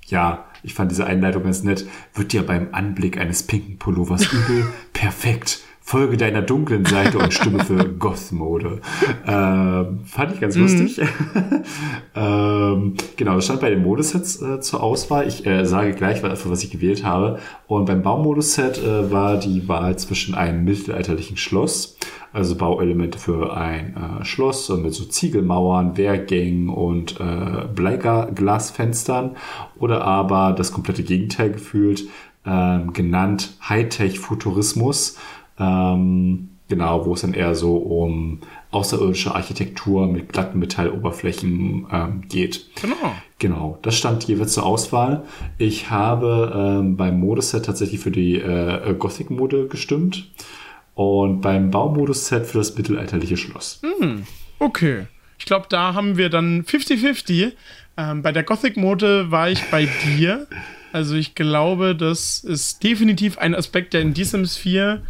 ja, 0.07 0.45
ich 0.63 0.75
fand 0.75 0.91
diese 0.91 1.07
Einleitung 1.07 1.45
ganz 1.45 1.63
nett. 1.63 1.89
Wird 2.15 2.33
dir 2.33 2.45
beim 2.45 2.69
Anblick 2.73 3.19
eines 3.19 3.45
pinken 3.45 3.79
Pullovers 3.79 4.31
übel? 4.31 4.67
Perfekt. 4.93 5.63
Folge 5.91 6.17
deiner 6.17 6.41
dunklen 6.41 6.85
Seite 6.85 7.19
und 7.19 7.35
Stimme 7.35 7.65
für 7.65 7.85
Goth-Mode. 7.99 8.81
Ähm, 9.27 10.03
fand 10.05 10.35
ich 10.35 10.41
ganz 10.41 10.55
mhm. 10.55 10.63
lustig. 10.63 11.01
ähm, 12.15 12.95
genau, 13.17 13.35
das 13.35 13.47
stand 13.47 13.61
bei 13.61 13.71
den 13.71 13.83
Modesets 13.83 14.41
äh, 14.41 14.61
zur 14.61 14.85
Auswahl. 14.85 15.27
Ich 15.27 15.45
äh, 15.45 15.65
sage 15.65 15.95
gleich, 15.95 16.23
was 16.23 16.63
ich 16.63 16.71
gewählt 16.71 17.05
habe. 17.05 17.41
Und 17.67 17.87
beim 17.87 18.03
Baumodus-Set 18.03 18.79
äh, 18.79 19.11
war 19.11 19.37
die 19.39 19.67
Wahl 19.67 19.99
zwischen 19.99 20.37
einem 20.37 20.63
mittelalterlichen 20.63 21.37
Schloss, 21.37 21.99
also 22.33 22.55
Bauelemente 22.55 23.19
für 23.19 23.57
ein 23.57 23.97
äh, 24.21 24.25
Schloss 24.25 24.69
mit 24.69 24.95
so 24.95 25.07
Ziegelmauern, 25.07 25.97
Wehrgängen 25.97 26.69
und 26.69 27.19
äh, 27.19 27.67
Bleiglasfenstern 27.67 29.35
oder 29.81 30.05
aber 30.05 30.53
das 30.53 30.71
komplette 30.71 31.03
Gegenteil 31.03 31.51
gefühlt, 31.51 32.05
ähm, 32.47 32.93
genannt 32.93 33.55
Hightech-Futurismus 33.69 35.17
ähm, 35.61 36.49
genau, 36.69 37.05
wo 37.05 37.15
es 37.15 37.21
dann 37.21 37.35
eher 37.35 37.55
so 37.55 37.77
um 37.77 38.41
außerirdische 38.71 39.35
Architektur 39.35 40.07
mit 40.07 40.33
glatten 40.33 40.59
Metalloberflächen 40.59 41.87
ähm, 41.93 42.23
geht. 42.29 42.67
Genau. 42.81 43.15
Genau, 43.39 43.79
das 43.83 43.97
stand 43.97 44.25
jeweils 44.25 44.53
zur 44.53 44.65
Auswahl. 44.65 45.25
Ich 45.59 45.91
habe 45.91 46.53
ähm, 46.55 46.97
beim 46.97 47.21
Modeset 47.21 47.65
tatsächlich 47.65 48.01
für 48.01 48.11
die 48.11 48.37
äh, 48.37 48.95
Gothic-Mode 48.99 49.69
gestimmt 49.69 50.31
und 50.95 51.41
beim 51.41 51.71
Baumodus-Set 51.71 52.47
für 52.47 52.59
das 52.59 52.77
mittelalterliche 52.77 53.37
Schloss. 53.37 53.81
Mm, 53.83 54.23
okay. 54.59 55.07
Ich 55.39 55.47
glaube, 55.47 55.67
da 55.71 55.95
haben 55.95 56.19
wir 56.19 56.29
dann 56.29 56.65
50-50. 56.65 57.53
Ähm, 57.97 58.23
bei 58.23 58.31
der 58.31 58.43
Gothic-Mode 58.43 59.31
war 59.31 59.49
ich 59.49 59.63
bei 59.71 59.89
dir. 60.05 60.47
Also 60.93 61.15
ich 61.15 61.35
glaube, 61.35 61.97
das 61.97 62.45
ist 62.45 62.83
definitiv 62.83 63.39
ein 63.39 63.55
Aspekt, 63.55 63.95
der 63.95 64.03
in 64.03 64.15
Sims 64.15 64.57
4 64.57 65.03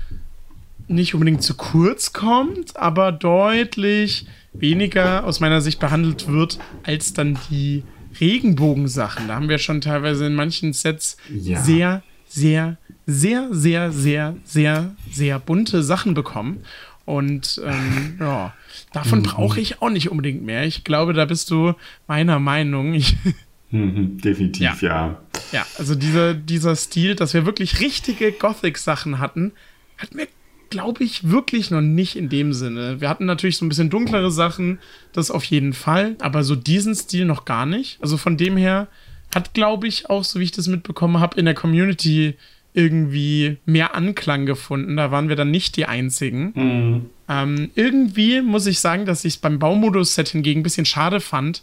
nicht 0.90 1.14
unbedingt 1.14 1.42
zu 1.42 1.54
kurz 1.54 2.12
kommt, 2.12 2.76
aber 2.76 3.12
deutlich 3.12 4.26
weniger 4.52 5.24
aus 5.24 5.40
meiner 5.40 5.60
Sicht 5.60 5.78
behandelt 5.78 6.28
wird 6.28 6.58
als 6.82 7.12
dann 7.12 7.38
die 7.50 7.84
Regenbogensachen. 8.20 9.28
Da 9.28 9.36
haben 9.36 9.48
wir 9.48 9.58
schon 9.58 9.80
teilweise 9.80 10.26
in 10.26 10.34
manchen 10.34 10.72
Sets 10.72 11.16
ja. 11.28 11.62
sehr, 11.62 12.02
sehr, 12.28 12.76
sehr, 13.06 13.48
sehr, 13.52 13.92
sehr, 13.92 14.36
sehr, 14.44 14.96
sehr 15.10 15.38
bunte 15.38 15.82
Sachen 15.82 16.14
bekommen. 16.14 16.64
Und 17.04 17.60
ähm, 17.64 18.16
ja, 18.20 18.54
davon 18.92 19.20
mhm. 19.20 19.24
brauche 19.24 19.60
ich 19.60 19.80
auch 19.80 19.90
nicht 19.90 20.10
unbedingt 20.10 20.42
mehr. 20.42 20.64
Ich 20.64 20.84
glaube, 20.84 21.12
da 21.12 21.24
bist 21.24 21.50
du 21.50 21.74
meiner 22.08 22.38
Meinung. 22.40 22.94
Ich 22.94 23.16
mhm, 23.70 24.18
definitiv, 24.18 24.82
ja. 24.82 24.88
ja. 24.88 25.22
Ja, 25.52 25.66
also 25.78 25.94
dieser, 25.94 26.34
dieser 26.34 26.76
Stil, 26.76 27.14
dass 27.14 27.34
wir 27.34 27.46
wirklich 27.46 27.80
richtige 27.80 28.30
Gothic-Sachen 28.30 29.18
hatten, 29.18 29.52
hat 29.98 30.14
mir 30.14 30.28
glaube 30.70 31.04
ich, 31.04 31.28
wirklich 31.28 31.70
noch 31.70 31.80
nicht 31.80 32.16
in 32.16 32.28
dem 32.28 32.52
Sinne. 32.52 33.00
Wir 33.00 33.08
hatten 33.08 33.26
natürlich 33.26 33.58
so 33.58 33.64
ein 33.64 33.68
bisschen 33.68 33.90
dunklere 33.90 34.30
Sachen, 34.30 34.78
das 35.12 35.30
auf 35.30 35.44
jeden 35.44 35.72
Fall, 35.72 36.16
aber 36.20 36.44
so 36.44 36.54
diesen 36.56 36.94
Stil 36.94 37.24
noch 37.24 37.44
gar 37.44 37.66
nicht. 37.66 37.98
Also 38.00 38.16
von 38.16 38.36
dem 38.36 38.56
her 38.56 38.88
hat, 39.34 39.52
glaube 39.54 39.86
ich, 39.88 40.08
auch, 40.08 40.24
so 40.24 40.40
wie 40.40 40.44
ich 40.44 40.52
das 40.52 40.68
mitbekommen 40.68 41.20
habe, 41.20 41.38
in 41.38 41.44
der 41.44 41.54
Community 41.54 42.36
irgendwie 42.72 43.58
mehr 43.66 43.94
Anklang 43.94 44.46
gefunden. 44.46 44.96
Da 44.96 45.10
waren 45.10 45.28
wir 45.28 45.36
dann 45.36 45.50
nicht 45.50 45.76
die 45.76 45.86
Einzigen. 45.86 46.52
Mhm. 46.54 47.10
Ähm, 47.28 47.70
irgendwie 47.74 48.42
muss 48.42 48.66
ich 48.66 48.80
sagen, 48.80 49.06
dass 49.06 49.24
ich 49.24 49.34
es 49.34 49.40
beim 49.40 49.58
Baumodus-Set 49.58 50.28
hingegen 50.28 50.60
ein 50.60 50.64
bisschen 50.64 50.86
schade 50.86 51.20
fand. 51.20 51.62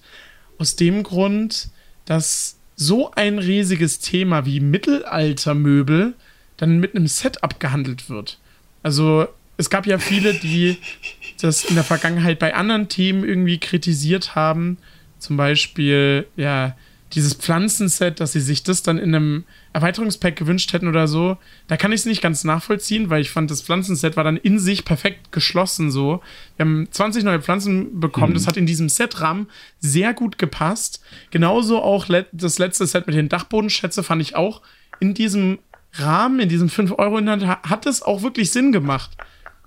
Aus 0.58 0.76
dem 0.76 1.04
Grund, 1.04 1.70
dass 2.06 2.58
so 2.76 3.12
ein 3.12 3.40
riesiges 3.40 4.00
Thema 4.00 4.46
wie 4.46 4.60
Mittelaltermöbel 4.60 6.14
dann 6.58 6.80
mit 6.80 6.96
einem 6.96 7.08
Set 7.08 7.44
abgehandelt 7.44 8.10
wird. 8.10 8.40
Also 8.88 9.28
es 9.58 9.70
gab 9.70 9.86
ja 9.86 9.98
viele, 10.00 10.34
die 10.34 10.78
das 11.42 11.66
in 11.66 11.76
der 11.76 11.84
Vergangenheit 11.84 12.40
bei 12.40 12.56
anderen 12.56 12.88
Themen 12.88 13.26
irgendwie 13.26 13.58
kritisiert 13.58 14.34
haben. 14.34 14.78
Zum 15.20 15.36
Beispiel, 15.36 16.26
ja, 16.38 16.78
dieses 17.12 17.34
Pflanzenset, 17.34 18.22
dass 18.22 18.32
sie 18.32 18.40
sich 18.40 18.64
das 18.64 18.84
dann 18.84 18.98
in 18.98 19.14
einem 19.14 19.44
Erweiterungspack 19.74 20.38
gewünscht 20.38 20.72
hätten 20.72 20.88
oder 20.88 21.06
so, 21.10 21.36
da 21.68 21.76
kann 21.76 21.92
ich 21.92 22.00
es 22.00 22.06
nicht 22.06 22.22
ganz 22.22 22.46
nachvollziehen, 22.46 23.10
weil 23.10 23.20
ich 23.20 23.30
fand, 23.30 23.52
das 23.52 23.62
Pflanzenset 23.62 24.16
war 24.16 24.24
dann 24.24 24.38
in 24.38 24.58
sich 24.58 24.86
perfekt 24.86 25.34
geschlossen 25.34 25.92
so. 25.92 26.22
Wir 26.56 26.66
haben 26.66 26.88
20 26.90 27.26
neue 27.26 27.42
Pflanzen 27.42 28.00
bekommen, 28.00 28.32
mhm. 28.32 28.36
das 28.36 28.48
hat 28.48 28.56
in 28.56 28.66
diesem 28.66 28.88
Setrahmen 28.88 29.48
sehr 29.82 30.14
gut 30.14 30.38
gepasst. 30.38 31.04
Genauso 31.30 31.82
auch 31.82 32.08
le 32.08 32.26
das 32.32 32.58
letzte 32.58 32.88
Set 32.88 33.06
mit 33.06 33.18
den 33.18 33.28
Dachbodenschätze 33.28 34.02
fand 34.02 34.22
ich 34.22 34.38
auch 34.38 34.62
in 35.02 35.14
diesem 35.14 35.60
Rahmen, 36.00 36.40
in 36.40 36.50
diesem 36.50 36.70
5-Euro-Inhalt, 36.70 37.46
hat 37.46 37.86
es 37.86 38.02
auch 38.02 38.22
wirklich 38.22 38.52
Sinn 38.52 38.72
gemacht. 38.72 39.12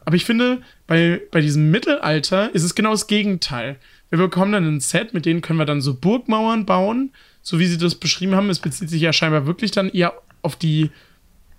Aber 0.04 0.16
ich 0.16 0.24
finde, 0.24 0.62
bei, 0.86 1.20
bei 1.30 1.40
diesem 1.40 1.70
Mittelalter 1.70 2.54
ist 2.54 2.64
es 2.64 2.74
genau 2.74 2.90
das 2.90 3.06
Gegenteil. 3.06 3.76
Wir 4.08 4.18
bekommen 4.18 4.52
dann 4.52 4.66
ein 4.66 4.80
Set, 4.80 5.14
mit 5.14 5.26
denen 5.26 5.40
können 5.40 5.58
wir 5.58 5.66
dann 5.66 5.80
so 5.80 5.94
Burgmauern 5.94 6.66
bauen, 6.66 7.12
so 7.42 7.58
wie 7.58 7.66
sie 7.66 7.78
das 7.78 7.94
beschrieben 7.94 8.34
haben. 8.34 8.50
Es 8.50 8.58
bezieht 8.58 8.90
sich 8.90 9.00
ja 9.00 9.12
scheinbar 9.12 9.46
wirklich 9.46 9.70
dann 9.70 9.88
eher 9.88 10.14
auf 10.42 10.56
die 10.56 10.90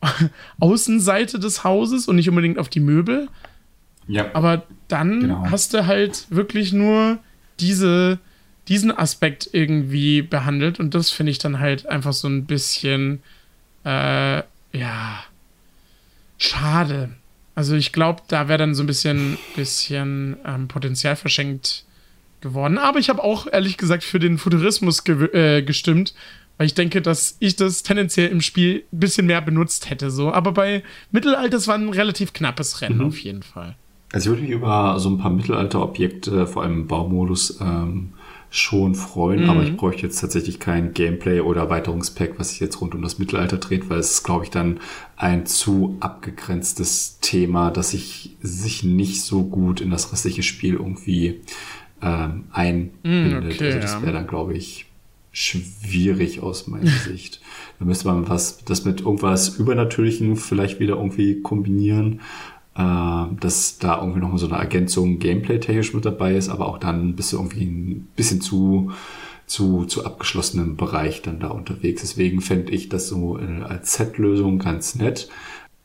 Außenseite 0.59 1.39
des 1.39 1.63
Hauses 1.63 2.07
und 2.07 2.17
nicht 2.17 2.29
unbedingt 2.29 2.57
auf 2.57 2.69
die 2.69 2.79
Möbel. 2.79 3.29
Ja. 4.07 4.31
Aber 4.33 4.63
dann 4.87 5.21
genau. 5.21 5.45
hast 5.49 5.73
du 5.73 5.85
halt 5.85 6.25
wirklich 6.29 6.73
nur 6.73 7.19
diese, 7.59 8.19
diesen 8.67 8.91
Aspekt 8.91 9.49
irgendwie 9.53 10.21
behandelt 10.21 10.79
und 10.79 10.93
das 10.93 11.11
finde 11.11 11.31
ich 11.31 11.37
dann 11.37 11.59
halt 11.59 11.85
einfach 11.85 12.13
so 12.13 12.27
ein 12.27 12.45
bisschen, 12.45 13.21
äh, 13.85 14.43
ja, 14.73 15.23
schade. 16.37 17.09
Also 17.55 17.75
ich 17.75 17.91
glaube, 17.91 18.21
da 18.27 18.47
wäre 18.47 18.59
dann 18.59 18.75
so 18.75 18.83
ein 18.83 18.87
bisschen, 18.87 19.37
bisschen 19.55 20.37
ähm, 20.45 20.67
Potenzial 20.67 21.15
verschenkt 21.15 21.85
geworden. 22.39 22.77
Aber 22.77 22.99
ich 22.99 23.09
habe 23.09 23.23
auch 23.23 23.47
ehrlich 23.51 23.77
gesagt 23.77 24.03
für 24.03 24.19
den 24.19 24.37
Futurismus 24.37 25.03
ge 25.03 25.25
äh, 25.33 25.61
gestimmt, 25.61 26.13
weil 26.57 26.67
ich 26.67 26.73
denke, 26.73 27.01
dass 27.01 27.37
ich 27.39 27.55
das 27.55 27.83
tendenziell 27.83 28.29
im 28.29 28.41
Spiel 28.41 28.83
ein 28.91 28.99
bisschen 28.99 29.27
mehr 29.27 29.41
benutzt 29.41 29.89
hätte. 29.89 30.11
So. 30.11 30.31
Aber 30.31 30.51
bei 30.51 30.83
Mittelalter, 31.11 31.57
es 31.57 31.67
war 31.67 31.75
ein 31.75 31.89
relativ 31.89 32.33
knappes 32.33 32.81
Rennen 32.81 32.99
mhm. 32.99 33.05
auf 33.07 33.19
jeden 33.19 33.43
Fall. 33.43 33.75
Also 34.13 34.29
ich 34.29 34.37
würde 34.37 34.41
mich 34.43 34.51
über 34.51 34.99
so 34.99 35.09
ein 35.09 35.17
paar 35.17 35.31
Mittelalter-Objekte, 35.31 36.47
vor 36.47 36.63
allem 36.63 36.81
im 36.81 36.87
Baumodus, 36.87 37.59
ähm, 37.61 38.13
schon 38.53 38.95
freuen, 38.95 39.43
mhm. 39.43 39.49
aber 39.49 39.63
ich 39.63 39.77
bräuchte 39.77 40.01
jetzt 40.03 40.19
tatsächlich 40.19 40.59
kein 40.59 40.93
Gameplay 40.93 41.39
oder 41.39 41.61
Erweiterungspack, 41.61 42.37
was 42.37 42.49
sich 42.49 42.59
jetzt 42.59 42.81
rund 42.81 42.93
um 42.93 43.01
das 43.01 43.17
Mittelalter 43.17 43.57
dreht, 43.57 43.89
weil 43.89 43.99
es 43.99 44.11
ist, 44.11 44.23
glaube 44.23 44.43
ich, 44.43 44.51
dann 44.51 44.81
ein 45.15 45.45
zu 45.45 45.95
abgegrenztes 46.01 47.19
Thema, 47.21 47.71
dass 47.71 47.93
ich 47.93 48.35
sich 48.41 48.83
nicht 48.83 49.23
so 49.23 49.45
gut 49.45 49.79
in 49.79 49.89
das 49.89 50.11
restliche 50.11 50.43
Spiel 50.43 50.73
irgendwie 50.73 51.39
ähm, 52.01 52.43
einbindet. 52.51 53.43
Mm, 53.43 53.51
okay, 53.51 53.65
also 53.67 53.79
das 53.79 54.01
wäre 54.01 54.11
dann, 54.11 54.27
glaube 54.27 54.53
ich, 54.53 54.85
schwierig 55.31 56.41
aus 56.41 56.67
meiner 56.67 56.91
Sicht. 57.07 57.39
Da 57.79 57.85
müsste 57.85 58.07
man 58.07 58.27
was, 58.27 58.65
das 58.65 58.83
mit 58.83 58.99
irgendwas 58.99 59.57
Übernatürlichen 59.57 60.35
vielleicht 60.35 60.81
wieder 60.81 60.97
irgendwie 60.97 61.41
kombinieren, 61.41 62.19
dass 62.73 63.79
da 63.79 63.99
irgendwie 63.99 64.21
noch 64.21 64.37
so 64.37 64.47
eine 64.47 64.57
Ergänzung 64.57 65.19
gameplay-technisch 65.19 65.93
mit 65.93 66.05
dabei 66.05 66.35
ist, 66.35 66.49
aber 66.49 66.67
auch 66.67 66.77
dann 66.77 67.15
bist 67.15 67.33
du 67.33 67.37
irgendwie 67.37 67.65
ein 67.65 68.07
bisschen 68.15 68.41
zu 68.41 68.91
zu, 69.45 69.83
zu 69.83 70.05
abgeschlossenem 70.05 70.77
Bereich 70.77 71.21
dann 71.21 71.41
da 71.41 71.49
unterwegs. 71.49 72.01
Deswegen 72.01 72.39
fände 72.39 72.71
ich 72.71 72.87
das 72.87 73.09
so 73.09 73.37
äh, 73.37 73.63
als 73.63 73.95
Set-Lösung 73.95 74.59
ganz 74.59 74.95
nett 74.95 75.27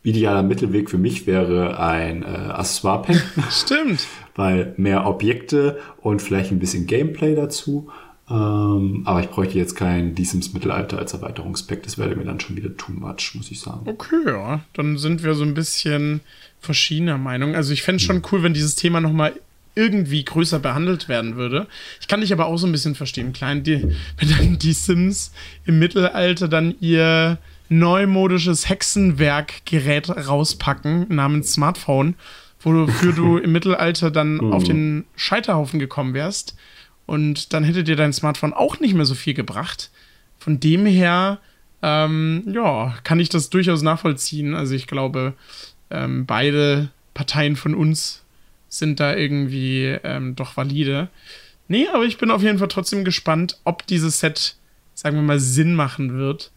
idealer 0.06 0.44
Mittelweg 0.44 0.88
für 0.88 0.98
mich 0.98 1.26
wäre 1.26 1.80
ein 1.80 2.22
äh, 2.22 2.26
Accessoire-Pack. 2.26 3.24
Stimmt. 3.50 4.06
Weil 4.36 4.72
mehr 4.76 5.04
Objekte 5.04 5.78
und 6.00 6.22
vielleicht 6.22 6.52
ein 6.52 6.60
bisschen 6.60 6.86
Gameplay 6.86 7.34
dazu. 7.34 7.90
Ähm, 8.28 9.02
aber 9.04 9.20
ich 9.20 9.28
bräuchte 9.28 9.56
jetzt 9.56 9.76
kein 9.76 10.14
Die 10.14 10.24
Sims 10.24 10.52
Mittelalter 10.52 10.98
als 10.98 11.12
Erweiterungspack. 11.12 11.82
Das 11.84 11.96
wäre 11.96 12.16
mir 12.16 12.24
dann 12.24 12.40
schon 12.40 12.56
wieder 12.56 12.76
too 12.76 12.92
much, 12.92 13.32
muss 13.34 13.50
ich 13.50 13.60
sagen. 13.60 13.82
Okay, 13.84 14.16
ja. 14.26 14.60
Dann 14.72 14.98
sind 14.98 15.22
wir 15.22 15.34
so 15.34 15.44
ein 15.44 15.54
bisschen 15.54 16.20
verschiedener 16.60 17.18
Meinung. 17.18 17.54
Also 17.54 17.72
ich 17.72 17.82
fände 17.82 17.96
es 17.96 18.02
schon 18.02 18.22
cool, 18.32 18.42
wenn 18.42 18.54
dieses 18.54 18.74
Thema 18.74 19.00
nochmal 19.00 19.34
irgendwie 19.76 20.24
größer 20.24 20.58
behandelt 20.58 21.08
werden 21.08 21.36
würde. 21.36 21.68
Ich 22.00 22.08
kann 22.08 22.22
dich 22.22 22.32
aber 22.32 22.46
auch 22.46 22.56
so 22.56 22.66
ein 22.66 22.72
bisschen 22.72 22.94
verstehen, 22.94 23.32
klein, 23.32 23.62
die, 23.62 23.82
wenn 24.18 24.28
dann 24.28 24.58
die 24.58 24.72
Sims 24.72 25.32
im 25.64 25.78
Mittelalter 25.78 26.48
dann 26.48 26.74
ihr 26.80 27.38
neumodisches 27.68 28.68
Hexenwerkgerät 28.68 30.08
rauspacken 30.10 31.06
namens 31.08 31.52
Smartphone, 31.52 32.14
wofür 32.62 33.12
du 33.12 33.36
im 33.38 33.52
Mittelalter 33.52 34.10
dann 34.10 34.40
auf 34.52 34.64
den 34.64 35.04
Scheiterhaufen 35.14 35.78
gekommen 35.78 36.14
wärst. 36.14 36.56
Und 37.06 37.52
dann 37.52 37.64
hätte 37.64 37.84
dir 37.84 37.96
dein 37.96 38.12
Smartphone 38.12 38.52
auch 38.52 38.80
nicht 38.80 38.94
mehr 38.94 39.04
so 39.04 39.14
viel 39.14 39.34
gebracht. 39.34 39.90
Von 40.38 40.60
dem 40.60 40.86
her, 40.86 41.38
ähm, 41.82 42.42
ja, 42.46 42.96
kann 43.04 43.20
ich 43.20 43.28
das 43.28 43.48
durchaus 43.48 43.82
nachvollziehen. 43.82 44.54
Also 44.54 44.74
ich 44.74 44.86
glaube, 44.86 45.34
ähm, 45.90 46.26
beide 46.26 46.90
Parteien 47.14 47.56
von 47.56 47.74
uns 47.74 48.24
sind 48.68 49.00
da 49.00 49.14
irgendwie 49.14 49.96
ähm, 50.02 50.34
doch 50.34 50.56
valide. 50.56 51.08
Nee, 51.68 51.88
aber 51.92 52.04
ich 52.04 52.18
bin 52.18 52.30
auf 52.30 52.42
jeden 52.42 52.58
Fall 52.58 52.68
trotzdem 52.68 53.04
gespannt, 53.04 53.58
ob 53.64 53.86
dieses 53.86 54.20
Set, 54.20 54.56
sagen 54.94 55.16
wir 55.16 55.22
mal, 55.22 55.40
Sinn 55.40 55.74
machen 55.74 56.18
wird. 56.18 56.50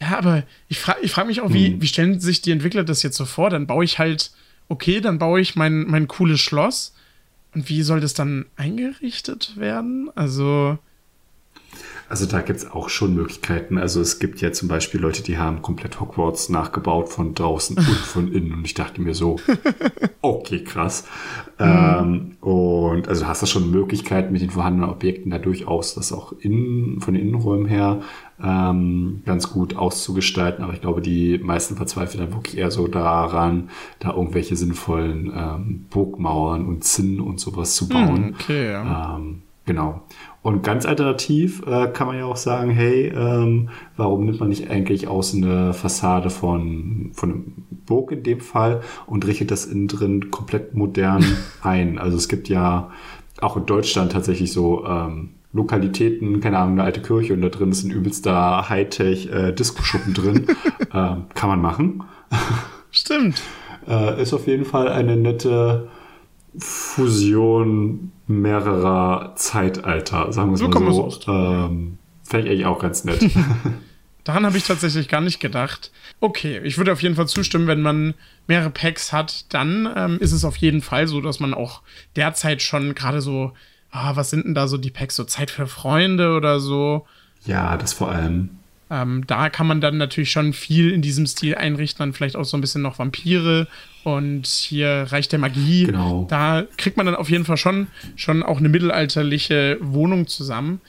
Ja, 0.00 0.18
aber 0.18 0.44
ich 0.68 0.78
frage 0.78 1.00
ich 1.02 1.10
frag 1.10 1.26
mich 1.26 1.40
auch, 1.40 1.52
wie, 1.52 1.68
hm. 1.68 1.82
wie 1.82 1.86
stellen 1.86 2.20
sich 2.20 2.40
die 2.40 2.52
Entwickler 2.52 2.84
das 2.84 3.02
jetzt 3.02 3.16
so 3.16 3.24
vor? 3.24 3.50
Dann 3.50 3.66
baue 3.66 3.84
ich 3.84 3.98
halt, 3.98 4.30
okay, 4.68 5.00
dann 5.00 5.18
baue 5.18 5.40
ich 5.40 5.56
mein, 5.56 5.86
mein 5.88 6.08
cooles 6.08 6.40
Schloss. 6.40 6.94
Und 7.54 7.68
wie 7.68 7.82
soll 7.82 8.00
das 8.00 8.14
dann 8.14 8.46
eingerichtet 8.56 9.54
werden? 9.56 10.10
Also. 10.14 10.78
Also 12.08 12.24
da 12.24 12.40
gibt 12.40 12.58
es 12.58 12.70
auch 12.70 12.88
schon 12.88 13.14
Möglichkeiten. 13.14 13.76
Also 13.76 14.00
es 14.00 14.18
gibt 14.18 14.40
ja 14.40 14.50
zum 14.50 14.68
Beispiel 14.68 14.98
Leute, 14.98 15.22
die 15.22 15.36
haben 15.36 15.60
komplett 15.60 16.00
Hogwarts 16.00 16.48
nachgebaut 16.48 17.10
von 17.10 17.34
draußen 17.34 17.76
und 17.76 17.86
von 17.86 18.32
innen. 18.32 18.54
Und 18.54 18.64
ich 18.64 18.72
dachte 18.74 19.02
mir 19.02 19.14
so, 19.14 19.36
okay, 20.22 20.64
krass. 20.64 21.04
Mhm. 21.58 21.66
Ähm, 21.66 22.36
und 22.40 23.08
also 23.08 23.26
hast 23.26 23.42
du 23.42 23.46
schon 23.46 23.70
Möglichkeiten 23.70 24.32
mit 24.32 24.40
den 24.40 24.50
vorhandenen 24.50 24.88
Objekten 24.88 25.30
da 25.30 25.38
durchaus 25.38 25.94
das 25.94 26.12
auch 26.12 26.32
innen, 26.32 27.00
von 27.00 27.12
den 27.12 27.22
Innenräumen 27.28 27.66
her 27.66 28.00
ähm, 28.42 29.22
ganz 29.24 29.50
gut 29.50 29.76
auszugestalten. 29.76 30.64
Aber 30.64 30.72
ich 30.72 30.80
glaube, 30.80 31.00
die 31.00 31.38
meisten 31.38 31.76
verzweifeln 31.76 32.24
dann 32.24 32.34
wirklich 32.34 32.58
eher 32.58 32.70
so 32.70 32.88
daran, 32.88 33.70
da 33.98 34.12
irgendwelche 34.12 34.56
sinnvollen 34.56 35.32
ähm, 35.34 35.86
Burgmauern 35.90 36.66
und 36.66 36.84
Zinnen 36.84 37.20
und 37.20 37.40
sowas 37.40 37.74
zu 37.74 37.88
bauen. 37.88 38.16
Hm, 38.16 38.34
okay, 38.34 38.72
ja. 38.72 39.16
Ähm, 39.16 39.42
genau. 39.66 40.02
Und 40.40 40.62
ganz 40.62 40.86
alternativ 40.86 41.62
äh, 41.66 41.88
kann 41.88 42.06
man 42.06 42.16
ja 42.16 42.24
auch 42.24 42.36
sagen, 42.36 42.70
hey, 42.70 43.08
ähm, 43.08 43.70
warum 43.96 44.24
nimmt 44.24 44.40
man 44.40 44.48
nicht 44.48 44.70
eigentlich 44.70 45.08
außen 45.08 45.44
eine 45.44 45.74
Fassade 45.74 46.30
von, 46.30 47.10
von 47.12 47.30
einem 47.30 47.52
Burg 47.86 48.12
in 48.12 48.22
dem 48.22 48.40
Fall 48.40 48.80
und 49.06 49.26
richtet 49.26 49.50
das 49.50 49.66
innen 49.66 49.88
drin 49.88 50.30
komplett 50.30 50.74
modern 50.74 51.24
ein? 51.62 51.98
Also 51.98 52.16
es 52.16 52.28
gibt 52.28 52.48
ja 52.48 52.90
auch 53.40 53.56
in 53.56 53.66
Deutschland 53.66 54.12
tatsächlich 54.12 54.52
so 54.52 54.86
ähm, 54.86 55.30
Lokalitäten, 55.52 56.40
keine 56.40 56.58
Ahnung, 56.58 56.74
eine 56.74 56.84
alte 56.84 57.00
Kirche 57.00 57.32
und 57.34 57.42
da 57.42 57.48
drin 57.48 57.70
ist 57.70 57.84
ein 57.84 57.90
übelster 57.90 58.68
Hightech 58.68 59.30
äh, 59.32 59.52
drin. 59.52 60.46
äh, 60.80 60.86
kann 60.90 61.48
man 61.48 61.60
machen. 61.60 62.04
Stimmt. 62.90 63.42
äh, 63.88 64.22
ist 64.22 64.34
auf 64.34 64.46
jeden 64.46 64.64
Fall 64.64 64.88
eine 64.88 65.16
nette 65.16 65.88
Fusion 66.58 68.12
mehrerer 68.26 69.34
Zeitalter, 69.36 70.32
sagen 70.32 70.50
wir 70.50 70.54
es 70.54 70.60
so 70.60 70.68
mal 70.68 70.92
so. 70.92 71.32
Ähm, 71.32 71.98
Fände 72.22 72.46
ich 72.46 72.52
eigentlich 72.52 72.66
auch 72.66 72.78
ganz 72.78 73.04
nett. 73.04 73.24
Daran 74.24 74.44
habe 74.44 74.58
ich 74.58 74.64
tatsächlich 74.64 75.08
gar 75.08 75.22
nicht 75.22 75.40
gedacht. 75.40 75.90
Okay, 76.20 76.60
ich 76.62 76.76
würde 76.76 76.92
auf 76.92 77.02
jeden 77.02 77.14
Fall 77.14 77.28
zustimmen, 77.28 77.66
wenn 77.66 77.80
man 77.80 78.12
mehrere 78.46 78.68
Packs 78.68 79.12
hat, 79.12 79.46
dann 79.54 79.88
ähm, 79.96 80.18
ist 80.20 80.32
es 80.32 80.44
auf 80.44 80.56
jeden 80.56 80.82
Fall 80.82 81.06
so, 81.06 81.22
dass 81.22 81.40
man 81.40 81.54
auch 81.54 81.80
derzeit 82.16 82.60
schon 82.60 82.94
gerade 82.94 83.22
so 83.22 83.52
ah, 83.90 84.16
was 84.16 84.30
sind 84.30 84.44
denn 84.44 84.54
da 84.54 84.68
so 84.68 84.78
die 84.78 84.90
Packs, 84.90 85.16
so 85.16 85.24
Zeit 85.24 85.50
für 85.50 85.66
Freunde 85.66 86.34
oder 86.34 86.60
so. 86.60 87.06
Ja, 87.44 87.76
das 87.76 87.92
vor 87.92 88.10
allem. 88.10 88.50
Ähm, 88.90 89.24
da 89.26 89.50
kann 89.50 89.66
man 89.66 89.80
dann 89.80 89.98
natürlich 89.98 90.30
schon 90.30 90.52
viel 90.52 90.92
in 90.92 91.02
diesem 91.02 91.26
Stil 91.26 91.54
einrichten, 91.56 91.98
dann 91.98 92.12
vielleicht 92.14 92.36
auch 92.36 92.44
so 92.44 92.56
ein 92.56 92.60
bisschen 92.60 92.80
noch 92.80 92.98
Vampire 92.98 93.68
und 94.02 94.46
hier 94.46 95.06
Reich 95.08 95.28
der 95.28 95.38
Magie. 95.38 95.84
Genau. 95.84 96.26
Da 96.30 96.64
kriegt 96.78 96.96
man 96.96 97.04
dann 97.04 97.14
auf 97.14 97.28
jeden 97.28 97.44
Fall 97.44 97.58
schon, 97.58 97.88
schon 98.16 98.42
auch 98.42 98.58
eine 98.58 98.70
mittelalterliche 98.70 99.76
Wohnung 99.80 100.26
zusammen. 100.26 100.80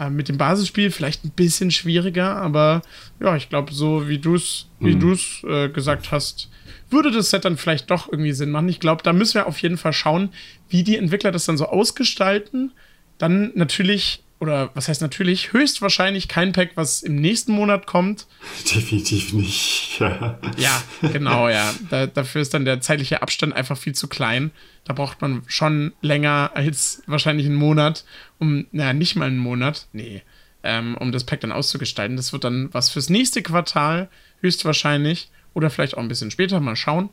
Ähm, 0.00 0.16
mit 0.16 0.30
dem 0.30 0.38
Basisspiel 0.38 0.90
vielleicht 0.90 1.24
ein 1.26 1.30
bisschen 1.30 1.70
schwieriger, 1.70 2.36
aber 2.36 2.80
ja, 3.20 3.36
ich 3.36 3.50
glaube, 3.50 3.74
so 3.74 4.08
wie 4.08 4.16
du 4.16 4.34
es 4.34 4.66
wie 4.78 4.96
mhm. 4.96 5.18
äh, 5.46 5.68
gesagt 5.68 6.10
hast, 6.10 6.48
würde 6.88 7.10
das 7.10 7.28
Set 7.28 7.44
dann 7.44 7.58
vielleicht 7.58 7.90
doch 7.90 8.10
irgendwie 8.10 8.32
Sinn 8.32 8.50
machen. 8.50 8.70
Ich 8.70 8.80
glaube, 8.80 9.02
da 9.02 9.12
müssen 9.12 9.34
wir 9.34 9.46
auf 9.46 9.58
jeden 9.58 9.76
Fall 9.76 9.92
schauen, 9.92 10.30
wie 10.70 10.84
die 10.84 10.96
Entwickler 10.96 11.32
das 11.32 11.44
dann 11.44 11.58
so 11.58 11.66
ausgestalten. 11.66 12.72
Dann 13.18 13.52
natürlich, 13.54 14.24
oder 14.40 14.70
was 14.74 14.88
heißt 14.88 15.02
natürlich, 15.02 15.52
höchstwahrscheinlich 15.52 16.26
kein 16.26 16.52
Pack, 16.52 16.70
was 16.74 17.02
im 17.02 17.16
nächsten 17.16 17.52
Monat 17.52 17.86
kommt. 17.86 18.26
Definitiv 18.74 19.34
nicht. 19.34 20.00
Ja, 20.00 20.38
ja 20.56 20.82
genau, 21.12 21.48
ja. 21.48 21.72
Da, 21.90 22.06
dafür 22.06 22.40
ist 22.40 22.54
dann 22.54 22.64
der 22.64 22.80
zeitliche 22.80 23.22
Abstand 23.22 23.54
einfach 23.54 23.76
viel 23.76 23.94
zu 23.94 24.08
klein. 24.08 24.50
Da 24.84 24.94
braucht 24.94 25.20
man 25.20 25.42
schon 25.46 25.92
länger 26.00 26.52
als 26.54 27.02
wahrscheinlich 27.06 27.46
einen 27.46 27.54
Monat, 27.54 28.04
um, 28.38 28.66
naja, 28.72 28.94
nicht 28.94 29.14
mal 29.14 29.26
einen 29.26 29.38
Monat. 29.38 29.86
Nee. 29.92 30.22
ähm, 30.62 30.96
um 30.98 31.12
das 31.12 31.24
Pack 31.24 31.40
dann 31.40 31.52
auszugestalten. 31.52 32.16
Das 32.16 32.32
wird 32.32 32.44
dann 32.44 32.72
was 32.72 32.90
fürs 32.90 33.10
nächste 33.10 33.42
Quartal, 33.42 34.08
höchstwahrscheinlich. 34.40 35.30
Oder 35.52 35.68
vielleicht 35.68 35.96
auch 35.96 36.02
ein 36.02 36.08
bisschen 36.08 36.30
später, 36.30 36.60
mal 36.60 36.76
schauen. 36.76 37.10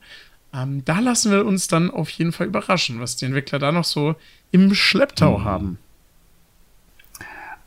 Ähm, 0.53 0.85
da 0.85 0.99
lassen 0.99 1.31
wir 1.31 1.45
uns 1.45 1.67
dann 1.67 1.91
auf 1.91 2.09
jeden 2.09 2.31
Fall 2.31 2.47
überraschen, 2.47 2.99
was 2.99 3.17
die 3.17 3.25
Entwickler 3.25 3.59
da 3.59 3.71
noch 3.71 3.83
so 3.83 4.15
im 4.51 4.73
Schlepptau 4.73 5.39
mhm. 5.39 5.43
haben. 5.43 5.77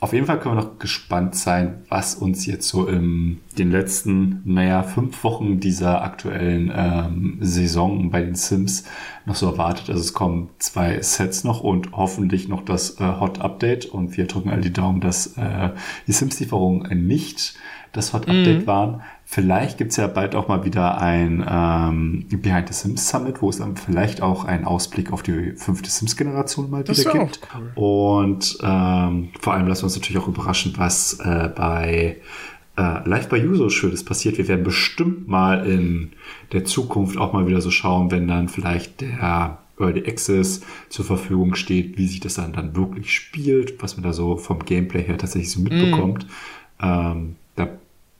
Auf 0.02 0.14
jeden 0.14 0.24
Fall 0.24 0.40
können 0.40 0.56
wir 0.56 0.62
noch 0.62 0.78
gespannt 0.78 1.34
sein, 1.34 1.84
was 1.90 2.14
uns 2.14 2.46
jetzt 2.46 2.66
so 2.68 2.86
in 2.86 3.40
den 3.58 3.70
letzten, 3.70 4.40
naja, 4.46 4.82
fünf 4.82 5.22
Wochen 5.24 5.60
dieser 5.60 6.02
aktuellen 6.02 6.72
ähm, 6.74 7.36
Saison 7.42 8.10
bei 8.10 8.22
den 8.22 8.34
Sims 8.34 8.84
noch 9.26 9.34
so 9.34 9.50
erwartet. 9.50 9.90
Also 9.90 10.00
es 10.00 10.14
kommen 10.14 10.48
zwei 10.58 11.02
Sets 11.02 11.44
noch 11.44 11.60
und 11.60 11.92
hoffentlich 11.92 12.48
noch 12.48 12.64
das 12.64 12.98
äh, 12.98 13.04
Hot 13.20 13.42
Update. 13.42 13.84
Und 13.84 14.16
wir 14.16 14.26
drücken 14.26 14.48
all 14.48 14.62
die 14.62 14.72
Daumen, 14.72 15.02
dass 15.02 15.36
äh, 15.36 15.68
die 16.06 16.12
Sims-Lieferungen 16.12 17.06
nicht 17.06 17.56
das 17.92 18.14
Hot 18.14 18.22
Update 18.22 18.62
mhm. 18.62 18.66
waren. 18.66 19.02
Vielleicht 19.32 19.78
gibt's 19.78 19.96
ja 19.96 20.08
bald 20.08 20.34
auch 20.34 20.48
mal 20.48 20.64
wieder 20.64 21.00
ein 21.00 21.46
ähm, 21.48 22.26
Behind 22.42 22.66
the 22.66 22.74
Sims 22.74 23.08
Summit, 23.08 23.40
wo 23.40 23.50
es 23.50 23.58
dann 23.58 23.76
vielleicht 23.76 24.22
auch 24.22 24.44
einen 24.44 24.64
Ausblick 24.64 25.12
auf 25.12 25.22
die 25.22 25.52
fünfte 25.52 25.88
Sims-Generation 25.88 26.68
mal 26.68 26.82
das 26.82 26.98
wieder 26.98 27.12
gibt. 27.12 27.38
Cool. 27.54 27.70
Und 27.76 28.58
ähm, 28.60 29.28
vor 29.38 29.54
allem 29.54 29.68
lassen 29.68 29.82
wir 29.82 29.84
uns 29.84 29.94
natürlich 29.94 30.20
auch 30.20 30.26
überraschen, 30.26 30.74
was 30.78 31.20
äh, 31.20 31.48
bei 31.54 32.16
äh, 32.76 33.08
Live 33.08 33.28
by 33.28 33.40
so 33.54 33.70
Schönes 33.70 34.04
passiert. 34.04 34.36
Wir 34.36 34.48
werden 34.48 34.64
bestimmt 34.64 35.28
mal 35.28 35.64
in 35.64 36.10
der 36.50 36.64
Zukunft 36.64 37.16
auch 37.16 37.32
mal 37.32 37.46
wieder 37.46 37.60
so 37.60 37.70
schauen, 37.70 38.10
wenn 38.10 38.26
dann 38.26 38.48
vielleicht 38.48 39.00
der 39.00 39.58
Early 39.78 40.08
Access 40.08 40.62
zur 40.88 41.04
Verfügung 41.04 41.54
steht, 41.54 41.96
wie 41.98 42.08
sich 42.08 42.18
das 42.18 42.34
dann, 42.34 42.52
dann 42.52 42.74
wirklich 42.74 43.14
spielt, 43.14 43.80
was 43.80 43.96
man 43.96 44.02
da 44.02 44.12
so 44.12 44.36
vom 44.36 44.64
Gameplay 44.64 45.04
her 45.04 45.18
tatsächlich 45.18 45.52
so 45.52 45.60
mitbekommt. 45.60 46.26
Mm. 46.80 46.84
Ähm, 46.84 47.36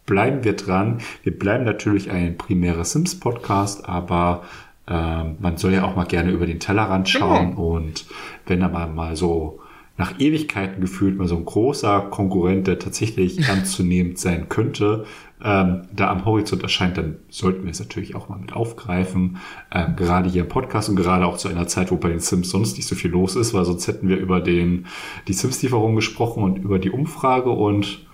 bleiben 0.06 0.44
wir 0.44 0.54
dran. 0.54 0.98
Wir 1.22 1.38
bleiben 1.38 1.64
natürlich 1.64 2.10
ein 2.10 2.36
primärer 2.36 2.84
Sims-Podcast, 2.84 3.88
aber 3.88 4.42
äh, 4.86 5.24
man 5.38 5.56
soll 5.56 5.72
ja 5.72 5.84
auch 5.84 5.96
mal 5.96 6.04
gerne 6.04 6.30
über 6.32 6.46
den 6.46 6.60
Tellerrand 6.60 7.10
genau. 7.10 7.26
schauen. 7.26 7.50
Genau. 7.50 7.68
Und 7.76 8.06
wenn 8.46 8.60
da 8.60 8.68
mal, 8.68 8.88
mal 8.88 9.16
so 9.16 9.60
nach 9.96 10.18
Ewigkeiten 10.18 10.80
gefühlt 10.80 11.18
mal 11.18 11.28
so 11.28 11.36
ein 11.36 11.44
großer 11.44 12.00
Konkurrent, 12.10 12.66
der 12.66 12.78
tatsächlich 12.78 13.48
anzunehmend 13.50 14.18
sein 14.18 14.48
könnte, 14.48 15.04
ähm, 15.42 15.82
da 15.94 16.10
am 16.10 16.24
Horizont 16.24 16.62
erscheint, 16.62 16.98
dann 16.98 17.16
sollten 17.28 17.64
wir 17.64 17.70
es 17.70 17.80
natürlich 17.80 18.14
auch 18.14 18.28
mal 18.28 18.38
mit 18.38 18.52
aufgreifen. 18.52 19.38
Ähm, 19.72 19.96
gerade 19.96 20.28
hier 20.28 20.42
im 20.42 20.48
Podcast 20.48 20.88
und 20.88 20.96
gerade 20.96 21.26
auch 21.26 21.36
zu 21.36 21.48
einer 21.48 21.66
Zeit, 21.66 21.90
wo 21.90 21.96
bei 21.96 22.08
den 22.08 22.20
Sims 22.20 22.50
sonst 22.50 22.76
nicht 22.76 22.86
so 22.86 22.94
viel 22.94 23.10
los 23.10 23.36
ist, 23.36 23.54
weil 23.54 23.64
sonst 23.64 23.86
hätten 23.88 24.08
wir 24.08 24.18
über 24.18 24.40
den, 24.40 24.86
die 25.28 25.32
Sims-Lieferung 25.32 25.94
gesprochen 25.96 26.42
und 26.42 26.56
über 26.56 26.78
die 26.78 26.90
Umfrage 26.90 27.50
und 27.50 28.06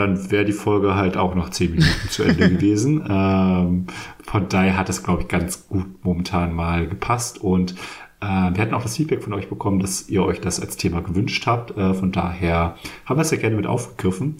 dann 0.00 0.30
wäre 0.30 0.44
die 0.44 0.52
Folge 0.52 0.94
halt 0.94 1.16
auch 1.16 1.34
noch 1.34 1.50
zehn 1.50 1.72
Minuten 1.72 2.08
zu 2.08 2.22
Ende 2.22 2.50
gewesen. 2.56 3.04
Ähm, 3.08 3.86
von 4.24 4.48
daher 4.48 4.76
hat 4.76 4.88
es, 4.88 5.02
glaube 5.02 5.22
ich, 5.22 5.28
ganz 5.28 5.68
gut 5.68 5.86
momentan 6.02 6.54
mal 6.54 6.88
gepasst. 6.88 7.38
Und 7.38 7.72
äh, 8.20 8.26
wir 8.26 8.58
hatten 8.58 8.74
auch 8.74 8.82
das 8.82 8.96
Feedback 8.96 9.22
von 9.22 9.32
euch 9.32 9.48
bekommen, 9.48 9.78
dass 9.78 10.08
ihr 10.08 10.24
euch 10.24 10.40
das 10.40 10.60
als 10.60 10.76
Thema 10.76 11.00
gewünscht 11.00 11.46
habt. 11.46 11.76
Äh, 11.76 11.94
von 11.94 12.12
daher 12.12 12.76
haben 13.04 13.18
wir 13.18 13.22
es 13.22 13.30
ja 13.30 13.38
gerne 13.38 13.56
mit 13.56 13.66
aufgegriffen. 13.66 14.36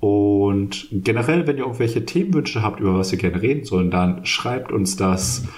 Und 0.00 0.88
generell, 0.90 1.46
wenn 1.46 1.58
ihr 1.58 1.64
irgendwelche 1.64 2.04
Themenwünsche 2.04 2.62
habt, 2.62 2.80
über 2.80 2.98
was 2.98 3.12
wir 3.12 3.18
gerne 3.18 3.40
reden 3.40 3.64
sollen, 3.64 3.90
dann 3.90 4.24
schreibt 4.24 4.72
uns 4.72 4.96
das. 4.96 5.42
Mhm 5.42 5.48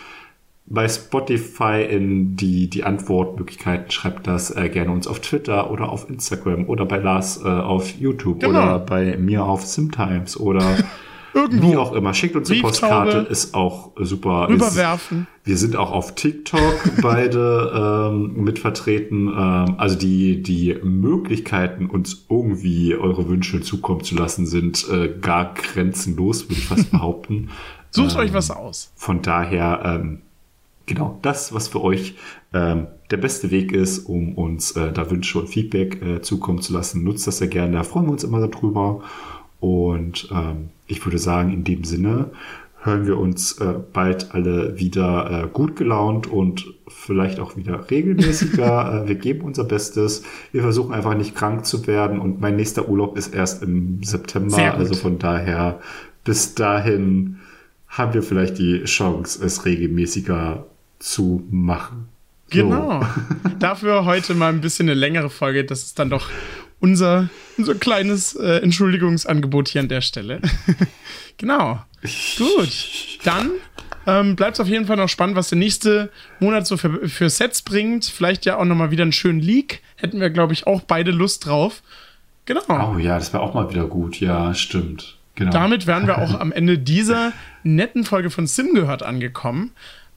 bei 0.67 0.89
Spotify 0.89 1.87
in 1.89 2.37
die, 2.37 2.71
die 2.71 2.85
Antwortmöglichkeiten. 2.85 3.91
Schreibt 3.91 4.27
das 4.27 4.51
äh, 4.51 4.69
gerne 4.69 4.93
uns 4.93 5.07
auf 5.07 5.21
Twitter 5.21 5.71
oder 5.71 5.91
auf 5.91 6.09
Instagram 6.09 6.69
oder 6.69 6.87
bei 6.87 6.99
Lars 6.99 7.43
äh, 7.45 7.49
auf 7.49 7.91
YouTube 7.91 8.41
genau. 8.41 8.63
oder 8.63 8.79
bei 8.79 9.17
mir 9.19 9.45
auf 9.45 9.67
Simtimes 9.67 10.39
oder 10.39 10.77
Irgendwo. 11.35 11.73
wie 11.73 11.77
auch 11.77 11.93
immer. 11.93 12.15
Schickt 12.15 12.37
uns 12.37 12.51
eine 12.51 12.61
Postkarte, 12.61 13.19
ist 13.29 13.55
auch 13.55 13.91
super. 13.97 14.49
Überwerfen. 14.49 15.27
Ist, 15.43 15.49
wir 15.49 15.57
sind 15.57 15.77
auch 15.77 15.91
auf 15.91 16.15
TikTok 16.15 16.81
beide 17.03 18.11
ähm, 18.13 18.45
mit 18.45 18.61
vertreten. 18.61 19.29
Ähm, 19.29 19.75
also 19.77 19.99
die, 19.99 20.43
die 20.43 20.77
Möglichkeiten, 20.83 21.87
uns 21.87 22.25
irgendwie 22.31 22.95
eure 22.95 23.29
Wünsche 23.29 23.61
zukommen 23.61 24.05
zu 24.05 24.15
lassen, 24.15 24.47
sind 24.47 24.87
äh, 24.91 25.13
gar 25.21 25.55
grenzenlos, 25.55 26.45
würde 26.45 26.55
ich 26.55 26.67
fast 26.67 26.91
behaupten. 26.93 27.51
Sucht 27.91 28.15
ähm, 28.15 28.21
euch 28.21 28.33
was 28.33 28.51
aus. 28.51 28.93
Von 28.95 29.21
daher, 29.21 29.83
ähm, 29.85 30.23
genau 30.87 31.19
das, 31.23 31.55
was 31.55 31.69
für 31.69 31.83
euch 31.83 32.15
ähm, 32.53 32.87
der 33.11 33.17
beste 33.17 33.51
Weg 33.51 33.73
ist, 33.73 34.01
um 34.01 34.35
uns 34.35 34.73
äh, 34.73 34.93
da 34.93 35.11
Wünsche 35.11 35.39
und 35.39 35.49
Feedback 35.49 36.03
äh, 36.03 36.21
zukommen 36.21 36.61
zu 36.61 36.73
lassen. 36.73 37.05
Nutzt 37.05 37.27
das 37.27 37.39
sehr 37.39 37.49
gerne, 37.49 37.77
da 37.77 37.83
freuen 37.83 38.07
wir 38.07 38.13
uns 38.13 38.25
immer 38.25 38.47
darüber. 38.47 39.03
Und 39.61 40.29
ähm, 40.31 40.71
ich 40.87 41.05
würde 41.05 41.19
sagen, 41.19 41.53
in 41.53 41.65
dem 41.65 41.85
Sinne 41.85 42.31
hören 42.83 43.07
wir 43.07 43.19
uns 43.19 43.59
äh, 43.61 43.75
bald 43.93 44.35
alle 44.35 44.79
wieder 44.79 45.45
äh, 45.45 45.49
gut 45.49 45.75
gelaunt 45.75 46.27
und 46.27 46.67
vielleicht 46.87 47.41
auch 47.41 47.57
wieder 47.57 47.91
regelmäßiger. 47.91 49.05
äh, 49.05 49.09
wir 49.09 49.15
geben 49.15 49.41
unser 49.41 49.65
Bestes. 49.65 50.23
Wir 50.53 50.61
versuchen 50.61 50.93
einfach 50.93 51.17
nicht 51.17 51.35
krank 51.35 51.65
zu 51.65 51.87
werden 51.87 52.21
und 52.21 52.41
mein 52.41 52.57
nächster 52.57 52.89
Urlaub 52.89 53.17
ist 53.17 53.35
erst 53.35 53.63
im 53.63 54.03
September. 54.03 54.75
Also 54.75 54.95
von 54.95 55.19
daher 55.19 55.81
bis 56.25 56.55
dahin 56.55 57.39
haben 57.89 58.13
wir 58.13 58.23
vielleicht 58.23 58.59
die 58.59 58.85
Chance, 58.85 59.45
es 59.45 59.65
regelmäßiger 59.65 60.67
zu 61.05 61.45
machen. 61.51 62.09
So. 62.51 62.59
Genau. 62.59 63.07
Dafür 63.59 64.05
heute 64.05 64.35
mal 64.35 64.49
ein 64.49 64.61
bisschen 64.61 64.89
eine 64.89 64.99
längere 64.99 65.31
Folge. 65.31 65.65
Das 65.65 65.83
ist 65.83 65.99
dann 65.99 66.11
doch 66.11 66.29
unser, 66.81 67.29
unser 67.59 67.75
kleines 67.75 68.35
äh, 68.35 68.59
Entschuldigungsangebot 68.63 69.69
hier 69.69 69.83
an 69.83 69.89
der 69.89 70.01
Stelle. 70.01 70.41
genau. 71.37 71.83
Gut. 72.37 73.19
Dann 73.25 73.51
ähm, 74.07 74.37
bleibt 74.37 74.55
es 74.55 74.61
auf 74.61 74.69
jeden 74.69 74.87
Fall 74.87 74.97
noch 74.97 75.09
spannend, 75.09 75.37
was 75.37 75.49
der 75.49 75.59
nächste 75.59 76.11
Monat 76.41 76.67
so 76.67 76.77
für, 76.77 77.09
für 77.09 77.31
Sets 77.31 77.63
bringt. 77.63 78.05
Vielleicht 78.07 78.45
ja 78.47 78.57
auch 78.57 78.65
nochmal 78.65 78.91
wieder 78.91 79.03
einen 79.03 79.13
schönen 79.13 79.41
Leak. 79.41 79.81
Hätten 79.97 80.21
wir, 80.21 80.31
glaube 80.31 80.53
ich, 80.53 80.67
auch 80.67 80.83
beide 80.83 81.11
Lust 81.11 81.47
drauf. 81.47 81.83
Genau. 82.47 82.95
Oh 82.95 82.99
ja, 82.99 83.19
das 83.19 83.33
wäre 83.33 83.43
auch 83.43 83.55
mal 83.55 83.71
wieder 83.71 83.87
gut. 83.87 84.21
Ja, 84.21 84.55
stimmt. 84.55 85.19
Genau. 85.35 85.51
Damit 85.51 85.87
wären 85.87 86.07
wir 86.07 86.19
auch 86.19 86.39
am 86.41 86.53
Ende 86.53 86.79
dieser 86.79 87.33
netten 87.63 88.05
Folge 88.05 88.31
von 88.31 88.47
Sim 88.47 88.75
gehört 88.75 89.03
angekommen. 89.03 89.73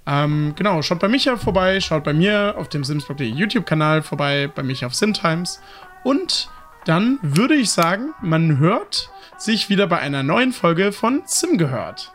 Ähm, 0.07 0.53
genau, 0.55 0.81
schaut 0.81 0.99
bei 0.99 1.09
Micha 1.09 1.35
vorbei, 1.35 1.81
schaut 1.81 2.05
bei 2.05 2.13
mir 2.13 2.55
auf 2.57 2.69
dem 2.69 2.85
Simsblog.de 2.85 3.27
YouTube-Kanal 3.27 4.01
vorbei, 4.01 4.49
bei 4.53 4.63
Micha 4.63 4.87
auf 4.87 4.95
Simtimes. 4.95 5.61
Und 6.03 6.49
dann 6.85 7.19
würde 7.21 7.55
ich 7.55 7.69
sagen, 7.71 8.13
man 8.21 8.57
hört 8.59 9.09
sich 9.37 9.69
wieder 9.69 9.87
bei 9.87 9.99
einer 9.99 10.23
neuen 10.23 10.53
Folge 10.53 10.93
von 10.93 11.23
Sim 11.25 11.57
gehört. 11.57 12.13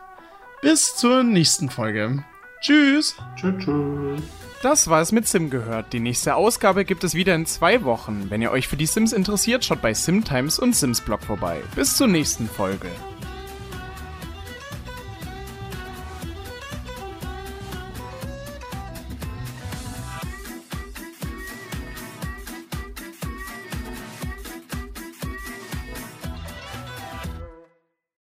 Bis 0.61 0.95
zur 0.95 1.23
nächsten 1.23 1.69
Folge. 1.69 2.23
Tschüss. 2.61 3.15
Tschüss. 3.35 3.63
tschüss. 3.63 4.21
Das 4.63 4.87
war 4.87 5.01
es 5.01 5.11
mit 5.11 5.27
Sim 5.27 5.49
gehört. 5.49 5.93
Die 5.93 5.99
nächste 5.99 6.35
Ausgabe 6.35 6.85
gibt 6.85 7.03
es 7.03 7.13
wieder 7.13 7.35
in 7.35 7.45
zwei 7.45 7.83
Wochen. 7.83 8.29
Wenn 8.29 8.41
ihr 8.41 8.49
euch 8.49 8.67
für 8.67 8.77
die 8.77 8.85
Sims 8.85 9.13
interessiert, 9.13 9.65
schaut 9.65 9.81
bei 9.81 9.93
Simtimes 9.93 10.57
und 10.57 10.75
Simsblog 10.75 11.21
vorbei. 11.21 11.61
Bis 11.75 11.97
zur 11.97 12.07
nächsten 12.07 12.47
Folge. 12.47 12.87